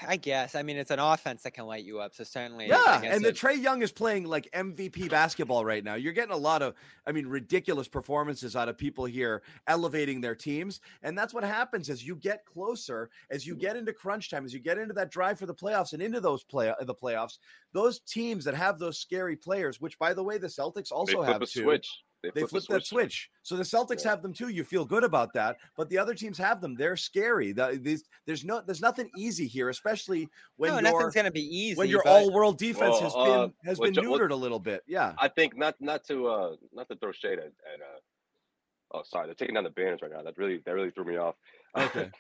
I 0.07 0.17
guess. 0.17 0.55
I 0.55 0.63
mean, 0.63 0.77
it's 0.77 0.91
an 0.91 0.99
offense 0.99 1.43
that 1.43 1.53
can 1.53 1.67
light 1.67 1.85
you 1.85 2.01
up. 2.01 2.15
So 2.15 2.25
certainly, 2.25 2.69
yeah. 2.69 3.01
And 3.03 3.25
the 3.25 3.33
Trae 3.33 3.61
Young 3.61 3.83
is 3.83 3.93
playing 3.93 4.25
like 4.25 4.51
MVP 4.53 5.09
basketball 5.11 5.65
right 5.65 5.83
now. 5.83 5.95
You're 5.95 6.13
getting 6.13 6.33
a 6.35 6.37
lot 6.37 6.63
of, 6.63 6.75
I 7.07 7.13
mean, 7.13 7.27
ridiculous 7.27 7.89
performances 7.89 8.57
out 8.57 8.69
of 8.69 8.77
people 8.77 9.05
here 9.05 9.43
elevating 9.67 10.21
their 10.21 10.35
teams, 10.35 10.81
and 11.03 11.17
that's 11.17 11.33
what 11.33 11.45
happens 11.45 11.89
as 11.89 12.07
you 12.07 12.17
get 12.17 12.45
closer, 12.45 13.11
as 13.31 13.47
you 13.47 13.55
get 13.57 13.77
into 13.77 13.93
crunch 13.93 14.31
time, 14.31 14.45
as 14.45 14.53
you 14.53 14.61
get 14.61 14.79
into 14.79 14.95
that 14.95 15.11
drive 15.11 15.39
for 15.39 15.47
the 15.47 15.55
playoffs 15.55 15.93
and 15.93 16.03
into 16.03 16.21
those 16.21 16.45
play 16.45 16.69
uh, 16.69 16.75
the 16.85 16.95
playoffs. 16.95 17.39
Those 17.73 18.01
teams 18.01 18.45
that 18.45 18.55
have 18.55 18.79
those 18.79 18.99
scary 18.99 19.37
players, 19.37 19.81
which 19.81 19.99
by 19.99 20.13
the 20.13 20.23
way, 20.23 20.39
the 20.39 20.49
Celtics 20.49 20.93
also 20.93 21.23
have 21.23 21.41
too. 21.41 21.63
Switch. 21.63 22.05
They, 22.23 22.31
they 22.35 22.47
flip, 22.47 22.65
that 22.69 22.85
switch. 22.85 23.31
So 23.43 23.57
the 23.57 23.63
Celtics 23.63 24.05
yeah. 24.05 24.11
have 24.11 24.23
them 24.23 24.33
too. 24.33 24.49
You 24.49 24.65
feel 24.65 24.85
good 24.85 25.05
about 25.05 25.33
that, 25.35 25.57
but 25.77 25.89
the 25.89 25.99
other 25.99 26.15
teams 26.15 26.37
have 26.39 26.61
them. 26.61 26.75
They're 26.75 26.97
scary. 26.97 27.53
The, 27.53 27.79
these, 27.81 28.05
there's 28.27 28.45
no, 28.45 28.61
there's 28.65 28.83
nothing 28.83 29.11
easy 29.17 29.47
here, 29.47 29.71
especially 29.71 30.29
when 30.57 30.75
no, 30.75 30.81
nothing's 30.81 31.15
going 31.15 31.25
to 31.25 31.33
be 31.33 31.45
easy. 31.57 31.77
When 31.77 31.89
your 31.89 32.03
but... 32.05 32.11
all-world 32.11 32.59
defense 32.59 32.97
well, 33.01 33.03
has 33.03 33.15
uh, 33.17 33.25
been 33.25 33.55
has 33.65 33.79
been 33.79 33.95
neutered 33.95 34.31
well, 34.31 34.39
a 34.39 34.41
little 34.41 34.59
bit. 34.59 34.83
Yeah, 34.87 35.15
I 35.19 35.29
think 35.29 35.57
not 35.57 35.75
not 35.81 36.05
to 36.05 36.27
uh 36.29 36.57
not 36.73 36.89
to 36.89 36.97
throw 36.97 37.13
shade 37.13 37.39
at, 37.39 37.47
at 37.47 37.81
uh, 37.81 38.93
oh 38.93 39.03
sorry, 39.05 39.27
they're 39.27 39.35
taking 39.35 39.55
down 39.55 39.65
the 39.65 39.71
banners 39.71 40.01
right 40.03 40.11
now. 40.13 40.23
That 40.23 40.37
really 40.37 40.61
that 40.67 40.75
really 40.75 40.91
threw 40.91 41.05
me 41.05 41.17
off. 41.17 41.37
Okay. 41.77 42.11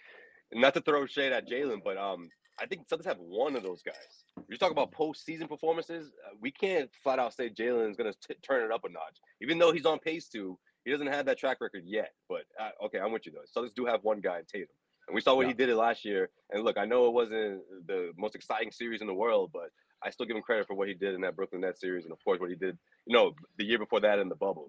not 0.52 0.74
to 0.74 0.80
throw 0.80 1.06
shade 1.06 1.32
at 1.32 1.48
Jaylen, 1.48 1.80
but 1.84 1.96
um, 1.96 2.28
I 2.60 2.66
think 2.66 2.86
Celtics 2.88 3.06
have 3.06 3.18
one 3.18 3.56
of 3.56 3.62
those 3.62 3.82
guys. 3.82 4.24
You 4.48 4.56
talk 4.56 4.70
about 4.70 4.92
postseason 4.92 5.48
performances. 5.48 6.12
Uh, 6.26 6.34
we 6.40 6.50
can't 6.50 6.90
flat 7.02 7.18
out 7.18 7.32
say 7.32 7.48
Jaylen 7.48 7.90
is 7.90 7.96
going 7.96 8.12
to 8.12 8.34
turn 8.42 8.64
it 8.64 8.72
up 8.72 8.84
a 8.84 8.88
notch, 8.88 9.18
even 9.40 9.58
though 9.58 9.72
he's 9.72 9.86
on 9.86 9.98
pace 9.98 10.28
to. 10.28 10.58
He 10.84 10.90
doesn't 10.90 11.06
have 11.08 11.26
that 11.26 11.38
track 11.38 11.58
record 11.60 11.84
yet. 11.86 12.10
But 12.28 12.42
uh, 12.60 12.70
okay, 12.86 12.98
I'm 12.98 13.12
with 13.12 13.26
you 13.26 13.32
though. 13.32 13.60
Celtics 13.60 13.74
do 13.74 13.86
have 13.86 14.02
one 14.02 14.20
guy 14.20 14.38
in 14.38 14.44
Tatum, 14.44 14.68
and 15.08 15.14
we 15.14 15.20
saw 15.20 15.34
what 15.34 15.42
yeah. 15.42 15.48
he 15.48 15.54
did 15.54 15.68
it 15.68 15.76
last 15.76 16.04
year. 16.04 16.30
And 16.50 16.64
look, 16.64 16.76
I 16.78 16.84
know 16.84 17.06
it 17.06 17.12
wasn't 17.12 17.62
the 17.86 18.12
most 18.18 18.34
exciting 18.34 18.72
series 18.72 19.00
in 19.00 19.06
the 19.06 19.14
world, 19.14 19.50
but 19.52 19.70
I 20.02 20.10
still 20.10 20.26
give 20.26 20.36
him 20.36 20.42
credit 20.42 20.66
for 20.66 20.74
what 20.74 20.88
he 20.88 20.94
did 20.94 21.14
in 21.14 21.20
that 21.22 21.36
Brooklyn 21.36 21.62
Nets 21.62 21.80
series, 21.80 22.04
and 22.04 22.12
of 22.12 22.18
course 22.24 22.40
what 22.40 22.50
he 22.50 22.56
did, 22.56 22.78
you 23.06 23.14
know, 23.14 23.32
the 23.58 23.64
year 23.64 23.78
before 23.78 24.00
that 24.00 24.18
in 24.18 24.28
the 24.28 24.36
bubble. 24.36 24.68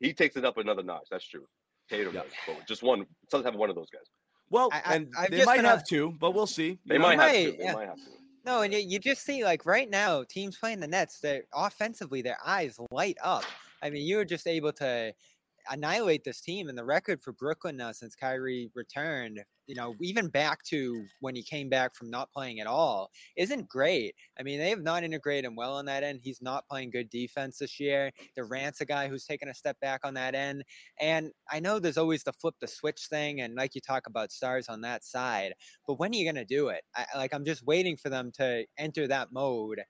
He 0.00 0.12
takes 0.14 0.36
it 0.36 0.44
up 0.44 0.56
another 0.56 0.82
notch. 0.82 1.08
That's 1.10 1.26
true. 1.26 1.46
Tatum 1.90 2.14
yeah. 2.14 2.22
does. 2.22 2.56
just 2.66 2.82
one. 2.82 3.06
Celtics 3.32 3.44
have 3.44 3.56
one 3.56 3.68
of 3.68 3.76
those 3.76 3.90
guys. 3.90 4.06
Well, 4.50 4.68
I, 4.72 4.94
and 4.94 5.12
I, 5.16 5.28
they 5.28 5.44
might 5.44 5.64
have 5.64 5.84
two, 5.84 6.14
but 6.18 6.34
we'll 6.34 6.46
see. 6.46 6.78
They, 6.84 6.98
might, 6.98 7.18
have 7.18 7.32
two. 7.32 7.56
They 7.56 7.64
yeah. 7.64 7.72
might 7.72 7.88
have 7.88 7.96
two. 7.96 8.10
No, 8.44 8.62
and 8.62 8.72
you 8.72 8.98
just 8.98 9.24
see 9.24 9.44
like 9.44 9.66
right 9.66 9.88
now, 9.88 10.24
teams 10.24 10.56
playing 10.56 10.80
the 10.80 10.88
Nets, 10.88 11.20
they're 11.20 11.44
offensively, 11.54 12.22
their 12.22 12.38
eyes 12.44 12.78
light 12.90 13.18
up. 13.22 13.44
I 13.82 13.90
mean, 13.90 14.06
you 14.06 14.16
were 14.16 14.24
just 14.24 14.46
able 14.46 14.72
to 14.74 15.12
annihilate 15.70 16.24
this 16.24 16.40
team. 16.40 16.68
And 16.68 16.76
the 16.76 16.84
record 16.84 17.22
for 17.22 17.32
Brooklyn 17.32 17.76
now 17.76 17.92
since 17.92 18.14
Kyrie 18.14 18.70
returned, 18.74 19.44
you 19.70 19.76
know, 19.76 19.94
even 20.00 20.26
back 20.26 20.64
to 20.64 21.04
when 21.20 21.36
he 21.36 21.44
came 21.44 21.68
back 21.68 21.94
from 21.94 22.10
not 22.10 22.32
playing 22.32 22.58
at 22.58 22.66
all, 22.66 23.08
isn't 23.36 23.68
great. 23.68 24.16
I 24.36 24.42
mean, 24.42 24.58
they 24.58 24.68
have 24.70 24.82
not 24.82 25.04
integrated 25.04 25.44
him 25.44 25.54
well 25.54 25.76
on 25.76 25.84
that 25.84 26.02
end. 26.02 26.18
He's 26.24 26.42
not 26.42 26.66
playing 26.68 26.90
good 26.90 27.08
defense 27.08 27.58
this 27.58 27.78
year. 27.78 28.10
Durant's 28.34 28.80
a 28.80 28.84
guy 28.84 29.06
who's 29.06 29.24
taken 29.24 29.48
a 29.48 29.54
step 29.54 29.78
back 29.78 30.00
on 30.02 30.14
that 30.14 30.34
end. 30.34 30.64
And 30.98 31.30
I 31.48 31.60
know 31.60 31.78
there's 31.78 31.98
always 31.98 32.24
the 32.24 32.32
flip 32.32 32.56
the 32.60 32.66
switch 32.66 33.06
thing, 33.08 33.42
and 33.42 33.54
like 33.54 33.76
you 33.76 33.80
talk 33.80 34.08
about 34.08 34.32
stars 34.32 34.68
on 34.68 34.80
that 34.80 35.04
side, 35.04 35.52
but 35.86 36.00
when 36.00 36.10
are 36.10 36.16
you 36.16 36.24
going 36.24 36.34
to 36.34 36.44
do 36.44 36.70
it? 36.70 36.82
I, 36.96 37.06
like, 37.16 37.32
I'm 37.32 37.44
just 37.44 37.64
waiting 37.64 37.96
for 37.96 38.08
them 38.08 38.32
to 38.38 38.64
enter 38.76 39.06
that 39.06 39.28
mode, 39.30 39.82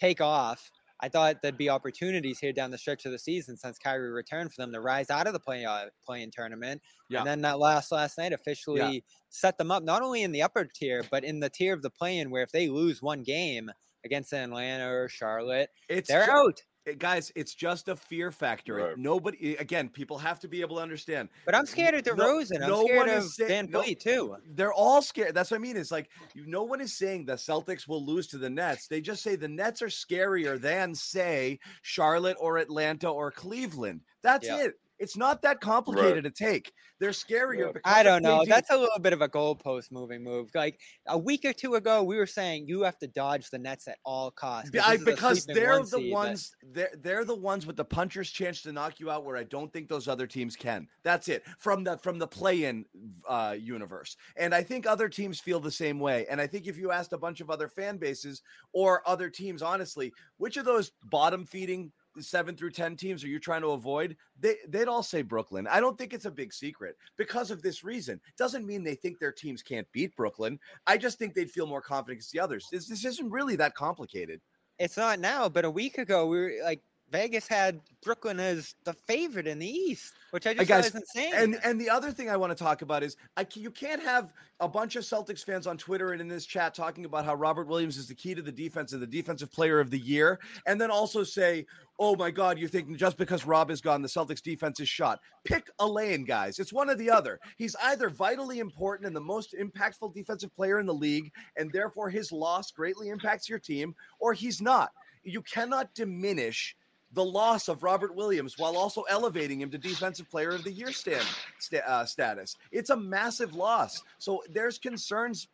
take 0.00 0.22
off, 0.22 0.70
I 1.00 1.08
thought 1.08 1.42
there'd 1.42 1.56
be 1.56 1.70
opportunities 1.70 2.38
here 2.38 2.52
down 2.52 2.70
the 2.70 2.78
stretch 2.78 3.06
of 3.06 3.12
the 3.12 3.18
season 3.18 3.56
since 3.56 3.78
Kyrie 3.78 4.10
returned 4.10 4.52
for 4.52 4.62
them 4.62 4.72
to 4.72 4.80
rise 4.80 5.10
out 5.10 5.26
of 5.26 5.32
the 5.32 5.40
play 5.40 5.64
uh, 5.64 5.86
playing 6.04 6.32
tournament. 6.32 6.82
Yeah. 7.08 7.18
And 7.18 7.26
then 7.26 7.40
that 7.42 7.58
last 7.58 7.92
last 7.92 8.18
night 8.18 8.32
officially 8.32 8.80
yeah. 8.80 9.00
set 9.28 9.58
them 9.58 9.70
up 9.70 9.82
not 9.82 10.02
only 10.02 10.22
in 10.22 10.32
the 10.32 10.42
upper 10.42 10.64
tier, 10.64 11.04
but 11.10 11.24
in 11.24 11.40
the 11.40 11.50
tier 11.50 11.74
of 11.74 11.82
the 11.82 11.90
play-in 11.90 12.30
where 12.30 12.42
if 12.42 12.50
they 12.50 12.68
lose 12.68 13.00
one 13.00 13.22
game 13.22 13.70
against 14.04 14.32
Atlanta 14.32 14.88
or 14.88 15.08
Charlotte, 15.08 15.70
it's 15.88 16.08
they're 16.08 16.30
out 16.30 16.62
Eh, 16.88 16.94
guys, 16.98 17.30
it's 17.34 17.54
just 17.54 17.88
a 17.88 17.96
fear 17.96 18.30
factor. 18.30 18.74
Right. 18.76 18.98
Nobody, 18.98 19.56
eh, 19.56 19.56
again, 19.60 19.88
people 19.88 20.18
have 20.18 20.40
to 20.40 20.48
be 20.48 20.60
able 20.60 20.76
to 20.76 20.82
understand. 20.82 21.28
But 21.44 21.54
I'm 21.54 21.66
scared 21.66 21.94
of 21.94 22.02
DeRozan. 22.02 22.60
No, 22.60 22.64
I'm 22.64 22.70
no 22.70 22.84
scared 22.86 23.08
of 23.08 23.24
say, 23.24 23.48
Van 23.48 23.70
no, 23.70 23.82
too. 23.82 24.36
They're 24.54 24.72
all 24.72 25.02
scared. 25.02 25.34
That's 25.34 25.50
what 25.50 25.58
I 25.58 25.60
mean. 25.60 25.76
It's 25.76 25.90
like 25.90 26.10
no 26.34 26.62
one 26.62 26.80
is 26.80 26.96
saying 26.96 27.26
the 27.26 27.34
Celtics 27.34 27.86
will 27.86 28.04
lose 28.04 28.26
to 28.28 28.38
the 28.38 28.50
Nets. 28.50 28.88
They 28.88 29.00
just 29.00 29.22
say 29.22 29.36
the 29.36 29.48
Nets 29.48 29.82
are 29.82 29.88
scarier 29.88 30.60
than, 30.60 30.94
say, 30.94 31.58
Charlotte 31.82 32.36
or 32.40 32.58
Atlanta 32.58 33.08
or 33.08 33.30
Cleveland. 33.30 34.00
That's 34.22 34.46
yeah. 34.46 34.64
it. 34.64 34.74
It's 34.98 35.16
not 35.16 35.42
that 35.42 35.60
complicated 35.60 36.24
right. 36.24 36.34
to 36.34 36.44
take. 36.44 36.72
They're 37.00 37.10
scarier. 37.10 37.74
Yeah. 37.74 37.80
I 37.84 38.02
don't 38.02 38.22
know. 38.22 38.44
That's 38.46 38.70
a 38.70 38.76
little 38.76 38.98
bit 38.98 39.12
of 39.12 39.22
a 39.22 39.28
goalpost 39.28 39.92
moving 39.92 40.24
move. 40.24 40.50
Like 40.54 40.80
a 41.06 41.16
week 41.16 41.44
or 41.44 41.52
two 41.52 41.76
ago, 41.76 42.02
we 42.02 42.16
were 42.16 42.26
saying 42.26 42.66
you 42.66 42.82
have 42.82 42.98
to 42.98 43.06
dodge 43.06 43.50
the 43.50 43.58
Nets 43.58 43.86
at 43.86 43.98
all 44.04 44.30
costs. 44.30 44.70
I, 44.82 44.96
because 44.96 45.46
they're 45.46 45.82
the 45.82 46.10
ones. 46.10 46.52
They're 46.72 46.90
they're 47.00 47.24
the 47.24 47.36
ones 47.36 47.66
with 47.66 47.76
the 47.76 47.84
puncher's 47.84 48.30
chance 48.30 48.62
to 48.62 48.72
knock 48.72 48.98
you 48.98 49.10
out. 49.10 49.24
Where 49.24 49.36
I 49.36 49.44
don't 49.44 49.72
think 49.72 49.88
those 49.88 50.08
other 50.08 50.26
teams 50.26 50.56
can. 50.56 50.88
That's 51.04 51.28
it 51.28 51.44
from 51.58 51.84
the 51.84 51.98
from 51.98 52.18
the 52.18 52.26
play-in 52.26 52.84
uh, 53.28 53.54
universe. 53.58 54.16
And 54.36 54.54
I 54.54 54.62
think 54.62 54.86
other 54.86 55.08
teams 55.08 55.38
feel 55.38 55.60
the 55.60 55.70
same 55.70 56.00
way. 56.00 56.26
And 56.28 56.40
I 56.40 56.46
think 56.46 56.66
if 56.66 56.76
you 56.76 56.90
asked 56.90 57.12
a 57.12 57.18
bunch 57.18 57.40
of 57.40 57.50
other 57.50 57.68
fan 57.68 57.98
bases 57.98 58.42
or 58.72 59.02
other 59.06 59.30
teams, 59.30 59.62
honestly, 59.62 60.12
which 60.38 60.56
of 60.56 60.64
those 60.64 60.90
bottom 61.04 61.44
feeding 61.44 61.92
seven 62.22 62.56
through 62.56 62.70
10 62.70 62.96
teams 62.96 63.24
are 63.24 63.28
you 63.28 63.38
trying 63.38 63.62
to 63.62 63.68
avoid? 63.68 64.16
They, 64.38 64.56
they'd 64.68 64.88
all 64.88 65.02
say 65.02 65.22
Brooklyn. 65.22 65.66
I 65.66 65.80
don't 65.80 65.96
think 65.96 66.12
it's 66.12 66.24
a 66.24 66.30
big 66.30 66.52
secret 66.52 66.96
because 67.16 67.50
of 67.50 67.62
this 67.62 67.84
reason. 67.84 68.20
Doesn't 68.36 68.66
mean 68.66 68.82
they 68.84 68.94
think 68.94 69.18
their 69.18 69.32
teams 69.32 69.62
can't 69.62 69.90
beat 69.92 70.14
Brooklyn. 70.16 70.58
I 70.86 70.96
just 70.96 71.18
think 71.18 71.34
they'd 71.34 71.50
feel 71.50 71.66
more 71.66 71.82
confident 71.82 72.16
against 72.18 72.32
the 72.32 72.40
others. 72.40 72.68
This, 72.70 72.86
this 72.86 73.04
isn't 73.04 73.30
really 73.30 73.56
that 73.56 73.74
complicated. 73.74 74.40
It's 74.78 74.96
not 74.96 75.18
now, 75.18 75.48
but 75.48 75.64
a 75.64 75.70
week 75.70 75.98
ago, 75.98 76.26
we 76.26 76.38
were 76.38 76.52
like, 76.62 76.82
Vegas 77.10 77.48
had 77.48 77.80
Brooklyn 78.02 78.38
as 78.38 78.74
the 78.84 78.92
favorite 78.92 79.46
in 79.46 79.58
the 79.58 79.66
East, 79.66 80.12
which 80.30 80.46
I 80.46 80.54
just 80.54 80.94
was 80.94 80.94
insane. 80.94 81.32
And 81.34 81.58
and 81.64 81.80
the 81.80 81.88
other 81.88 82.12
thing 82.12 82.28
I 82.28 82.36
want 82.36 82.56
to 82.56 82.62
talk 82.62 82.82
about 82.82 83.02
is 83.02 83.16
I 83.36 83.46
you 83.54 83.70
can't 83.70 84.02
have 84.02 84.32
a 84.60 84.68
bunch 84.68 84.96
of 84.96 85.04
Celtics 85.04 85.44
fans 85.44 85.66
on 85.66 85.78
Twitter 85.78 86.12
and 86.12 86.20
in 86.20 86.28
this 86.28 86.44
chat 86.44 86.74
talking 86.74 87.04
about 87.04 87.24
how 87.24 87.34
Robert 87.34 87.66
Williams 87.66 87.96
is 87.96 88.08
the 88.08 88.14
key 88.14 88.34
to 88.34 88.42
the 88.42 88.52
defense 88.52 88.92
and 88.92 89.00
the 89.00 89.06
defensive 89.06 89.50
player 89.50 89.80
of 89.80 89.90
the 89.90 89.98
year, 89.98 90.38
and 90.66 90.80
then 90.80 90.90
also 90.90 91.24
say, 91.24 91.66
"Oh 91.98 92.14
my 92.14 92.30
God, 92.30 92.58
you're 92.58 92.68
thinking 92.68 92.96
just 92.96 93.16
because 93.16 93.46
Rob 93.46 93.70
is 93.70 93.80
gone, 93.80 94.02
the 94.02 94.08
Celtics 94.08 94.42
defense 94.42 94.80
is 94.80 94.88
shot." 94.88 95.20
Pick 95.44 95.70
a 95.78 95.86
lane, 95.86 96.24
guys. 96.24 96.58
It's 96.58 96.72
one 96.72 96.90
or 96.90 96.94
the 96.94 97.10
other. 97.10 97.40
He's 97.56 97.76
either 97.84 98.10
vitally 98.10 98.58
important 98.58 99.06
and 99.06 99.16
the 99.16 99.20
most 99.20 99.54
impactful 99.58 100.14
defensive 100.14 100.54
player 100.54 100.78
in 100.78 100.86
the 100.86 100.94
league, 100.94 101.32
and 101.56 101.72
therefore 101.72 102.10
his 102.10 102.32
loss 102.32 102.70
greatly 102.70 103.08
impacts 103.08 103.48
your 103.48 103.58
team, 103.58 103.94
or 104.18 104.34
he's 104.34 104.60
not. 104.60 104.92
You 105.24 105.42
cannot 105.42 105.94
diminish 105.94 106.76
the 107.12 107.24
loss 107.24 107.68
of 107.68 107.82
Robert 107.82 108.14
Williams 108.14 108.58
while 108.58 108.76
also 108.76 109.02
elevating 109.02 109.60
him 109.60 109.70
to 109.70 109.78
Defensive 109.78 110.30
Player 110.30 110.50
of 110.50 110.64
the 110.64 110.72
Year 110.72 110.92
stand, 110.92 111.24
st- 111.58 111.82
uh, 111.84 112.04
status. 112.04 112.56
It's 112.70 112.90
a 112.90 112.96
massive 112.96 113.54
loss. 113.54 114.02
So 114.18 114.42
there's 114.50 114.78
concerns. 114.78 115.48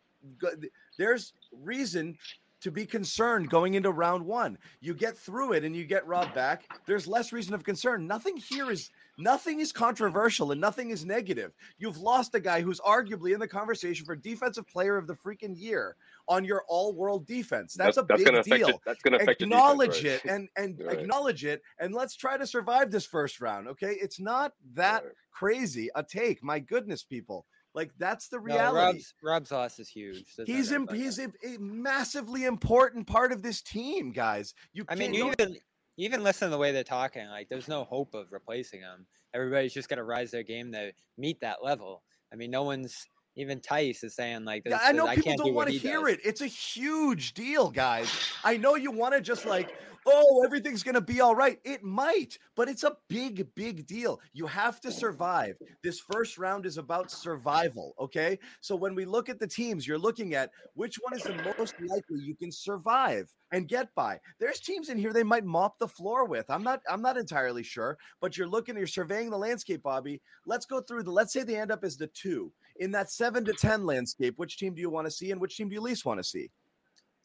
There's 0.97 1.33
reason 1.51 2.17
to 2.61 2.71
be 2.71 2.85
concerned 2.85 3.49
going 3.49 3.73
into 3.75 3.91
round 3.91 4.25
one. 4.25 4.57
You 4.81 4.93
get 4.93 5.17
through 5.17 5.53
it 5.53 5.63
and 5.63 5.75
you 5.75 5.85
get 5.85 6.07
Rob 6.07 6.33
back. 6.33 6.63
There's 6.85 7.07
less 7.07 7.31
reason 7.31 7.53
of 7.53 7.63
concern. 7.63 8.07
Nothing 8.07 8.37
here 8.37 8.71
is 8.71 8.89
nothing 9.17 9.59
is 9.59 9.71
controversial 9.71 10.51
and 10.51 10.59
nothing 10.59 10.89
is 10.89 11.05
negative. 11.05 11.53
You've 11.77 11.97
lost 11.97 12.35
a 12.35 12.39
guy 12.39 12.61
who's 12.61 12.79
arguably 12.79 13.33
in 13.33 13.39
the 13.39 13.47
conversation 13.47 14.05
for 14.05 14.15
defensive 14.15 14.67
player 14.67 14.97
of 14.97 15.07
the 15.07 15.13
freaking 15.13 15.59
year 15.59 15.95
on 16.27 16.43
your 16.43 16.63
all-world 16.67 17.25
defense. 17.27 17.73
That's, 17.73 17.95
that's 17.95 18.05
a 18.05 18.07
that's 18.07 18.47
big 18.49 18.59
deal. 18.59 18.69
It. 18.69 18.79
That's 18.85 19.01
going 19.01 19.17
to 19.17 19.23
affect 19.23 19.41
acknowledge 19.41 20.01
defense, 20.01 20.25
right? 20.25 20.33
it 20.33 20.35
and 20.35 20.49
and 20.57 20.81
right. 20.85 20.99
acknowledge 20.99 21.45
it 21.45 21.61
and 21.79 21.93
let's 21.93 22.15
try 22.15 22.37
to 22.37 22.47
survive 22.47 22.91
this 22.91 23.05
first 23.05 23.41
round. 23.41 23.67
Okay, 23.67 23.97
it's 24.01 24.19
not 24.19 24.53
that 24.73 25.03
right. 25.03 25.13
crazy 25.31 25.89
a 25.95 26.03
take. 26.03 26.43
My 26.43 26.59
goodness, 26.59 27.03
people. 27.03 27.45
Like 27.75 27.91
that's 27.99 28.29
the 28.29 28.39
reality. 28.39 28.75
No, 28.75 28.85
Rob's, 28.85 29.13
Rob's 29.21 29.51
loss 29.51 29.79
is 29.79 29.89
huge. 29.89 30.23
he's 30.45 30.71
imp- 30.71 30.93
he's 30.93 31.19
a, 31.19 31.27
a, 31.43 31.57
massively 31.59 32.45
important 32.45 33.05
part 33.05 33.33
of 33.33 33.43
this 33.43 33.61
team, 33.61 34.11
guys. 34.11 34.53
You 34.71 34.85
I 34.87 34.95
mean, 34.95 35.13
you 35.13 35.29
even 35.31 35.57
you 35.97 36.05
even 36.05 36.23
listen 36.23 36.47
to 36.47 36.51
the 36.51 36.57
way 36.57 36.71
they're 36.71 36.85
talking. 36.85 37.27
Like, 37.27 37.49
there's 37.49 37.67
no 37.67 37.83
hope 37.83 38.13
of 38.13 38.31
replacing 38.31 38.79
him. 38.79 39.05
Everybody's 39.33 39.73
just 39.73 39.89
got 39.89 39.97
to 39.97 40.03
rise 40.03 40.31
their 40.31 40.43
game 40.43 40.71
to 40.71 40.93
meet 41.17 41.41
that 41.41 41.63
level. 41.63 42.01
I 42.31 42.37
mean, 42.37 42.49
no 42.49 42.63
one's 42.63 43.05
even 43.35 43.59
Theis 43.59 44.03
is 44.03 44.15
saying 44.15 44.45
like, 44.45 44.63
yeah, 44.65 44.79
I 44.81 44.91
know 44.91 45.07
I 45.07 45.15
people 45.15 45.35
don't 45.37 45.53
want 45.53 45.69
to 45.69 45.77
hear 45.77 46.01
does. 46.01 46.13
it. 46.13 46.19
It's 46.23 46.41
a 46.41 46.47
huge 46.47 47.33
deal, 47.33 47.69
guys. 47.69 48.09
I 48.43 48.57
know 48.57 48.75
you 48.75 48.91
want 48.91 49.13
to 49.13 49.21
just 49.21 49.45
like, 49.45 49.75
oh, 50.05 50.43
everything's 50.45 50.83
going 50.83 50.95
to 50.95 51.01
be 51.01 51.19
all 51.19 51.35
right. 51.35 51.59
It 51.63 51.83
might, 51.83 52.37
but 52.55 52.69
it's 52.69 52.83
a 52.83 52.95
big, 53.09 53.47
big 53.55 53.87
deal. 53.87 54.21
You 54.33 54.45
have 54.45 54.79
to 54.81 54.91
survive. 54.91 55.57
This 55.83 55.99
first 55.99 56.37
round 56.37 56.65
is 56.65 56.77
about 56.77 57.11
survival. 57.11 57.93
Okay. 57.99 58.39
So 58.61 58.75
when 58.75 58.95
we 58.95 59.05
look 59.05 59.29
at 59.29 59.39
the 59.39 59.47
teams, 59.47 59.87
you're 59.87 59.97
looking 59.97 60.35
at 60.35 60.51
which 60.75 60.97
one 61.01 61.13
is 61.13 61.23
the 61.23 61.55
most 61.57 61.75
likely 61.81 62.19
you 62.19 62.35
can 62.35 62.51
survive 62.51 63.31
and 63.51 63.67
get 63.67 63.93
by. 63.95 64.19
There's 64.39 64.59
teams 64.59 64.89
in 64.89 64.97
here 64.97 65.13
they 65.13 65.23
might 65.23 65.45
mop 65.45 65.79
the 65.79 65.87
floor 65.87 66.25
with. 66.25 66.49
I'm 66.49 66.63
not, 66.63 66.81
I'm 66.89 67.01
not 67.01 67.17
entirely 67.17 67.63
sure, 67.63 67.97
but 68.21 68.37
you're 68.37 68.47
looking, 68.47 68.77
you're 68.77 68.87
surveying 68.87 69.29
the 69.29 69.37
landscape, 69.37 69.81
Bobby. 69.83 70.21
Let's 70.45 70.65
go 70.65 70.81
through 70.81 71.03
the, 71.03 71.11
let's 71.11 71.33
say 71.33 71.43
they 71.43 71.57
end 71.57 71.71
up 71.71 71.83
as 71.83 71.97
the 71.97 72.07
two 72.07 72.51
in 72.77 72.91
that 72.91 73.11
seven 73.11 73.45
to 73.45 73.53
10 73.53 73.85
landscape. 73.85 74.35
Which 74.37 74.57
team 74.57 74.73
do 74.73 74.81
you 74.81 74.89
want 74.89 75.07
to 75.07 75.11
see 75.11 75.31
and 75.31 75.39
which 75.39 75.57
team 75.57 75.69
do 75.69 75.75
you 75.75 75.81
least 75.81 76.05
want 76.05 76.19
to 76.19 76.23
see? 76.23 76.49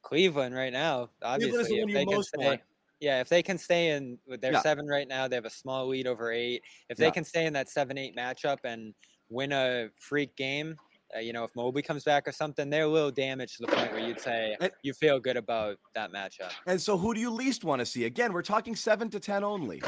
Cleveland 0.02 0.54
right 0.54 0.72
now, 0.72 1.10
obviously. 1.22 1.80
If 1.80 1.92
they 1.92 2.06
can 2.06 2.22
stay, 2.22 2.60
yeah, 3.00 3.20
if 3.20 3.28
they 3.28 3.42
can 3.42 3.58
stay 3.58 3.90
in 3.90 4.18
with 4.26 4.40
their 4.40 4.52
yeah. 4.52 4.60
seven 4.60 4.86
right 4.86 5.06
now, 5.06 5.28
they 5.28 5.36
have 5.36 5.44
a 5.44 5.50
small 5.50 5.88
lead 5.88 6.06
over 6.06 6.32
eight. 6.32 6.62
If 6.88 6.96
they 6.96 7.06
yeah. 7.06 7.10
can 7.10 7.24
stay 7.24 7.46
in 7.46 7.52
that 7.52 7.68
seven 7.68 7.98
eight 7.98 8.16
matchup 8.16 8.58
and 8.64 8.94
win 9.28 9.52
a 9.52 9.88
freak 9.98 10.34
game, 10.36 10.76
uh, 11.14 11.18
you 11.18 11.32
know, 11.32 11.44
if 11.44 11.54
Mobley 11.56 11.82
comes 11.82 12.04
back 12.04 12.28
or 12.28 12.32
something, 12.32 12.70
they're 12.70 12.84
a 12.84 12.88
little 12.88 13.10
damaged 13.10 13.56
to 13.56 13.66
the 13.66 13.72
point 13.72 13.92
where 13.92 14.00
you'd 14.00 14.20
say 14.20 14.56
and, 14.60 14.70
you 14.82 14.92
feel 14.92 15.18
good 15.18 15.36
about 15.36 15.76
that 15.94 16.12
matchup. 16.12 16.52
And 16.66 16.80
so, 16.80 16.96
who 16.96 17.14
do 17.14 17.20
you 17.20 17.30
least 17.30 17.64
want 17.64 17.80
to 17.80 17.86
see? 17.86 18.04
Again, 18.04 18.32
we're 18.32 18.42
talking 18.42 18.76
seven 18.76 19.10
to 19.10 19.20
ten 19.20 19.42
only. 19.42 19.82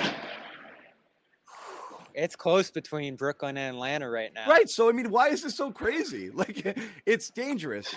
It's 2.15 2.37
close 2.37 2.71
between 2.71 3.17
Brooklyn 3.17 3.57
and 3.57 3.77
Atlanta 3.77 4.09
right 4.09 4.33
now. 4.35 4.49
Right. 4.49 4.69
So, 4.69 4.89
I 4.89 4.93
mean, 4.93 5.11
why 5.11 5.29
is 5.29 5.43
this 5.43 5.57
so 5.57 5.71
crazy? 5.71 6.31
Like, 6.43 6.77
it's 7.07 7.31
dangerous. 7.31 7.95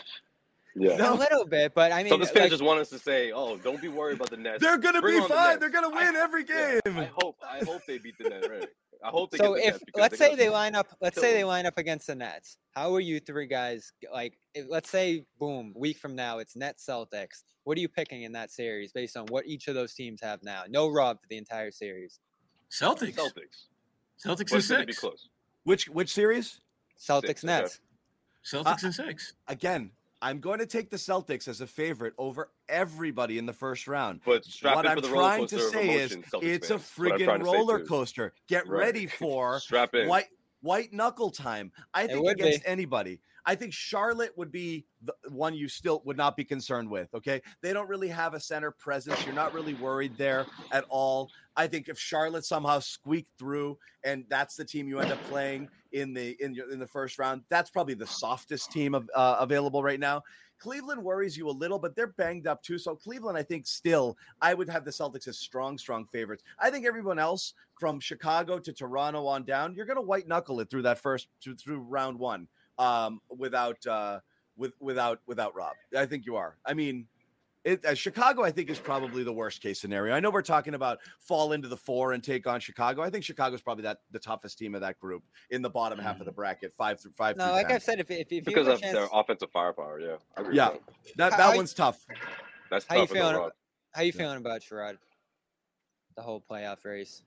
Yeah, 0.76 1.14
a 1.14 1.16
little 1.16 1.46
bit, 1.46 1.74
but 1.74 1.92
I 1.94 2.04
mean, 2.04 2.12
so 2.12 2.18
this 2.18 2.30
fans 2.30 2.44
like, 2.44 2.52
just 2.52 2.64
want 2.64 2.82
us 2.82 2.90
to 2.90 3.00
say, 3.00 3.32
"Oh, 3.32 3.56
don't 3.56 3.82
be 3.82 3.88
worried 3.88 4.18
about 4.18 4.30
the 4.30 4.38
Nets. 4.38 4.62
They're 4.62 4.78
gonna 4.78 5.02
Bring 5.02 5.22
be 5.22 5.28
fine. 5.28 5.54
The 5.54 5.60
They're 5.62 5.70
gonna 5.70 5.90
win 5.90 6.16
I, 6.16 6.20
every 6.20 6.44
game." 6.44 6.82
Yeah, 6.86 7.00
I 7.00 7.10
hope. 7.22 7.38
I 7.42 7.64
hope 7.64 7.82
they 7.88 7.98
beat 7.98 8.18
the 8.18 8.30
Nets. 8.30 8.48
Right. 8.48 8.68
I 9.02 9.10
hope. 9.10 9.32
They 9.32 9.38
so 9.38 9.54
if 9.54 9.80
let's 9.96 10.18
say 10.18 10.36
they 10.36 10.50
line 10.50 10.76
up, 10.76 10.88
let's 11.00 11.20
say 11.20 11.34
they 11.34 11.46
line 11.46 11.66
up 11.66 11.78
against 11.78 12.08
the 12.08 12.16
Nets. 12.16 12.58
How 12.72 12.94
are 12.94 13.00
you 13.00 13.22
three 13.22 13.48
guys 13.48 13.94
like? 14.14 14.38
Let's 14.68 14.90
say, 14.90 15.24
boom, 15.40 15.74
week 15.78 15.98
from 15.98 16.14
now, 16.14 16.40
it's 16.40 16.58
Nets 16.58 16.86
Celtics. 16.86 17.44
What 17.64 17.78
are 17.78 17.82
you 17.82 17.90
picking 17.90 18.24
in 18.24 18.34
that 18.34 18.52
series 18.52 18.92
based 18.92 19.16
on 19.16 19.28
what 19.28 19.46
each 19.48 19.68
of 19.70 19.76
those 19.76 19.94
teams 19.94 20.20
have 20.22 20.44
now? 20.44 20.64
No 20.68 20.90
Rob 20.90 21.22
for 21.22 21.28
the 21.30 21.38
entire 21.38 21.72
series. 21.72 22.20
Celtics. 22.70 23.16
Celtics. 23.16 23.68
Celtics 24.24 24.52
and 24.52 24.64
six. 24.64 24.86
Be 24.86 24.94
close. 24.94 25.30
Which 25.64 25.88
which 25.90 26.14
series? 26.14 26.62
Celtics 27.00 27.28
six, 27.28 27.44
Nets. 27.44 27.80
Celtics 28.46 28.84
uh, 28.84 28.88
and 28.88 28.96
six. 28.96 29.34
Again, 29.48 29.92
I'm 30.22 30.40
going 30.40 30.60
to 30.60 30.66
take 30.66 30.90
the 30.90 30.98
Celtics 30.98 31.48
as 31.48 31.62
a 31.62 31.68
favorite 31.68 32.14
over 32.18 32.50
everybody 32.70 33.38
in 33.38 33.46
the 33.46 33.54
first 33.54 33.88
round. 33.88 34.22
But 34.26 34.46
what 34.62 34.88
I'm 34.88 35.02
trying 35.02 35.48
to 35.48 35.60
say 35.60 35.90
is, 35.90 36.18
it's 36.42 36.70
a 36.70 36.76
friggin' 36.76 37.44
roller 37.44 37.86
coaster. 37.86 38.34
Get 38.48 38.68
right. 38.68 38.80
ready 38.80 39.06
for 39.20 39.60
Strap 39.60 39.94
in. 39.96 40.08
white 40.08 40.28
white 40.62 40.94
knuckle 40.94 41.30
time. 41.30 41.72
I 41.94 42.08
think 42.08 42.28
against 42.30 42.64
be. 42.64 42.68
anybody. 42.68 43.20
I 43.46 43.56
think 43.56 43.74
Charlotte 43.74 44.32
would 44.38 44.52
be 44.52 44.86
the 45.04 45.14
one 45.30 45.54
you 45.54 45.68
still 45.68 46.02
would 46.06 46.18
not 46.18 46.36
be 46.36 46.44
concerned 46.44 46.90
with. 46.90 47.14
Okay. 47.14 47.42
They 47.62 47.74
don't 47.74 47.88
really 47.88 48.08
have 48.08 48.34
a 48.34 48.40
center 48.40 48.72
presence. 48.72 49.24
You're 49.26 49.36
not 49.36 49.54
really 49.54 49.76
worried 49.76 50.18
there 50.18 50.46
at 50.72 50.86
all. 50.90 51.30
I 51.56 51.68
think 51.68 51.88
if 51.88 52.00
Charlotte 52.00 52.46
somehow 52.46 52.80
squeaked 52.80 53.32
through 53.38 53.78
and 54.04 54.26
that's 54.30 54.56
the 54.56 54.66
team 54.66 54.88
you 54.88 55.00
end 55.00 55.12
up 55.12 55.24
playing 55.26 55.70
in 55.92 56.14
the 56.14 56.36
in 56.44 56.58
in 56.72 56.80
the 56.80 56.88
first 56.88 57.20
round, 57.20 57.44
that's 57.50 57.70
probably 57.70 57.94
the 57.94 58.08
softest 58.08 58.72
team 58.72 58.96
of, 58.96 59.10
uh, 59.16 59.38
available 59.40 59.84
right 59.84 60.00
now. 60.00 60.24
Cleveland 60.58 61.04
worries 61.04 61.38
you 61.38 61.50
a 61.50 61.52
little, 61.52 61.78
but 61.78 61.96
they're 61.96 62.08
banged 62.08 62.48
up 62.48 62.64
too. 62.64 62.78
So 62.78 62.96
Cleveland, 62.96 63.38
I 63.38 63.44
think, 63.44 63.68
still, 63.68 64.18
I 64.42 64.54
would 64.54 64.70
have 64.70 64.86
the 64.86 64.92
Celtics 64.92 65.28
as 65.28 65.38
strong, 65.38 65.78
strong 65.78 66.06
favorites. 66.12 66.44
I 66.60 66.70
think 66.70 66.86
everyone 66.86 67.20
else 67.20 67.54
from 67.80 68.00
Chicago 68.00 68.58
to 68.60 68.74
Toronto 68.74 69.28
on 69.28 69.44
down, 69.44 69.76
you're 69.76 69.86
going 69.86 69.98
to 69.98 70.02
white 70.02 70.28
knuckle 70.28 70.62
it 70.62 70.70
through 70.70 70.84
that 70.84 71.00
first 71.00 71.28
through, 71.44 71.56
through 71.56 71.80
round 71.80 72.18
one 72.18 72.48
um, 72.78 73.22
without 73.30 73.86
uh, 73.86 74.20
with 74.58 74.74
without 74.80 75.20
without 75.28 75.56
Rob. 75.56 75.74
I 75.96 76.06
think 76.06 76.26
you 76.26 76.36
are. 76.36 76.58
I 76.66 76.74
mean, 76.74 77.08
it, 77.64 77.84
uh, 77.84 77.96
Chicago, 77.96 78.44
I 78.44 78.52
think, 78.52 78.70
is 78.70 78.80
probably 78.80 79.24
the 79.24 79.34
worst 79.34 79.62
case 79.62 79.82
scenario. 79.82 80.14
I 80.14 80.20
know 80.20 80.30
we're 80.30 80.44
talking 80.44 80.76
about 80.76 81.00
fall 81.20 81.52
into 81.52 81.68
the 81.68 81.78
four 81.78 82.14
and 82.14 82.24
take 82.24 82.46
on 82.46 82.60
Chicago. 82.60 83.02
I 83.02 83.10
think 83.10 83.24
Chicago's 83.24 83.62
probably 83.62 83.84
that 83.84 84.00
the 84.12 84.20
toughest 84.20 84.60
team 84.60 84.76
of 84.76 84.82
that 84.82 85.00
group 85.00 85.24
in 85.50 85.62
the 85.62 85.70
bottom 85.70 85.98
half 85.98 86.20
of 86.20 86.26
the 86.26 86.32
mm. 86.32 86.36
bracket, 86.36 86.74
five 86.74 87.00
through 87.00 87.14
five. 87.18 87.38
No, 87.38 87.46
through 87.46 87.54
like 87.54 87.68
10. 87.68 87.76
I've 87.76 87.84
said, 87.84 88.00
if, 88.00 88.12
if, 88.12 88.32
if 88.32 88.46
because 88.46 88.68
of 88.68 88.80
chance... 88.80 88.94
their 88.94 89.08
offensive 89.12 89.50
firepower, 89.52 90.00
yeah, 90.00 90.16
yeah, 90.52 90.70
that 90.70 91.32
that, 91.32 91.38
that 91.38 91.56
one's 91.56 91.74
tough. 91.74 92.06
That's 92.70 92.86
how 92.88 92.98
you 92.98 93.08
feeling? 93.08 93.50
How 93.94 94.02
you 94.02 94.12
feeling 94.12 94.38
about 94.38 94.62
Sherrod? 94.62 94.98
The 96.16 96.22
whole 96.22 96.44
playoff 96.48 96.86
race 96.86 97.24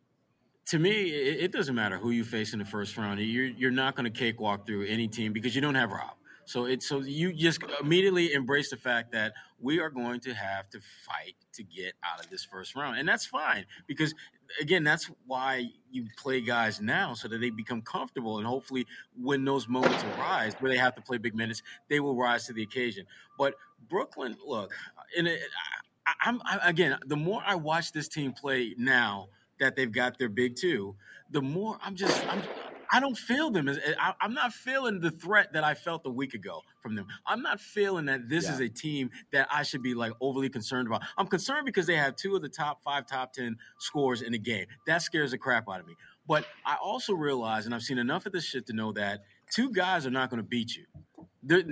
to 0.68 0.78
me, 0.78 0.90
it, 0.90 1.44
it, 1.44 1.52
doesn't 1.52 1.74
matter 1.74 1.96
who 1.96 2.10
you 2.10 2.24
face 2.24 2.52
in 2.52 2.58
the 2.58 2.64
first 2.64 2.96
round. 2.96 3.20
You're 3.20 3.46
you're 3.46 3.70
not 3.70 3.96
going 3.96 4.10
to 4.10 4.16
cakewalk 4.18 4.66
through 4.66 4.86
any 4.86 5.08
team 5.08 5.32
because 5.32 5.54
you 5.54 5.60
don't 5.60 5.74
have 5.74 5.90
Rob. 5.90 6.12
So 6.44 6.64
it's 6.64 6.88
so 6.88 7.00
you 7.00 7.32
just 7.32 7.60
immediately 7.80 8.32
embrace 8.32 8.70
the 8.70 8.76
fact 8.76 9.12
that 9.12 9.32
we 9.60 9.80
are 9.80 9.90
going 9.90 10.20
to 10.20 10.34
have 10.34 10.68
to 10.70 10.80
fight 11.06 11.34
to 11.52 11.62
get 11.62 11.94
out 12.04 12.24
of 12.24 12.30
this 12.30 12.44
first 12.44 12.74
round, 12.74 12.98
and 12.98 13.08
that's 13.08 13.26
fine 13.26 13.64
because 13.86 14.14
again, 14.60 14.84
that's 14.84 15.10
why 15.26 15.66
you 15.90 16.06
play 16.16 16.40
guys 16.40 16.80
now 16.80 17.14
so 17.14 17.28
that 17.28 17.38
they 17.38 17.50
become 17.50 17.82
comfortable, 17.82 18.38
and 18.38 18.46
hopefully, 18.46 18.86
when 19.20 19.44
those 19.44 19.68
moments 19.68 20.02
arise 20.16 20.54
where 20.60 20.70
they 20.70 20.78
have 20.78 20.94
to 20.94 21.02
play 21.02 21.18
big 21.18 21.34
minutes, 21.34 21.62
they 21.88 22.00
will 22.00 22.16
rise 22.16 22.46
to 22.46 22.52
the 22.52 22.62
occasion. 22.62 23.06
But 23.38 23.54
Brooklyn, 23.88 24.36
look, 24.46 24.72
and 25.16 25.28
I'm 26.20 26.40
I, 26.44 26.60
again, 26.62 26.98
the 27.06 27.16
more 27.16 27.42
I 27.46 27.54
watch 27.54 27.92
this 27.92 28.08
team 28.08 28.32
play 28.32 28.74
now 28.76 29.28
that 29.60 29.76
they've 29.76 29.92
got 29.92 30.18
their 30.18 30.28
big 30.28 30.56
two, 30.56 30.96
the 31.30 31.42
more 31.42 31.78
I'm 31.82 31.94
just 31.94 32.26
I'm 32.28 32.42
I 32.90 33.00
don't 33.00 33.16
feel 33.16 33.50
them 33.50 33.68
as 33.68 33.78
I, 33.98 34.14
am 34.22 34.32
not 34.32 34.52
feeling 34.52 35.00
the 35.00 35.10
threat 35.10 35.52
that 35.52 35.64
I 35.64 35.74
felt 35.74 36.02
a 36.06 36.10
week 36.10 36.34
ago 36.34 36.62
from 36.80 36.94
them. 36.94 37.06
I'm 37.26 37.42
not 37.42 37.60
feeling 37.60 38.06
that 38.06 38.28
this 38.28 38.44
yeah. 38.44 38.54
is 38.54 38.60
a 38.60 38.68
team 38.68 39.10
that 39.32 39.48
I 39.52 39.62
should 39.62 39.82
be 39.82 39.94
like 39.94 40.12
overly 40.20 40.48
concerned 40.48 40.88
about. 40.88 41.02
I'm 41.16 41.26
concerned 41.26 41.66
because 41.66 41.86
they 41.86 41.96
have 41.96 42.16
two 42.16 42.34
of 42.34 42.42
the 42.42 42.48
top 42.48 42.82
five, 42.82 43.06
top 43.06 43.32
ten 43.32 43.56
scores 43.78 44.22
in 44.22 44.32
the 44.32 44.38
game. 44.38 44.66
That 44.86 45.02
scares 45.02 45.32
the 45.32 45.38
crap 45.38 45.68
out 45.68 45.80
of 45.80 45.86
me. 45.86 45.96
But 46.26 46.46
I 46.64 46.76
also 46.82 47.14
realize, 47.14 47.66
and 47.66 47.74
I've 47.74 47.82
seen 47.82 47.98
enough 47.98 48.26
of 48.26 48.32
this 48.32 48.44
shit 48.44 48.66
to 48.66 48.72
know 48.72 48.92
that 48.92 49.20
two 49.50 49.70
guys 49.70 50.06
are 50.06 50.10
not 50.10 50.30
going 50.30 50.42
to 50.42 50.48
beat 50.48 50.76
you. 50.76 50.84
They're, 51.42 51.62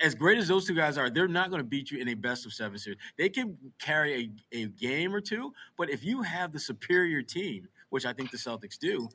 as 0.00 0.14
great 0.14 0.38
as 0.38 0.48
those 0.48 0.66
two 0.66 0.74
guys 0.74 0.98
are, 0.98 1.08
they're 1.08 1.28
not 1.28 1.50
going 1.50 1.60
to 1.60 1.66
beat 1.66 1.90
you 1.90 1.98
in 1.98 2.08
a 2.08 2.14
best 2.14 2.44
of 2.44 2.52
seven 2.52 2.78
series. 2.78 2.98
They 3.16 3.28
can 3.28 3.56
carry 3.78 4.30
a, 4.52 4.56
a 4.56 4.66
game 4.66 5.14
or 5.14 5.20
two, 5.20 5.52
but 5.76 5.90
if 5.90 6.04
you 6.04 6.22
have 6.22 6.52
the 6.52 6.60
superior 6.60 7.22
team, 7.22 7.68
which 7.88 8.04
I 8.04 8.12
think 8.12 8.30
the 8.30 8.36
Celtics 8.36 8.78
do, 8.78 9.08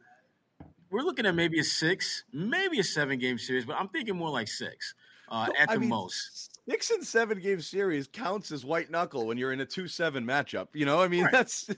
we're 0.89 1.01
looking 1.01 1.25
at 1.25 1.35
maybe 1.35 1.59
a 1.59 1.63
six, 1.63 2.23
maybe 2.33 2.79
a 2.79 2.83
seven 2.83 3.19
game 3.19 3.37
series, 3.37 3.65
but 3.65 3.75
I'm 3.75 3.89
thinking 3.89 4.15
more 4.15 4.31
like 4.31 4.47
six 4.47 4.95
uh, 5.29 5.47
at 5.57 5.69
I 5.69 5.75
the 5.75 5.81
mean, 5.81 5.89
most. 5.89 6.59
Six 6.69 6.91
and 6.91 7.05
seven 7.05 7.39
game 7.39 7.61
series 7.61 8.07
counts 8.07 8.51
as 8.51 8.65
white 8.65 8.91
knuckle 8.91 9.25
when 9.25 9.37
you're 9.37 9.53
in 9.53 9.61
a 9.61 9.65
two 9.65 9.87
seven 9.87 10.25
matchup. 10.25 10.67
You 10.73 10.85
know, 10.85 11.01
I 11.01 11.07
mean 11.07 11.23
right. 11.23 11.31
that's 11.31 11.69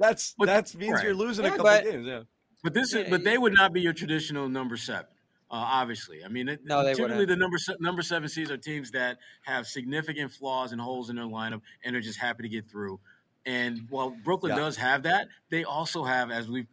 that's 0.00 0.34
that 0.38 0.74
means 0.74 0.94
right. 0.94 1.04
you're 1.04 1.14
losing 1.14 1.44
yeah, 1.44 1.54
a 1.54 1.56
couple 1.56 1.64
but, 1.64 1.84
games. 1.84 2.06
Yeah, 2.06 2.22
but 2.62 2.74
this 2.74 2.94
is 2.94 3.08
but 3.08 3.24
they 3.24 3.38
would 3.38 3.54
not 3.54 3.72
be 3.72 3.80
your 3.80 3.92
traditional 3.92 4.48
number 4.48 4.76
seven. 4.76 5.06
Uh, 5.48 5.54
obviously, 5.54 6.24
I 6.24 6.28
mean, 6.28 6.48
it, 6.48 6.60
no, 6.64 6.82
typically 6.82 7.02
wouldn't. 7.04 7.28
the 7.28 7.36
number 7.36 7.56
number 7.78 8.02
seven 8.02 8.28
seeds 8.28 8.50
are 8.50 8.56
teams 8.56 8.90
that 8.90 9.18
have 9.42 9.66
significant 9.66 10.32
flaws 10.32 10.72
and 10.72 10.80
holes 10.80 11.08
in 11.08 11.16
their 11.16 11.26
lineup, 11.26 11.60
and 11.84 11.94
are 11.94 12.00
just 12.00 12.18
happy 12.18 12.42
to 12.42 12.48
get 12.48 12.68
through. 12.68 12.98
And 13.44 13.86
while 13.88 14.10
Brooklyn 14.10 14.50
yeah. 14.56 14.58
does 14.58 14.76
have 14.76 15.04
that, 15.04 15.28
they 15.50 15.62
also 15.62 16.02
have, 16.02 16.32
as 16.32 16.48
we've 16.48 16.66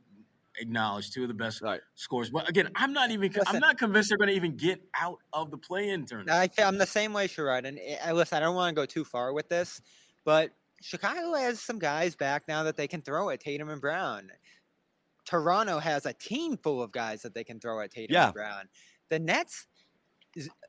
acknowledge 0.60 1.12
two 1.12 1.24
of 1.24 1.28
the 1.28 1.34
best 1.34 1.62
right. 1.62 1.82
scores. 1.96 2.30
But 2.30 2.50
again, 2.50 2.70
I'm 2.76 2.94
not 2.94 3.12
even. 3.12 3.32
Listen, 3.32 3.44
I'm 3.48 3.60
not 3.60 3.78
convinced 3.78 4.10
they're 4.10 4.18
going 4.18 4.30
to 4.30 4.36
even 4.36 4.56
get 4.56 4.82
out 4.94 5.20
of 5.32 5.52
the 5.52 5.58
play-in 5.58 6.06
tournament. 6.06 6.52
I, 6.58 6.62
am 6.62 6.78
the 6.78 6.86
same 6.86 7.14
way, 7.14 7.28
Sherrod. 7.28 7.66
And 7.66 7.80
I, 7.80 8.10
eh, 8.10 8.12
listen, 8.12 8.38
I 8.38 8.42
don't 8.42 8.56
want 8.56 8.76
to 8.76 8.82
go 8.82 8.86
too 8.86 9.04
far 9.04 9.34
with 9.34 9.50
this, 9.50 9.82
but 10.24 10.52
Chicago 10.82 11.34
has 11.36 11.62
some 11.62 11.80
guys 11.80 12.16
back 12.16 12.44
now 12.48 12.64
that 12.64 12.76
they 12.76 12.88
can 12.88 13.02
throw 13.02 13.30
at 13.30 13.40
Tatum 13.40 13.70
and 13.70 13.82
Brown. 13.82 14.30
Toronto 15.26 15.80
has 15.80 16.06
a 16.06 16.14
team 16.14 16.58
full 16.58 16.82
of 16.82 16.92
guys 16.92 17.22
that 17.22 17.34
they 17.34 17.44
can 17.44 17.60
throw 17.60 17.80
at 17.82 17.92
Tatum 17.92 18.14
yeah. 18.14 18.26
and 18.26 18.34
Brown. 18.34 18.70
The 19.10 19.20
Nets, 19.20 19.68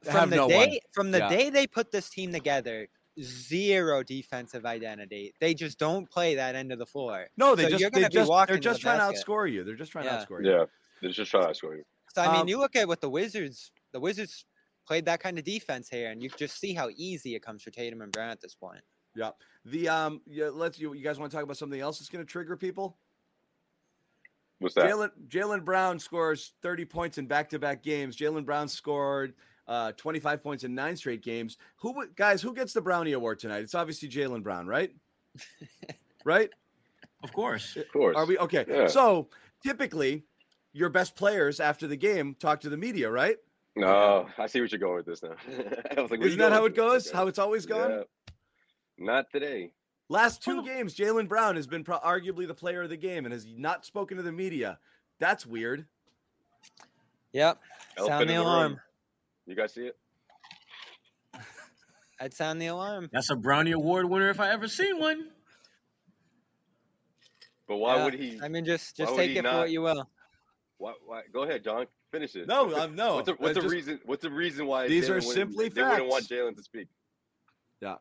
from 0.02 0.30
the 0.30 0.36
no 0.36 0.48
day 0.48 0.68
one. 0.68 0.78
from 0.92 1.10
the 1.10 1.18
yeah. 1.18 1.28
day 1.28 1.50
they 1.50 1.66
put 1.66 1.90
this 1.90 2.10
team 2.10 2.32
together, 2.32 2.88
zero 3.22 4.02
defensive 4.02 4.66
identity. 4.66 5.32
They 5.40 5.54
just 5.54 5.78
don't 5.78 6.10
play 6.10 6.34
that 6.34 6.54
end 6.54 6.72
of 6.72 6.78
the 6.78 6.86
floor. 6.86 7.28
No, 7.36 7.54
they 7.54 7.64
so 7.64 7.70
just 7.70 7.94
they 7.94 8.08
just 8.08 8.30
they're 8.48 8.58
just 8.58 8.80
the 8.80 8.82
trying 8.82 8.98
basket. 8.98 9.24
to 9.24 9.30
outscore 9.30 9.50
you. 9.50 9.64
They're 9.64 9.74
just 9.74 9.92
trying 9.92 10.04
yeah. 10.04 10.18
to 10.18 10.26
outscore 10.26 10.44
you. 10.44 10.50
Yeah, 10.50 10.64
they're 11.00 11.12
just 11.12 11.30
trying 11.30 11.44
to 11.44 11.48
outscore 11.50 11.76
you. 11.76 11.84
So 12.14 12.22
I 12.22 12.32
mean, 12.32 12.42
um, 12.42 12.48
you 12.48 12.58
look 12.58 12.76
at 12.76 12.86
what 12.86 13.00
the 13.00 13.10
Wizards, 13.10 13.72
the 13.92 14.00
Wizards 14.00 14.44
played 14.86 15.06
that 15.06 15.20
kind 15.20 15.38
of 15.38 15.44
defense 15.44 15.88
here, 15.88 16.10
and 16.10 16.22
you 16.22 16.30
just 16.36 16.60
see 16.60 16.74
how 16.74 16.90
easy 16.96 17.34
it 17.34 17.42
comes 17.42 17.62
for 17.62 17.70
Tatum 17.70 18.02
and 18.02 18.12
Brown 18.12 18.30
at 18.30 18.40
this 18.40 18.54
point. 18.54 18.82
Yeah. 19.16 19.30
The 19.64 19.88
um, 19.88 20.20
yeah, 20.26 20.50
let's 20.52 20.78
you, 20.78 20.92
you 20.94 21.02
guys 21.02 21.18
want 21.18 21.30
to 21.30 21.36
talk 21.36 21.44
about 21.44 21.56
something 21.56 21.80
else 21.80 21.98
that's 21.98 22.10
going 22.10 22.24
to 22.24 22.30
trigger 22.30 22.56
people? 22.56 22.98
What's 24.58 24.74
that? 24.74 24.86
Jaylen 24.86 25.10
Jaylen 25.28 25.64
Brown 25.64 25.98
scores 25.98 26.52
30 26.62 26.84
points 26.84 27.18
in 27.18 27.26
back-to-back 27.26 27.82
games. 27.82 28.16
Jaylen 28.16 28.44
Brown 28.44 28.68
scored 28.68 29.34
uh, 29.66 29.92
25 29.92 30.42
points 30.42 30.64
in 30.64 30.74
nine 30.74 30.96
straight 30.96 31.22
games. 31.22 31.56
Who 31.76 32.06
guys? 32.14 32.42
Who 32.42 32.54
gets 32.54 32.72
the 32.72 32.80
Brownie 32.80 33.12
Award 33.12 33.38
tonight? 33.38 33.62
It's 33.62 33.74
obviously 33.74 34.08
Jaylen 34.08 34.42
Brown, 34.42 34.66
right? 34.66 34.92
right? 36.24 36.50
Of 37.22 37.32
course. 37.32 37.76
Of 37.76 37.90
course. 37.92 38.16
Are 38.16 38.26
we 38.26 38.38
okay? 38.38 38.64
Yeah. 38.68 38.86
So 38.86 39.28
typically, 39.64 40.24
your 40.72 40.88
best 40.88 41.16
players 41.16 41.60
after 41.60 41.86
the 41.86 41.96
game 41.96 42.36
talk 42.38 42.60
to 42.60 42.68
the 42.68 42.76
media, 42.76 43.10
right? 43.10 43.36
No, 43.76 44.28
I 44.38 44.46
see 44.46 44.60
what 44.60 44.70
you're 44.70 44.78
going 44.78 44.96
with 44.96 45.06
this 45.06 45.22
now. 45.22 45.34
I 45.96 46.00
was 46.00 46.10
like, 46.10 46.20
isn't 46.20 46.38
that 46.38 46.52
how 46.52 46.64
it 46.64 46.76
goes? 46.76 47.10
How 47.10 47.26
it's 47.26 47.38
always 47.40 47.66
gone? 47.66 47.90
Yeah. 47.90 48.02
Not 48.98 49.26
today. 49.32 49.72
Last 50.08 50.42
two 50.42 50.58
oh. 50.60 50.62
games, 50.62 50.94
Jaylen 50.94 51.28
Brown 51.28 51.56
has 51.56 51.66
been 51.66 51.82
pro- 51.82 51.98
arguably 51.98 52.46
the 52.46 52.54
player 52.54 52.82
of 52.82 52.90
the 52.90 52.96
game 52.96 53.24
and 53.24 53.32
has 53.32 53.46
not 53.46 53.86
spoken 53.86 54.16
to 54.16 54.22
the 54.22 54.32
media. 54.32 54.78
That's 55.18 55.46
weird. 55.46 55.86
Yep. 57.32 57.58
Sound 57.98 58.28
the 58.28 58.34
alarm. 58.34 58.72
Room. 58.72 58.80
You 59.46 59.54
guys 59.54 59.74
see 59.74 59.86
it? 59.86 59.96
I'd 62.20 62.34
sound 62.34 62.60
the 62.60 62.66
alarm. 62.66 63.08
That's 63.12 63.30
a 63.30 63.36
Brownie 63.36 63.72
Award 63.72 64.08
winner 64.08 64.30
if 64.30 64.40
I 64.40 64.50
ever 64.50 64.68
seen 64.68 64.98
one. 64.98 65.28
But 67.66 67.76
why 67.76 67.96
yeah. 67.96 68.04
would 68.04 68.14
he? 68.14 68.38
I 68.42 68.48
mean, 68.48 68.64
just 68.64 68.96
just 68.96 69.16
take 69.16 69.36
it 69.36 69.42
not, 69.42 69.52
for 69.52 69.58
what 69.60 69.70
you 69.70 69.82
will. 69.82 70.08
Why, 70.78 70.92
why? 71.06 71.22
Go 71.32 71.44
ahead, 71.44 71.64
John. 71.64 71.86
Finish 72.12 72.36
it. 72.36 72.46
No, 72.46 72.74
I'm 72.76 72.94
no. 72.94 73.16
What's 73.16 73.26
the, 73.26 73.34
what's 73.34 73.54
the 73.54 73.60
just, 73.62 73.72
reason? 73.72 74.00
What's 74.04 74.22
the 74.22 74.30
reason 74.30 74.66
why 74.66 74.86
these 74.86 75.08
Jaylen 75.08 75.16
are 75.16 75.20
simply 75.22 75.70
facts. 75.70 75.74
They 75.74 75.82
wouldn't 75.82 76.08
want 76.08 76.28
Jaylen 76.28 76.56
to 76.56 76.62
speak. 76.62 76.88
Yeah. 77.80 77.96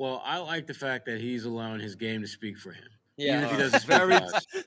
Well, 0.00 0.22
I 0.24 0.38
like 0.38 0.66
the 0.66 0.72
fact 0.72 1.04
that 1.04 1.20
he's 1.20 1.44
allowing 1.44 1.80
his 1.80 1.94
game 1.94 2.22
to 2.22 2.26
speak 2.26 2.56
for 2.56 2.72
him. 2.72 2.88
Yeah, 3.18 3.36
Even 3.36 3.44
if 3.44 3.50
he 3.50 3.56
does 3.58 3.84
very, 3.84 4.18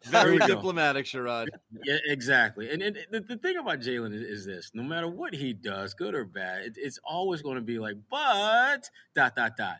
very 0.05 0.37
diplomatic, 0.37 1.07
Sherrod. 1.07 1.47
Yeah, 1.83 1.97
exactly. 2.05 2.69
And, 2.69 2.83
and 2.83 2.99
the, 3.09 3.19
the, 3.21 3.37
thing 3.37 3.57
about 3.57 3.79
Jaylen 3.79 4.13
is, 4.13 4.21
is, 4.21 4.45
this: 4.45 4.69
no 4.75 4.83
matter 4.83 5.07
what 5.07 5.33
he 5.33 5.53
does, 5.53 5.95
good 5.95 6.13
or 6.13 6.23
bad, 6.23 6.65
it, 6.65 6.73
it's 6.77 6.99
always 7.03 7.41
going 7.41 7.55
to 7.55 7.63
be 7.63 7.79
like, 7.79 7.95
but 8.11 8.87
dot 9.15 9.35
dot 9.35 9.57
dot. 9.57 9.77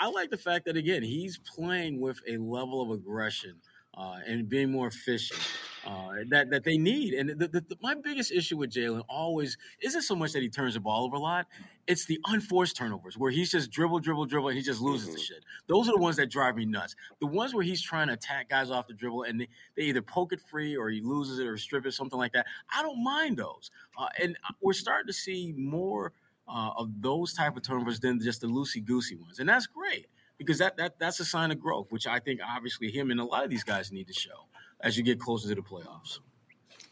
I 0.00 0.08
like 0.08 0.30
the 0.30 0.38
fact 0.38 0.64
that 0.64 0.78
again 0.78 1.02
he's 1.02 1.36
playing 1.36 2.00
with 2.00 2.20
a 2.26 2.38
level 2.38 2.80
of 2.80 2.90
aggression 2.90 3.56
uh, 3.98 4.18
and 4.26 4.48
being 4.48 4.70
more 4.70 4.86
efficient 4.86 5.40
uh, 5.84 6.10
that 6.30 6.50
that 6.50 6.64
they 6.64 6.78
need. 6.78 7.14
And 7.14 7.30
the, 7.30 7.48
the, 7.48 7.60
the, 7.60 7.76
my 7.82 7.94
biggest 7.94 8.30
issue 8.30 8.56
with 8.56 8.70
Jaylen 8.70 9.02
always 9.08 9.58
isn't 9.82 10.02
so 10.02 10.14
much 10.14 10.32
that 10.32 10.42
he 10.42 10.48
turns 10.48 10.74
the 10.74 10.80
ball 10.80 11.04
over 11.04 11.16
a 11.16 11.18
lot; 11.18 11.46
it's 11.86 12.06
the 12.06 12.20
unforced 12.26 12.76
turnovers 12.76 13.18
where 13.18 13.30
he's 13.30 13.50
just 13.50 13.70
dribble, 13.70 14.00
dribble, 14.00 14.26
dribble, 14.26 14.48
and 14.48 14.56
he 14.56 14.62
just 14.62 14.80
loses 14.80 15.08
mm-hmm. 15.08 15.14
the 15.14 15.20
shit. 15.20 15.44
Those 15.66 15.88
are 15.88 15.92
the 15.92 16.00
ones 16.00 16.16
that 16.16 16.30
drive 16.30 16.56
me 16.56 16.64
nuts. 16.64 16.94
The 17.20 17.26
ones 17.26 17.54
where 17.54 17.64
he's 17.64 17.82
trying 17.82 18.06
to 18.06 18.14
attack 18.14 18.50
guys 18.50 18.70
off 18.70 18.86
the 18.86 18.94
dribble 18.94 19.24
and 19.24 19.40
they, 19.40 19.48
they 19.76 19.82
either 19.84 20.02
poke 20.02 20.32
it 20.32 20.40
free 20.40 20.76
or 20.76 20.88
he 20.90 21.00
loses 21.00 21.38
it 21.40 21.46
or 21.46 21.56
strip 21.56 21.84
it, 21.84 21.92
something 21.92 22.18
like 22.18 22.32
that. 22.32 22.46
I 22.72 22.82
don't 22.82 23.02
mind 23.02 23.38
those, 23.38 23.70
uh, 23.98 24.08
and 24.22 24.36
we're 24.60 24.74
starting 24.74 25.08
to 25.08 25.12
see 25.12 25.52
more. 25.56 26.12
Uh, 26.50 26.70
of 26.78 26.88
those 27.02 27.34
type 27.34 27.58
of 27.58 27.62
turnovers 27.62 28.00
than 28.00 28.18
just 28.18 28.40
the 28.40 28.46
loosey 28.46 28.82
goosey 28.82 29.14
ones, 29.14 29.38
and 29.38 29.46
that's 29.46 29.66
great 29.66 30.06
because 30.38 30.58
that 30.58 30.76
that 30.76 30.98
that's 30.98 31.20
a 31.20 31.24
sign 31.24 31.50
of 31.50 31.60
growth, 31.60 31.90
which 31.90 32.06
I 32.06 32.18
think 32.18 32.40
obviously 32.46 32.90
him 32.90 33.10
and 33.10 33.20
a 33.20 33.24
lot 33.24 33.44
of 33.44 33.50
these 33.50 33.64
guys 33.64 33.92
need 33.92 34.06
to 34.06 34.14
show 34.14 34.46
as 34.80 34.96
you 34.96 35.02
get 35.02 35.20
closer 35.20 35.48
to 35.48 35.54
the 35.54 35.62
playoffs. 35.62 36.20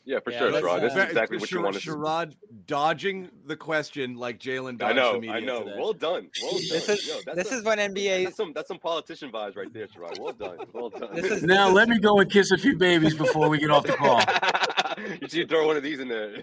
Yeah, 0.06 0.20
for 0.20 0.30
yeah, 0.30 0.38
sure, 0.38 0.52
Sherrod. 0.52 0.80
This 0.82 0.92
is 0.92 0.98
uh, 0.98 1.02
exactly 1.02 1.38
what 1.38 1.48
Sher- 1.48 1.56
you 1.56 1.64
want 1.64 1.80
to 1.80 1.90
Sherrod 1.90 2.34
dodging 2.68 3.28
the 3.46 3.56
question 3.56 4.14
like 4.14 4.38
Jaylen 4.38 4.80
I 4.80 4.92
know, 4.92 5.20
I 5.28 5.40
know. 5.40 5.64
Today. 5.64 5.74
Well 5.76 5.92
done. 5.92 6.30
Well 6.40 6.52
done. 6.52 6.60
This 6.70 6.88
is, 6.88 7.08
Yo, 7.08 7.34
this 7.34 7.50
a, 7.50 7.56
is 7.56 7.64
what 7.64 7.80
NBA. 7.80 8.22
That's 8.22 8.36
some, 8.36 8.52
that's 8.52 8.68
some 8.68 8.78
politician 8.78 9.32
vibes 9.32 9.56
right 9.56 9.72
there, 9.72 9.88
Sherrod. 9.88 10.20
Well 10.20 10.32
done. 10.32 10.58
Well 10.72 10.90
done. 10.90 11.12
This 11.12 11.24
is, 11.24 11.42
now 11.42 11.68
let 11.68 11.88
me 11.88 11.98
go 11.98 12.20
and 12.20 12.30
kiss 12.30 12.52
a 12.52 12.56
few 12.56 12.76
babies 12.76 13.16
before 13.16 13.48
we 13.48 13.58
get 13.58 13.72
off 13.72 13.84
the 13.84 13.94
call. 13.94 14.22
you 15.20 15.28
should 15.28 15.48
throw 15.48 15.66
one 15.66 15.76
of 15.76 15.82
these 15.82 15.98
in 15.98 16.06
there. 16.06 16.40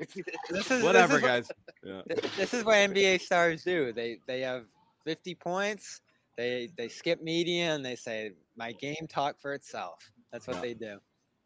this 0.50 0.70
is 0.70 0.84
whatever, 0.84 1.14
this 1.14 1.24
is 1.24 1.30
guys. 1.30 1.52
Yeah. 1.86 2.02
This 2.36 2.54
is 2.54 2.66
what 2.66 2.76
NBA 2.76 3.22
stars 3.22 3.64
do. 3.64 3.94
They 3.94 4.20
they 4.28 4.42
have 4.42 4.66
50 5.06 5.36
points. 5.36 6.02
They 6.38 6.70
they 6.78 6.88
skip 6.88 7.22
media 7.22 7.76
and 7.76 7.86
they 7.86 7.96
say 7.96 8.32
my 8.56 8.72
game 8.72 9.08
talk 9.08 9.40
for 9.40 9.54
itself. 9.54 10.12
That's 10.32 10.48
what 10.48 10.62
they 10.62 10.74
do. 10.74 11.00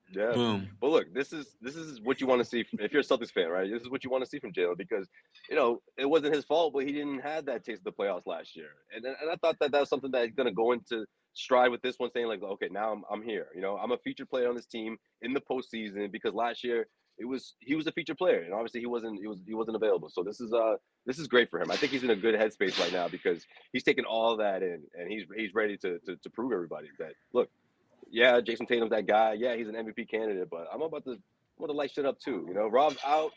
Yeah. 0.10 0.32
Boom. 0.32 0.70
But 0.80 0.92
look, 0.92 1.14
this 1.14 1.34
is 1.34 1.58
this 1.62 1.76
is 1.76 2.00
what 2.02 2.22
you 2.22 2.28
want 2.28 2.40
to 2.40 2.46
see 2.46 2.64
from, 2.64 2.80
if 2.80 2.94
you're 2.94 3.02
a 3.02 3.06
Celtics 3.06 3.32
fan, 3.32 3.50
right? 3.50 3.70
This 3.70 3.82
is 3.82 3.90
what 3.90 4.04
you 4.04 4.10
want 4.10 4.24
to 4.24 4.30
see 4.30 4.40
from 4.40 4.54
Jaylen 4.54 4.78
because 4.78 5.08
you 5.50 5.56
know 5.56 5.82
it 5.98 6.06
wasn't 6.06 6.34
his 6.34 6.46
fault, 6.46 6.74
but 6.74 6.86
he 6.86 6.94
didn't 6.94 7.20
have 7.20 7.46
that 7.46 7.66
taste 7.66 7.80
of 7.80 7.84
the 7.84 7.92
playoffs 7.92 8.26
last 8.26 8.56
year, 8.56 8.70
and 8.96 9.06
and 9.06 9.30
I 9.30 9.36
thought 9.36 9.58
that 9.60 9.72
that 9.72 9.80
was 9.82 9.90
something 9.90 10.12
that 10.12 10.26
he's 10.26 10.36
gonna 10.36 10.54
go 10.54 10.72
into 10.72 11.06
stride 11.34 11.72
with 11.72 11.82
this 11.82 12.00
one, 12.00 12.10
saying 12.14 12.28
like, 12.28 12.42
okay, 12.42 12.70
now 12.72 12.94
I'm 12.94 13.04
I'm 13.12 13.22
here. 13.22 13.48
You 13.54 13.62
know, 13.62 13.78
I'm 13.78 13.92
a 13.92 13.98
featured 13.98 14.30
player 14.30 14.48
on 14.48 14.56
this 14.56 14.66
team 14.66 14.98
in 15.22 15.34
the 15.34 15.42
postseason 15.42 16.10
because 16.12 16.34
last 16.34 16.64
year 16.64 16.88
it 17.18 17.26
was 17.26 17.56
he 17.60 17.76
was 17.76 17.88
a 17.88 17.92
featured 17.92 18.18
player, 18.18 18.42
and 18.42 18.54
obviously 18.54 18.80
he 18.80 18.86
wasn't 18.86 19.20
he 19.20 19.28
was 19.28 19.40
he 19.46 19.54
wasn't 19.54 19.76
available. 19.76 20.10
So 20.10 20.24
this 20.24 20.40
is 20.40 20.54
uh 20.54 20.76
this 21.06 21.20
is 21.20 21.28
great 21.28 21.50
for 21.50 21.60
him. 21.60 21.72
I 21.72 21.76
think 21.76 21.92
he's 21.92 22.04
in 22.04 22.10
a 22.12 22.16
good 22.16 22.36
headspace 22.36 22.80
right 22.80 22.92
now 22.92 23.08
because 23.08 23.46
he's 23.74 23.84
taking 23.84 24.06
all 24.06 24.38
that 24.38 24.62
in, 24.62 24.84
and 24.98 25.12
he's 25.12 25.26
he's 25.36 25.54
ready 25.54 25.78
to 25.78 26.00
to, 26.00 26.16
to 26.16 26.30
prove 26.30 26.52
everybody 26.52 26.88
that 27.00 27.14
look 27.34 27.50
yeah, 28.12 28.40
Jayson 28.40 28.68
Tatum's 28.68 28.92
that 28.92 29.08
guy. 29.08 29.34
Yeah, 29.34 29.56
he's 29.56 29.68
an 29.68 29.76
MVP 29.76 30.10
candidate, 30.10 30.50
but 30.50 30.68
I'm 30.74 30.82
about 30.82 31.04
to 31.06 31.12
I'm 31.12 31.20
about 31.64 31.68
to 31.68 31.74
light 31.74 31.92
shit 31.92 32.06
up 32.06 32.20
too. 32.20 32.46
You 32.48 32.54
know, 32.54 32.68
Rob's 32.68 32.98
out. 33.06 33.32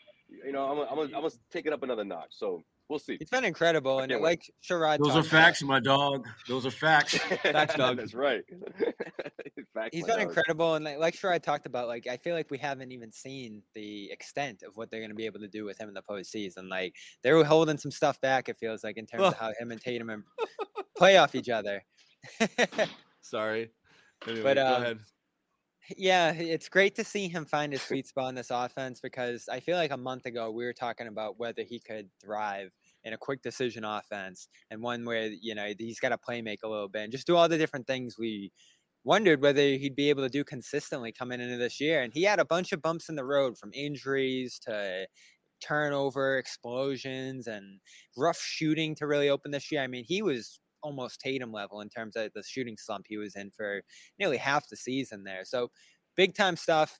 You 0.45 0.51
know, 0.51 0.63
I'm 0.63 0.77
gonna, 0.77 0.89
I'm 0.89 0.95
gonna, 0.95 1.17
I'm 1.17 1.21
gonna 1.23 1.33
take 1.51 1.65
it 1.65 1.73
up 1.73 1.83
another 1.83 2.05
notch. 2.05 2.31
So 2.31 2.63
we'll 2.91 2.99
see. 2.99 3.17
It's 3.19 3.31
been 3.31 3.45
incredible, 3.45 3.99
and 3.99 4.11
wait. 4.11 4.21
like 4.21 4.53
Sherrod. 4.63 4.99
Those 4.99 5.15
are 5.15 5.23
facts, 5.23 5.61
about. 5.61 5.69
my 5.69 5.79
dog. 5.79 6.27
Those 6.47 6.65
are 6.65 6.71
facts. 6.71 7.17
facts, 7.43 7.75
dog. 7.75 7.97
That's 7.97 8.13
right. 8.13 8.43
facts, 9.73 9.89
He's 9.93 10.05
been 10.05 10.19
dog. 10.19 10.27
incredible, 10.27 10.75
and 10.75 10.85
like, 10.85 10.99
like 10.99 11.15
Sherrod 11.15 11.41
talked 11.41 11.65
about, 11.65 11.87
like 11.87 12.05
I 12.05 12.17
feel 12.17 12.35
like 12.35 12.51
we 12.51 12.59
haven't 12.59 12.91
even 12.91 13.11
seen 13.11 13.63
the 13.73 14.11
extent 14.11 14.61
of 14.61 14.77
what 14.77 14.91
they're 14.91 15.01
gonna 15.01 15.15
be 15.15 15.25
able 15.25 15.39
to 15.39 15.47
do 15.47 15.65
with 15.65 15.79
him 15.79 15.87
in 15.87 15.95
the 15.95 16.03
postseason. 16.03 16.69
Like 16.69 16.95
they're 17.23 17.43
holding 17.43 17.77
some 17.77 17.91
stuff 17.91 18.21
back. 18.21 18.49
It 18.49 18.59
feels 18.59 18.83
like 18.83 18.97
in 18.97 19.07
terms 19.07 19.23
of 19.23 19.37
how 19.37 19.51
him 19.57 19.71
and 19.71 19.81
Tatum 19.81 20.23
play 20.95 21.17
off 21.17 21.33
each 21.33 21.49
other. 21.49 21.83
Sorry. 23.21 23.71
Anyway, 24.27 24.43
but 24.43 24.57
um, 24.59 24.67
go 24.67 24.81
ahead. 24.83 24.99
Yeah, 25.97 26.31
it's 26.31 26.69
great 26.69 26.95
to 26.95 27.03
see 27.03 27.27
him 27.27 27.45
find 27.45 27.71
his 27.71 27.81
sweet 27.81 28.07
spot 28.07 28.29
in 28.29 28.35
this 28.35 28.51
offense 28.51 28.99
because 28.99 29.49
I 29.49 29.59
feel 29.59 29.77
like 29.77 29.91
a 29.91 29.97
month 29.97 30.25
ago 30.25 30.51
we 30.51 30.63
were 30.63 30.73
talking 30.73 31.07
about 31.07 31.39
whether 31.39 31.63
he 31.63 31.79
could 31.79 32.09
thrive 32.23 32.71
in 33.03 33.13
a 33.13 33.17
quick 33.17 33.41
decision 33.41 33.83
offense 33.83 34.47
and 34.69 34.81
one 34.81 35.05
where 35.05 35.27
you 35.27 35.55
know 35.55 35.71
he's 35.77 35.99
got 35.99 36.09
to 36.09 36.17
play 36.17 36.41
make 36.41 36.59
a 36.63 36.67
little 36.67 36.89
bit 36.89 37.03
and 37.03 37.11
just 37.11 37.27
do 37.27 37.35
all 37.35 37.49
the 37.49 37.57
different 37.57 37.87
things 37.87 38.17
we 38.17 38.51
wondered 39.03 39.41
whether 39.41 39.61
he'd 39.61 39.95
be 39.95 40.09
able 40.09 40.23
to 40.23 40.29
do 40.29 40.43
consistently 40.43 41.11
coming 41.11 41.41
into 41.41 41.57
this 41.57 41.79
year. 41.79 42.03
And 42.03 42.13
he 42.13 42.23
had 42.23 42.39
a 42.39 42.45
bunch 42.45 42.71
of 42.71 42.81
bumps 42.81 43.09
in 43.09 43.15
the 43.15 43.25
road 43.25 43.57
from 43.57 43.71
injuries 43.73 44.59
to 44.59 45.07
turnover, 45.61 46.37
explosions, 46.37 47.47
and 47.47 47.79
rough 48.17 48.39
shooting 48.39 48.95
to 48.95 49.07
really 49.07 49.29
open 49.29 49.51
this 49.51 49.71
year. 49.71 49.81
I 49.81 49.87
mean, 49.87 50.05
he 50.07 50.21
was 50.21 50.59
almost 50.83 51.21
Tatum 51.21 51.51
level 51.51 51.81
in 51.81 51.89
terms 51.89 52.15
of 52.15 52.31
the 52.33 52.43
shooting 52.43 52.77
slump 52.77 53.05
he 53.07 53.17
was 53.17 53.35
in 53.35 53.51
for 53.51 53.81
nearly 54.19 54.37
half 54.37 54.67
the 54.67 54.75
season 54.75 55.23
there. 55.23 55.45
So 55.45 55.69
big 56.15 56.35
time 56.35 56.57
stuff. 56.57 56.99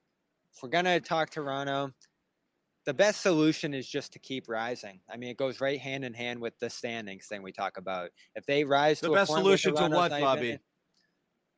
If 0.55 0.61
we're 0.61 0.69
gonna 0.69 0.99
talk 0.99 1.29
Toronto, 1.31 1.91
the 2.85 2.93
best 2.93 3.21
solution 3.21 3.73
is 3.73 3.87
just 3.87 4.13
to 4.13 4.19
keep 4.19 4.49
rising. 4.49 4.99
I 5.11 5.17
mean, 5.17 5.29
it 5.29 5.37
goes 5.37 5.61
right 5.61 5.79
hand 5.79 6.03
in 6.03 6.13
hand 6.13 6.39
with 6.39 6.57
the 6.59 6.69
standings 6.69 7.27
thing 7.27 7.43
we 7.43 7.51
talk 7.51 7.77
about. 7.77 8.09
If 8.35 8.45
they 8.45 8.63
rise 8.63 8.99
to 9.01 9.07
the 9.07 9.13
best 9.13 9.31
solution 9.31 9.75
to 9.75 9.87
what, 9.87 10.11
Bobby? 10.11 10.59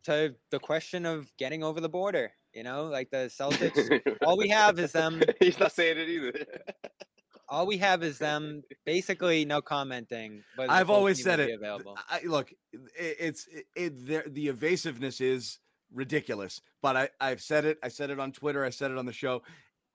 To 0.05 0.35
the 0.51 0.59
question 0.59 1.05
of 1.05 1.31
getting 1.37 1.63
over 1.63 1.79
the 1.79 1.89
border. 1.89 2.31
You 2.53 2.63
know, 2.63 2.85
like 2.85 3.09
the 3.09 3.31
Celtics. 3.35 4.01
all 4.25 4.37
we 4.37 4.49
have 4.49 4.77
is 4.77 4.91
them. 4.91 5.21
He's 5.39 5.59
not 5.59 5.71
saying 5.71 5.97
it 5.97 6.09
either. 6.09 6.45
all 7.49 7.65
we 7.65 7.77
have 7.77 8.03
is 8.03 8.19
them 8.19 8.61
basically 8.85 9.43
no 9.45 9.61
commenting. 9.61 10.43
But 10.55 10.69
I've 10.69 10.89
always 10.89 11.23
said 11.23 11.39
it. 11.39 11.59
I, 12.09 12.21
look, 12.25 12.51
it, 12.51 13.17
it's 13.19 13.47
it, 13.47 13.65
it 13.75 14.33
the 14.33 14.49
evasiveness 14.49 15.19
is 15.19 15.59
ridiculous. 15.91 16.61
But 16.81 16.97
I, 16.97 17.09
I've 17.19 17.41
said 17.41 17.65
it. 17.65 17.79
I 17.81 17.87
said 17.87 18.11
it 18.11 18.19
on 18.19 18.31
Twitter. 18.31 18.63
I 18.63 18.69
said 18.69 18.91
it 18.91 18.97
on 18.97 19.05
the 19.05 19.13
show. 19.13 19.41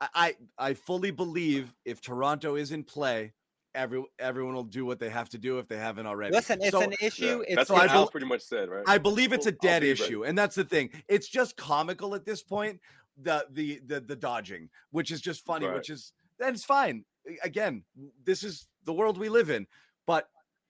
I, 0.00 0.08
I, 0.14 0.36
I 0.58 0.74
fully 0.74 1.10
believe 1.10 1.74
if 1.84 2.00
Toronto 2.00 2.54
is 2.54 2.72
in 2.72 2.84
play, 2.84 3.32
every 3.74 4.02
everyone 4.18 4.54
will 4.54 4.64
do 4.64 4.84
what 4.84 4.98
they 4.98 5.08
have 5.10 5.28
to 5.30 5.38
do 5.38 5.58
if 5.58 5.68
they 5.68 5.76
haven't 5.76 6.06
already. 6.06 6.34
Listen, 6.34 6.60
it's 6.60 6.70
so, 6.70 6.82
an 6.82 6.94
issue. 7.00 7.44
Yeah, 7.48 7.56
that's 7.56 7.70
what 7.70 7.88
Al 7.90 8.08
pretty 8.08 8.26
much 8.26 8.42
said, 8.42 8.68
right? 8.68 8.84
I 8.86 8.98
believe 8.98 9.32
it's 9.32 9.46
a 9.46 9.52
dead 9.52 9.82
issue, 9.82 10.24
and 10.24 10.36
that's 10.36 10.54
the 10.54 10.64
thing. 10.64 10.90
It's 11.08 11.28
just 11.28 11.56
comical 11.56 12.14
at 12.14 12.24
this 12.24 12.42
point. 12.42 12.80
The 13.20 13.46
the 13.50 13.80
the 13.86 14.00
the 14.00 14.16
dodging, 14.16 14.68
which 14.90 15.10
is 15.10 15.20
just 15.20 15.44
funny, 15.44 15.66
right. 15.66 15.74
which 15.74 15.90
is 15.90 16.12
that's 16.38 16.64
fine. 16.64 17.04
Again, 17.42 17.82
this 18.24 18.42
is 18.42 18.68
the 18.84 18.92
world 18.92 19.18
we 19.18 19.28
live 19.28 19.50
in. 19.50 19.66
But 20.06 20.28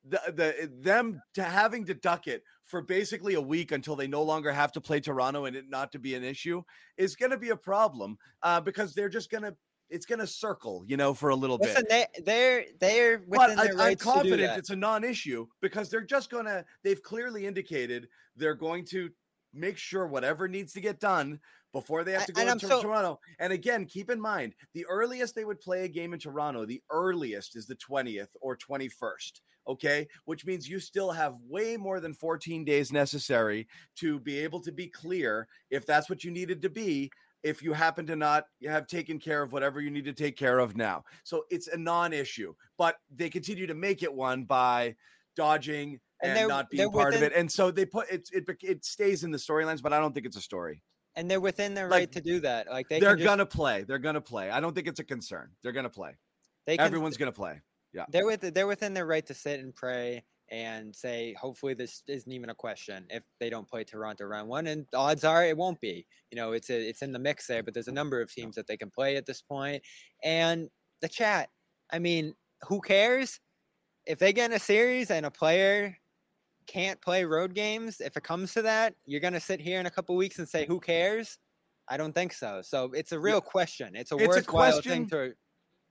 the 0.09 0.33
the 0.33 0.71
them 0.81 1.21
to 1.35 1.43
having 1.43 1.85
to 1.87 1.95
duck 1.95 2.27
it 2.27 2.43
for 2.65 2.83
basically 2.83 3.35
a 3.35 3.41
week 3.41 3.73
until 3.73 3.97
they 3.97 4.07
no 4.07 4.23
longer 4.23 4.53
have 4.53 4.73
to 4.73 4.81
play 4.81 5.01
Toronto 5.01 5.47
and 5.47 5.57
it 5.57 5.69
not 5.69 5.93
to 5.93 5.99
be 5.99 6.15
an 6.15 6.25
issue 6.25 6.63
is 6.97 7.17
going 7.17 7.31
to 7.31 7.39
be 7.39 7.51
a 7.51 7.57
problem 7.57 8.19
uh, 8.43 8.61
because 8.61 8.95
they're 8.95 9.09
just 9.09 9.31
going 9.31 9.43
to 9.43 9.55
it's 9.91 10.07
going 10.07 10.19
to 10.19 10.27
circle, 10.27 10.85
you 10.87 10.97
know, 10.97 11.15
for 11.15 11.31
a 11.31 11.35
little 11.35 11.57
Listen, 11.57 11.85
bit. 11.89 12.09
They, 12.15 12.23
they're 12.23 12.65
they're 12.79 13.23
within 13.27 13.59
I, 13.59 13.91
I'm 13.91 13.97
confident 13.97 14.59
it's 14.59 14.71
a 14.71 14.77
non-issue 14.77 15.47
because 15.61 15.89
they're 15.89 16.03
just 16.03 16.31
going 16.31 16.45
to. 16.45 16.65
They've 16.85 17.03
clearly 17.03 17.47
indicated 17.47 18.09
they're 18.37 18.55
going 18.55 18.85
to 18.87 19.11
make 19.55 19.79
sure 19.79 20.07
whatever 20.07 20.47
needs 20.47 20.73
to 20.75 20.81
get 20.81 21.01
done 21.01 21.41
before 21.73 22.05
they 22.05 22.13
have 22.13 22.27
to 22.27 22.33
go 22.33 22.45
to 22.45 22.67
so, 22.67 22.83
Toronto. 22.83 23.21
And 23.39 23.53
again, 23.53 23.85
keep 23.85 24.11
in 24.11 24.21
mind 24.21 24.55
the 24.75 24.87
earliest 24.87 25.35
they 25.35 25.45
would 25.45 25.61
play 25.61 25.85
a 25.85 25.89
game 25.89 26.13
in 26.13 26.19
Toronto, 26.19 26.65
the 26.65 26.83
earliest 26.91 27.57
is 27.57 27.67
the 27.67 27.77
20th 27.77 28.29
or 28.41 28.57
21st. 28.57 29.41
Okay. 29.69 30.09
Which 30.25 30.47
means 30.47 30.69
you 30.69 30.81
still 30.81 31.11
have 31.11 31.35
way 31.47 31.77
more 31.77 32.01
than 32.01 32.15
14 32.15 32.65
days 32.65 32.91
necessary 32.91 33.69
to 33.97 34.19
be 34.21 34.39
able 34.39 34.61
to 34.61 34.73
be 34.73 34.87
clear 34.87 35.47
if 35.71 35.85
that's 35.85 36.09
what 36.09 36.25
you 36.25 36.31
needed 36.31 36.63
to 36.63 36.71
be. 36.71 37.11
If 37.45 37.63
you 37.63 37.73
happen 37.73 38.05
to 38.07 38.17
not 38.17 38.47
have 38.67 38.89
taken 38.89 39.21
care 39.21 39.43
of 39.43 39.53
whatever 39.53 39.81
you 39.81 39.91
need 39.91 40.07
to 40.07 40.13
take 40.13 40.37
care 40.37 40.59
of 40.59 40.77
now. 40.77 41.05
So 41.23 41.45
it's 41.51 41.69
a 41.69 41.77
non 41.77 42.13
issue, 42.13 42.53
but 42.77 42.97
they 43.15 43.31
continue 43.31 43.67
to 43.69 43.75
make 43.75 44.03
it 44.03 44.13
one 44.13 44.43
by 44.43 44.97
dodging 45.37 46.01
and, 46.21 46.37
and 46.37 46.49
not 46.49 46.69
being 46.69 46.91
part 46.91 47.13
within, 47.13 47.27
of 47.27 47.33
it. 47.33 47.39
And 47.39 47.51
so 47.51 47.71
they 47.71 47.87
put 47.87 48.11
it, 48.11 48.29
it, 48.33 48.45
it 48.61 48.85
stays 48.85 49.23
in 49.23 49.31
the 49.31 49.39
storylines, 49.39 49.81
but 49.81 49.93
I 49.93 50.01
don't 50.01 50.13
think 50.13 50.27
it's 50.27 50.37
a 50.37 50.41
story 50.41 50.83
and 51.19 51.29
they're 51.29 51.41
within 51.41 51.75
their 51.75 51.89
like, 51.89 51.99
right 51.99 52.13
to 52.13 52.21
do 52.21 52.39
that. 52.41 52.71
Like 52.71 52.89
they 52.89 53.01
they're 53.01 53.17
just, 53.17 53.27
gonna 53.27 53.45
play. 53.45 53.83
They're 53.83 53.99
gonna 53.99 54.21
play. 54.21 54.51
I 54.51 54.61
don't 54.61 54.75
think 54.75 54.87
it's 54.87 55.01
a 55.01 55.05
concern. 55.05 55.51
They're 55.63 55.73
gonna 55.73 55.91
play. 55.91 56.17
They 56.67 56.77
can, 56.77 56.87
Everyone's 56.87 57.17
gonna 57.17 57.33
play. 57.33 57.61
Yeah, 57.93 58.05
they're 58.09 58.25
with 58.25 58.55
they're 58.55 58.69
within 58.69 58.95
their 58.95 59.07
right 59.07 59.27
to 59.27 59.35
sit 59.35 59.59
and 59.59 59.75
pray 59.75 60.23
and 60.51 60.95
say, 60.95 61.35
hopefully 61.39 61.75
this 61.75 62.03
isn't 62.07 62.33
even 62.33 62.51
a 62.51 62.55
question 62.55 63.05
if 63.11 63.23
they 63.41 63.51
don't 63.51 63.69
play 63.69 63.85
Toronto 63.85 64.25
round 64.25 64.49
one. 64.49 64.67
And 64.69 64.87
odds 64.95 65.25
are 65.25 65.45
it 65.45 65.57
won't 65.57 65.81
be. 65.81 66.07
You 66.31 66.37
know, 66.37 66.53
it's 66.53 66.71
a, 66.71 66.89
it's 66.89 67.03
in 67.03 67.13
the 67.13 67.19
mix 67.19 67.47
there, 67.47 67.63
but 67.63 67.75
there's 67.75 67.89
a 67.89 67.93
number 67.93 68.23
of 68.23 68.33
teams 68.33 68.55
that 68.55 68.67
they 68.67 68.77
can 68.77 68.89
play 68.89 69.17
at 69.17 69.27
this 69.27 69.43
point. 69.43 69.83
And 70.25 70.71
the 71.03 71.09
chat, 71.09 71.51
I 71.93 71.99
mean, 71.99 72.35
who 72.63 72.81
cares 72.81 73.41
if 74.07 74.19
they 74.19 74.33
get 74.33 74.51
in 74.51 74.57
a 74.57 74.61
series 74.61 75.11
and 75.11 75.27
a 75.27 75.31
player 75.31 75.99
can't 76.69 77.01
play 77.01 77.25
road 77.25 77.55
games, 77.55 78.01
if 78.01 78.17
it 78.17 78.23
comes 78.23 78.53
to 78.53 78.63
that, 78.63 78.95
you're 79.07 79.21
going 79.21 79.33
to 79.33 79.41
sit 79.41 79.59
here 79.61 79.81
in 79.81 79.87
a 79.87 79.91
couple 79.91 80.15
weeks 80.15 80.39
and 80.39 80.49
say, 80.49 80.67
"Who 80.67 80.79
cares?" 80.79 81.39
I 81.89 81.97
don't 81.97 82.13
think 82.13 82.33
so. 82.33 82.61
So 82.63 82.93
it's 82.95 83.13
a 83.13 83.19
real 83.19 83.37
yeah. 83.37 83.51
question. 83.51 83.97
It's 83.97 84.13
a 84.13 84.17
it's 84.17 84.29
worthwhile 84.29 84.69
a 84.69 84.73
question, 84.73 84.93
thing 84.93 85.09
to. 85.09 85.35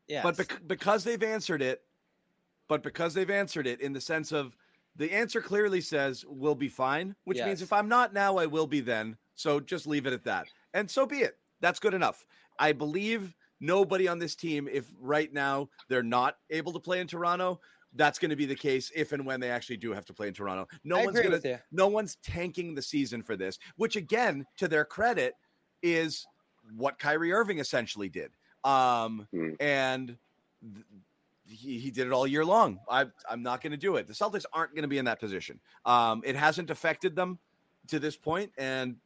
Yeah. 0.07 0.23
But 0.23 0.37
bec- 0.37 0.61
because 0.67 1.03
they've 1.03 1.21
answered 1.21 1.61
it, 1.61 1.81
but 2.69 2.83
because 2.83 3.13
they've 3.13 3.29
answered 3.29 3.67
it 3.67 3.81
in 3.81 3.91
the 3.91 3.99
sense 3.99 4.31
of 4.31 4.55
the 4.95 5.11
answer 5.11 5.41
clearly 5.41 5.81
says 5.81 6.23
we'll 6.27 6.55
be 6.55 6.69
fine, 6.69 7.15
which 7.25 7.37
yes. 7.37 7.47
means 7.47 7.61
if 7.61 7.73
I'm 7.73 7.89
not 7.89 8.13
now, 8.13 8.37
I 8.37 8.45
will 8.45 8.67
be 8.67 8.79
then. 8.79 9.17
So 9.35 9.59
just 9.59 9.85
leave 9.85 10.07
it 10.07 10.13
at 10.13 10.23
that. 10.23 10.47
And 10.73 10.89
so 10.89 11.05
be 11.05 11.17
it. 11.17 11.37
That's 11.59 11.79
good 11.79 11.93
enough. 11.93 12.25
I 12.59 12.71
believe 12.71 13.35
nobody 13.59 14.07
on 14.07 14.19
this 14.19 14.35
team, 14.35 14.67
if 14.71 14.91
right 14.99 15.31
now 15.33 15.69
they're 15.89 16.03
not 16.03 16.37
able 16.49 16.73
to 16.73 16.79
play 16.79 16.99
in 16.99 17.07
Toronto, 17.07 17.59
that's 17.97 18.19
going 18.19 18.29
to 18.29 18.35
be 18.35 18.45
the 18.45 18.55
case 18.55 18.91
if 18.95 19.11
and 19.11 19.25
when 19.25 19.39
they 19.39 19.49
actually 19.49 19.77
do 19.77 19.91
have 19.91 20.05
to 20.05 20.13
play 20.13 20.27
in 20.27 20.33
Toronto. 20.33 20.67
No 20.83 20.97
I 20.97 21.05
one's 21.05 21.19
going 21.19 21.41
to 21.41 21.59
no 21.71 21.87
one's 21.87 22.17
tanking 22.23 22.75
the 22.75 22.81
season 22.81 23.21
for 23.21 23.35
this, 23.35 23.59
which 23.75 23.95
again, 23.95 24.45
to 24.57 24.67
their 24.67 24.85
credit, 24.85 25.33
is 25.81 26.25
what 26.75 26.99
Kyrie 26.99 27.33
Irving 27.33 27.59
essentially 27.59 28.09
did. 28.09 28.31
Um, 28.63 29.27
mm. 29.33 29.55
and 29.59 30.17
th- 30.61 30.85
he, 31.49 31.79
he 31.79 31.91
did 31.91 32.07
it 32.07 32.13
all 32.13 32.27
year 32.27 32.43
long. 32.43 32.79
I, 32.89 33.05
I'm 33.29 33.41
not 33.41 33.61
going 33.61 33.71
to 33.71 33.77
do 33.77 33.95
it. 33.95 34.07
The 34.07 34.13
Celtics 34.13 34.45
aren't 34.51 34.73
going 34.73 34.81
to 34.81 34.89
be 34.89 34.97
in 34.97 35.05
that 35.05 35.19
position. 35.19 35.59
Um, 35.85 36.21
it 36.25 36.35
hasn't 36.35 36.69
affected 36.69 37.15
them 37.15 37.39
to 37.87 37.99
this 37.99 38.17
point, 38.17 38.51
and 38.57 38.97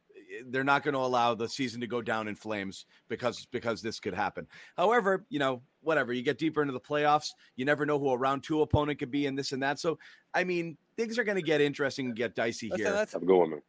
they're 0.46 0.64
not 0.64 0.82
going 0.82 0.94
to 0.94 1.00
allow 1.00 1.34
the 1.34 1.48
season 1.48 1.80
to 1.80 1.86
go 1.86 2.02
down 2.02 2.26
in 2.26 2.34
flames 2.34 2.86
because 3.08 3.46
because 3.52 3.82
this 3.82 4.00
could 4.00 4.14
happen. 4.14 4.46
However, 4.76 5.24
you 5.28 5.38
know, 5.38 5.62
whatever 5.82 6.12
you 6.12 6.22
get 6.22 6.38
deeper 6.38 6.62
into 6.62 6.72
the 6.72 6.80
playoffs, 6.80 7.30
you 7.56 7.64
never 7.64 7.84
know 7.84 7.98
who 7.98 8.10
a 8.10 8.16
round 8.16 8.42
two 8.42 8.62
opponent 8.62 8.98
could 8.98 9.10
be, 9.10 9.26
and 9.26 9.38
this 9.38 9.52
and 9.52 9.62
that. 9.62 9.78
So, 9.78 9.98
I 10.34 10.44
mean, 10.44 10.76
things 10.96 11.18
are 11.18 11.24
going 11.24 11.36
to 11.36 11.42
get 11.42 11.60
interesting 11.60 12.06
and 12.06 12.16
get 12.16 12.34
dicey 12.34 12.68
Listen, 12.70 12.86
here. 12.86 12.94
Let's, 12.94 13.14
I'm 13.14 13.26
going. 13.26 13.60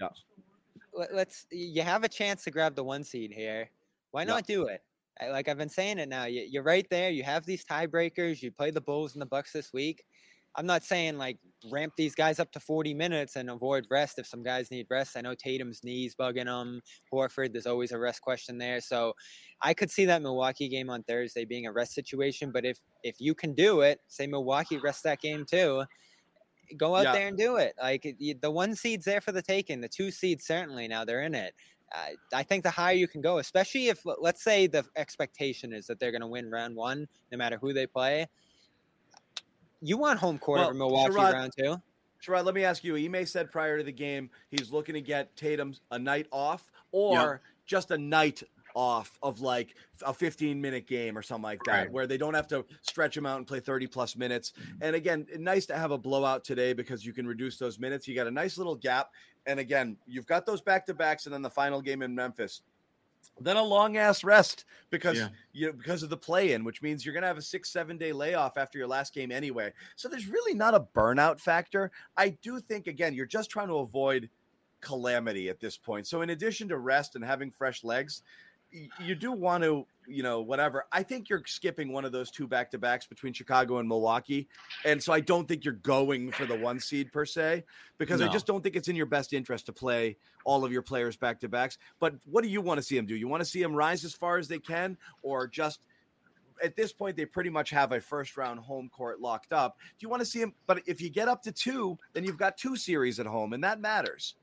Yeah. 0.00 0.08
Let's. 1.12 1.46
You 1.50 1.82
have 1.82 2.04
a 2.04 2.08
chance 2.08 2.44
to 2.44 2.50
grab 2.50 2.74
the 2.74 2.84
one 2.84 3.04
seed 3.04 3.32
here. 3.32 3.70
Why 4.12 4.24
not 4.24 4.46
do 4.46 4.66
it? 4.66 4.82
Like 5.30 5.48
I've 5.48 5.58
been 5.58 5.68
saying 5.68 5.98
it 5.98 6.08
now. 6.08 6.24
You're 6.24 6.62
right 6.62 6.86
there. 6.90 7.10
You 7.10 7.22
have 7.22 7.44
these 7.46 7.64
tiebreakers. 7.64 8.42
You 8.42 8.50
play 8.50 8.70
the 8.70 8.80
Bulls 8.80 9.14
and 9.14 9.22
the 9.22 9.26
Bucks 9.26 9.52
this 9.52 9.72
week. 9.72 10.04
I'm 10.56 10.66
not 10.66 10.82
saying 10.82 11.18
like 11.18 11.38
ramp 11.70 11.92
these 11.96 12.14
guys 12.14 12.38
up 12.40 12.50
to 12.52 12.60
40 12.60 12.94
minutes 12.94 13.36
and 13.36 13.50
avoid 13.50 13.86
rest 13.90 14.18
if 14.18 14.26
some 14.26 14.42
guys 14.42 14.70
need 14.70 14.86
rest. 14.90 15.16
I 15.16 15.20
know 15.20 15.34
Tatum's 15.34 15.84
knees 15.84 16.14
bugging 16.14 16.46
him. 16.46 16.80
Horford, 17.12 17.52
there's 17.52 17.66
always 17.66 17.92
a 17.92 17.98
rest 17.98 18.22
question 18.22 18.56
there. 18.56 18.80
So 18.80 19.12
I 19.60 19.74
could 19.74 19.90
see 19.90 20.06
that 20.06 20.22
Milwaukee 20.22 20.68
game 20.68 20.88
on 20.88 21.02
Thursday 21.02 21.44
being 21.44 21.66
a 21.66 21.72
rest 21.72 21.94
situation. 21.94 22.50
But 22.52 22.64
if 22.64 22.78
if 23.02 23.16
you 23.20 23.34
can 23.34 23.54
do 23.54 23.82
it, 23.82 24.00
say 24.08 24.26
Milwaukee 24.26 24.78
rest 24.78 25.02
that 25.04 25.20
game 25.20 25.44
too. 25.44 25.84
Go 26.76 26.96
out 26.96 27.04
yeah. 27.04 27.12
there 27.12 27.28
and 27.28 27.36
do 27.36 27.56
it. 27.56 27.74
Like 27.80 28.16
the 28.40 28.50
one 28.50 28.74
seed's 28.74 29.04
there 29.04 29.20
for 29.20 29.32
the 29.32 29.42
taking. 29.42 29.80
The 29.80 29.88
two 29.88 30.10
seeds 30.10 30.46
certainly 30.46 30.88
now 30.88 31.04
they're 31.04 31.22
in 31.22 31.34
it. 31.34 31.54
Uh, 31.94 32.14
I 32.34 32.42
think 32.42 32.64
the 32.64 32.70
higher 32.70 32.94
you 32.94 33.06
can 33.06 33.20
go, 33.20 33.38
especially 33.38 33.88
if 33.88 34.00
let's 34.18 34.42
say 34.42 34.66
the 34.66 34.84
expectation 34.96 35.72
is 35.72 35.86
that 35.86 36.00
they're 36.00 36.10
going 36.10 36.22
to 36.22 36.26
win 36.26 36.50
round 36.50 36.74
one, 36.74 37.06
no 37.30 37.38
matter 37.38 37.58
who 37.60 37.72
they 37.72 37.86
play 37.86 38.26
you 39.80 39.96
want 39.96 40.18
home 40.18 40.38
court 40.38 40.58
well, 40.58 40.68
over 40.68 40.78
Milwaukee 40.78 41.14
Sherrod, 41.14 41.32
round 41.32 41.52
two. 41.58 41.76
Sherrod, 42.24 42.44
let 42.44 42.54
me 42.54 42.64
ask 42.64 42.82
you. 42.82 42.96
Ime 42.96 43.26
said 43.26 43.50
prior 43.50 43.78
to 43.78 43.84
the 43.84 43.92
game 43.92 44.30
he's 44.50 44.72
looking 44.72 44.94
to 44.94 45.00
get 45.00 45.34
Tatum 45.36 45.74
a 45.90 45.98
night 45.98 46.26
off 46.32 46.70
or 46.92 47.12
yep. 47.14 47.40
just 47.66 47.90
a 47.90 47.98
night 47.98 48.42
off 48.76 49.18
of 49.22 49.40
like 49.40 49.74
a 50.04 50.12
15 50.12 50.60
minute 50.60 50.86
game 50.86 51.16
or 51.16 51.22
something 51.22 51.42
like 51.42 51.62
that 51.64 51.72
right. 51.72 51.92
where 51.92 52.06
they 52.06 52.18
don't 52.18 52.34
have 52.34 52.46
to 52.46 52.62
stretch 52.82 53.16
him 53.16 53.24
out 53.24 53.38
and 53.38 53.46
play 53.46 53.58
30 53.58 53.86
plus 53.86 54.14
minutes 54.16 54.52
and 54.82 54.94
again 54.94 55.26
nice 55.38 55.64
to 55.64 55.74
have 55.74 55.92
a 55.92 55.98
blowout 55.98 56.44
today 56.44 56.74
because 56.74 57.04
you 57.04 57.14
can 57.14 57.26
reduce 57.26 57.56
those 57.56 57.78
minutes 57.78 58.06
you 58.06 58.14
got 58.14 58.26
a 58.26 58.30
nice 58.30 58.58
little 58.58 58.74
gap 58.74 59.12
and 59.46 59.58
again 59.58 59.96
you've 60.06 60.26
got 60.26 60.44
those 60.44 60.60
back 60.60 60.84
to 60.84 60.92
backs 60.92 61.24
and 61.24 61.32
then 61.32 61.40
the 61.40 61.48
final 61.48 61.80
game 61.80 62.02
in 62.02 62.14
memphis 62.14 62.60
then 63.40 63.56
a 63.56 63.62
long 63.62 63.96
ass 63.96 64.24
rest 64.24 64.64
because 64.90 65.18
yeah. 65.18 65.28
you 65.52 65.66
know, 65.66 65.72
because 65.72 66.02
of 66.02 66.10
the 66.10 66.16
play 66.16 66.52
in, 66.52 66.64
which 66.64 66.82
means 66.82 67.04
you're 67.04 67.14
gonna 67.14 67.26
have 67.26 67.38
a 67.38 67.42
six 67.42 67.70
seven 67.70 67.98
day 67.98 68.12
layoff 68.12 68.56
after 68.56 68.78
your 68.78 68.86
last 68.86 69.14
game 69.14 69.30
anyway. 69.30 69.72
So 69.96 70.08
there's 70.08 70.28
really 70.28 70.54
not 70.54 70.74
a 70.74 70.86
burnout 70.94 71.40
factor. 71.40 71.90
I 72.16 72.30
do 72.30 72.60
think 72.60 72.86
again 72.86 73.14
you're 73.14 73.26
just 73.26 73.50
trying 73.50 73.68
to 73.68 73.78
avoid 73.78 74.28
calamity 74.80 75.48
at 75.48 75.60
this 75.60 75.76
point. 75.76 76.06
So 76.06 76.22
in 76.22 76.30
addition 76.30 76.68
to 76.68 76.78
rest 76.78 77.16
and 77.16 77.24
having 77.24 77.50
fresh 77.50 77.82
legs, 77.82 78.22
you 79.00 79.14
do 79.14 79.32
want 79.32 79.64
to, 79.64 79.86
you 80.06 80.22
know, 80.22 80.40
whatever. 80.40 80.86
I 80.92 81.02
think 81.02 81.28
you're 81.28 81.42
skipping 81.46 81.92
one 81.92 82.04
of 82.04 82.12
those 82.12 82.30
two 82.30 82.46
back 82.46 82.70
to 82.72 82.78
backs 82.78 83.06
between 83.06 83.32
Chicago 83.32 83.78
and 83.78 83.88
Milwaukee. 83.88 84.48
And 84.84 85.02
so 85.02 85.12
I 85.12 85.20
don't 85.20 85.48
think 85.48 85.64
you're 85.64 85.74
going 85.74 86.30
for 86.32 86.46
the 86.46 86.56
one 86.56 86.78
seed 86.80 87.12
per 87.12 87.24
se, 87.24 87.64
because 87.98 88.20
no. 88.20 88.28
I 88.28 88.32
just 88.32 88.46
don't 88.46 88.62
think 88.62 88.76
it's 88.76 88.88
in 88.88 88.96
your 88.96 89.06
best 89.06 89.32
interest 89.32 89.66
to 89.66 89.72
play 89.72 90.16
all 90.44 90.64
of 90.64 90.72
your 90.72 90.82
players 90.82 91.16
back 91.16 91.40
to 91.40 91.48
backs. 91.48 91.78
But 91.98 92.14
what 92.24 92.42
do 92.42 92.48
you 92.48 92.60
want 92.60 92.78
to 92.78 92.82
see 92.82 92.96
them 92.96 93.06
do? 93.06 93.16
You 93.16 93.28
want 93.28 93.40
to 93.40 93.48
see 93.48 93.62
them 93.62 93.74
rise 93.74 94.04
as 94.04 94.14
far 94.14 94.38
as 94.38 94.48
they 94.48 94.58
can, 94.58 94.96
or 95.22 95.46
just 95.46 95.80
at 96.62 96.74
this 96.76 96.92
point, 96.92 97.16
they 97.16 97.26
pretty 97.26 97.50
much 97.50 97.70
have 97.70 97.92
a 97.92 98.00
first 98.00 98.36
round 98.36 98.60
home 98.60 98.88
court 98.88 99.20
locked 99.20 99.52
up. 99.52 99.76
Do 99.78 100.04
you 100.04 100.08
want 100.08 100.20
to 100.20 100.26
see 100.26 100.40
them? 100.40 100.54
But 100.66 100.82
if 100.86 101.00
you 101.00 101.10
get 101.10 101.28
up 101.28 101.42
to 101.42 101.52
two, 101.52 101.98
then 102.14 102.24
you've 102.24 102.38
got 102.38 102.56
two 102.56 102.76
series 102.76 103.20
at 103.20 103.26
home, 103.26 103.52
and 103.52 103.62
that 103.64 103.80
matters. 103.80 104.34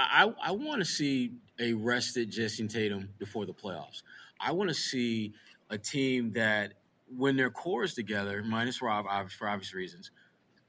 I, 0.00 0.32
I 0.42 0.52
want 0.52 0.80
to 0.80 0.84
see 0.84 1.32
a 1.58 1.74
rested 1.74 2.30
Jayson 2.30 2.68
Tatum 2.68 3.10
before 3.18 3.46
the 3.46 3.52
playoffs. 3.52 4.02
I 4.40 4.52
want 4.52 4.70
to 4.70 4.74
see 4.74 5.34
a 5.68 5.78
team 5.78 6.32
that, 6.32 6.74
when 7.16 7.36
their 7.36 7.50
core 7.50 7.84
is 7.84 7.94
together, 7.94 8.42
minus 8.42 8.80
Rob, 8.80 9.06
for 9.30 9.48
obvious 9.48 9.74
reasons, 9.74 10.10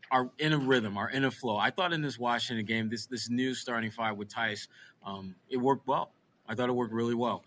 are 0.10 0.30
in 0.40 0.54
a 0.54 0.58
rhythm, 0.58 0.98
are 0.98 1.10
in 1.10 1.24
a 1.24 1.32
flow. 1.32 1.58
I 1.58 1.70
thought 1.70 1.94
in 1.94 2.02
this 2.02 2.20
Washington 2.20 2.66
game, 2.66 2.90
this 2.90 3.06
this 3.06 3.30
new 3.30 3.54
starting 3.54 3.92
five 3.92 4.18
with 4.18 4.30
Theis, 4.30 4.68
um, 5.06 5.36
it 5.50 5.58
worked 5.58 5.88
well. 5.88 6.12
I 6.48 6.56
thought 6.56 6.68
it 6.68 6.74
worked 6.74 6.94
really 6.94 7.16
well. 7.16 7.44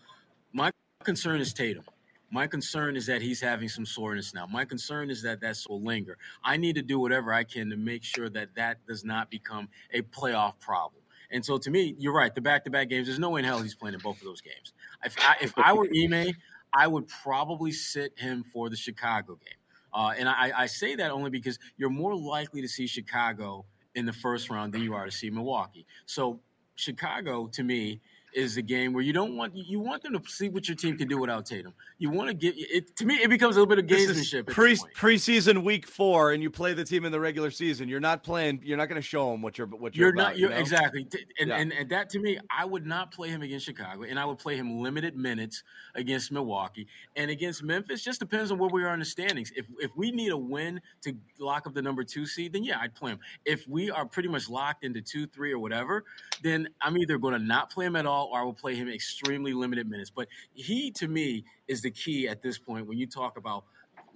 My 0.53 0.71
concern 1.03 1.41
is 1.41 1.53
Tatum. 1.53 1.85
My 2.31 2.47
concern 2.47 2.97
is 2.97 3.07
that 3.07 3.21
he's 3.21 3.41
having 3.41 3.69
some 3.69 3.85
soreness 3.85 4.33
now. 4.35 4.47
My 4.47 4.65
concern 4.65 5.11
is 5.11 5.23
that 5.23 5.41
that 5.43 5.57
will 5.69 5.83
linger. 5.83 6.17
I 6.43 6.57
need 6.57 6.75
to 6.77 6.83
do 6.83 6.99
whatever 6.99 7.33
I 7.33 7.45
can 7.45 7.69
to 7.71 7.77
make 7.77 8.03
sure 8.03 8.29
that 8.31 8.55
that 8.57 8.85
does 8.87 9.05
not 9.05 9.31
become 9.31 9.69
a 9.93 10.03
playoff 10.03 10.59
problem 10.59 11.04
And 11.35 11.45
so 11.45 11.59
to 11.59 11.71
me, 11.71 11.95
you're 11.99 12.15
right. 12.15 12.35
The 12.35 12.41
back-to-back 12.41 12.89
games, 12.89 13.09
there's 13.09 13.19
no 13.19 13.31
way 13.31 13.41
in 13.41 13.45
hell 13.45 13.61
he's 13.61 13.75
playing 13.75 13.95
in 13.95 14.01
both 14.01 14.19
of 14.19 14.25
those 14.25 14.41
games. 14.41 14.73
If 15.05 15.17
I, 15.19 15.37
if 15.43 15.53
I 15.59 15.75
were 15.75 15.87
Ime, 15.87 16.33
I 16.73 16.87
would 16.87 17.09
probably 17.09 17.73
sit 17.73 18.19
him 18.19 18.45
for 18.45 18.71
the 18.71 18.77
Chicago 18.77 19.35
game. 19.35 19.59
Uh, 19.93 20.13
and 20.17 20.29
I, 20.29 20.53
I 20.57 20.67
say 20.67 20.95
that 20.95 21.11
only 21.11 21.31
because 21.31 21.59
you're 21.77 21.91
more 21.91 22.15
likely 22.17 22.63
to 22.63 22.69
see 22.69 22.87
Chicago 22.87 23.67
in 23.95 24.07
the 24.07 24.13
first 24.13 24.49
round 24.49 24.73
than 24.73 24.83
you 24.83 24.95
are 24.95 25.05
to 25.05 25.11
see 25.11 25.29
Milwaukee. 25.29 25.87
So 26.07 26.41
Chicago, 26.77 27.49
to 27.49 27.63
me, 27.63 28.01
is 28.35 28.57
the 28.57 28.63
game 28.63 28.93
where 28.93 29.03
you 29.03 29.13
don't 29.13 29.37
want 29.37 29.55
you 29.55 29.81
want 29.81 30.03
them 30.03 30.13
to 30.13 30.31
see 30.31 30.49
what 30.49 30.69
your 30.69 30.77
team 30.77 30.97
can 30.97 31.09
do 31.09 31.19
without 31.19 31.47
Tatum. 31.47 31.73
You 31.99 32.11
want 32.11 32.29
to 32.29 32.35
get 32.35 32.55
it 32.57 32.97
to 32.97 33.07
me. 33.07 33.17
It 33.17 33.31
becomes 33.31 33.57
a 33.57 33.61
little 33.61 33.75
bit 33.75 33.79
of 33.79 33.87
gamesmanship. 33.87 34.47
Pre 34.47 34.77
preseason 34.77 35.63
week 35.63 35.87
four, 35.87 36.33
and 36.33 36.43
you 36.43 36.51
play 36.51 36.75
the 36.75 36.85
team 36.85 37.05
in 37.05 37.13
the 37.13 37.21
regular 37.21 37.51
season. 37.51 37.89
You're 37.89 38.01
not 38.01 38.23
playing. 38.23 38.61
You're 38.65 38.77
not 38.77 38.89
going 38.89 39.01
to 39.01 39.07
show 39.07 39.31
them 39.31 39.43
what 39.43 39.57
you're 39.57 39.67
what 39.67 39.95
you're. 39.95 40.09
You're 40.09 40.15
not. 40.15 40.37
You're 40.37 40.51
you 40.51 40.55
know? 40.57 40.61
exactly. 40.61 41.07
And, 41.41 41.49
yeah. 41.49 41.57
and 41.57 41.73
and 41.73 41.91
that 41.91 42.11
to 42.11 42.19
me, 42.19 42.39
I 42.51 42.65
would 42.65 42.87
not 42.87 43.13
play 43.13 43.29
him 43.29 43.43
against 43.43 43.67
Chicago, 43.67 44.03
and 44.03 44.19
I 44.19 44.25
would 44.25 44.39
play 44.39 44.57
him 44.57 44.81
limited 44.81 45.17
minutes 45.17 45.63
against 45.95 46.33
Milwaukee 46.33 46.87
and 47.17 47.31
against 47.31 47.63
Memphis. 47.63 48.03
Just 48.03 48.21
depends 48.21 48.51
on 48.51 48.59
where 48.59 48.71
we 48.71 48.85
are 48.85 48.93
in 48.93 48.99
the 48.99 49.05
standings. 49.05 49.53
If 49.57 49.67
if 49.79 49.97
we 49.97 50.11
need 50.11 50.33
a 50.33 50.37
win 50.37 50.81
to 51.03 51.15
lock 51.39 51.67
up 51.67 51.75
the 51.75 51.83
number 51.83 52.05
two 52.05 52.27
seed, 52.27 52.53
then 52.53 52.65
yeah, 52.65 52.79
I'd 52.81 52.95
play 52.95 53.13
him. 53.13 53.21
If 53.45 53.67
we 53.69 53.91
are 53.91 54.05
pretty 54.05 54.29
much 54.29 54.49
locked 54.49 54.85
into 54.85 55.01
two, 55.01 55.27
three, 55.27 55.53
or 55.53 55.59
whatever, 55.59 56.05
then 56.43 56.69
I'm 56.81 56.99
either 56.99 57.19
going 57.19 57.35
to 57.35 57.45
not 57.45 57.71
play 57.71 57.87
him 57.87 57.97
at 57.97 58.07
all, 58.07 58.24
or 58.25 58.41
I 58.41 58.43
will 58.43 58.55
play 58.55 58.75
him 58.75 58.89
extremely 58.89 59.53
limited 59.53 59.89
minutes. 59.89 60.11
But 60.11 60.29
he, 60.53 60.91
to 60.93 61.09
me, 61.09 61.45
is 61.69 61.83
the 61.83 61.91
key 61.91 62.29
at 62.29 62.43
this 62.43 62.59
point 62.59 62.87
when 62.87 62.99
you 62.99 63.07
talk 63.07 63.37
about 63.37 63.65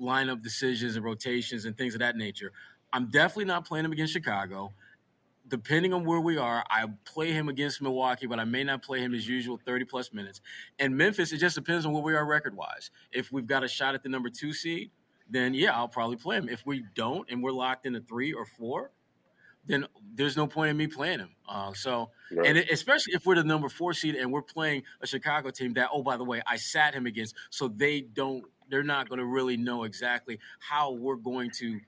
lineup 0.01 0.43
decisions 0.43 0.97
and 0.97 1.05
rotations 1.05 1.65
and 1.65 1.77
things 1.77 1.95
of 1.95 2.01
that 2.01 2.17
nature. 2.17 2.53
I'm 2.93 3.11
definitely 3.11 3.47
not 3.47 3.67
playing 3.67 3.85
him 3.85 3.93
against 3.93 4.13
Chicago. 4.13 4.73
Depending 5.49 5.95
on 5.95 6.05
where 6.05 6.21
we 6.21 6.37
are, 6.37 6.63
I 6.69 6.85
play 7.07 7.33
him 7.33 7.49
against 7.49 7.81
Milwaukee, 7.81 8.27
but 8.27 8.39
I 8.39 8.45
may 8.45 8.65
not 8.65 8.83
play 8.83 9.01
him 9.01 9.15
as 9.15 9.27
usual 9.27 9.59
30 9.65 9.87
plus 9.87 10.13
minutes. 10.13 10.43
And 10.79 10.95
Memphis, 10.95 11.33
it 11.33 11.39
just 11.39 11.55
depends 11.55 11.87
on 11.87 11.93
where 11.93 12.03
we 12.03 12.15
are 12.15 12.25
record 12.27 12.55
wise. 12.55 12.91
If 13.13 13.33
we've 13.33 13.47
got 13.47 13.65
a 13.65 13.69
shot 13.69 13.95
at 13.95 14.03
the 14.03 14.11
number 14.11 14.29
two 14.29 14.53
seed, 14.53 14.91
then 15.31 15.55
yeah, 15.55 15.75
I'll 15.75 15.89
probably 15.89 16.17
play 16.17 16.37
him. 16.37 16.49
If 16.49 16.67
we 16.67 16.85
don't 16.95 17.31
and 17.31 17.43
we're 17.43 17.53
locked 17.53 17.87
in 17.87 17.95
into 17.95 18.07
three 18.07 18.33
or 18.33 18.45
four, 18.45 18.91
then 19.69 19.87
there's 20.15 20.37
no 20.37 20.47
point 20.47 20.71
in 20.71 20.77
me 20.77 20.89
playing 20.89 21.21
him. 21.21 21.31
Uh, 21.49 21.73
so, 21.75 22.11
right. 22.33 22.47
and 22.49 22.59
especially 22.59 23.15
if 23.15 23.25
we're 23.25 23.37
the 23.37 23.45
number 23.45 23.69
four 23.69 23.93
seed 23.93 24.17
and 24.17 24.33
we're 24.33 24.43
playing 24.43 24.83
a 25.01 25.07
Chicago 25.07 25.51
team 25.51 25.75
that, 25.75 25.91
oh, 25.93 26.03
by 26.03 26.17
the 26.17 26.25
way, 26.25 26.43
I 26.47 26.57
sat 26.57 26.95
him 26.95 27.07
against, 27.07 27.37
so 27.51 27.69
they 27.69 28.01
don't, 28.01 28.45
they're 28.69 28.83
not 28.83 29.09
going 29.09 29.21
to 29.21 29.25
really 29.25 29.57
know 29.57 29.85
exactly 29.85 30.41
how 30.59 30.93
we're 30.93 31.17
going 31.17 31.51
to 31.59 31.81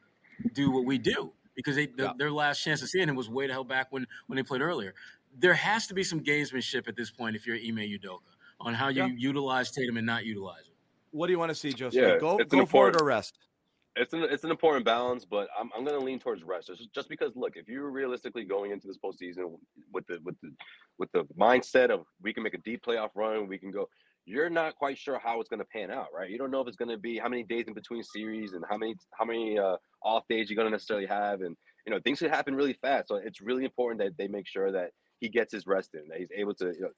do 0.54 0.70
what 0.70 0.84
we 0.84 0.98
do 0.98 1.32
because 1.54 1.76
they, 1.76 1.86
the, 1.86 2.04
yeah. 2.04 2.12
their 2.16 2.30
last 2.30 2.62
chance 2.62 2.82
of 2.82 2.88
seeing 2.88 3.08
him 3.08 3.16
was 3.16 3.28
way 3.28 3.46
the 3.46 3.52
hell 3.52 3.64
back 3.64 3.88
when 3.90 4.06
when 4.28 4.36
they 4.36 4.42
played 4.42 4.62
earlier. 4.62 4.94
There 5.38 5.54
has 5.54 5.86
to 5.88 5.94
be 5.94 6.02
some 6.02 6.20
gamesmanship 6.20 6.88
at 6.88 6.96
this 6.96 7.10
point 7.10 7.36
if 7.36 7.46
you're 7.46 7.56
Ime 7.56 7.76
Udoka 7.76 8.20
on 8.60 8.74
how 8.74 8.88
you 8.88 9.04
yeah. 9.04 9.14
utilize 9.16 9.70
Tatum 9.70 9.96
and 9.96 10.06
not 10.06 10.24
utilize 10.24 10.66
him. 10.66 10.74
What 11.10 11.26
do 11.26 11.32
you 11.32 11.38
want 11.38 11.50
to 11.50 11.54
see, 11.54 11.72
Joseph? 11.72 12.00
Yeah, 12.00 12.18
go 12.18 12.38
go 12.38 12.64
for 12.64 12.88
it 12.88 13.00
or 13.00 13.04
rest 13.04 13.36
it's 13.96 14.14
an 14.14 14.22
it's 14.30 14.44
an 14.44 14.50
important 14.50 14.84
balance, 14.84 15.24
but 15.24 15.48
I'm 15.58 15.70
I'm 15.76 15.84
gonna 15.84 15.98
lean 15.98 16.18
towards 16.18 16.42
rest 16.42 16.70
just, 16.94 17.08
because 17.08 17.32
look, 17.34 17.56
if 17.56 17.68
you're 17.68 17.90
realistically 17.90 18.44
going 18.44 18.70
into 18.70 18.86
this 18.86 18.98
postseason 18.98 19.58
with 19.92 20.06
the 20.06 20.18
with 20.24 20.36
the 20.42 20.50
with 20.98 21.10
the 21.12 21.24
mindset 21.38 21.90
of 21.90 22.04
we 22.22 22.32
can 22.32 22.42
make 22.42 22.54
a 22.54 22.58
deep 22.58 22.84
playoff 22.84 23.10
run, 23.14 23.48
we 23.48 23.58
can 23.58 23.70
go. 23.70 23.88
You're 24.26 24.50
not 24.50 24.76
quite 24.76 24.96
sure 24.96 25.18
how 25.18 25.40
it's 25.40 25.48
to 25.60 25.64
pan 25.64 25.90
out, 25.90 26.08
right? 26.14 26.30
You 26.30 26.38
don't 26.38 26.50
know 26.50 26.60
if 26.60 26.68
it's 26.68 26.76
to 26.90 26.98
be 26.98 27.18
how 27.18 27.28
many 27.28 27.42
days 27.42 27.64
in 27.66 27.74
between 27.74 28.02
series 28.02 28.52
and 28.52 28.64
how 28.70 28.76
many 28.76 28.94
how 29.18 29.24
many 29.24 29.58
uh, 29.58 29.76
off 30.02 30.24
days 30.28 30.48
you're 30.48 30.56
to 30.66 30.70
necessarily 30.70 31.06
have, 31.06 31.40
and 31.40 31.56
you 31.86 31.92
know 31.92 31.98
things 32.00 32.20
could 32.20 32.30
happen 32.30 32.54
really 32.54 32.74
fast. 32.74 33.08
So 33.08 33.16
it's 33.16 33.40
really 33.40 33.64
important 33.64 34.00
that 34.02 34.16
they 34.16 34.28
make 34.28 34.46
sure 34.46 34.70
that 34.70 34.90
he 35.18 35.28
gets 35.28 35.52
his 35.52 35.66
rest 35.66 35.90
in, 35.94 36.06
that 36.08 36.18
he's 36.18 36.30
able 36.36 36.54
to 36.54 36.66
you 36.66 36.80
know, 36.80 36.90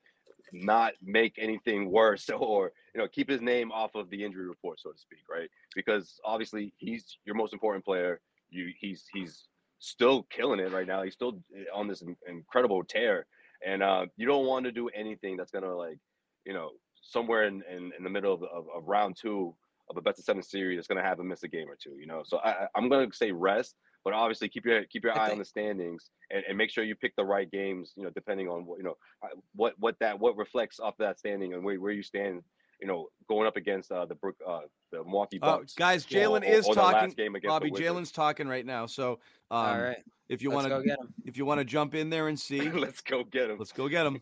not 0.53 0.93
make 1.03 1.35
anything 1.39 1.91
worse 1.91 2.29
or 2.37 2.73
you 2.95 3.01
know 3.01 3.09
keep 3.09 3.29
his 3.29 3.41
name 3.41 3.73
off 3.73 3.95
of 3.95 4.11
the 4.11 4.25
injury 4.25 4.47
report 4.47 4.81
so 4.81 4.91
to 4.93 4.99
speak 4.99 5.21
right? 5.31 5.49
Because 5.75 6.21
obviously 6.25 6.73
he's 6.79 7.19
your 7.25 7.35
most 7.35 7.53
important 7.53 7.85
player. 7.85 8.21
You 8.51 8.73
he's 8.79 9.05
he's 9.13 9.49
still 9.79 10.25
killing 10.25 10.61
it 10.61 10.71
right 10.73 10.87
now. 10.87 11.03
He's 11.03 11.15
still 11.15 11.41
eh, 11.57 11.65
on 11.75 11.89
this 11.89 12.03
incredible 12.29 12.85
tear. 12.85 13.27
And 13.65 13.83
uh, 13.83 14.07
you 14.17 14.27
don't 14.27 14.47
want 14.47 14.65
to 14.65 14.73
do 14.73 14.89
anything 14.89 15.37
that's 15.37 15.51
gonna 15.51 15.75
like 15.75 15.99
you 16.45 16.53
know 16.53 16.71
somewhere 17.03 17.45
in 17.45 17.63
in, 17.71 17.93
in 17.97 18.05
the 18.05 18.11
middle 18.11 18.35
of, 18.35 18.43
of, 18.43 18.67
of 18.75 18.87
round 18.87 19.17
two 19.21 19.55
of 19.91 19.97
a 19.97 20.01
best 20.01 20.19
of 20.19 20.25
seven 20.25 20.43
series 20.43 20.79
that's 20.79 20.89
gonna 20.89 21.03
have 21.03 21.19
him 21.19 21.29
miss 21.29 21.43
a 21.43 21.49
game 21.49 21.69
or 21.69 21.77
two 21.77 21.97
you 21.99 22.07
know? 22.07 22.23
So 22.25 22.39
I, 22.39 22.67
i'm 22.75 22.89
gonna 22.89 23.13
say 23.13 23.33
rest 23.33 23.77
but 24.05 24.13
obviously 24.13 24.49
keep 24.49 24.65
your 24.65 24.85
keep 24.85 25.05
your 25.05 25.19
eye 25.19 25.31
on 25.31 25.39
the 25.39 25.45
standings 25.45 26.11
and, 26.31 26.43
and 26.49 26.59
make 26.59 26.71
sure 26.71 26.85
you 26.85 26.95
pick 26.95 27.15
the 27.17 27.25
right 27.25 27.51
games. 27.51 27.93
You 27.97 28.05
know, 28.05 28.11
depending 28.11 28.49
on 28.49 28.67
what 28.67 28.79
you 28.79 28.85
know, 28.85 28.97
uh, 29.23 29.29
what 29.55 29.75
what 29.79 29.97
that 30.01 30.19
what 30.19 30.37
reflects 30.37 30.81
off 30.81 30.95
that 30.99 31.19
standing 31.19 31.55
and 31.55 31.65
where, 31.65 31.81
where 31.81 31.93
you 31.93 32.03
stand. 32.03 32.43
You 32.81 32.89
know, 32.89 33.07
going 33.29 33.47
up 33.47 33.57
against 33.57 33.93
uh, 33.93 34.07
the 34.07 34.17
Brook, 34.17 34.35
uh, 34.45 34.63
the 34.91 35.05
Milwaukee 35.05 35.39
oh, 35.41 35.59
Bucks. 35.59 35.75
Uh, 35.75 35.79
guys, 35.79 36.05
Jaylen 36.05 36.45
is 36.45 36.67
or, 36.67 36.73
or 36.73 36.75
talking. 36.75 37.15
Bobby, 37.45 37.71
Jaylen's 37.71 38.11
talking 38.11 38.49
right 38.49 38.67
now. 38.67 38.87
So, 38.87 39.21
um, 39.53 39.59
all 39.59 39.81
right, 39.81 39.99
if 40.29 40.43
you 40.43 40.51
want 40.51 40.67
to, 40.67 40.97
if 41.25 41.37
you 41.37 41.45
want 41.45 41.61
to 41.61 41.65
jump 41.65 41.95
in 41.95 42.11
there 42.11 42.27
and 42.27 42.41
see, 42.41 42.69
let's 42.71 43.01
go 43.01 43.23
get 43.23 43.51
him. 43.51 43.59
Let's 43.59 43.71
go 43.71 43.89
get 43.89 44.07
him. 44.07 44.21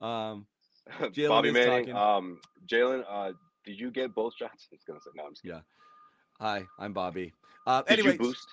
Um, 0.00 0.46
Jaylen 1.00 1.28
Bobby 1.28 1.50
Manning, 1.50 1.86
talking. 1.86 1.96
um, 1.96 2.38
Jaylen, 2.70 3.02
uh, 3.08 3.32
did 3.64 3.80
you 3.80 3.90
get 3.90 4.14
both 4.14 4.34
shots? 4.38 4.68
It's 4.72 4.84
gonna 4.84 5.00
say 5.00 5.10
no. 5.16 5.24
I'm 5.24 5.32
just 5.32 5.42
kidding. 5.42 5.56
Yeah. 5.56 6.46
Hi, 6.46 6.64
I'm 6.78 6.92
Bobby. 6.92 7.32
Uh, 7.66 7.82
did 7.82 8.04
you 8.04 8.16
boost? 8.16 8.46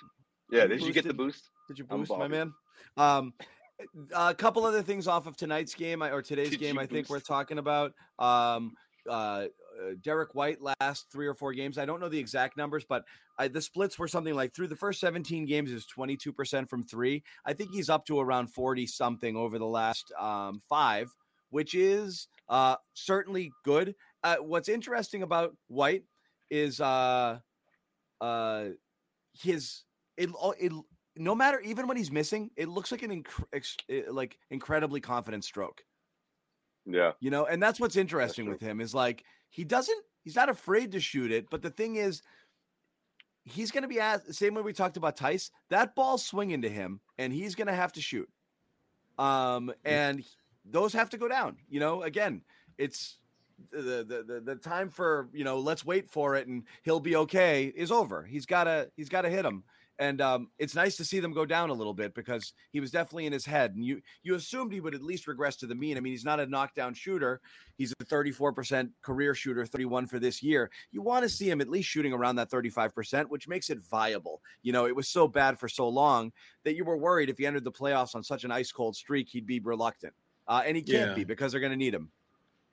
Yeah, 0.54 0.68
did 0.68 0.82
you 0.82 0.94
get 0.94 1.06
the 1.06 1.14
boost? 1.14 1.50
Did 1.68 1.80
you 1.80 1.86
boost, 1.86 2.12
my 2.12 2.28
man? 2.28 2.54
Um, 2.98 3.34
a 4.16 4.34
couple 4.34 4.66
other 4.66 4.84
things 4.84 5.08
off 5.08 5.26
of 5.26 5.36
tonight's 5.36 5.74
game 5.74 6.04
or 6.04 6.22
today's 6.22 6.52
did 6.52 6.60
game. 6.60 6.78
I 6.78 6.86
think 6.86 7.10
we're 7.10 7.20
talking 7.20 7.58
about. 7.58 7.94
Um, 8.20 8.74
uh, 9.10 9.46
Derrick 10.02 10.36
White 10.36 10.60
last 10.62 11.08
three 11.12 11.28
or 11.28 11.34
four 11.34 11.54
games. 11.54 11.78
I 11.78 11.86
don't 11.86 12.00
know 12.00 12.10
the 12.10 12.20
exact 12.20 12.56
numbers, 12.56 12.86
but 12.88 13.04
I, 13.38 13.48
the 13.48 13.62
splits 13.62 13.98
were 13.98 14.08
something 14.08 14.36
like 14.36 14.54
through 14.54 14.68
the 14.68 14.76
first 14.76 15.00
17 15.00 15.46
games 15.46 15.72
is 15.72 15.86
22% 15.98 16.70
from 16.70 16.84
three. 16.84 17.24
I 17.46 17.54
think 17.54 17.72
he's 17.72 17.90
up 17.90 18.06
to 18.06 18.20
around 18.20 18.48
40 18.48 18.88
something 18.88 19.36
over 19.36 19.58
the 19.58 19.66
last 19.66 20.14
um, 20.20 20.62
five, 20.70 21.10
which 21.50 21.74
is 21.74 22.28
uh, 22.50 22.76
certainly 22.94 23.52
good. 23.66 23.96
Uh, 24.24 24.38
what's 24.38 24.70
interesting 24.70 25.24
about 25.24 25.56
White 25.68 26.04
is 26.50 26.80
uh, 26.80 27.40
uh, 28.22 28.66
his 29.34 29.82
it, 30.18 30.30
it 30.60 30.72
no 31.16 31.36
matter 31.36 31.60
even 31.62 31.88
when 31.88 31.98
he's 31.98 32.12
missing, 32.12 32.50
it 32.56 32.68
looks 32.70 32.92
like 32.92 33.04
an 33.04 33.24
inc- 33.24 34.06
like 34.10 34.38
incredibly 34.50 35.00
confident 35.00 35.44
stroke. 35.44 35.84
Yeah. 36.86 37.12
You 37.20 37.32
know, 37.32 37.46
and 37.46 37.62
that's 37.62 37.80
what's 37.80 37.96
interesting 37.96 38.46
that's 38.46 38.60
with 38.60 38.68
him 38.68 38.82
is 38.82 38.94
like 38.94 39.24
he 39.50 39.64
doesn't 39.64 40.04
he's 40.24 40.36
not 40.36 40.50
afraid 40.50 40.92
to 40.94 41.00
shoot 41.00 41.32
it, 41.32 41.50
but 41.50 41.62
the 41.62 41.70
thing 41.70 41.96
is 41.96 42.22
he's 43.44 43.72
going 43.72 43.84
to 43.84 43.88
be 43.88 44.00
asked 44.00 44.34
same 44.34 44.54
way 44.54 44.62
we 44.62 44.74
talked 44.74 44.98
about 44.98 45.18
Theis, 45.18 45.52
that 45.70 45.96
ball 45.96 46.18
swinging 46.18 46.62
to 46.62 46.70
him 46.70 47.00
and 47.18 47.32
he's 47.32 47.56
going 47.56 47.68
to 47.68 47.74
have 47.74 47.94
to 47.94 48.02
shoot. 48.02 48.30
Um 49.18 49.72
and 49.86 50.24
those 50.66 50.94
have 50.94 51.10
to 51.12 51.18
go 51.18 51.28
down. 51.28 51.58
You 51.70 51.80
know, 51.80 52.04
again, 52.04 52.42
it's 52.78 53.20
the, 53.72 54.04
the 54.04 54.24
the 54.26 54.42
the 54.44 54.56
time 54.56 54.90
for, 54.90 55.30
you 55.34 55.44
know, 55.44 55.60
let's 55.60 55.86
wait 55.86 56.10
for 56.10 56.36
it 56.36 56.48
and 56.48 56.64
he'll 56.82 57.00
be 57.00 57.16
okay 57.18 57.72
is 57.76 57.92
over. 57.92 58.24
He's 58.24 58.46
got 58.46 58.64
to 58.64 58.90
he's 58.96 59.10
got 59.10 59.22
to 59.22 59.30
hit 59.30 59.46
him 59.46 59.64
and 60.00 60.22
um, 60.22 60.50
it's 60.58 60.76
nice 60.76 60.98
to 60.98 61.06
see 61.06 61.20
them 61.20 61.34
go 61.34 61.46
down 61.46 61.70
a 61.70 61.74
little 61.74 61.94
bit 61.94 62.16
because 62.16 62.54
he 62.72 62.80
was 62.80 62.92
definitely 62.92 63.26
in 63.26 63.34
his 63.34 63.46
head. 63.46 63.76
And 63.76 63.86
you 63.86 64.02
you 64.24 64.36
assumed 64.36 64.74
he 64.74 64.80
would 64.80 64.96
at 64.96 65.04
least 65.04 65.28
regress 65.28 65.56
to 65.58 65.68
the 65.68 65.76
mean. 65.76 65.98
I 65.98 66.00
mean, 66.00 66.14
he's 66.14 66.26
not 66.26 66.40
a 66.40 66.48
knockdown 66.48 66.94
shooter. 66.94 67.42
He's 67.78 67.94
a 68.00 68.06
34% 68.06 68.90
career 69.02 69.36
shooter, 69.36 69.66
31 69.66 70.08
for 70.08 70.20
this 70.20 70.42
year. 70.44 70.70
You 70.92 71.02
want 71.02 71.24
to 71.24 71.30
see 71.30 71.50
him 71.50 71.62
at 71.62 71.70
least 71.70 71.90
shooting 71.90 72.14
around 72.14 72.36
that 72.38 72.50
35%, 72.50 73.30
which 73.30 73.48
makes 73.48 73.70
it 73.70 73.80
viable. 73.90 74.42
You 74.62 74.74
know, 74.74 74.86
it 74.86 74.96
was 74.96 75.08
so 75.08 75.28
bad 75.28 75.60
for 75.60 75.68
so 75.68 75.88
long 75.88 76.32
that 76.66 76.76
you 76.76 76.86
were 76.86 76.98
worried 76.98 77.30
if 77.30 77.38
he 77.38 77.46
entered 77.46 77.64
the 77.64 77.72
playoffs 77.72 78.16
on 78.16 78.24
such 78.24 78.44
an 78.44 78.52
ice 78.52 78.72
cold 78.72 78.96
streak, 78.96 79.30
he'd 79.30 79.46
be 79.48 79.60
reluctant. 79.60 80.14
Uh, 80.48 80.62
and 80.66 80.76
he 80.76 80.84
can't 80.84 81.12
yeah. 81.12 81.16
be 81.16 81.24
because 81.24 81.52
they're 81.52 81.62
going 81.62 81.72
to 81.72 81.78
need 81.78 81.94
him. 81.94 82.12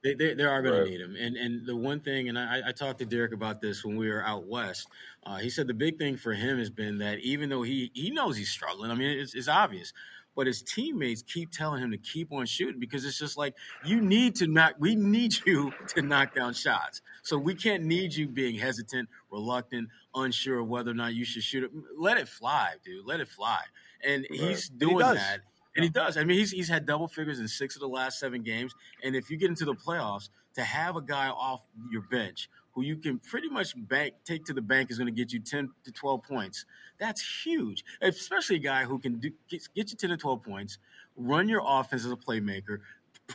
They, 0.03 0.14
they, 0.14 0.34
they 0.34 0.44
are 0.44 0.62
going 0.62 0.74
right. 0.74 0.84
to 0.84 0.90
need 0.90 1.01
him. 1.01 1.16
And 1.18 1.36
and 1.36 1.66
the 1.66 1.76
one 1.76 2.01
thing, 2.01 2.28
and 2.28 2.38
I, 2.38 2.62
I 2.68 2.72
talked 2.72 3.01
to 3.01 3.05
Derrick 3.05 3.32
about 3.32 3.61
this 3.61 3.84
when 3.84 3.96
we 3.96 4.09
were 4.09 4.24
out 4.24 4.46
west. 4.46 4.88
Uh, 5.24 5.36
he 5.36 5.51
said 5.51 5.66
the 5.66 5.74
big 5.74 5.98
thing 5.98 6.16
for 6.16 6.32
him 6.32 6.59
has 6.59 6.70
been 6.70 6.98
that 6.98 7.18
even 7.18 7.51
though 7.51 7.62
he 7.62 7.90
he 7.94 8.11
knows 8.11 8.36
he's 8.36 8.51
struggling, 8.51 8.90
I 8.90 8.94
mean 8.94 9.18
it's, 9.18 9.34
it's 9.34 9.48
obvious, 9.48 9.92
but 10.34 10.46
his 10.46 10.62
teammates 10.62 11.22
keep 11.22 11.51
telling 11.51 11.82
him 11.82 11.90
to 11.90 11.98
keep 11.98 12.32
on 12.32 12.46
shooting 12.46 12.80
because 12.80 13.05
it's 13.05 13.18
just 13.18 13.36
like 13.36 13.55
you 13.84 14.01
need 14.01 14.36
to 14.36 14.46
knock. 14.46 14.74
We 14.78 14.94
need 14.94 15.34
you 15.46 15.72
to 15.88 16.03
knock 16.03 16.34
down 16.34 16.55
shots. 16.55 17.03
So 17.22 17.36
we 17.36 17.55
can't 17.55 17.84
need 17.84 18.14
you 18.14 18.26
being 18.26 18.57
hesitant, 18.57 19.11
reluctant, 19.30 19.90
unsure 20.14 20.61
of 20.61 20.68
whether 20.68 20.92
or 20.92 20.94
not 20.94 21.12
you 21.12 21.26
should 21.26 21.42
shoot 21.42 21.64
it. 21.64 21.70
Let 21.98 22.16
it 22.16 22.28
fly, 22.28 22.72
dude. 22.84 23.05
Let 23.05 23.20
it 23.20 23.28
fly. 23.28 23.61
And 24.03 24.26
right. 24.30 24.40
he's 24.40 24.68
doing 24.70 24.96
he 24.96 25.14
that. 25.14 25.40
And 25.76 25.84
he 25.84 25.88
does. 25.88 26.16
I 26.16 26.24
mean, 26.24 26.38
he's 26.38 26.50
he's 26.50 26.68
had 26.68 26.84
double 26.84 27.08
figures 27.08 27.38
in 27.38 27.46
six 27.46 27.76
of 27.76 27.80
the 27.80 27.88
last 27.88 28.18
seven 28.18 28.42
games. 28.42 28.74
And 29.04 29.14
if 29.14 29.30
you 29.30 29.36
get 29.36 29.50
into 29.50 29.64
the 29.64 29.74
playoffs, 29.74 30.28
to 30.54 30.62
have 30.62 30.96
a 30.96 31.02
guy 31.02 31.28
off 31.28 31.64
your 31.90 32.02
bench 32.02 32.48
who 32.72 32.82
you 32.82 32.96
can 32.96 33.18
pretty 33.18 33.48
much 33.48 33.74
bank 33.88 34.14
take 34.24 34.44
to 34.44 34.52
the 34.52 34.62
bank 34.62 34.90
is 34.90 34.98
going 34.98 35.06
to 35.06 35.12
get 35.12 35.32
you 35.32 35.40
10 35.40 35.70
to 35.84 35.92
12 35.92 36.22
points. 36.22 36.64
That's 36.98 37.44
huge, 37.44 37.84
especially 38.00 38.56
a 38.56 38.60
guy 38.60 38.84
who 38.84 38.98
can 38.98 39.18
do, 39.18 39.30
get, 39.48 39.68
get 39.74 39.90
you 39.90 39.96
10 39.96 40.10
to 40.10 40.16
12 40.16 40.42
points, 40.42 40.78
run 41.16 41.48
your 41.48 41.62
offense 41.64 42.04
as 42.04 42.12
a 42.12 42.16
playmaker, 42.16 42.78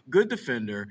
good 0.10 0.30
defender, 0.30 0.88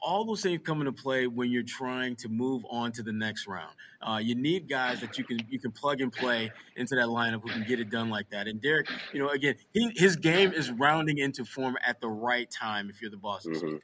all 0.00 0.24
those 0.24 0.42
things 0.42 0.60
come 0.64 0.80
into 0.80 0.92
play 0.92 1.26
when 1.26 1.50
you're 1.50 1.62
trying 1.62 2.16
to 2.16 2.28
move 2.28 2.64
on 2.70 2.92
to 2.92 3.02
the 3.02 3.12
next 3.12 3.46
round. 3.46 3.74
Uh, 4.00 4.18
you 4.22 4.34
need 4.34 4.68
guys 4.68 5.00
that 5.00 5.18
you 5.18 5.24
can 5.24 5.38
you 5.48 5.58
can 5.58 5.72
plug 5.72 6.00
and 6.00 6.12
play 6.12 6.50
into 6.76 6.94
that 6.94 7.06
lineup 7.06 7.42
who 7.42 7.48
can 7.48 7.64
get 7.66 7.80
it 7.80 7.90
done 7.90 8.08
like 8.10 8.28
that. 8.30 8.46
And 8.46 8.60
Derrick, 8.60 8.88
you 9.12 9.20
know, 9.20 9.28
again, 9.30 9.56
he, 9.72 9.90
his 9.96 10.16
game 10.16 10.52
is 10.52 10.70
rounding 10.70 11.18
into 11.18 11.44
form 11.44 11.76
at 11.84 12.00
the 12.00 12.08
right 12.08 12.50
time. 12.50 12.90
If 12.90 13.00
you're 13.00 13.10
the 13.10 13.16
Boston 13.16 13.54
mm-hmm. 13.54 13.76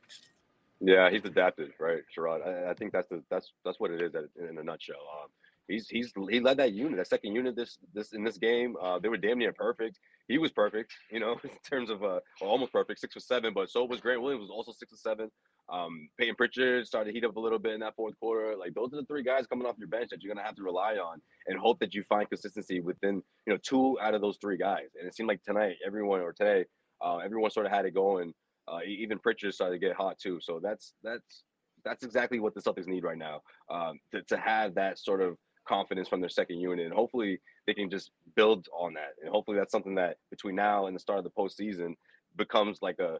Yeah, 0.80 1.08
he's 1.10 1.24
adapted, 1.24 1.70
right, 1.78 2.02
Sherrod? 2.14 2.46
I, 2.46 2.70
I, 2.70 2.74
think 2.74 2.92
that's 2.92 3.08
the 3.08 3.22
that's 3.30 3.52
that's 3.64 3.80
what 3.80 3.90
it 3.90 4.02
is 4.02 4.12
in 4.38 4.58
a 4.58 4.62
nutshell. 4.62 4.96
Um, 5.22 5.30
he's 5.68 5.88
he's 5.88 6.12
he 6.30 6.40
led 6.40 6.56
that 6.58 6.72
unit, 6.72 6.96
that 6.96 7.08
second 7.08 7.34
unit 7.34 7.56
this 7.56 7.78
this 7.92 8.12
in 8.12 8.24
this 8.24 8.38
game. 8.38 8.76
Uh, 8.80 8.98
they 8.98 9.08
were 9.08 9.16
damn 9.16 9.38
near 9.38 9.52
perfect. 9.52 9.98
He 10.28 10.38
was 10.38 10.52
perfect, 10.52 10.92
you 11.10 11.20
know, 11.20 11.38
in 11.44 11.50
terms 11.68 11.90
of 11.90 12.02
uh, 12.02 12.20
almost 12.40 12.72
perfect, 12.72 13.00
six 13.00 13.16
or 13.16 13.20
seven. 13.20 13.52
But 13.54 13.70
so 13.70 13.84
was 13.84 14.00
Grant 14.00 14.22
Williams, 14.22 14.42
was 14.42 14.50
also 14.50 14.72
six 14.72 14.92
or 14.92 14.96
seven. 14.96 15.30
Um, 15.72 16.08
Peyton 16.18 16.34
Pritchard 16.34 16.86
started 16.86 17.10
to 17.10 17.14
heat 17.14 17.24
up 17.24 17.36
a 17.36 17.40
little 17.40 17.58
bit 17.58 17.72
in 17.72 17.80
that 17.80 17.96
fourth 17.96 18.18
quarter. 18.20 18.54
Like 18.56 18.74
those 18.74 18.92
are 18.92 18.96
the 18.96 19.06
three 19.06 19.22
guys 19.22 19.46
coming 19.46 19.66
off 19.66 19.76
your 19.78 19.88
bench 19.88 20.10
that 20.10 20.22
you're 20.22 20.34
gonna 20.34 20.46
have 20.46 20.56
to 20.56 20.62
rely 20.62 20.96
on 20.96 21.20
and 21.46 21.58
hope 21.58 21.78
that 21.80 21.94
you 21.94 22.02
find 22.02 22.28
consistency 22.28 22.80
within 22.80 23.22
you 23.46 23.52
know 23.52 23.58
two 23.62 23.98
out 24.00 24.14
of 24.14 24.20
those 24.20 24.38
three 24.40 24.58
guys. 24.58 24.88
And 24.98 25.08
it 25.08 25.14
seemed 25.14 25.28
like 25.28 25.42
tonight, 25.42 25.76
everyone 25.86 26.20
or 26.20 26.32
today, 26.32 26.66
uh, 27.02 27.18
everyone 27.18 27.50
sort 27.50 27.66
of 27.66 27.72
had 27.72 27.86
it 27.86 27.94
going. 27.94 28.34
Uh, 28.66 28.78
even 28.86 29.18
Pritchard 29.18 29.52
started 29.52 29.74
to 29.74 29.86
get 29.86 29.94
hot 29.94 30.18
too. 30.18 30.38
So 30.40 30.60
that's 30.62 30.94
that's 31.02 31.44
that's 31.84 32.02
exactly 32.02 32.40
what 32.40 32.54
the 32.54 32.62
Celtics 32.62 32.86
need 32.86 33.04
right 33.04 33.18
now. 33.18 33.42
Um, 33.70 33.98
to, 34.12 34.22
to 34.22 34.36
have 34.38 34.74
that 34.74 34.98
sort 34.98 35.20
of 35.20 35.36
confidence 35.66 36.08
from 36.08 36.20
their 36.20 36.28
second 36.30 36.60
unit, 36.60 36.86
and 36.86 36.94
hopefully 36.94 37.40
they 37.66 37.74
can 37.74 37.90
just 37.90 38.10
build 38.36 38.66
on 38.76 38.94
that. 38.94 39.12
And 39.20 39.30
hopefully 39.30 39.56
that's 39.56 39.72
something 39.72 39.94
that 39.96 40.16
between 40.30 40.54
now 40.54 40.86
and 40.86 40.94
the 40.94 41.00
start 41.00 41.18
of 41.18 41.24
the 41.24 41.30
postseason 41.30 41.94
becomes 42.36 42.78
like 42.82 42.98
a, 42.98 43.18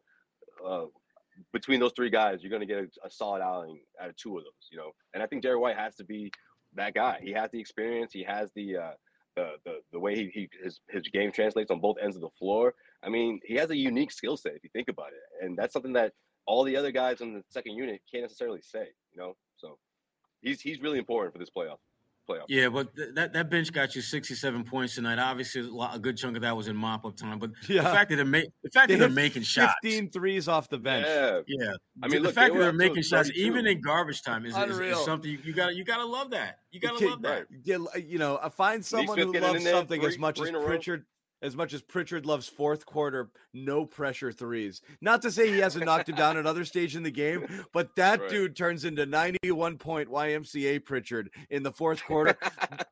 a 0.67 0.87
between 1.53 1.81
those 1.81 1.93
three 1.97 2.11
guys, 2.11 2.39
you're 2.43 2.51
going 2.51 2.61
to 2.61 2.67
get 2.67 2.79
a, 2.79 3.07
a, 3.07 3.11
solid 3.11 3.43
outing 3.43 3.81
out 4.01 4.09
of 4.09 4.17
two 4.17 4.39
of 4.39 4.45
those, 4.45 4.69
you 4.71 4.79
know. 4.79 4.93
And 5.15 5.23
I 5.23 5.27
think 5.27 5.43
Derrick 5.43 5.61
White 5.61 5.77
has 5.77 5.97
to 5.97 6.05
be 6.05 6.31
that 6.75 6.95
guy. 6.95 7.19
He 7.23 7.33
has 7.33 7.51
the 7.51 7.59
experience. 7.61 8.13
He 8.13 8.23
has 8.23 8.51
the 8.55 8.77
uh, 8.77 8.91
the, 9.37 9.53
the 9.65 9.79
the 9.93 9.99
way 9.99 10.15
he, 10.15 10.31
he 10.33 10.49
his 10.63 10.81
his 10.89 11.03
game 11.13 11.33
translates 11.33 11.71
on 11.71 11.81
both 11.81 11.97
ends 12.03 12.17
of 12.17 12.23
the 12.23 12.31
floor. 12.39 12.75
I 13.03 13.09
mean, 13.09 13.41
he 13.45 13.55
has 13.55 13.71
a 13.71 13.77
unique 13.77 14.13
skill 14.13 14.37
set 14.37 14.55
if 14.55 14.63
you 14.63 14.71
think 14.73 14.89
about 14.89 15.09
it, 15.09 15.45
and 15.45 15.57
that's 15.57 15.73
something 15.73 15.93
that 15.95 16.13
all 16.47 16.63
the 16.65 16.77
other 16.77 16.93
guys 16.93 17.21
in 17.21 17.35
the 17.35 17.43
second 17.49 17.75
unit 17.75 18.01
can't 18.11 18.25
necessarily 18.25 18.61
say, 18.63 18.87
you 19.13 19.21
know. 19.21 19.35
So 19.57 19.79
he's 20.41 20.61
he's 20.61 20.81
really 20.81 20.99
important 20.99 21.33
for 21.33 21.39
this 21.39 21.51
playoff 21.57 21.79
playoff. 22.29 22.45
Yeah, 22.49 22.69
but 22.69 22.95
th- 22.97 23.15
that 23.15 23.33
that 23.33 23.51
bench 23.51 23.73
got 23.73 23.95
you 23.95 24.03
67 24.03 24.65
points 24.65 24.95
tonight. 24.95 25.19
Obviously, 25.19 25.63
a, 25.63 25.65
lot, 25.65 25.95
a 25.95 25.99
good 25.99 26.17
chunk 26.17 26.37
of 26.37 26.43
that 26.43 26.57
was 26.57 26.69
in 26.69 26.77
mop 26.77 27.05
up 27.05 27.17
time. 27.17 27.39
But 27.39 27.51
yeah. 27.69 27.83
the 27.83 27.89
fact 27.89 28.11
that 28.11 28.17
they're, 28.17 28.25
ma- 28.25 28.41
the 28.63 28.71
fact 28.71 28.89
they 28.89 28.95
that 28.95 29.01
they're 29.01 29.09
making 29.09 29.43
15 29.43 29.45
shots, 29.45 29.75
15 29.83 30.11
threes 30.11 30.49
off 30.49 30.69
the 30.69 30.79
bench. 30.79 31.07
Yeah, 31.07 31.41
yeah. 31.47 31.73
I 32.03 32.09
mean, 32.09 32.23
the 32.23 32.29
look, 32.29 32.35
fact 32.35 32.55
that 32.55 32.61
they're 32.61 32.73
making 32.73 33.03
shots 33.03 33.31
even 33.35 33.67
in 33.67 33.81
garbage 33.81 34.23
time 34.23 34.47
is, 34.47 34.57
is, 34.57 34.79
is 34.79 35.05
something 35.05 35.31
you, 35.31 35.39
you 35.45 35.53
got 35.53 35.75
you 35.75 35.85
got 35.85 35.99
to 35.99 36.07
love 36.07 36.31
that. 36.31 36.59
You 36.71 36.81
got 36.81 36.99
to 36.99 37.09
love 37.09 37.23
that. 37.23 37.47
You 37.65 38.19
know, 38.19 38.37
uh, 38.37 38.49
find 38.49 38.85
someone 38.85 39.19
who 39.19 39.33
loves 39.33 39.65
something 39.65 40.01
three, 40.01 40.09
as 40.09 40.19
much 40.19 40.41
as 40.41 40.51
Pritchard 40.51 41.05
as 41.45 41.55
much 41.55 41.75
as 41.75 41.83
Pritchard 41.83 42.25
loves 42.25 42.49
fourth 42.49 42.87
quarter, 42.87 43.29
no 43.53 43.85
pressure 43.85 44.33
threes. 44.33 44.81
Not 45.03 45.21
to 45.23 45.31
say 45.31 45.53
he 45.53 45.59
hasn't 45.59 45.85
knocked 45.85 46.09
him 46.09 46.17
down 46.17 46.39
at 46.39 46.47
other 46.47 46.65
stage 46.65 46.97
in 46.97 47.03
the 47.03 47.11
game, 47.11 47.67
but 47.73 47.95
that 47.97 48.21
right. 48.21 48.31
dude 48.31 48.57
turns 48.57 48.87
into 48.87 49.05
91 49.05 49.77
point 49.77 50.09
YMCA 50.09 50.83
Pritchard 50.85 51.29
in 51.51 51.63
the 51.63 51.71
fourth 51.71 52.03
quarter 52.03 52.37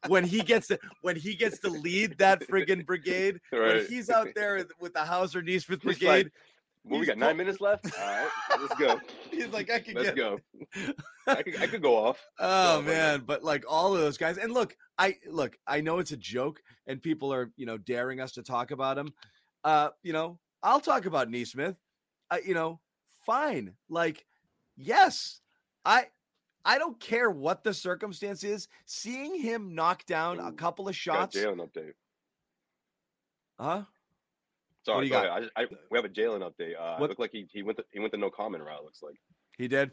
when 0.07 0.25
he 0.25 0.41
gets 0.41 0.69
to 0.69 0.79
when 1.01 1.17
he 1.17 1.35
gets 1.35 1.59
to 1.61 1.71
lead 1.71 2.19
that 2.19 2.47
friggin' 2.47 2.85
brigade. 2.85 3.41
Right. 3.51 3.77
When 3.77 3.87
he's 3.87 4.11
out 4.11 4.29
there 4.35 4.67
with 4.79 4.93
the 4.93 5.01
Hauser 5.01 5.41
Nesmith 5.41 5.83
brigade. 5.83 6.07
Like, 6.07 6.33
well, 6.85 7.01
we 7.01 7.07
got 7.07 7.19
nine 7.19 7.37
minutes 7.37 7.61
left. 7.61 7.87
All 7.99 8.07
right, 8.07 8.29
let's 8.61 8.75
go. 8.75 9.01
He's 9.31 9.49
like, 9.49 9.71
I 9.71 9.79
could 9.79 9.95
let's 9.95 10.09
get... 10.09 10.17
go. 10.17 10.39
I 11.27 11.43
could, 11.43 11.63
I 11.63 11.67
could 11.67 11.83
go 11.83 11.97
off. 11.97 12.19
Oh 12.39 12.83
man, 12.83 13.23
but 13.25 13.45
like 13.45 13.65
all 13.69 13.95
of 13.95 14.01
those 14.01 14.19
guys, 14.19 14.39
and 14.39 14.53
look, 14.53 14.77
I 14.99 15.17
look, 15.31 15.57
I 15.67 15.81
know 15.81 15.99
it's 15.99 16.13
a 16.13 16.17
joke, 16.17 16.61
and 16.87 17.01
people 17.01 17.33
are 17.33 17.53
you 17.57 17.67
know 17.67 17.79
daring 17.79 18.21
us 18.21 18.33
to 18.33 18.43
talk 18.43 18.71
about 18.73 18.99
him. 18.99 19.13
Uh, 19.63 19.91
you 20.03 20.13
know, 20.13 20.39
I'll 20.63 20.81
talk 20.81 21.07
about 21.07 21.31
Nesmith. 21.31 21.77
Uh, 22.31 22.39
you 22.45 22.55
know, 22.55 22.81
fine. 23.27 23.75
Like, 23.89 24.27
yes, 24.77 25.41
I 25.85 26.07
I 26.65 26.79
don't 26.79 26.99
care 26.99 27.31
what 27.31 27.63
the 27.63 27.75
circumstance 27.75 28.43
is. 28.43 28.69
Seeing 28.87 29.41
him 29.41 29.75
knock 29.75 30.05
down 30.07 30.41
Ooh, 30.41 30.47
a 30.47 30.53
couple 30.53 30.89
of 30.89 30.97
shots. 30.97 31.37
Jaylen 31.37 31.59
update. 31.59 31.93
Huh? 33.61 33.85
Sorry, 34.85 35.09
go 35.09 35.17
ahead. 35.17 35.49
I, 35.57 35.63
I, 35.63 35.67
we 35.91 35.99
have 35.99 36.05
a 36.05 36.09
Jaylen 36.09 36.41
update. 36.41 36.75
Uh, 36.79 36.97
it 37.03 37.09
looked 37.09 37.21
like 37.21 37.31
he, 37.33 37.47
he 37.53 37.63
went 37.63 37.77
the, 37.79 37.85
he 37.93 38.01
went 38.01 38.13
the 38.13 38.19
no 38.19 38.31
comment 38.31 38.65
route. 38.65 38.83
Looks 38.83 39.03
like 39.03 39.15
he 39.57 39.69
did. 39.69 39.93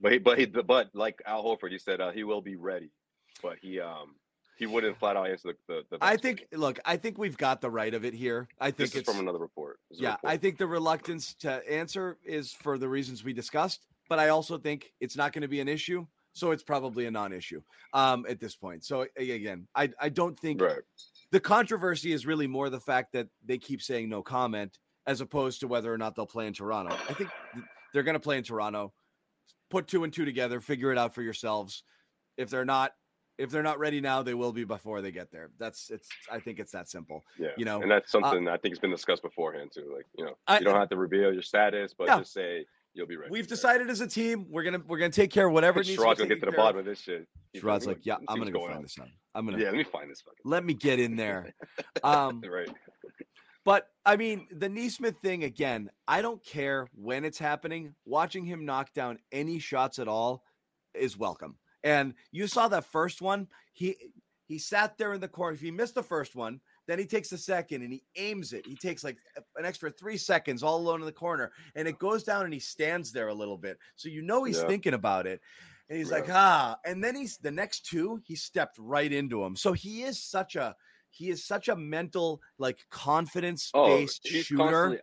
But 0.00 0.12
he, 0.12 0.18
but 0.18 0.38
he, 0.38 0.46
but 0.46 0.90
like 0.94 1.20
Al 1.26 1.44
Horford, 1.44 1.70
he 1.70 1.78
said 1.78 2.00
uh, 2.00 2.10
he 2.10 2.24
will 2.24 2.40
be 2.40 2.56
ready, 2.56 2.90
but 3.42 3.56
he 3.60 3.80
um 3.80 4.16
he 4.56 4.66
wouldn't 4.66 4.98
flat 4.98 5.16
out 5.16 5.28
answer 5.28 5.54
the. 5.66 5.74
the, 5.74 5.82
the 5.90 5.98
I 6.00 6.16
think. 6.16 6.46
Look, 6.52 6.78
I 6.84 6.96
think 6.96 7.18
we've 7.18 7.36
got 7.36 7.60
the 7.60 7.70
right 7.70 7.92
of 7.92 8.04
it 8.04 8.14
here. 8.14 8.48
I 8.60 8.70
think 8.70 8.90
this 8.90 9.00
it's 9.00 9.10
from 9.10 9.20
another 9.20 9.38
report. 9.38 9.78
Yeah, 9.90 10.12
report. 10.12 10.32
I 10.32 10.36
think 10.36 10.58
the 10.58 10.66
reluctance 10.66 11.34
to 11.40 11.68
answer 11.70 12.18
is 12.24 12.52
for 12.52 12.78
the 12.78 12.88
reasons 12.88 13.24
we 13.24 13.32
discussed, 13.32 13.86
but 14.08 14.18
I 14.18 14.28
also 14.28 14.58
think 14.58 14.92
it's 15.00 15.16
not 15.16 15.32
going 15.32 15.42
to 15.42 15.48
be 15.48 15.60
an 15.60 15.68
issue, 15.68 16.06
so 16.32 16.50
it's 16.52 16.62
probably 16.62 17.06
a 17.06 17.10
non-issue 17.10 17.62
um, 17.92 18.26
at 18.28 18.38
this 18.38 18.54
point. 18.54 18.84
So 18.84 19.06
again, 19.16 19.66
I 19.74 19.90
I 20.00 20.08
don't 20.08 20.38
think 20.38 20.60
right. 20.60 20.82
The 21.32 21.40
controversy 21.40 22.12
is 22.12 22.26
really 22.26 22.46
more 22.46 22.70
the 22.70 22.80
fact 22.80 23.12
that 23.12 23.26
they 23.44 23.58
keep 23.58 23.82
saying 23.82 24.08
no 24.08 24.22
comment 24.22 24.78
as 25.06 25.20
opposed 25.20 25.60
to 25.60 25.66
whether 25.66 25.92
or 25.92 25.98
not 25.98 26.14
they'll 26.14 26.26
play 26.26 26.46
in 26.46 26.52
Toronto. 26.52 26.94
I 27.08 27.14
think 27.14 27.30
they're 27.92 28.04
going 28.04 28.14
to 28.14 28.20
play 28.20 28.38
in 28.38 28.44
Toronto 28.44 28.92
put 29.72 29.88
two 29.88 30.04
and 30.04 30.12
two 30.12 30.24
together, 30.24 30.60
figure 30.60 30.92
it 30.92 30.98
out 30.98 31.14
for 31.14 31.22
yourselves. 31.22 31.82
If 32.36 32.50
they're 32.50 32.64
not, 32.64 32.92
if 33.38 33.50
they're 33.50 33.62
not 33.62 33.78
ready 33.78 34.00
now, 34.00 34.22
they 34.22 34.34
will 34.34 34.52
be 34.52 34.64
before 34.64 35.00
they 35.00 35.10
get 35.10 35.32
there. 35.32 35.50
That's 35.58 35.90
it's. 35.90 36.08
I 36.30 36.38
think 36.38 36.60
it's 36.60 36.72
that 36.72 36.88
simple. 36.88 37.24
Yeah, 37.38 37.48
you 37.56 37.64
know, 37.64 37.82
and 37.82 37.90
that's 37.90 38.14
uh 38.14 38.20
something 38.20 38.46
uh, 38.46 38.52
I 38.52 38.58
think 38.58 38.72
has 38.72 38.78
been 38.78 38.90
discussed 38.90 39.22
beforehand 39.22 39.72
too. 39.74 39.90
Like 39.92 40.06
you 40.16 40.26
know, 40.26 40.36
I, 40.46 40.58
you 40.58 40.66
don't 40.66 40.76
have 40.76 40.90
to 40.90 40.96
reveal 40.96 41.32
your 41.32 41.42
status, 41.42 41.94
but 41.96 42.06
just 42.06 42.32
say 42.32 42.66
you'll 42.94 43.06
be 43.06 43.16
ready. 43.16 43.30
We've 43.30 43.46
decided 43.46 43.90
as 43.90 44.00
a 44.00 44.06
team 44.06 44.46
we're 44.50 44.62
gonna 44.62 44.82
we're 44.86 44.98
gonna 44.98 45.10
take 45.10 45.30
care 45.30 45.46
of 45.46 45.52
whatever 45.52 45.82
needs. 45.82 45.96
Sherrod's 45.98 46.18
gonna 46.18 46.28
get 46.28 46.40
to 46.40 46.46
the 46.46 46.52
bottom 46.52 46.78
of 46.78 46.84
this 46.84 47.00
shit. 47.00 47.26
Sherrod's 47.56 47.86
like, 47.86 48.04
yeah, 48.04 48.16
I'm 48.28 48.38
gonna 48.38 48.50
go 48.50 48.60
find 48.60 48.76
on. 48.76 48.82
this. 48.82 48.98
One. 48.98 49.10
I'm 49.34 49.44
gonna. 49.46 49.58
Yeah, 49.58 49.66
let 49.66 49.74
me 49.74 49.84
find 49.84 50.10
this. 50.10 50.20
Fucking 50.20 50.38
let 50.44 50.64
me 50.64 50.74
get 50.74 51.00
in 51.00 51.16
there. 51.16 51.54
Um, 52.04 52.42
right. 52.50 52.68
But 53.64 53.86
I 54.04 54.16
mean, 54.16 54.48
the 54.50 54.68
Nesmith 54.68 55.18
thing 55.22 55.44
again, 55.44 55.88
I 56.08 56.20
don't 56.20 56.44
care 56.44 56.88
when 56.94 57.24
it's 57.24 57.38
happening. 57.38 57.94
Watching 58.04 58.44
him 58.44 58.64
knock 58.64 58.92
down 58.92 59.18
any 59.30 59.60
shots 59.60 59.98
at 60.00 60.08
all 60.08 60.42
is 60.94 61.16
welcome. 61.16 61.56
And 61.84 62.14
you 62.32 62.48
saw 62.48 62.68
that 62.68 62.86
first 62.86 63.22
one, 63.22 63.46
he 63.72 63.96
he 64.46 64.58
sat 64.58 64.98
there 64.98 65.14
in 65.14 65.20
the 65.20 65.28
corner. 65.28 65.54
If 65.54 65.60
he 65.60 65.70
missed 65.70 65.94
the 65.94 66.02
first 66.02 66.34
one, 66.34 66.60
then 66.86 66.98
he 66.98 67.06
takes 67.06 67.30
the 67.30 67.38
second 67.38 67.82
and 67.82 67.92
he 67.92 68.02
aims 68.16 68.52
it. 68.52 68.66
He 68.66 68.76
takes 68.76 69.04
like 69.04 69.18
an 69.56 69.64
extra 69.64 69.90
three 69.90 70.16
seconds 70.16 70.62
all 70.62 70.76
alone 70.76 71.00
in 71.00 71.06
the 71.06 71.12
corner, 71.12 71.52
and 71.74 71.86
it 71.86 71.98
goes 71.98 72.22
down 72.24 72.44
and 72.44 72.52
he 72.52 72.60
stands 72.60 73.12
there 73.12 73.28
a 73.28 73.34
little 73.34 73.58
bit. 73.58 73.78
So 73.96 74.08
you 74.08 74.22
know 74.22 74.44
he's 74.44 74.58
yeah. 74.58 74.66
thinking 74.66 74.94
about 74.94 75.26
it. 75.26 75.40
And 75.88 75.98
he's 75.98 76.10
yeah. 76.10 76.16
like, 76.16 76.30
ah. 76.30 76.78
And 76.84 77.02
then 77.02 77.14
he's 77.14 77.38
the 77.38 77.50
next 77.50 77.86
two, 77.86 78.20
he 78.24 78.34
stepped 78.34 78.76
right 78.78 79.12
into 79.12 79.42
him. 79.44 79.56
So 79.56 79.72
he 79.72 80.02
is 80.02 80.22
such 80.22 80.56
a 80.56 80.74
he 81.10 81.28
is 81.28 81.44
such 81.44 81.68
a 81.68 81.76
mental, 81.76 82.40
like 82.58 82.78
confidence 82.90 83.70
based 83.74 84.26
oh, 84.26 84.40
shooter. 84.40 85.00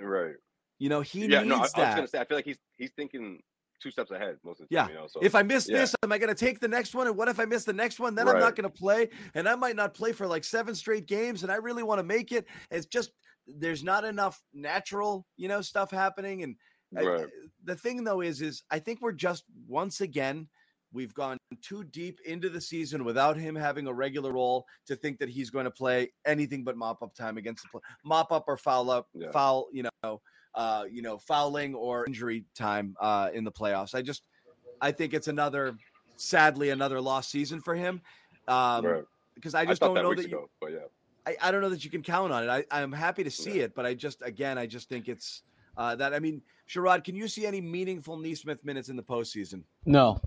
Right. 0.00 0.34
You 0.78 0.88
know, 0.88 1.00
he 1.00 1.26
yeah, 1.26 1.42
needs 1.42 1.48
no, 1.48 1.56
I, 1.56 1.58
that. 1.58 1.76
I 1.76 1.86
was 1.86 1.94
gonna 1.94 2.08
say, 2.08 2.18
I 2.18 2.24
feel 2.24 2.38
like 2.38 2.44
he's 2.44 2.58
he's 2.76 2.90
thinking 2.96 3.40
two 3.82 3.90
steps 3.90 4.10
ahead 4.10 4.36
most 4.44 4.60
of 4.60 4.68
the 4.68 4.76
time. 4.76 4.88
Yeah. 4.88 4.94
You 4.94 5.00
know? 5.00 5.06
so, 5.08 5.20
if 5.22 5.34
I 5.34 5.42
miss 5.42 5.68
yeah. 5.68 5.78
this, 5.78 5.94
am 6.02 6.12
I 6.12 6.18
going 6.18 6.34
to 6.34 6.34
take 6.34 6.60
the 6.60 6.68
next 6.68 6.94
one? 6.94 7.06
And 7.06 7.16
what 7.16 7.28
if 7.28 7.40
I 7.40 7.44
miss 7.44 7.64
the 7.64 7.72
next 7.72 8.00
one? 8.00 8.14
Then 8.14 8.26
right. 8.26 8.36
I'm 8.36 8.40
not 8.40 8.56
going 8.56 8.70
to 8.70 8.76
play, 8.76 9.08
and 9.34 9.48
I 9.48 9.54
might 9.54 9.76
not 9.76 9.94
play 9.94 10.12
for 10.12 10.26
like 10.26 10.44
seven 10.44 10.74
straight 10.74 11.06
games. 11.06 11.42
And 11.42 11.52
I 11.52 11.56
really 11.56 11.82
want 11.82 11.98
to 11.98 12.04
make 12.04 12.32
it. 12.32 12.46
It's 12.70 12.86
just 12.86 13.12
there's 13.46 13.82
not 13.82 14.04
enough 14.04 14.40
natural, 14.54 15.26
you 15.36 15.48
know, 15.48 15.60
stuff 15.60 15.90
happening. 15.90 16.42
And 16.42 16.56
right. 16.92 17.22
I, 17.22 17.24
the 17.64 17.76
thing 17.76 18.04
though 18.04 18.20
is, 18.20 18.40
is 18.40 18.62
I 18.70 18.78
think 18.78 19.00
we're 19.00 19.12
just 19.12 19.44
once 19.66 20.00
again 20.00 20.48
We've 20.92 21.14
gone 21.14 21.38
too 21.62 21.84
deep 21.84 22.18
into 22.26 22.50
the 22.50 22.60
season 22.60 23.04
without 23.04 23.36
him 23.36 23.56
having 23.56 23.86
a 23.86 23.92
regular 23.92 24.32
role 24.32 24.66
to 24.86 24.94
think 24.94 25.18
that 25.18 25.30
he's 25.30 25.48
going 25.48 25.64
to 25.64 25.70
play 25.70 26.12
anything 26.26 26.64
but 26.64 26.76
mop 26.76 27.02
up 27.02 27.14
time 27.14 27.38
against 27.38 27.62
the 27.62 27.68
play, 27.70 27.80
mop 28.04 28.30
up 28.30 28.44
or 28.46 28.58
foul 28.58 28.90
up, 28.90 29.08
yeah. 29.14 29.30
foul, 29.30 29.68
you 29.72 29.84
know, 29.84 30.20
uh, 30.54 30.84
you 30.90 31.02
know, 31.02 31.18
fouling 31.18 31.74
or 31.74 32.06
injury 32.06 32.44
time 32.54 32.96
uh, 33.00 33.30
in 33.32 33.44
the 33.44 33.52
playoffs. 33.52 33.94
I 33.94 34.02
just, 34.02 34.22
I 34.80 34.92
think 34.92 35.14
it's 35.14 35.28
another, 35.28 35.76
sadly, 36.16 36.70
another 36.70 37.00
lost 37.00 37.30
season 37.30 37.60
for 37.60 37.74
him. 37.74 38.00
Um, 38.48 38.84
right. 38.84 39.04
Because 39.34 39.54
I 39.54 39.64
just 39.64 39.82
I 39.82 39.86
don't 39.86 39.96
know 39.96 40.14
that 40.14 40.28
you. 40.28 40.36
Ago, 40.36 40.50
but 40.60 40.72
yeah. 40.72 40.78
I, 41.26 41.36
I 41.40 41.50
don't 41.50 41.62
know 41.62 41.70
that 41.70 41.84
you 41.84 41.90
can 41.90 42.02
count 42.02 42.32
on 42.32 42.44
it. 42.44 42.48
I, 42.48 42.64
I'm 42.70 42.92
happy 42.92 43.24
to 43.24 43.30
see 43.30 43.58
yeah. 43.58 43.64
it, 43.64 43.74
but 43.74 43.86
I 43.86 43.94
just, 43.94 44.22
again, 44.22 44.58
I 44.58 44.66
just 44.66 44.88
think 44.88 45.08
it's 45.08 45.42
uh, 45.76 45.94
that. 45.96 46.12
I 46.12 46.18
mean, 46.18 46.42
Sherrod, 46.68 47.04
can 47.04 47.14
you 47.14 47.28
see 47.28 47.46
any 47.46 47.60
meaningful 47.60 48.16
Nesmith 48.16 48.64
minutes 48.64 48.88
in 48.88 48.96
the 48.96 49.02
postseason? 49.02 49.62
No, 49.86 50.20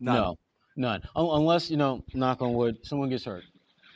None. 0.00 0.14
No, 0.16 0.38
none. 0.76 1.02
unless 1.16 1.70
you 1.70 1.76
know, 1.76 2.04
knock 2.14 2.42
on 2.42 2.52
wood, 2.54 2.78
someone 2.82 3.08
gets 3.08 3.24
hurt. 3.24 3.44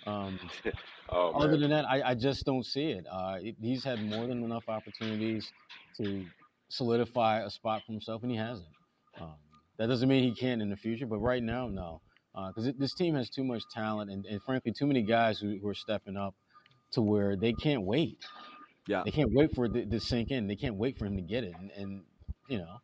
Um, 0.09 0.39
oh, 1.11 1.31
other 1.33 1.57
than 1.57 1.71
that, 1.71 1.85
I, 1.85 2.11
I, 2.11 2.15
just 2.15 2.47
don't 2.47 2.65
see 2.65 2.91
it. 2.93 3.05
Uh, 3.11 3.39
He's 3.61 3.85
had 3.85 4.03
more 4.03 4.27
than 4.27 4.43
enough 4.43 4.69
opportunities 4.69 5.53
to 5.99 6.25
solidify 6.71 7.41
a 7.41 7.51
spot 7.51 7.83
for 7.85 7.93
himself, 7.93 8.23
and 8.23 8.31
he 8.31 8.37
hasn't. 8.37 8.69
Um, 9.21 9.35
that 9.79 9.89
doesn't 9.89 10.09
mean 10.09 10.23
he 10.25 10.35
can't 10.35 10.63
in 10.63 10.71
the 10.71 10.77
future, 10.77 11.07
but 11.07 11.19
right 11.19 11.43
now, 11.43 11.69
no. 11.69 12.01
Because 12.35 12.69
uh, 12.69 12.73
this 12.79 12.95
team 12.95 13.15
has 13.17 13.29
too 13.29 13.45
much 13.45 13.63
talent, 13.73 14.11
and, 14.11 14.25
and 14.27 14.41
frankly, 14.43 14.73
too 14.73 14.87
many 14.87 15.03
guys 15.03 15.39
who, 15.39 15.59
who, 15.61 15.69
are 15.69 15.75
stepping 15.75 16.17
up 16.17 16.35
to 16.93 17.03
where 17.03 17.37
they 17.37 17.53
can't 17.53 17.83
wait. 17.83 18.25
Yeah, 18.87 19.03
they 19.05 19.11
can't 19.11 19.33
wait 19.33 19.55
for 19.55 19.67
it 19.67 19.75
to, 19.75 19.85
to 19.85 20.01
sink 20.01 20.31
in. 20.31 20.47
They 20.47 20.57
can't 20.57 20.77
wait 20.77 20.99
for 20.99 21.05
him 21.07 21.17
to 21.17 21.23
get 21.23 21.45
it, 21.45 21.55
and, 21.59 21.71
and 21.77 22.03
you 22.49 22.59
know, 22.59 22.81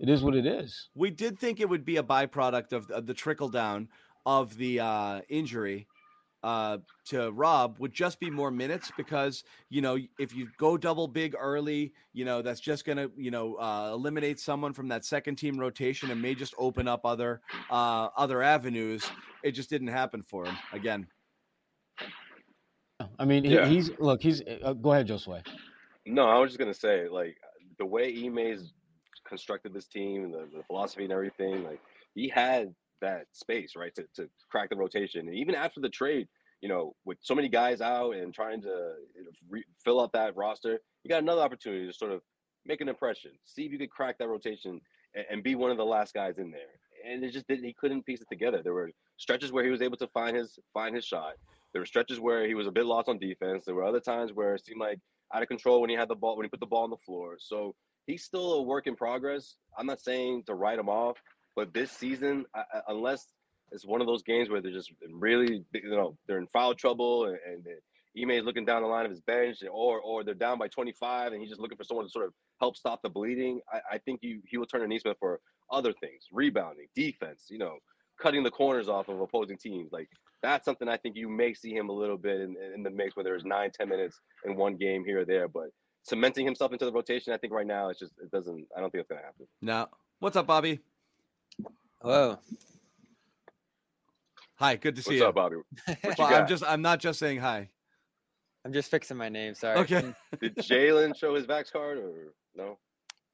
it 0.00 0.08
is 0.08 0.22
what 0.22 0.34
it 0.34 0.44
is. 0.44 0.88
We 0.94 1.10
did 1.10 1.38
think 1.38 1.60
it 1.60 1.68
would 1.68 1.84
be 1.84 1.96
a 1.96 2.02
byproduct 2.02 2.72
of, 2.72 2.90
of 2.90 3.06
the 3.06 3.14
trickle 3.14 3.48
down 3.48 3.88
of 4.26 4.56
the 4.56 4.80
uh, 4.80 5.20
injury 5.28 5.86
uh, 6.46 6.78
to 7.04 7.32
Rob 7.32 7.76
would 7.80 7.92
just 7.92 8.20
be 8.20 8.30
more 8.30 8.52
minutes 8.52 8.92
because 8.96 9.42
you 9.68 9.82
know 9.82 9.98
if 10.20 10.32
you 10.32 10.48
go 10.58 10.76
double 10.76 11.08
big 11.08 11.34
early, 11.36 11.92
you 12.12 12.24
know 12.24 12.40
that's 12.40 12.60
just 12.60 12.84
gonna 12.84 13.08
you 13.16 13.32
know 13.32 13.56
uh, 13.56 13.90
eliminate 13.92 14.38
someone 14.38 14.72
from 14.72 14.86
that 14.86 15.04
second 15.04 15.34
team 15.34 15.58
rotation 15.58 16.12
and 16.12 16.22
may 16.22 16.36
just 16.36 16.54
open 16.56 16.86
up 16.86 17.04
other 17.04 17.40
uh, 17.68 18.10
other 18.16 18.44
avenues. 18.44 19.04
It 19.42 19.52
just 19.52 19.68
didn't 19.68 19.88
happen 19.88 20.22
for 20.22 20.46
him 20.46 20.56
again. 20.72 21.08
I 23.18 23.24
mean, 23.24 23.44
yeah. 23.44 23.66
he's 23.66 23.90
look. 23.98 24.22
He's 24.22 24.40
uh, 24.62 24.72
go 24.74 24.92
ahead, 24.92 25.08
Josue. 25.08 25.44
No, 26.06 26.28
I 26.28 26.38
was 26.38 26.50
just 26.50 26.60
gonna 26.60 26.72
say 26.72 27.08
like 27.08 27.36
the 27.80 27.86
way 27.86 28.24
Ime's 28.24 28.72
constructed 29.26 29.74
this 29.74 29.88
team 29.88 30.22
and 30.22 30.32
the, 30.32 30.46
the 30.56 30.62
philosophy 30.62 31.02
and 31.02 31.12
everything. 31.12 31.64
Like 31.64 31.80
he 32.14 32.28
had 32.28 32.72
that 33.00 33.26
space, 33.32 33.74
right, 33.76 33.94
to, 33.94 34.04
to 34.14 34.28
crack 34.50 34.70
the 34.70 34.76
rotation. 34.76 35.28
And 35.28 35.36
even 35.36 35.54
after 35.54 35.80
the 35.80 35.88
trade, 35.88 36.28
you 36.60 36.68
know, 36.68 36.94
with 37.04 37.18
so 37.20 37.34
many 37.34 37.48
guys 37.48 37.80
out 37.80 38.16
and 38.16 38.32
trying 38.34 38.62
to 38.62 38.92
re- 39.48 39.64
fill 39.84 40.00
up 40.00 40.12
that 40.12 40.36
roster, 40.36 40.78
you 41.04 41.08
got 41.08 41.22
another 41.22 41.42
opportunity 41.42 41.86
to 41.86 41.92
sort 41.92 42.12
of 42.12 42.22
make 42.64 42.80
an 42.80 42.88
impression, 42.88 43.32
see 43.44 43.64
if 43.64 43.72
you 43.72 43.78
could 43.78 43.90
crack 43.90 44.18
that 44.18 44.28
rotation 44.28 44.80
and, 45.14 45.24
and 45.30 45.42
be 45.42 45.54
one 45.54 45.70
of 45.70 45.76
the 45.76 45.84
last 45.84 46.14
guys 46.14 46.38
in 46.38 46.50
there. 46.50 46.60
And 47.08 47.22
it 47.22 47.32
just 47.32 47.46
didn't. 47.46 47.64
He 47.64 47.74
couldn't 47.78 48.04
piece 48.04 48.20
it 48.20 48.28
together. 48.28 48.62
There 48.62 48.74
were 48.74 48.90
stretches 49.16 49.52
where 49.52 49.64
he 49.64 49.70
was 49.70 49.82
able 49.82 49.96
to 49.98 50.08
find 50.08 50.36
his 50.36 50.58
find 50.72 50.94
his 50.94 51.04
shot. 51.04 51.34
There 51.72 51.80
were 51.80 51.86
stretches 51.86 52.18
where 52.18 52.46
he 52.46 52.54
was 52.54 52.66
a 52.66 52.72
bit 52.72 52.86
lost 52.86 53.08
on 53.08 53.18
defense. 53.18 53.64
There 53.64 53.74
were 53.74 53.84
other 53.84 54.00
times 54.00 54.32
where 54.32 54.54
it 54.54 54.64
seemed 54.64 54.80
like 54.80 54.98
out 55.34 55.42
of 55.42 55.48
control 55.48 55.80
when 55.80 55.90
he 55.90 55.96
had 55.96 56.08
the 56.08 56.14
ball 56.14 56.36
when 56.36 56.44
he 56.44 56.48
put 56.48 56.60
the 56.60 56.66
ball 56.66 56.84
on 56.84 56.90
the 56.90 56.96
floor. 56.96 57.36
So 57.38 57.74
he's 58.06 58.24
still 58.24 58.54
a 58.54 58.62
work 58.62 58.86
in 58.86 58.96
progress. 58.96 59.56
I'm 59.78 59.86
not 59.86 60.00
saying 60.00 60.44
to 60.46 60.54
write 60.54 60.78
him 60.78 60.88
off, 60.88 61.18
but 61.54 61.72
this 61.72 61.92
season, 61.92 62.46
I, 62.54 62.62
unless 62.88 63.26
it's 63.72 63.84
one 63.84 64.00
of 64.00 64.06
those 64.06 64.22
games 64.22 64.48
where 64.48 64.60
they're 64.60 64.72
just 64.72 64.92
really, 65.10 65.64
you 65.72 65.90
know, 65.90 66.16
they're 66.26 66.38
in 66.38 66.46
foul 66.48 66.74
trouble 66.74 67.26
and, 67.26 67.38
and 67.46 67.66
Ime 68.20 68.30
is 68.30 68.44
looking 68.44 68.64
down 68.64 68.82
the 68.82 68.88
line 68.88 69.04
of 69.04 69.10
his 69.10 69.20
bench, 69.20 69.58
or 69.70 70.00
or 70.00 70.24
they're 70.24 70.34
down 70.34 70.58
by 70.58 70.68
25 70.68 71.32
and 71.32 71.40
he's 71.40 71.50
just 71.50 71.60
looking 71.60 71.76
for 71.76 71.84
someone 71.84 72.06
to 72.06 72.10
sort 72.10 72.26
of 72.26 72.32
help 72.60 72.76
stop 72.76 73.02
the 73.02 73.10
bleeding. 73.10 73.60
I, 73.72 73.80
I 73.92 73.98
think 73.98 74.20
you 74.22 74.40
he 74.46 74.56
will 74.56 74.66
turn 74.66 74.80
to 74.80 74.88
Nesmith 74.88 75.18
for 75.20 75.40
other 75.70 75.92
things, 75.92 76.24
rebounding, 76.32 76.86
defense, 76.94 77.46
you 77.50 77.58
know, 77.58 77.76
cutting 78.20 78.42
the 78.42 78.50
corners 78.50 78.88
off 78.88 79.08
of 79.08 79.20
opposing 79.20 79.58
teams. 79.58 79.92
Like 79.92 80.08
that's 80.42 80.64
something 80.64 80.88
I 80.88 80.96
think 80.96 81.16
you 81.16 81.28
may 81.28 81.52
see 81.52 81.74
him 81.74 81.88
a 81.88 81.92
little 81.92 82.16
bit 82.16 82.40
in, 82.40 82.56
in 82.74 82.82
the 82.82 82.90
mix 82.90 83.16
where 83.16 83.24
there's 83.24 83.44
nine, 83.44 83.70
ten 83.70 83.88
minutes 83.88 84.20
in 84.44 84.56
one 84.56 84.76
game 84.76 85.04
here 85.04 85.20
or 85.20 85.24
there. 85.24 85.48
But 85.48 85.68
cementing 86.02 86.46
himself 86.46 86.72
into 86.72 86.86
the 86.86 86.92
rotation, 86.92 87.32
I 87.32 87.36
think 87.36 87.52
right 87.52 87.66
now 87.66 87.90
it's 87.90 88.00
just 88.00 88.12
it 88.22 88.30
doesn't. 88.30 88.66
I 88.76 88.80
don't 88.80 88.90
think 88.90 89.02
it's 89.02 89.08
gonna 89.08 89.22
happen. 89.22 89.46
No. 89.60 89.88
What's 90.20 90.36
up, 90.36 90.46
Bobby? 90.46 90.80
Hello. 92.00 92.38
Hi. 94.56 94.76
Good 94.76 94.96
to 94.96 95.02
see 95.02 95.20
What's 95.20 95.20
you. 95.20 95.26
up, 95.26 95.34
Bobby? 95.34 95.56
well, 96.18 96.34
I'm 96.34 96.46
just. 96.46 96.64
I'm 96.66 96.82
not 96.82 97.00
just 97.00 97.18
saying 97.18 97.38
hi. 97.38 97.68
I'm 98.64 98.72
just 98.72 98.90
fixing 98.90 99.16
my 99.16 99.28
name. 99.28 99.54
Sorry. 99.54 99.78
Okay. 99.78 100.00
Hmm. 100.00 100.10
Did 100.40 100.56
Jaylen 100.56 101.16
show 101.16 101.34
his 101.34 101.46
Vax 101.46 101.72
card 101.72 101.98
or 101.98 102.32
no? 102.54 102.78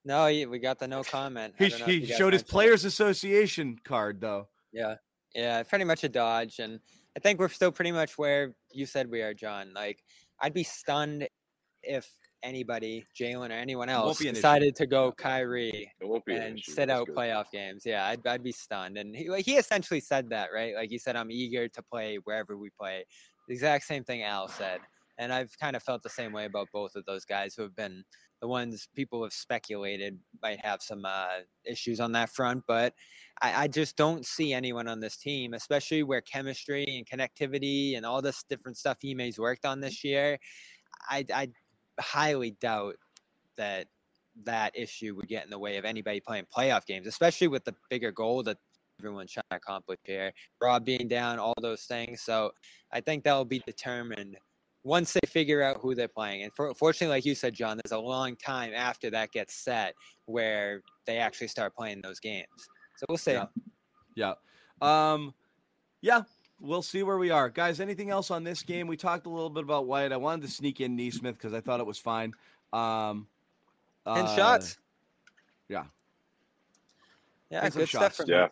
No, 0.05 0.27
he, 0.27 0.47
we 0.47 0.59
got 0.59 0.79
the 0.79 0.89
no 0.89 1.03
comment. 1.03 1.55
He, 1.59 1.69
he 1.69 2.07
showed 2.07 2.33
his 2.33 2.43
Players 2.43 2.85
Association 2.85 3.79
card 3.85 4.21
though. 4.21 4.49
Yeah, 4.73 4.97
yeah, 5.35 5.63
pretty 5.63 5.85
much 5.85 6.03
a 6.05 6.09
dodge, 6.09 6.59
and 6.59 6.81
I 7.17 7.21
think 7.21 7.39
we're 7.39 7.49
still 7.49 7.73
pretty 7.73 7.93
much 7.93 8.19
where 8.19 8.55
you 8.73 8.85
said 8.85 9.11
we 9.11 9.23
are, 9.23 9.33
John. 9.33 9.73
Like, 9.75 10.03
I'd 10.41 10.55
be 10.55 10.65
stunned 10.65 11.29
if 11.83 12.11
anybody, 12.43 13.05
Jaylen 13.19 13.51
or 13.51 13.55
anyone 13.55 13.89
else, 13.89 14.19
decided 14.19 14.75
to 14.77 14.87
go 14.87 15.13
Kyrie 15.13 15.91
and 16.29 16.59
sit 16.61 16.91
out 16.91 17.07
good. 17.07 17.17
playoff 17.17 17.51
games. 17.53 17.83
Yeah, 17.85 18.07
I'd, 18.07 18.27
I'd 18.27 18.43
be 18.43 18.53
stunned. 18.53 18.99
And 18.99 19.15
he, 19.15 19.29
he 19.43 19.57
essentially 19.57 20.01
said 20.01 20.31
that, 20.31 20.49
right? 20.55 20.75
Like 20.75 20.91
he 20.91 20.99
said, 20.99 21.17
I'm 21.17 21.31
eager 21.31 21.69
to 21.69 21.83
play 21.83 22.19
wherever 22.25 22.57
we 22.57 22.71
play. 22.79 23.05
The 23.49 23.55
exact 23.55 23.85
same 23.85 24.05
thing 24.05 24.23
Al 24.23 24.49
said. 24.49 24.81
And 25.19 25.33
I've 25.33 25.57
kind 25.59 25.77
of 25.77 25.83
felt 25.83 26.03
the 26.03 26.11
same 26.11 26.33
way 26.33 26.47
about 26.47 26.69
both 26.73 26.97
of 26.97 27.05
those 27.05 27.25
guys 27.25 27.55
who 27.55 27.63
have 27.63 27.77
been 27.77 28.05
the 28.41 28.49
ones 28.49 28.89
people 28.97 29.23
have 29.23 29.33
speculated 29.33 30.19
might 30.43 30.59
have 30.65 30.83
some 30.83 31.05
uh, 31.05 31.29
issues 31.65 32.01
on 32.01 32.11
that 32.13 32.29
front. 32.29 32.65
But 32.67 32.93
I, 33.41 33.65
I 33.65 33.69
just 33.69 33.97
don't 33.97 34.27
see 34.27 34.53
anyone 34.53 34.89
on 34.89 34.99
this 34.99 35.17
team, 35.17 35.55
especially 35.55 36.03
where 36.03 36.21
chemistry 36.21 36.85
and 36.85 37.07
connectivity 37.07 37.97
and 37.97 38.05
all 38.05 38.21
this 38.21 38.43
different 38.49 38.77
stuff 38.77 38.99
Ime's 39.05 39.39
worked 39.39 39.65
on 39.65 39.81
this 39.81 40.03
year. 40.03 40.39
I, 41.09 41.25
I 41.33 41.49
highly 42.01 42.53
doubt 42.61 42.97
that 43.57 43.87
that 44.45 44.73
issue 44.77 45.15
would 45.15 45.29
get 45.29 45.45
in 45.45 45.51
the 45.51 45.59
way 45.59 45.77
of 45.77 45.85
anybody 45.85 46.21
playing 46.21 46.47
playoff 46.55 46.87
games, 46.87 47.07
especially 47.07 47.49
with 47.49 47.65
the 47.65 47.75
bigger 47.91 48.11
goal 48.11 48.43
that 48.43 48.57
everyone's 48.99 49.33
trying 49.33 49.45
to 49.51 49.57
accomplish 49.57 49.99
here. 50.05 50.33
Rob 50.61 50.85
being 50.85 51.09
down, 51.09 51.39
all 51.39 51.55
those 51.61 51.83
things. 51.83 52.23
So 52.23 52.53
I 52.93 53.01
think 53.01 53.25
that 53.25 53.35
will 53.35 53.45
be 53.45 53.63
determined 53.67 54.37
once 54.85 55.13
they 55.13 55.27
figure 55.29 55.63
out 55.63 55.79
who 55.81 55.95
they're 55.95 56.09
playing. 56.09 56.43
And 56.43 56.53
for, 56.55 56.75
fortunately, 56.75 57.15
like 57.17 57.25
you 57.25 57.35
said, 57.35 57.55
John, 57.55 57.79
there's 57.83 57.93
a 57.93 58.03
long 58.03 58.37
time 58.37 58.73
after 58.75 59.11
that 59.11 59.33
gets 59.33 59.55
set 59.55 59.95
where 60.27 60.83
they 61.07 61.19
actually 61.19 61.49
start 61.49 61.75
playing 61.75 62.01
those 62.03 62.19
games. 62.21 62.49
So 62.97 63.07
we'll 63.09 63.19
see. 63.19 63.33
Yeah. 63.33 63.47
Yeah. 64.17 64.35
Um, 64.81 65.35
yeah. 66.01 66.23
We'll 66.61 66.83
see 66.83 67.03
where 67.03 67.19
we 67.19 67.31
are, 67.31 67.49
guys. 67.49 67.81
Anything 67.81 68.11
else 68.11 68.31
on 68.31 68.45
this 68.45 68.63
game? 68.63 68.87
We 68.87 68.97
talked 68.97 69.27
a 69.27 69.29
little 69.29 69.51
bit 69.51 69.65
about 69.65 69.87
White. 69.87 70.13
I 70.13 70.17
wanted 70.17 70.43
to 70.43 70.53
sneak 70.53 70.81
in 70.81 70.97
Nesmith 70.97 71.37
because 71.37 71.53
I 71.53 71.61
thought 71.61 71.81
it 71.81 71.87
was 71.87 71.99
fine. 71.99 72.35
Um, 72.73 73.27
and 74.07 74.29
uh, 74.29 74.37
shots. 74.37 74.79
Yeah. 75.69 75.85
Yeah, 77.51 77.69
good 77.69 77.89
stuff. 77.89 78.15
From 78.15 78.29
yeah. 78.29 78.49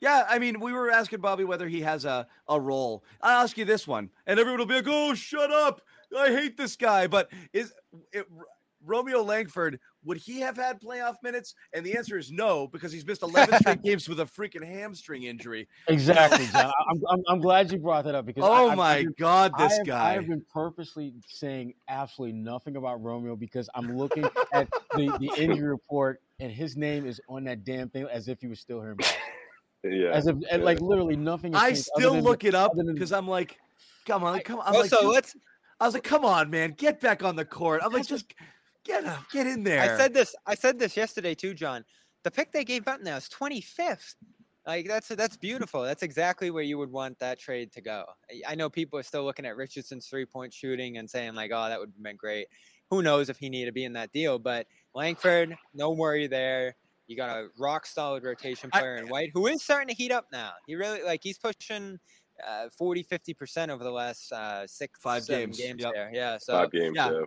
Yeah, 0.00 0.26
I 0.28 0.38
mean, 0.38 0.60
we 0.60 0.72
were 0.72 0.90
asking 0.90 1.20
Bobby 1.20 1.44
whether 1.44 1.68
he 1.68 1.82
has 1.82 2.06
a, 2.06 2.26
a 2.48 2.58
role. 2.58 3.04
I'll 3.20 3.42
ask 3.42 3.58
you 3.58 3.66
this 3.66 3.86
one, 3.86 4.10
and 4.26 4.40
everyone 4.40 4.58
will 4.58 4.66
be 4.66 4.74
like, 4.74 4.86
"Oh, 4.88 5.14
shut 5.14 5.52
up! 5.52 5.82
I 6.16 6.28
hate 6.28 6.56
this 6.56 6.74
guy." 6.74 7.06
But 7.06 7.30
is 7.52 7.74
it, 8.12 8.26
Romeo 8.84 9.22
Langford, 9.22 9.78
would 10.04 10.16
he 10.16 10.40
have 10.40 10.56
had 10.56 10.80
playoff 10.80 11.16
minutes? 11.22 11.54
And 11.72 11.84
the 11.84 11.96
answer 11.96 12.16
is 12.16 12.30
no, 12.30 12.66
because 12.66 12.92
he's 12.92 13.06
missed 13.06 13.22
11 13.22 13.60
straight 13.60 13.82
games 13.84 14.08
with 14.08 14.20
a 14.20 14.24
freaking 14.24 14.64
hamstring 14.66 15.24
injury. 15.24 15.68
Exactly, 15.88 16.46
John. 16.46 16.72
I'm, 16.90 17.02
I'm, 17.10 17.22
I'm, 17.28 17.40
glad 17.40 17.70
you 17.70 17.78
brought 17.78 18.04
that 18.04 18.14
up 18.14 18.26
because 18.26 18.44
oh 18.44 18.70
I, 18.70 18.74
my 18.74 19.02
been, 19.02 19.14
God, 19.18 19.52
this 19.58 19.72
I 19.72 19.76
have, 19.76 19.86
guy! 19.86 20.10
I 20.10 20.12
have 20.14 20.28
been 20.28 20.44
purposely 20.52 21.12
saying 21.26 21.74
absolutely 21.88 22.38
nothing 22.38 22.76
about 22.76 23.02
Romeo 23.02 23.36
because 23.36 23.68
I'm 23.74 23.96
looking 23.96 24.24
at 24.52 24.68
the, 24.94 25.16
the 25.18 25.30
injury 25.36 25.68
report 25.68 26.20
and 26.40 26.50
his 26.50 26.76
name 26.76 27.06
is 27.06 27.20
on 27.28 27.44
that 27.44 27.64
damn 27.64 27.88
thing 27.88 28.06
as 28.10 28.28
if 28.28 28.40
he 28.40 28.46
was 28.46 28.60
still 28.60 28.80
here. 28.80 28.96
Yeah, 29.82 30.10
as 30.10 30.26
if 30.26 30.36
and 30.50 30.64
like 30.64 30.80
literally 30.80 31.16
nothing. 31.16 31.54
I 31.54 31.72
still 31.72 32.18
look 32.20 32.44
it 32.44 32.54
up 32.54 32.72
because 32.74 33.12
I'm 33.12 33.28
like, 33.28 33.58
come 34.06 34.24
on, 34.24 34.40
come 34.40 34.60
on. 34.60 34.66
I'm 34.66 34.76
also, 34.76 35.04
like, 35.04 35.14
let's. 35.14 35.36
I 35.78 35.86
was 35.86 35.94
like, 35.94 36.04
come 36.04 36.26
on, 36.26 36.50
man, 36.50 36.74
get 36.76 37.00
back 37.00 37.24
on 37.24 37.36
the 37.36 37.44
court. 37.44 37.80
I'm 37.82 37.92
like, 37.92 38.06
just 38.06 38.34
Get 38.84 39.04
up, 39.04 39.30
get 39.30 39.46
in 39.46 39.62
there. 39.62 39.80
I 39.80 39.96
said 39.96 40.14
this. 40.14 40.34
I 40.46 40.54
said 40.54 40.78
this 40.78 40.96
yesterday 40.96 41.34
too, 41.34 41.54
John. 41.54 41.84
The 42.22 42.30
pick 42.30 42.52
they 42.52 42.64
gave 42.64 42.86
up 42.88 43.02
now 43.02 43.16
is 43.16 43.28
25th. 43.28 44.14
Like 44.66 44.86
that's 44.86 45.08
that's 45.08 45.36
beautiful. 45.36 45.82
That's 45.82 46.02
exactly 46.02 46.50
where 46.50 46.62
you 46.62 46.78
would 46.78 46.92
want 46.92 47.18
that 47.18 47.38
trade 47.38 47.72
to 47.72 47.80
go. 47.80 48.04
I 48.46 48.54
know 48.54 48.68
people 48.68 48.98
are 48.98 49.02
still 49.02 49.24
looking 49.24 49.46
at 49.46 49.56
Richardson's 49.56 50.06
three 50.06 50.26
point 50.26 50.52
shooting 50.52 50.98
and 50.98 51.08
saying 51.08 51.34
like, 51.34 51.50
"Oh, 51.52 51.68
that 51.68 51.80
would 51.80 51.88
have 51.88 52.02
been 52.02 52.16
great." 52.16 52.46
Who 52.90 53.02
knows 53.02 53.28
if 53.30 53.38
he 53.38 53.48
needed 53.48 53.66
to 53.66 53.72
be 53.72 53.84
in 53.84 53.94
that 53.94 54.12
deal? 54.12 54.38
But 54.38 54.66
Langford, 54.94 55.56
no 55.72 55.90
worry 55.92 56.26
there. 56.26 56.76
You 57.06 57.16
got 57.16 57.36
a 57.38 57.48
rock 57.58 57.86
solid 57.86 58.22
rotation 58.22 58.70
player 58.70 58.96
I, 58.96 59.00
in 59.00 59.08
White 59.08 59.30
who 59.32 59.46
is 59.46 59.62
starting 59.62 59.88
to 59.88 59.94
heat 59.94 60.12
up 60.12 60.26
now. 60.30 60.52
He 60.66 60.74
really 60.74 61.02
like 61.02 61.20
he's 61.22 61.38
pushing 61.38 61.98
uh, 62.46 62.68
40, 62.76 63.02
50 63.02 63.34
percent 63.34 63.70
over 63.70 63.82
the 63.82 63.90
last 63.90 64.30
uh, 64.30 64.66
six, 64.66 65.00
five 65.00 65.26
games. 65.26 65.58
games 65.58 65.82
yep. 65.82 65.94
there. 65.94 66.10
Yeah, 66.12 66.36
so 66.38 66.52
five 66.52 66.70
games. 66.70 66.94
Yeah. 66.94 67.10
yeah. 67.10 67.20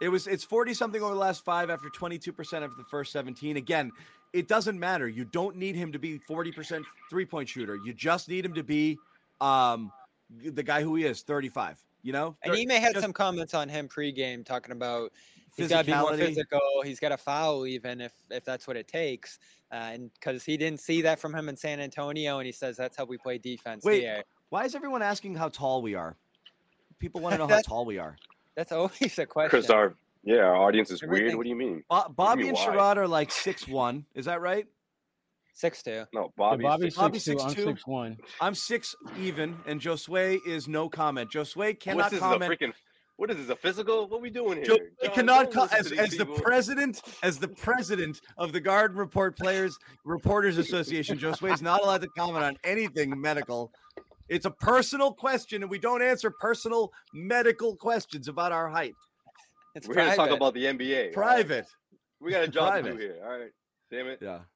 It 0.00 0.08
was 0.08 0.26
it's 0.26 0.44
40 0.44 0.74
something 0.74 1.02
over 1.02 1.14
the 1.14 1.20
last 1.20 1.44
5 1.44 1.70
after 1.70 1.88
22% 1.88 2.64
of 2.64 2.76
the 2.76 2.84
first 2.84 3.12
17. 3.12 3.56
Again, 3.56 3.92
it 4.32 4.48
doesn't 4.48 4.78
matter. 4.78 5.08
You 5.08 5.24
don't 5.24 5.56
need 5.56 5.76
him 5.76 5.92
to 5.92 5.98
be 5.98 6.18
40% 6.28 6.82
three-point 7.08 7.48
shooter. 7.48 7.78
You 7.84 7.94
just 7.94 8.28
need 8.28 8.44
him 8.44 8.54
to 8.54 8.62
be 8.62 8.98
um 9.40 9.92
the 10.42 10.62
guy 10.62 10.82
who 10.82 10.96
he 10.96 11.04
is, 11.04 11.22
35, 11.22 11.78
you 12.02 12.12
know? 12.12 12.36
And 12.42 12.54
he 12.54 12.66
may 12.66 12.80
have 12.80 12.96
some 12.96 13.12
comments 13.12 13.54
on 13.54 13.68
him 13.68 13.88
pregame 13.88 14.44
talking 14.44 14.72
about 14.72 15.12
he's 15.56 15.68
got 15.68 15.84
to 15.84 15.92
be 15.92 15.96
more 15.96 16.16
physical. 16.16 16.60
He's 16.84 16.98
got 16.98 17.10
to 17.10 17.16
foul 17.16 17.66
even 17.66 18.00
if 18.00 18.12
if 18.30 18.44
that's 18.44 18.66
what 18.66 18.76
it 18.76 18.88
takes. 18.88 19.38
Uh, 19.72 19.90
and 19.92 20.10
because 20.14 20.44
he 20.44 20.56
didn't 20.56 20.80
see 20.80 21.02
that 21.02 21.18
from 21.18 21.34
him 21.34 21.48
in 21.48 21.56
San 21.56 21.80
Antonio, 21.80 22.38
and 22.38 22.46
he 22.46 22.52
says 22.52 22.76
that's 22.76 22.96
how 22.96 23.04
we 23.04 23.18
play 23.18 23.38
defense 23.38 23.84
Wait, 23.84 24.02
here. 24.02 24.22
Why 24.50 24.64
is 24.64 24.74
everyone 24.74 25.02
asking 25.02 25.34
how 25.34 25.48
tall 25.48 25.82
we 25.82 25.94
are? 25.94 26.16
People 27.00 27.20
want 27.20 27.34
to 27.34 27.38
know 27.46 27.48
how 27.48 27.60
tall 27.60 27.84
we 27.84 27.98
are. 27.98 28.16
That's 28.56 28.72
always 28.72 29.18
a 29.18 29.26
question. 29.26 29.58
Because 29.60 29.70
our 29.70 29.94
yeah, 30.22 30.38
our 30.38 30.56
audience 30.56 30.90
is 30.90 31.02
Everything. 31.02 31.26
weird. 31.26 31.36
What 31.36 31.42
do 31.44 31.48
you 31.50 31.56
mean? 31.56 31.84
Bo- 31.90 32.08
Bobby 32.08 32.48
and 32.48 32.56
Sherrod 32.56 32.96
are 32.96 33.08
like 33.08 33.30
six 33.30 33.68
one. 33.68 34.06
Is 34.14 34.24
that 34.24 34.40
right? 34.40 34.66
Six 35.52 35.82
two. 35.82 36.04
No, 36.12 36.32
Bobby's, 36.36 36.64
yeah, 36.64 36.90
Bobby's 36.96 37.24
six, 37.24 37.42
six, 37.42 37.54
two. 37.54 37.62
I'm 37.62 37.66
six 37.76 37.86
one. 37.86 38.16
I'm 38.40 38.54
six 38.54 38.94
even, 39.20 39.56
and 39.66 39.80
Josue 39.80 40.40
is 40.46 40.66
no 40.66 40.88
comment. 40.88 41.30
Josue 41.30 41.78
cannot 41.78 42.10
What's 42.10 42.18
comment. 42.18 42.50
Freaking, 42.50 42.72
what 43.16 43.30
is 43.30 43.36
this? 43.36 43.50
A 43.50 43.54
physical? 43.56 44.08
What 44.08 44.18
are 44.18 44.20
we 44.20 44.30
doing 44.30 44.64
here? 44.64 44.76
Josue 45.02 45.14
cannot 45.14 45.52
co- 45.52 45.68
as, 45.70 45.92
as 45.92 46.16
the 46.16 46.26
president 46.26 47.00
as 47.22 47.38
the 47.38 47.48
president 47.48 48.20
of 48.38 48.52
the 48.52 48.60
Garden 48.60 48.96
Report 48.96 49.36
Players 49.36 49.78
Reporters 50.04 50.58
Association. 50.58 51.18
Josue 51.18 51.52
is 51.52 51.62
not 51.62 51.82
allowed 51.82 52.00
to 52.00 52.08
comment 52.16 52.44
on 52.44 52.56
anything 52.64 53.20
medical. 53.20 53.70
It's 54.28 54.46
a 54.46 54.50
personal 54.50 55.12
question, 55.12 55.62
and 55.62 55.70
we 55.70 55.78
don't 55.78 56.02
answer 56.02 56.30
personal 56.30 56.92
medical 57.12 57.76
questions 57.76 58.28
about 58.28 58.52
our 58.52 58.68
height. 58.68 58.94
It's 59.74 59.86
We're 59.88 59.94
going 59.94 60.10
to 60.10 60.16
talk 60.16 60.30
about 60.30 60.54
the 60.54 60.64
NBA. 60.64 61.12
Private. 61.12 61.56
Right? 61.56 62.00
We 62.20 62.30
got 62.30 62.44
a 62.44 62.48
job 62.48 62.70
private. 62.70 62.92
to 62.92 62.96
do 62.96 63.00
here. 63.00 63.18
All 63.22 63.38
right. 63.38 63.50
Damn 63.90 64.06
it. 64.08 64.18
Yeah. 64.20 64.38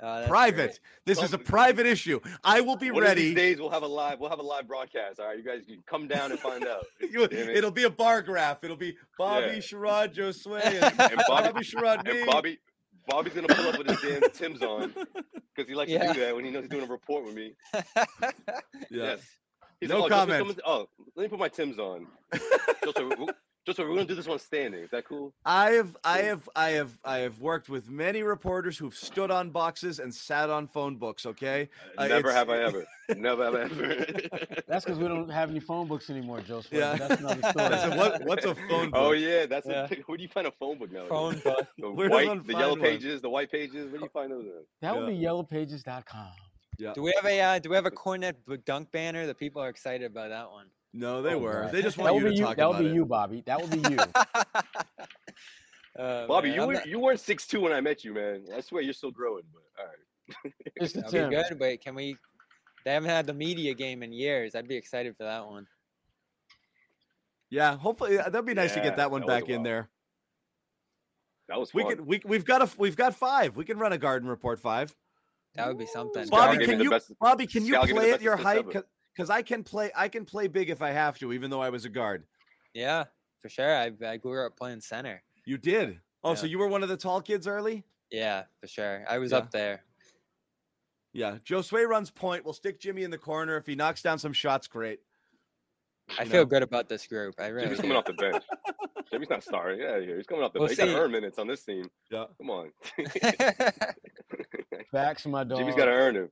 Uh, 0.00 0.26
private. 0.26 0.66
Great. 0.66 0.80
This 1.06 1.22
is 1.22 1.32
a 1.32 1.38
private 1.38 1.86
issue. 1.86 2.18
I 2.42 2.60
will 2.60 2.74
be 2.74 2.90
One 2.90 3.04
ready. 3.04 3.26
these 3.26 3.36
days 3.36 3.60
we'll 3.60 3.70
have 3.70 3.84
a 3.84 3.86
live. 3.86 4.18
We'll 4.18 4.28
have 4.28 4.40
a 4.40 4.42
live 4.42 4.66
broadcast. 4.66 5.20
All 5.20 5.26
right, 5.26 5.38
you 5.38 5.44
guys 5.44 5.62
can 5.68 5.84
come 5.88 6.08
down 6.08 6.32
and 6.32 6.40
find 6.40 6.66
out. 6.66 6.84
It'll 7.00 7.70
be 7.70 7.84
a 7.84 7.90
bar 7.90 8.22
graph. 8.22 8.64
It'll 8.64 8.76
be 8.76 8.96
Bobby 9.16 9.46
yeah. 9.46 9.58
Sherrod, 9.58 10.14
Josue, 10.14 10.60
and, 10.64 10.74
and 10.84 11.22
Bobby, 11.28 11.52
Bobby 11.52 11.60
Sherrod. 11.60 12.08
And 12.08 12.26
Bobby. 12.26 12.58
Bobby's 13.08 13.32
gonna 13.32 13.48
pull 13.48 13.68
up 13.68 13.78
with 13.78 13.88
his 13.88 14.00
damn 14.00 14.30
Tim's 14.32 14.62
on 14.62 14.92
because 15.56 15.68
he 15.68 15.74
likes 15.74 15.90
yeah. 15.90 16.08
to 16.08 16.14
do 16.14 16.20
that 16.20 16.36
when 16.36 16.44
he 16.44 16.50
knows 16.50 16.64
he's 16.64 16.70
doing 16.70 16.84
a 16.84 16.86
report 16.86 17.24
with 17.24 17.34
me. 17.34 17.54
yeah. 17.74 18.30
Yes. 18.90 19.20
He's 19.80 19.90
no 19.90 20.00
like, 20.00 20.12
oh, 20.12 20.14
comment. 20.14 20.60
Oh, 20.66 20.88
let 21.16 21.22
me 21.22 21.28
put 21.28 21.38
my 21.38 21.48
Tim's 21.48 21.78
on. 21.78 22.06
Just 23.68 23.80
we're 23.80 23.88
gonna 23.88 24.06
do 24.06 24.14
this 24.14 24.26
one 24.26 24.38
standing. 24.38 24.80
Is 24.80 24.88
that 24.92 25.04
cool? 25.04 25.34
I 25.44 25.72
have, 25.72 25.94
I 26.02 26.18
have, 26.20 26.48
I 26.56 26.70
have, 26.70 26.98
I 27.04 27.18
have 27.18 27.38
worked 27.38 27.68
with 27.68 27.90
many 27.90 28.22
reporters 28.22 28.78
who've 28.78 28.94
stood 28.94 29.30
on 29.30 29.50
boxes 29.50 29.98
and 29.98 30.14
sat 30.14 30.48
on 30.48 30.66
phone 30.66 30.96
books. 30.96 31.26
Okay, 31.26 31.68
uh, 31.98 32.06
never 32.06 32.32
have 32.32 32.48
I 32.48 32.62
ever. 32.62 32.86
never 33.18 33.44
have 33.44 33.54
I 33.54 33.60
ever. 33.64 34.06
that's 34.66 34.86
because 34.86 34.98
we 34.98 35.06
don't 35.06 35.28
have 35.28 35.50
any 35.50 35.60
phone 35.60 35.86
books 35.86 36.08
anymore, 36.08 36.40
Joseph. 36.40 36.72
Yeah, 36.72 36.96
that's 36.96 37.20
another 37.20 37.42
story. 37.50 37.98
what, 37.98 38.24
what's 38.24 38.46
a 38.46 38.54
phone 38.54 38.88
book? 38.88 38.94
Oh 38.94 39.12
yeah, 39.12 39.44
that's 39.44 39.66
yeah. 39.66 39.86
A, 39.90 39.96
where 40.06 40.16
do 40.16 40.22
you 40.22 40.30
find 40.30 40.46
a 40.46 40.52
phone 40.52 40.78
book 40.78 40.90
now? 40.90 41.04
Phone 41.06 41.38
book. 41.40 41.66
The 41.76 41.90
white, 41.90 42.46
the 42.46 42.52
yellow 42.54 42.70
one? 42.70 42.80
pages, 42.80 43.20
the 43.20 43.28
white 43.28 43.52
pages. 43.52 43.90
Where 43.90 43.98
do 43.98 44.04
you 44.06 44.10
find 44.14 44.32
those? 44.32 44.46
In? 44.46 44.52
That 44.80 44.96
would 44.96 45.14
yeah. 45.14 45.18
be 45.18 45.26
yellowpages.com. 45.26 46.30
Yeah. 46.78 46.94
Do 46.94 47.02
we 47.02 47.12
have 47.16 47.26
a 47.26 47.38
uh, 47.38 47.58
Do 47.58 47.68
we 47.68 47.76
have 47.76 47.84
a 47.84 47.90
Kornet 47.90 48.34
dunk 48.64 48.90
banner? 48.92 49.26
The 49.26 49.34
people 49.34 49.60
are 49.60 49.68
excited 49.68 50.10
about 50.10 50.30
that 50.30 50.50
one. 50.50 50.68
No, 50.98 51.22
they 51.22 51.34
oh, 51.34 51.38
were. 51.38 51.60
Right. 51.62 51.72
They 51.72 51.80
just 51.80 51.96
want 51.96 52.16
you 52.16 52.24
to 52.24 52.34
you, 52.34 52.44
talk 52.44 52.56
That 52.56 52.68
would 52.68 52.80
be 52.80 52.86
it. 52.86 52.94
you, 52.94 53.06
Bobby. 53.06 53.44
That 53.46 53.60
would 53.60 53.70
be 53.70 53.88
you. 53.88 53.98
uh, 55.96 56.26
Bobby, 56.26 56.48
man, 56.48 56.60
you 56.60 56.66
were, 56.66 56.72
not... 56.72 56.86
you 56.88 56.98
weren't 56.98 57.20
six 57.20 57.46
two 57.46 57.60
when 57.60 57.72
I 57.72 57.80
met 57.80 58.02
you, 58.04 58.14
man. 58.14 58.46
I 58.54 58.60
swear 58.60 58.82
you're 58.82 58.92
still 58.92 59.12
growing, 59.12 59.44
but 59.52 59.62
all 59.78 59.86
right. 59.86 60.52
it's 60.74 60.92
the 60.94 61.02
be 61.02 61.36
good, 61.36 61.56
but 61.56 61.80
can 61.80 61.94
we? 61.94 62.16
They 62.84 62.92
haven't 62.92 63.10
had 63.10 63.26
the 63.26 63.34
media 63.34 63.74
game 63.74 64.02
in 64.02 64.12
years. 64.12 64.56
I'd 64.56 64.66
be 64.66 64.74
excited 64.74 65.16
for 65.16 65.22
that 65.22 65.46
one. 65.46 65.68
Yeah, 67.48 67.76
hopefully 67.76 68.16
that'd 68.16 68.44
be 68.44 68.54
nice 68.54 68.70
yeah, 68.70 68.82
to 68.82 68.88
get 68.88 68.96
that 68.96 69.12
one 69.12 69.20
that 69.20 69.28
back 69.28 69.48
in 69.48 69.62
there. 69.62 69.88
That 71.48 71.60
was 71.60 71.70
fun. 71.70 71.84
we 71.84 71.88
could 71.88 72.06
we 72.06 72.20
we've 72.24 72.44
got 72.44 72.60
a 72.60 72.68
we've 72.76 72.96
got 72.96 73.14
five. 73.14 73.56
We 73.56 73.64
can 73.64 73.78
run 73.78 73.92
a 73.92 73.98
garden 73.98 74.28
report 74.28 74.58
five. 74.58 74.92
That 75.54 75.68
would 75.68 75.78
be 75.78 75.86
something. 75.86 76.28
Bobby, 76.28 76.64
can 76.64 76.80
you 76.80 76.90
best, 76.90 77.12
Bobby, 77.20 77.46
can 77.46 77.64
you 77.64 77.78
play 77.78 78.12
at 78.12 78.20
your 78.20 78.36
height? 78.36 78.66
Because 79.18 79.30
I 79.30 79.42
can 79.42 79.64
play 79.64 79.90
I 79.96 80.08
can 80.08 80.24
play 80.24 80.46
big 80.46 80.70
if 80.70 80.80
I 80.80 80.90
have 80.90 81.18
to, 81.18 81.32
even 81.32 81.50
though 81.50 81.60
I 81.60 81.70
was 81.70 81.84
a 81.84 81.88
guard. 81.88 82.22
Yeah, 82.72 83.04
for 83.42 83.48
sure. 83.48 83.76
I 83.76 83.90
I 84.06 84.16
grew 84.16 84.46
up 84.46 84.56
playing 84.56 84.80
center. 84.80 85.22
You 85.44 85.58
did. 85.58 85.98
Oh, 86.22 86.30
yeah. 86.30 86.34
so 86.36 86.46
you 86.46 86.58
were 86.58 86.68
one 86.68 86.82
of 86.82 86.88
the 86.88 86.96
tall 86.96 87.20
kids 87.20 87.46
early? 87.46 87.84
Yeah, 88.10 88.44
for 88.60 88.68
sure. 88.68 89.04
I 89.08 89.18
was 89.18 89.32
yeah. 89.32 89.38
up 89.38 89.50
there. 89.50 89.82
Yeah, 91.12 91.38
Josue 91.44 91.86
runs 91.86 92.10
point. 92.10 92.44
We'll 92.44 92.54
stick 92.54 92.80
Jimmy 92.80 93.02
in 93.02 93.10
the 93.10 93.18
corner. 93.18 93.56
If 93.56 93.66
he 93.66 93.74
knocks 93.74 94.02
down 94.02 94.18
some 94.18 94.32
shots, 94.32 94.68
great. 94.68 95.00
I 96.18 96.22
you 96.22 96.30
feel 96.30 96.44
good 96.44 96.62
about 96.62 96.88
this 96.88 97.06
group. 97.06 97.34
I 97.38 97.48
really. 97.48 97.66
Jimmy's 97.66 97.80
coming 97.80 97.96
off 97.96 98.04
the 98.04 98.12
bench. 98.14 98.44
Jimmy's 99.10 99.30
not 99.30 99.42
starting. 99.42 99.80
Yeah, 99.80 100.00
He's 100.16 100.26
coming 100.26 100.44
off 100.44 100.52
the 100.52 100.60
we'll 100.60 100.68
bench. 100.68 100.78
He's 100.78 100.86
got 100.86 100.92
to 100.94 101.00
earn 101.00 101.10
minutes 101.10 101.38
on 101.38 101.48
this 101.48 101.64
team. 101.64 101.88
Yeah. 102.10 102.26
Come 102.38 102.50
on. 102.50 102.70
Facts, 104.92 105.26
my 105.26 105.44
dog. 105.44 105.58
Jimmy's 105.58 105.74
got 105.74 105.86
to 105.86 105.90
earn 105.90 106.16
him. 106.16 106.28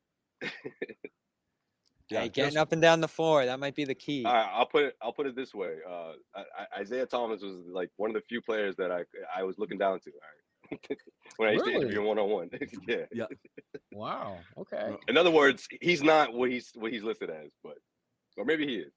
Yeah, 2.09 2.21
hey, 2.21 2.29
getting 2.29 2.53
just, 2.53 2.57
up 2.57 2.73
and 2.73 2.81
down 2.81 3.01
the 3.01 3.09
floor 3.09 3.45
that 3.47 3.59
might 3.59 3.75
be 3.75 3.85
the 3.85 3.95
key. 3.95 4.25
All 4.25 4.33
right, 4.33 4.49
I'll 4.53 4.67
put 4.67 4.85
it. 4.85 4.97
I'll 5.03 5.13
put 5.13 5.27
it 5.27 5.35
this 5.35 5.53
way. 5.53 5.75
Uh, 5.89 6.13
I, 6.37 6.81
Isaiah 6.81 7.07
Thomas 7.07 7.43
was 7.43 7.65
like 7.69 7.91
one 7.97 8.11
of 8.11 8.15
the 8.15 8.23
few 8.29 8.41
players 8.41 8.77
that 8.77 8.93
I 8.93 9.05
I 9.37 9.43
was 9.43 9.59
looking 9.59 9.79
down 9.79 9.99
to. 10.01 10.13
when 11.37 11.49
I 11.49 11.53
used 11.53 11.67
really? 11.67 11.79
to 11.79 11.85
interview 11.87 12.03
one 12.03 12.19
on 12.19 12.29
one. 12.31 12.51
Yeah. 12.87 13.05
Yeah. 13.13 13.27
Wow. 13.93 14.37
Okay. 14.59 14.95
In 15.09 15.17
other 15.17 15.31
words, 15.31 15.67
he's 15.81 16.03
not 16.03 16.35
what 16.35 16.51
he's 16.51 16.71
what 16.75 16.93
he's 16.93 17.03
listed 17.03 17.31
as, 17.31 17.51
but 17.65 17.79
or 18.37 18.45
maybe 18.45 18.67
he 18.67 18.75
is. 18.75 18.93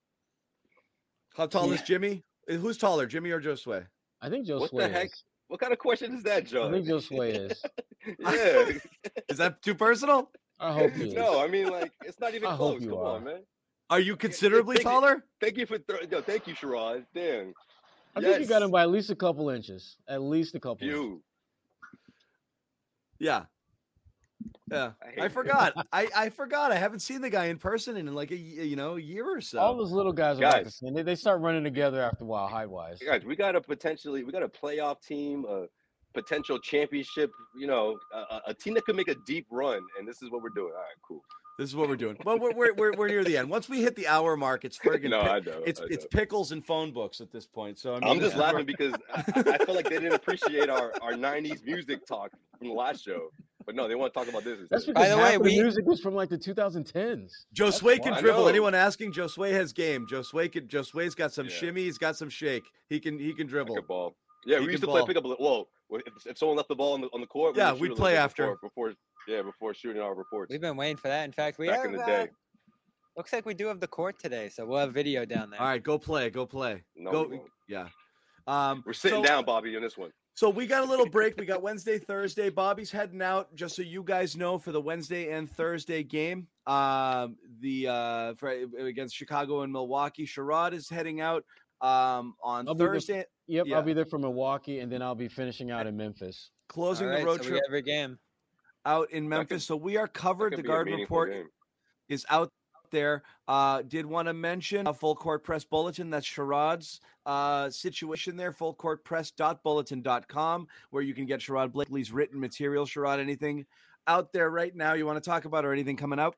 How 1.35 1.45
tall 1.45 1.67
yeah. 1.67 1.75
is 1.75 1.81
Jimmy? 1.83 2.25
Eh, 2.49 2.57
who's 2.57 2.77
taller, 2.77 3.05
Jimmy 3.05 3.31
or 3.31 3.39
Josue? 3.39 3.85
I 4.21 4.29
think 4.29 4.45
Josue. 4.45 4.73
What 4.73 4.73
the 4.73 4.89
heck? 4.89 5.05
Is. 5.05 5.23
What 5.47 5.61
kind 5.61 5.71
of 5.71 5.79
question 5.79 6.15
is 6.15 6.23
that, 6.23 6.47
Joe? 6.47 6.67
I 6.67 6.71
think 6.71 6.87
Josue 6.87 7.49
is. 7.51 7.63
yeah. 8.19 8.77
is 9.29 9.37
that 9.37 9.61
too 9.61 9.75
personal? 9.75 10.31
I 10.59 10.73
hope 10.73 10.97
you. 10.97 11.13
no, 11.13 11.41
I 11.41 11.47
mean 11.47 11.69
like 11.69 11.91
it's 12.03 12.19
not 12.19 12.33
even 12.33 12.49
I 12.49 12.55
close. 12.55 12.83
Come 12.83 12.93
are. 12.93 13.15
on, 13.15 13.23
man. 13.23 13.39
Are 13.89 13.99
you 13.99 14.15
considerably 14.15 14.75
thank 14.75 14.87
taller? 14.87 15.13
You, 15.13 15.21
thank 15.41 15.57
you 15.57 15.65
for 15.65 15.79
th- 15.79 16.11
no, 16.11 16.21
thank 16.21 16.47
you, 16.47 16.53
Sherrod. 16.53 17.05
Damn. 17.13 17.53
I 18.15 18.19
yes. 18.19 18.31
think 18.31 18.41
you 18.41 18.47
got 18.47 18.61
him 18.61 18.71
by 18.71 18.83
at 18.83 18.89
least 18.89 19.09
a 19.09 19.15
couple 19.15 19.49
inches. 19.49 19.97
At 20.07 20.21
least 20.21 20.55
a 20.55 20.59
couple. 20.59 20.85
You. 20.85 21.03
Inches. 21.03 21.23
Yeah. 23.19 23.43
Yeah, 24.71 24.91
I, 25.01 25.25
I 25.25 25.27
forgot. 25.29 25.73
I, 25.93 26.07
I 26.15 26.29
forgot. 26.29 26.71
I 26.71 26.75
haven't 26.75 26.99
seen 26.99 27.21
the 27.21 27.29
guy 27.29 27.45
in 27.45 27.57
person 27.57 27.97
in 27.97 28.13
like 28.13 28.31
a 28.31 28.35
you 28.35 28.75
know 28.75 28.97
a 28.97 29.01
year 29.01 29.25
or 29.25 29.41
so. 29.41 29.59
All 29.59 29.75
those 29.75 29.91
little 29.91 30.13
guys 30.13 30.37
are 30.37 30.41
guys, 30.41 30.53
like 30.53 30.63
the 30.65 30.71
same. 30.71 30.93
They, 30.93 31.01
they 31.01 31.15
start 31.15 31.41
running 31.41 31.63
together 31.63 32.01
after 32.01 32.23
a 32.23 32.27
while, 32.27 32.47
height 32.47 32.69
wise. 32.69 32.99
Guys, 32.99 33.25
we 33.25 33.35
got 33.35 33.55
a 33.55 33.61
potentially 33.61 34.23
we 34.23 34.31
got 34.31 34.43
a 34.43 34.47
playoff 34.47 35.01
team, 35.01 35.45
a 35.49 35.65
potential 36.13 36.59
championship. 36.59 37.31
You 37.55 37.67
know, 37.67 37.97
a, 38.13 38.41
a 38.47 38.53
team 38.53 38.73
that 38.75 38.85
could 38.85 38.95
make 38.95 39.09
a 39.09 39.15
deep 39.25 39.47
run, 39.49 39.81
and 39.97 40.07
this 40.07 40.21
is 40.21 40.29
what 40.29 40.41
we're 40.41 40.49
doing. 40.49 40.71
All 40.73 40.79
right, 40.79 41.01
cool. 41.01 41.23
This 41.59 41.69
is 41.69 41.75
what 41.75 41.89
we're 41.89 41.97
doing. 41.97 42.15
Well, 42.23 42.39
we're, 42.39 42.53
we're, 42.53 42.73
we're, 42.73 42.93
we're 42.93 43.07
near 43.09 43.21
the 43.21 43.35
end. 43.35 43.49
Once 43.49 43.67
we 43.67 43.81
hit 43.81 43.93
the 43.97 44.07
hour 44.07 44.37
mark, 44.37 44.63
it's 44.63 44.79
friggin' 44.85 45.09
no, 45.09 45.19
I 45.19 45.41
know, 45.41 45.61
it's 45.65 45.81
I 45.81 45.83
know. 45.83 45.87
it's 45.91 46.07
pickles 46.09 46.53
and 46.53 46.65
phone 46.65 46.93
books 46.93 47.19
at 47.19 47.33
this 47.33 47.45
point. 47.45 47.77
So 47.77 47.95
I 47.95 47.99
mean, 47.99 48.09
I'm 48.09 48.19
just 48.21 48.37
laughing 48.37 48.65
because 48.65 48.93
I, 49.13 49.23
I 49.35 49.57
feel 49.65 49.75
like 49.75 49.89
they 49.89 49.97
didn't 49.97 50.13
appreciate 50.13 50.69
our, 50.69 50.93
our 51.01 51.13
'90s 51.13 51.65
music 51.65 52.07
talk 52.07 52.31
from 52.57 52.69
the 52.69 52.73
last 52.73 53.03
show. 53.03 53.29
But 53.65 53.75
no, 53.75 53.89
they 53.89 53.95
want 53.95 54.13
to 54.13 54.19
talk 54.19 54.29
about 54.29 54.45
this. 54.45 54.57
That's 54.69 54.85
because 54.85 55.03
By 55.03 55.09
the 55.09 55.17
way, 55.17 55.37
we, 55.37 55.61
music 55.61 55.85
was 55.85 55.99
from 55.99 56.15
like 56.15 56.29
the 56.29 56.37
2010s. 56.37 57.29
Josue 57.53 58.01
can 58.01 58.19
dribble. 58.21 58.47
Anyone 58.47 58.73
asking? 58.73 59.11
Josue 59.11 59.51
has 59.51 59.73
game. 59.73 60.07
Josue 60.07 60.49
can. 60.49 60.65
Josue's 60.67 61.13
got 61.13 61.33
some 61.33 61.47
yeah. 61.47 61.55
shimmy. 61.55 61.83
He's 61.83 61.97
got 61.97 62.15
some 62.15 62.29
shake. 62.29 62.63
He 62.87 63.01
can. 63.01 63.19
He 63.19 63.33
can 63.33 63.47
dribble. 63.47 63.75
Like 63.75 63.85
ball. 63.85 64.15
Yeah, 64.45 64.59
we 64.59 64.67
used 64.67 64.81
to 64.81 64.87
ball. 64.87 65.03
play 65.03 65.13
pickup. 65.13 65.25
Whoa, 65.39 65.67
if, 65.91 66.25
if 66.25 66.37
someone 66.37 66.57
left 66.57 66.69
the 66.69 66.75
ball 66.75 66.93
on 66.93 67.01
the 67.01 67.07
on 67.07 67.21
the 67.21 67.27
court, 67.27 67.55
yeah, 67.55 67.73
we'd 67.73 67.95
play 67.95 68.15
after 68.15 68.55
before, 68.61 68.89
before 68.89 68.93
yeah, 69.27 69.41
before 69.41 69.73
shooting 69.73 70.01
our 70.01 70.15
reports. 70.15 70.51
We've 70.51 70.61
been 70.61 70.77
waiting 70.77 70.97
for 70.97 71.07
that. 71.07 71.25
In 71.25 71.31
fact, 71.31 71.59
we 71.59 71.67
back 71.67 71.77
have, 71.77 71.85
in 71.85 71.91
the 71.93 72.05
day. 72.05 72.21
Uh, 72.23 72.27
looks 73.17 73.33
like 73.33 73.45
we 73.45 73.53
do 73.53 73.67
have 73.67 73.79
the 73.79 73.87
court 73.87 74.17
today, 74.19 74.49
so 74.49 74.65
we'll 74.65 74.79
have 74.79 74.93
video 74.93 75.25
down 75.25 75.49
there. 75.49 75.59
All 75.59 75.67
right, 75.67 75.83
go 75.83 75.97
play. 75.97 76.29
Go 76.29 76.45
play. 76.45 76.83
No, 76.95 77.11
go. 77.11 77.45
Yeah. 77.67 77.87
Um, 78.47 78.83
We're 78.85 78.93
sitting 78.93 79.23
so, 79.23 79.27
down, 79.27 79.45
Bobby, 79.45 79.75
on 79.75 79.81
this 79.83 79.97
one. 79.97 80.11
So 80.33 80.49
we 80.49 80.67
got 80.67 80.83
a 80.83 80.89
little 80.89 81.05
break. 81.05 81.37
We 81.37 81.45
got 81.45 81.61
Wednesday, 81.61 81.99
Thursday. 81.99 82.49
Bobby's 82.49 82.89
heading 82.89 83.21
out, 83.21 83.53
just 83.55 83.75
so 83.75 83.81
you 83.81 84.01
guys 84.03 84.37
know, 84.37 84.57
for 84.57 84.71
the 84.71 84.79
Wednesday 84.79 85.33
and 85.33 85.51
Thursday 85.51 86.01
game. 86.01 86.47
Um, 86.65 87.35
the 87.59 87.87
uh, 87.87 88.33
for, 88.35 88.49
against 88.79 89.15
Chicago 89.15 89.63
and 89.63 89.73
Milwaukee. 89.73 90.25
Sherrod 90.25 90.71
is 90.71 90.89
heading 90.89 91.19
out 91.19 91.43
um, 91.81 92.35
on 92.43 92.67
I'll 92.67 92.75
Thursday. 92.75 93.25
Yep, 93.47 93.65
yeah. 93.67 93.77
I'll 93.77 93.83
be 93.83 93.93
there 93.93 94.05
for 94.05 94.19
Milwaukee, 94.19 94.79
and 94.79 94.91
then 94.91 95.01
I'll 95.01 95.15
be 95.15 95.27
finishing 95.27 95.71
out 95.71 95.87
in 95.87 95.97
Memphis. 95.97 96.51
Closing 96.67 97.07
right, 97.07 97.19
the 97.19 97.25
road 97.25 97.43
so 97.43 97.49
trip 97.49 97.63
every 97.67 97.81
game 97.81 98.19
out 98.85 99.11
in 99.11 99.27
Memphis. 99.27 99.65
so 99.65 99.75
we 99.75 99.97
are 99.97 100.07
covered. 100.07 100.55
The 100.55 100.61
Garden 100.61 100.99
Report 100.99 101.31
game. 101.31 101.49
is 102.07 102.25
out 102.29 102.51
there. 102.91 103.23
Uh, 103.47 103.81
did 103.81 104.05
want 104.05 104.27
to 104.27 104.33
mention 104.33 104.87
a 104.87 104.93
full 104.93 105.15
court 105.15 105.43
press 105.43 105.63
bulletin. 105.63 106.09
That's 106.09 106.27
Sherrod's 106.27 107.01
uh, 107.25 107.69
situation 107.69 108.37
there. 108.37 108.51
Fullcourtpress.bulletin.com, 108.51 110.67
where 110.91 111.03
you 111.03 111.13
can 111.13 111.25
get 111.25 111.39
Sherrod 111.39 111.71
Blakely's 111.71 112.11
written 112.11 112.39
material. 112.39 112.85
Sherrod, 112.85 113.19
anything 113.19 113.65
out 114.07 114.33
there 114.33 114.49
right 114.49 114.75
now 114.75 114.93
you 114.93 115.05
want 115.05 115.23
to 115.23 115.29
talk 115.29 115.45
about 115.45 115.65
or 115.65 115.73
anything 115.73 115.95
coming 115.95 116.19
out? 116.19 116.35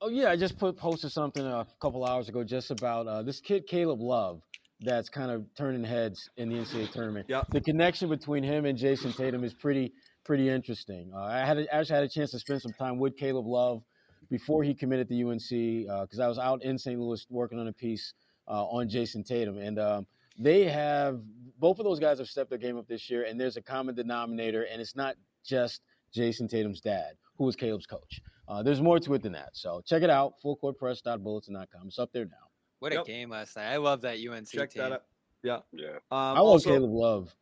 Oh 0.00 0.08
yeah, 0.08 0.30
I 0.30 0.36
just 0.36 0.58
put 0.58 0.76
posted 0.76 1.10
something 1.10 1.44
a 1.44 1.66
couple 1.80 2.04
hours 2.04 2.28
ago 2.28 2.44
just 2.44 2.70
about 2.70 3.08
uh, 3.08 3.22
this 3.22 3.40
kid 3.40 3.66
Caleb 3.66 4.00
Love 4.00 4.42
that's 4.80 5.08
kind 5.08 5.30
of 5.30 5.44
turning 5.56 5.82
heads 5.84 6.30
in 6.36 6.48
the 6.48 6.56
NCAA 6.56 6.92
tournament. 6.92 7.26
Yeah, 7.28 7.42
the 7.50 7.60
connection 7.60 8.08
between 8.08 8.44
him 8.44 8.64
and 8.64 8.78
Jayson 8.78 9.12
Tatum 9.12 9.44
is 9.44 9.54
pretty 9.54 9.92
pretty 10.24 10.48
interesting. 10.48 11.10
Uh, 11.14 11.22
I 11.22 11.44
had 11.44 11.58
a, 11.58 11.74
actually 11.74 11.94
had 11.94 12.04
a 12.04 12.08
chance 12.08 12.30
to 12.32 12.38
spend 12.38 12.62
some 12.62 12.72
time 12.72 12.98
with 12.98 13.16
Caleb 13.16 13.46
Love 13.46 13.82
before 14.30 14.62
he 14.62 14.74
committed 14.74 15.08
to 15.08 15.28
UNC 15.28 15.48
because 15.48 16.20
uh, 16.20 16.24
I 16.24 16.28
was 16.28 16.38
out 16.38 16.62
in 16.62 16.78
St. 16.78 17.00
Louis 17.00 17.24
working 17.30 17.58
on 17.58 17.68
a 17.68 17.72
piece 17.72 18.12
uh, 18.46 18.64
on 18.64 18.88
Jayson 18.88 19.24
Tatum, 19.24 19.58
and 19.58 19.78
um, 19.78 20.06
they 20.38 20.64
have 20.64 21.20
both 21.58 21.78
of 21.78 21.84
those 21.84 21.98
guys 21.98 22.18
have 22.18 22.28
stepped 22.28 22.50
their 22.50 22.58
game 22.58 22.76
up 22.76 22.86
this 22.86 23.10
year, 23.10 23.24
and 23.24 23.40
there's 23.40 23.56
a 23.56 23.62
common 23.62 23.94
denominator, 23.94 24.62
and 24.62 24.80
it's 24.80 24.94
not 24.94 25.16
just 25.44 25.80
Jayson 26.14 26.48
Tatum's 26.48 26.80
dad, 26.80 27.12
who 27.36 27.44
was 27.44 27.56
Caleb's 27.56 27.86
coach. 27.86 28.20
Uh, 28.46 28.62
there's 28.62 28.80
more 28.80 28.98
to 28.98 29.14
it 29.14 29.22
than 29.22 29.32
that. 29.32 29.50
So 29.52 29.82
check 29.84 30.02
it 30.02 30.10
out, 30.10 30.34
fullcourtpress.bulletin.com. 30.44 31.86
It's 31.86 31.98
up 31.98 32.10
there 32.12 32.24
now. 32.24 32.47
What 32.80 32.92
yep. 32.92 33.02
a 33.02 33.06
game 33.06 33.30
last 33.30 33.56
night. 33.56 33.72
I 33.72 33.76
love 33.76 34.02
that 34.02 34.18
UNC 34.18 34.48
check 34.48 34.70
team. 34.70 34.82
that 34.82 34.92
up. 34.92 35.06
Yeah. 35.42 35.58
Yeah. 35.72 35.96
Um, 36.10 36.36
I 36.36 36.40
love 36.40 36.62
Caleb 36.64 36.90
Love. 36.90 37.34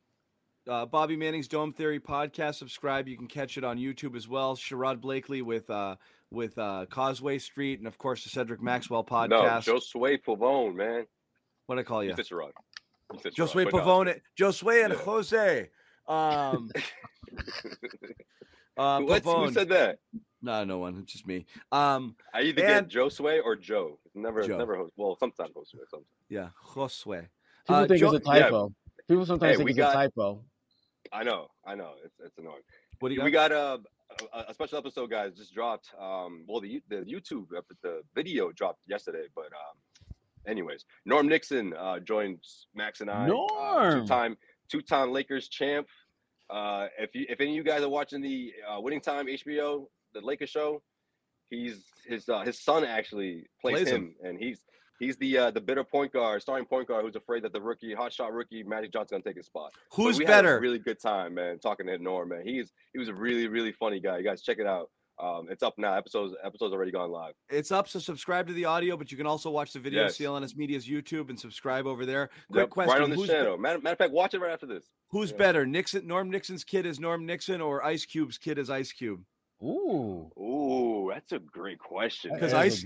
Uh, 0.68 0.84
Bobby 0.84 1.16
Manning's 1.16 1.46
Dome 1.46 1.72
Theory 1.72 2.00
podcast. 2.00 2.56
Subscribe. 2.56 3.06
You 3.06 3.16
can 3.16 3.28
catch 3.28 3.56
it 3.56 3.64
on 3.64 3.78
YouTube 3.78 4.16
as 4.16 4.26
well. 4.26 4.56
Sherrod 4.56 5.00
Blakely 5.00 5.42
with 5.42 5.70
uh, 5.70 5.96
with 6.30 6.58
uh, 6.58 6.86
Causeway 6.90 7.38
Street, 7.38 7.78
and 7.78 7.86
of 7.86 7.98
course 7.98 8.24
the 8.24 8.30
Cedric 8.30 8.60
Maxwell 8.60 9.04
podcast. 9.04 9.66
No, 9.66 9.74
Josue 9.74 10.18
Pavon, 10.26 10.74
man. 10.74 11.06
What 11.66 11.78
I 11.78 11.82
call 11.82 12.02
you? 12.02 12.10
You 12.10 12.16
said 12.16 12.26
Sherrod. 12.26 12.50
Josue 13.12 13.70
Pavon. 13.70 14.06
No. 14.06 14.14
Josue 14.38 14.84
and 14.84 14.92
yeah. 14.92 14.98
Jose. 15.00 15.68
Um, 16.08 16.70
uh, 18.76 19.00
Who 19.00 19.52
said 19.52 19.68
that? 19.68 19.98
No, 20.42 20.64
no 20.64 20.78
one. 20.78 20.98
It's 21.02 21.12
just 21.12 21.26
me. 21.26 21.46
Um, 21.72 22.16
I 22.34 22.42
either 22.42 22.64
and, 22.64 22.88
get 22.88 22.98
Josue 23.00 23.40
or 23.44 23.56
Joe. 23.56 23.98
Never, 24.16 24.42
Joe. 24.42 24.58
never. 24.58 24.84
Well, 24.96 25.16
sometimes 25.20 25.50
Josue. 25.50 25.78
Sometimes. 25.90 26.06
Yeah, 26.28 26.48
Josue. 26.74 27.26
People 27.66 27.76
uh, 27.76 27.86
think 27.86 28.00
jo- 28.00 28.14
it's 28.14 28.26
a 28.26 28.30
typo. 28.30 28.62
Yeah. 28.64 29.02
People 29.08 29.26
sometimes 29.26 29.52
hey, 29.52 29.56
think 29.58 29.70
it's 29.70 29.76
got, 29.76 29.90
a 29.90 30.08
typo. 30.08 30.42
I 31.12 31.22
know, 31.22 31.48
I 31.66 31.74
know. 31.74 31.92
It's 32.04 32.14
it's 32.24 32.38
annoying. 32.38 32.62
What 32.98 33.10
do 33.10 33.14
you 33.14 33.22
we 33.22 33.30
got? 33.30 33.52
a, 33.52 33.78
a 34.48 34.54
special 34.54 34.78
episode, 34.78 35.10
guys, 35.10 35.34
just 35.36 35.54
dropped. 35.54 35.90
Um, 36.00 36.44
well, 36.48 36.60
the 36.60 36.82
the 36.88 36.96
YouTube 36.96 37.46
the 37.82 38.02
video 38.14 38.52
dropped 38.52 38.80
yesterday, 38.86 39.26
but 39.34 39.46
um, 39.46 40.14
anyways, 40.46 40.84
Norm 41.04 41.28
Nixon 41.28 41.74
uh, 41.74 42.00
joins 42.00 42.68
Max 42.74 43.00
and 43.00 43.10
I. 43.10 43.24
Uh, 43.24 43.26
Norm, 43.26 43.50
uh, 43.58 43.90
two 43.92 44.06
time 44.06 44.36
two 44.68 44.80
time 44.80 45.12
Lakers 45.12 45.48
champ. 45.48 45.86
Uh, 46.48 46.86
if 46.98 47.14
you 47.14 47.26
if 47.28 47.40
any 47.40 47.50
of 47.50 47.56
you 47.56 47.64
guys 47.64 47.82
are 47.82 47.88
watching 47.88 48.20
the 48.20 48.52
uh, 48.68 48.80
Winning 48.80 49.00
Time 49.00 49.26
HBO, 49.26 49.86
the 50.14 50.20
Lakers 50.20 50.50
show, 50.50 50.82
he's 51.50 51.84
his 52.06 52.28
uh, 52.28 52.42
his 52.42 52.60
son 52.60 52.84
actually 52.84 53.46
plays, 53.60 53.82
plays 53.82 53.88
him, 53.88 54.02
him, 54.02 54.14
and 54.22 54.38
he's 54.38 54.60
He's 54.98 55.16
the 55.16 55.38
uh, 55.38 55.50
the 55.50 55.60
bitter 55.60 55.84
point 55.84 56.12
guard, 56.12 56.40
starting 56.42 56.66
point 56.66 56.88
guard, 56.88 57.04
who's 57.04 57.16
afraid 57.16 57.42
that 57.42 57.52
the 57.52 57.60
rookie, 57.60 57.92
hot 57.94 58.12
shot 58.12 58.32
rookie, 58.32 58.62
Magic 58.62 58.92
Johnson, 58.92 59.16
gonna 59.16 59.24
take 59.24 59.36
his 59.36 59.46
spot. 59.46 59.72
Who's 59.92 60.18
better? 60.18 60.58
really 60.58 60.78
good 60.78 61.00
time, 61.00 61.34
man. 61.34 61.58
Talking 61.58 61.86
to 61.86 61.98
Norm, 61.98 62.30
man. 62.30 62.42
He's 62.44 62.72
he 62.92 62.98
was 62.98 63.08
a 63.08 63.14
really 63.14 63.48
really 63.48 63.72
funny 63.72 64.00
guy. 64.00 64.18
You 64.18 64.24
guys 64.24 64.42
check 64.42 64.58
it 64.58 64.66
out. 64.66 64.90
Um, 65.18 65.48
it's 65.50 65.62
up 65.62 65.74
now. 65.78 65.94
Episodes 65.94 66.34
episodes 66.42 66.72
already 66.72 66.92
gone 66.92 67.10
live. 67.10 67.34
It's 67.50 67.70
up, 67.70 67.88
so 67.88 67.98
subscribe 67.98 68.46
to 68.48 68.52
the 68.52 68.64
audio, 68.64 68.96
but 68.96 69.10
you 69.10 69.18
can 69.18 69.26
also 69.26 69.50
watch 69.50 69.72
the 69.72 69.80
video. 69.80 70.04
Yes. 70.04 70.18
CLNS 70.18 70.56
Media's 70.56 70.86
YouTube 70.86 71.28
and 71.28 71.38
subscribe 71.38 71.86
over 71.86 72.06
there. 72.06 72.30
Quick 72.50 72.62
yep, 72.62 72.70
question: 72.70 72.92
Right 72.92 73.02
on 73.02 73.10
the 73.10 73.26
channel. 73.26 73.56
Be- 73.56 73.62
matter, 73.62 73.78
matter, 73.80 73.92
of 73.92 73.98
fact, 73.98 74.12
watch 74.12 74.34
it 74.34 74.40
right 74.40 74.52
after 74.52 74.66
this. 74.66 74.84
Who's 75.10 75.30
yeah. 75.30 75.38
better, 75.38 75.66
Nixon? 75.66 76.06
Norm 76.06 76.30
Nixon's 76.30 76.64
kid 76.64 76.86
is 76.86 76.98
Norm 76.98 77.26
Nixon, 77.26 77.60
or 77.60 77.84
Ice 77.84 78.04
Cube's 78.04 78.38
kid 78.38 78.58
is 78.58 78.70
Ice 78.70 78.92
Cube? 78.92 79.22
Ooh, 79.62 80.30
ooh, 80.38 81.10
that's 81.12 81.32
a 81.32 81.38
great 81.38 81.78
question. 81.78 82.32
Because 82.34 82.52
Ice 82.52 82.84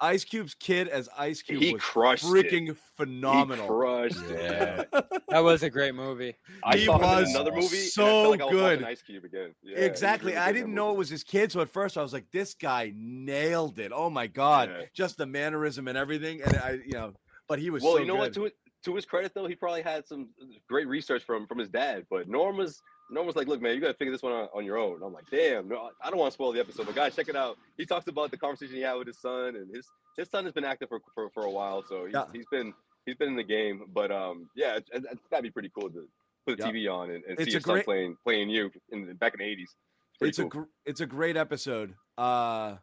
Ice 0.00 0.24
Cube's 0.24 0.54
kid 0.54 0.88
as 0.88 1.08
Ice 1.16 1.42
Cube 1.42 1.62
he 1.62 1.72
was 1.72 1.82
crushed 1.82 2.24
freaking 2.24 2.70
it. 2.70 2.76
phenomenal. 2.96 3.64
He 3.64 3.68
crushed 3.68 4.30
yeah. 4.30 4.84
that 5.28 5.38
was 5.42 5.62
a 5.62 5.70
great 5.70 5.94
movie. 5.94 6.34
I 6.62 6.76
he 6.76 6.88
was 6.88 7.30
another 7.30 7.52
movie. 7.52 7.66
So 7.66 8.30
like 8.30 8.40
good. 8.50 8.82
Ice 8.84 9.02
Cube 9.02 9.24
again. 9.24 9.54
Yeah, 9.62 9.78
exactly. 9.78 10.32
Really 10.32 10.44
I 10.44 10.52
didn't 10.52 10.74
know 10.74 10.90
it 10.90 10.96
was 10.96 11.08
his 11.08 11.24
kid, 11.24 11.52
so 11.52 11.60
at 11.60 11.68
first 11.68 11.96
I 11.96 12.02
was 12.02 12.12
like, 12.12 12.26
"This 12.32 12.54
guy 12.54 12.92
nailed 12.94 13.78
it! 13.78 13.92
Oh 13.94 14.10
my 14.10 14.26
god!" 14.26 14.70
Yeah. 14.70 14.86
Just 14.94 15.16
the 15.16 15.26
mannerism 15.26 15.88
and 15.88 15.96
everything, 15.96 16.42
and 16.42 16.56
I, 16.56 16.78
you 16.84 16.92
know, 16.92 17.14
but 17.48 17.58
he 17.58 17.70
was. 17.70 17.82
Well, 17.82 17.94
so 17.94 17.98
you 18.00 18.06
know 18.06 18.14
good. 18.14 18.36
what? 18.36 18.52
To, 18.52 18.52
to 18.84 18.94
his 18.94 19.06
credit, 19.06 19.32
though, 19.34 19.46
he 19.46 19.54
probably 19.54 19.82
had 19.82 20.06
some 20.06 20.28
great 20.68 20.88
research 20.88 21.22
from 21.24 21.46
from 21.46 21.58
his 21.58 21.68
dad. 21.68 22.06
But 22.10 22.28
Norm 22.28 22.56
was 22.56 22.82
Norm 23.10 23.26
was 23.26 23.36
like, 23.36 23.46
"Look, 23.46 23.60
man, 23.60 23.74
you 23.74 23.80
got 23.80 23.88
to 23.88 23.94
figure 23.94 24.12
this 24.12 24.22
one 24.22 24.32
out 24.32 24.50
on 24.54 24.64
your 24.64 24.78
own." 24.78 25.02
I'm 25.02 25.12
like, 25.12 25.28
"Damn, 25.30 25.68
no, 25.68 25.90
I 26.02 26.10
don't 26.10 26.18
want 26.18 26.30
to 26.30 26.34
spoil 26.34 26.52
the 26.52 26.60
episode, 26.60 26.86
but 26.86 26.94
guys, 26.94 27.14
check 27.14 27.28
it 27.28 27.36
out." 27.36 27.58
He 27.76 27.84
talks 27.84 28.06
about 28.08 28.30
the 28.30 28.36
conversation 28.36 28.76
he 28.76 28.82
had 28.82 28.94
with 28.94 29.06
his 29.06 29.18
son, 29.18 29.56
and 29.56 29.74
his 29.74 29.86
his 30.16 30.28
son 30.30 30.44
has 30.44 30.52
been 30.52 30.64
active 30.64 30.88
for 30.88 31.00
for, 31.14 31.30
for 31.30 31.44
a 31.44 31.50
while, 31.50 31.84
so 31.86 32.06
he's, 32.06 32.14
yeah. 32.14 32.24
he's 32.32 32.46
been 32.50 32.72
he's 33.06 33.16
been 33.16 33.28
in 33.28 33.36
the 33.36 33.44
game. 33.44 33.82
But 33.92 34.10
um, 34.10 34.48
yeah, 34.56 34.76
it, 34.76 35.04
gotta 35.30 35.42
be 35.42 35.50
pretty 35.50 35.70
cool 35.78 35.90
to 35.90 36.08
put 36.46 36.58
the 36.58 36.64
yeah. 36.64 36.72
TV 36.72 36.92
on 36.92 37.10
and, 37.10 37.24
and 37.24 37.38
see 37.38 37.50
your 37.50 37.60
great, 37.60 37.80
son 37.80 37.84
playing 37.84 38.16
playing 38.24 38.48
you 38.48 38.70
in 38.90 39.06
the, 39.06 39.14
back 39.14 39.34
in 39.34 39.40
the 39.40 39.44
'80s. 39.44 39.68
It's 40.20 40.38
cool. 40.38 40.46
a 40.46 40.48
gr- 40.48 40.62
it's 40.86 41.00
a 41.00 41.06
great 41.06 41.36
episode. 41.36 41.94
Uh, 42.16 42.76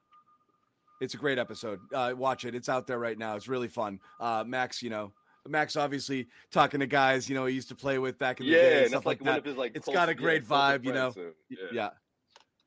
it's 1.02 1.16
a 1.16 1.18
great 1.18 1.40
episode. 1.40 1.80
Uh, 1.94 2.14
watch 2.16 2.46
it. 2.46 2.54
It's 2.54 2.70
out 2.70 2.86
there 2.86 3.00
right 3.00 3.18
now. 3.18 3.36
It's 3.36 3.48
really 3.48 3.68
fun. 3.68 4.00
Uh, 4.20 4.44
Max, 4.46 4.84
you 4.84 4.92
know, 4.92 5.12
Max 5.48 5.76
obviously 5.76 6.28
talking 6.52 6.80
to 6.80 6.88
guys, 6.88 7.30
you 7.30 7.36
know, 7.36 7.46
he 7.46 7.56
used 7.56 7.70
to 7.70 7.76
play 7.76 7.98
with 8.00 8.18
back 8.20 8.40
in 8.40 8.46
the 8.46 8.52
yeah, 8.52 8.62
day, 8.62 8.80
and 8.82 8.90
stuff 8.90 9.06
like, 9.06 9.22
like 9.22 9.44
that. 9.44 9.50
His, 9.50 9.58
like, 9.58 9.76
it's 9.76 9.88
got 9.88 10.10
a 10.10 10.14
great 10.14 10.46
vibe, 10.46 10.86
you 10.86 10.94
know. 10.94 11.14
yeah. 11.50 11.58
yeah. 11.72 11.90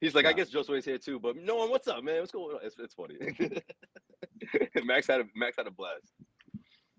He's 0.00 0.14
like, 0.14 0.24
yeah. 0.24 0.30
I 0.30 0.32
guess 0.34 0.50
Josue's 0.50 0.84
here 0.84 0.98
too, 0.98 1.18
but 1.18 1.36
no 1.36 1.56
one, 1.56 1.70
what's 1.70 1.88
up, 1.88 2.02
man? 2.04 2.20
What's 2.20 2.32
going 2.32 2.56
on? 2.56 2.60
It's, 2.62 2.76
it's 2.78 2.94
funny. 2.94 3.16
Max 4.84 5.06
had 5.06 5.20
a 5.20 5.24
Max 5.34 5.56
had 5.56 5.66
a 5.66 5.70
blast. 5.70 6.12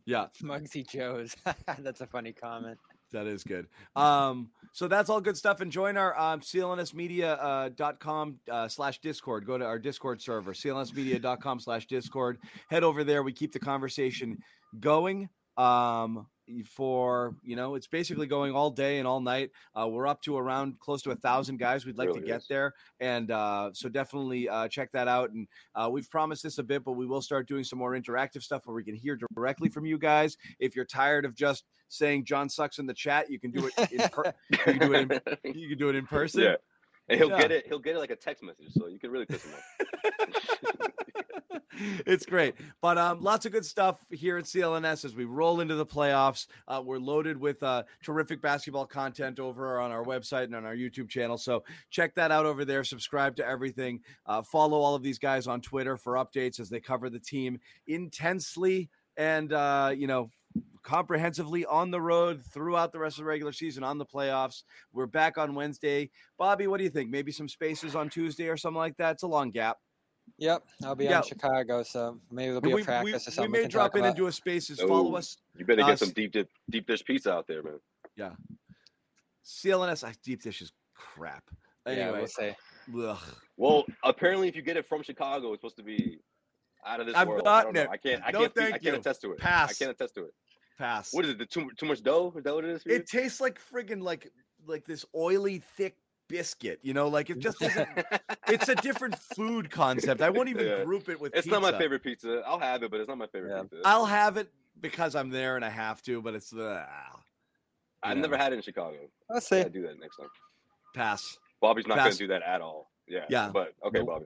Yeah, 0.06 0.27
Muggsy 0.41 0.88
Joe's. 0.88 1.35
that's 1.80 2.02
a 2.02 2.07
funny 2.07 2.31
comment. 2.31 2.80
That 3.11 3.27
is 3.27 3.43
good. 3.43 3.68
Um, 3.95 4.49
so 4.73 4.88
that's 4.88 5.10
all 5.10 5.22
good 5.22 5.38
stuff. 5.38 5.61
And 5.61 5.72
join 5.72 5.97
our 5.97 6.19
um, 6.19 6.41
clnsmedia.com 6.41 8.39
uh, 8.49 8.52
uh, 8.52 8.68
slash 8.68 8.99
Discord. 8.99 9.45
Go 9.45 9.57
to 9.57 9.65
our 9.65 9.80
Discord 9.80 10.22
server, 10.22 10.53
clnsmedia.com 10.53 11.60
slash 11.60 11.88
Discord. 11.88 12.39
Head 12.69 12.84
over 12.84 13.03
there. 13.03 13.23
We 13.23 13.34
keep 13.34 13.52
the 13.52 13.60
conversation 13.60 14.38
going 14.80 15.30
um, 15.57 16.27
for 16.65 17.36
you 17.44 17.56
know 17.56 17.76
it's 17.76 17.88
basically 17.88 18.27
going 18.27 18.53
all 18.53 18.69
day 18.69 18.99
and 18.99 19.07
all 19.07 19.19
night. 19.19 19.52
Uh, 19.76 19.88
we're 19.88 20.07
up 20.07 20.22
to 20.22 20.38
around 20.38 20.80
close 20.80 21.02
to 21.02 21.11
a 21.11 21.15
thousand 21.15 21.57
guys 21.57 21.86
we'd 21.86 21.98
like 21.98 22.07
really 22.07 22.22
to 22.22 22.26
get 22.26 22.41
is. 22.41 22.48
there 22.48 22.73
and 22.99 23.32
uh, 23.32 23.69
so 23.73 23.90
definitely 23.90 24.48
uh, 24.48 24.68
check 24.68 24.91
that 24.91 25.07
out 25.07 25.32
and 25.32 25.48
uh, 25.76 25.90
we've 25.91 26.10
promised 26.10 26.44
this 26.44 26.57
a 26.57 26.64
bit 26.64 26.84
but 26.84 26.94
we 26.94 27.06
will 27.06 27.22
start 27.22 27.48
doing 27.48 27.64
some 27.64 27.80
more 27.80 27.94
interactive 27.94 28.44
stuff 28.44 28.65
where 28.65 28.76
we 28.76 28.84
can 28.84 28.95
hear 28.95 29.18
directly 29.36 29.69
from 29.69 29.86
you 29.86 29.98
guys. 29.98 30.38
If 30.60 30.76
you're 30.76 30.86
tired 30.86 31.26
of 31.26 31.36
just 31.36 31.65
saying 31.88 32.26
john 32.26 32.49
sucks 32.49 32.80
in 32.80 32.88
the 32.88 32.94
chat 32.94 33.30
you 33.30 33.40
can 33.40 33.52
do 33.52 33.68
it 33.68 33.91
in 33.91 34.10
per- 34.10 34.34
you, 34.49 34.57
can 34.57 34.80
do 34.80 34.94
it 34.94 35.11
in, 35.44 35.53
you 35.56 35.69
can 35.69 35.77
do 35.77 35.90
it 35.90 35.95
in 35.95 36.06
person. 36.06 36.41
Yeah 36.41 36.56
and 37.10 37.19
he'll 37.19 37.30
yeah. 37.30 37.40
get 37.40 37.52
it 37.52 37.68
he'll 37.68 37.80
get 37.80 37.95
it 37.95 37.99
like 37.99 38.11
a 38.11 38.15
text 38.15 38.44
message 38.44 38.73
so 38.73 38.88
you 38.88 38.99
can 38.99 39.11
really 39.11 39.26
piss 39.26 39.44
him 39.44 39.53
off 39.53 40.90
it's 42.06 42.26
great. 42.26 42.56
But 42.82 42.98
um, 42.98 43.22
lots 43.22 43.45
of 43.45 43.52
good 43.52 43.65
stuff 43.65 44.03
here 44.10 44.38
at 44.38 44.45
CLNS 44.45 45.06
as 45.06 45.15
we 45.15 45.26
roll 45.26 45.61
into 45.61 45.76
the 45.76 45.86
playoffs. 45.86 46.48
Uh, 46.68 46.82
we're 46.84 46.99
loaded 46.99 47.38
with 47.38 47.61
uh, 47.64 47.84
terrific 48.03 48.41
basketball 48.41 48.86
content 48.86 49.40
over 49.40 49.80
on 49.80 49.91
our 49.91 50.03
website 50.03 50.45
and 50.45 50.56
on 50.56 50.65
our 50.65 50.76
YouTube 50.76 51.10
channel. 51.10 51.38
So 51.38 51.64
check 51.90 52.15
that 52.15 52.32
out 52.32 52.45
over 52.45 52.65
there. 52.65 52.84
Subscribe 52.84 53.36
to 53.38 53.48
everything. 53.48 54.02
Uh, 54.26 54.41
follow 54.41 54.80
all 54.80 54.95
of 54.95 55.03
these 55.03 55.19
guys 55.19 55.48
on 55.48 55.61
Twitter 55.61 55.98
for 55.98 56.14
updates 56.14 56.60
as 56.60 56.69
they 56.69 56.80
cover 56.80 57.10
the 57.10 57.19
team 57.19 57.60
intensely 57.88 58.90
and, 59.18 59.53
uh, 59.53 59.94
you 59.95 60.07
know, 60.07 60.30
comprehensively 60.86 61.66
on 61.66 61.91
the 61.91 61.99
road 61.99 62.41
throughout 62.45 62.94
the 62.94 62.99
rest 62.99 63.18
of 63.18 63.24
the 63.24 63.28
regular 63.28 63.52
season 63.52 63.84
on 63.84 63.98
the 63.98 64.06
playoffs. 64.06 64.64
We're 64.94 65.07
back 65.07 65.38
on 65.38 65.56
Wednesday. 65.56 66.12
Bobby, 66.38 66.68
what 66.68 66.78
do 66.78 66.84
you 66.84 66.90
think? 66.90 67.10
Maybe 67.10 67.32
some 67.32 67.49
spaces 67.49 67.95
on 67.95 68.10
Tuesday 68.10 68.48
or 68.48 68.56
something 68.56 68.78
like 68.78 68.95
that? 68.98 69.14
It's 69.14 69.24
a 69.24 69.28
long 69.28 69.52
gap. 69.52 69.78
Yep, 70.38 70.64
I'll 70.84 70.95
be 70.95 71.06
yeah. 71.06 71.18
in 71.18 71.24
Chicago, 71.24 71.84
so 71.84 72.20
maybe 72.32 72.48
there'll 72.48 72.62
be 72.62 72.74
we, 72.74 72.82
a 72.82 72.86
practice 72.86 73.06
we, 73.06 73.14
or 73.14 73.20
something. 73.20 73.52
We 73.52 73.60
may 73.60 73.64
we 73.66 73.70
drop 73.70 73.95
in 73.95 74.02
about. 74.02 74.10
and 74.10 74.18
do 74.18 74.28
a 74.28 74.32
spaces. 74.32 74.80
Oh, 74.80 74.88
Follow 74.88 75.16
us. 75.16 75.38
You 75.56 75.66
better 75.66 75.84
uh, 75.84 75.88
get 75.88 75.99
some 75.99 76.10
deep 76.10 76.32
dip, 76.32 76.49
deep 76.70 76.88
dish 76.88 77.03
pizza 77.03 77.32
out 77.32 77.45
there, 77.48 77.62
man. 77.62 77.80
Yeah. 78.16 78.32
CLNS 79.45 80.16
deep 80.24 80.41
dish 80.41 80.62
is 80.62 80.72
crap. 80.95 81.44
Anyway, 81.86 82.02
yeah, 82.02 82.12
we'll 82.12 82.28
say. 82.28 82.56
Ugh. 82.99 83.18
Well, 83.57 83.86
apparently, 84.03 84.48
if 84.48 84.56
you 84.56 84.64
get 84.64 84.78
it 84.78 84.88
from 84.88 85.03
Chicago, 85.03 85.53
it's 85.53 85.62
supposed 85.62 85.78
to 85.78 85.84
be 85.84 86.20
out 86.86 86.99
of 86.99 87.06
this 87.06 87.16
I've 87.16 87.28
world. 87.28 87.44
gotten 87.44 87.78
I 87.78 87.82
it. 87.82 87.90
I 87.91 87.98
can't. 87.98 88.24
I 88.26 88.32
no, 88.32 88.40
can't. 88.40 88.56
Thank 88.56 88.76
I 88.76 88.78
can't 88.80 88.95
attest 88.95 89.22
to 89.22 89.32
it. 89.32 89.38
Pass. 89.38 89.70
I 89.70 89.74
can't 89.74 89.91
attest 89.91 90.16
to 90.16 90.26
it. 90.26 90.34
Pass. 90.77 91.14
What 91.14 91.26
is 91.26 91.31
it? 91.31 91.38
The 91.38 91.45
too 91.45 91.69
too 91.77 91.85
much 91.85 92.03
dough? 92.03 92.34
Is 92.35 92.43
that 92.43 92.53
what 92.53 92.65
it 92.65 92.72
is? 92.72 92.84
It 92.85 93.07
tastes 93.07 93.39
like 93.39 93.60
friggin' 93.60 94.02
like 94.02 94.31
like 94.68 94.85
this 94.85 95.06
oily, 95.15 95.60
thick 95.77 95.95
biscuit. 96.27 96.80
You 96.81 96.93
know, 96.93 97.07
like 97.07 97.30
it 97.30 97.39
just 97.39 97.61
isn't. 97.61 97.88
it's 98.47 98.68
a 98.68 98.76
different 98.76 99.18
food 99.35 99.72
concept. 99.72 100.22
I 100.22 100.30
won't 100.30 100.49
even 100.49 100.65
yeah. 100.65 100.84
group 100.84 101.10
it 101.10 101.19
with. 101.19 101.34
It's 101.34 101.45
pizza. 101.45 101.60
not 101.60 101.72
my 101.72 101.77
favorite 101.77 102.03
pizza. 102.03 102.41
I'll 102.45 102.60
have 102.60 102.84
it, 102.84 102.91
but 102.91 102.99
it's 102.99 103.07
not 103.07 103.18
my 103.18 103.27
favorite 103.27 103.56
yeah. 103.56 103.61
pizza. 103.61 103.81
I'll 103.85 104.06
have 104.06 104.38
it 104.38 104.49
because 104.81 105.15
I'm 105.15 105.30
there 105.30 105.56
and 105.56 105.64
I 105.64 105.69
have 105.69 106.02
to. 106.03 106.22
But 106.22 106.35
it's 106.35 106.49
the. 106.49 106.68
Uh, 106.68 106.85
I've 108.03 108.18
know. 108.18 108.23
never 108.23 108.38
had 108.38 108.53
it 108.53 108.57
in 108.57 108.61
Chicago. 108.61 108.97
I'll 109.31 109.41
say 109.41 109.61
I 109.61 109.69
do 109.69 109.81
that 109.84 109.99
next 109.99 110.18
time. 110.18 110.30
Pass. 110.93 111.38
Bobby's 111.61 111.88
not 111.88 111.97
going 111.97 112.11
to 112.11 112.18
do 112.18 112.27
that 112.27 112.43
at 112.43 112.61
all. 112.61 112.91
Yeah. 113.07 113.26
Yeah. 113.30 113.49
But 113.52 113.73
okay, 113.85 113.99
nope. 113.99 114.07
Bobby. 114.07 114.26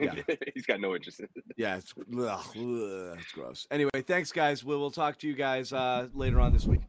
Yeah. 0.00 0.14
He's 0.54 0.66
got 0.66 0.80
no 0.80 0.94
interest 0.94 1.20
in 1.20 1.28
it. 1.34 1.44
Yeah, 1.56 1.76
it's, 1.76 1.94
ugh, 1.98 2.28
ugh, 2.28 3.18
it's 3.18 3.32
gross. 3.32 3.66
Anyway, 3.70 3.90
thanks, 4.06 4.32
guys. 4.32 4.64
We'll, 4.64 4.80
we'll 4.80 4.90
talk 4.90 5.18
to 5.18 5.26
you 5.26 5.34
guys 5.34 5.72
uh, 5.72 6.08
later 6.14 6.40
on 6.40 6.52
this 6.52 6.66
week. 6.66 6.80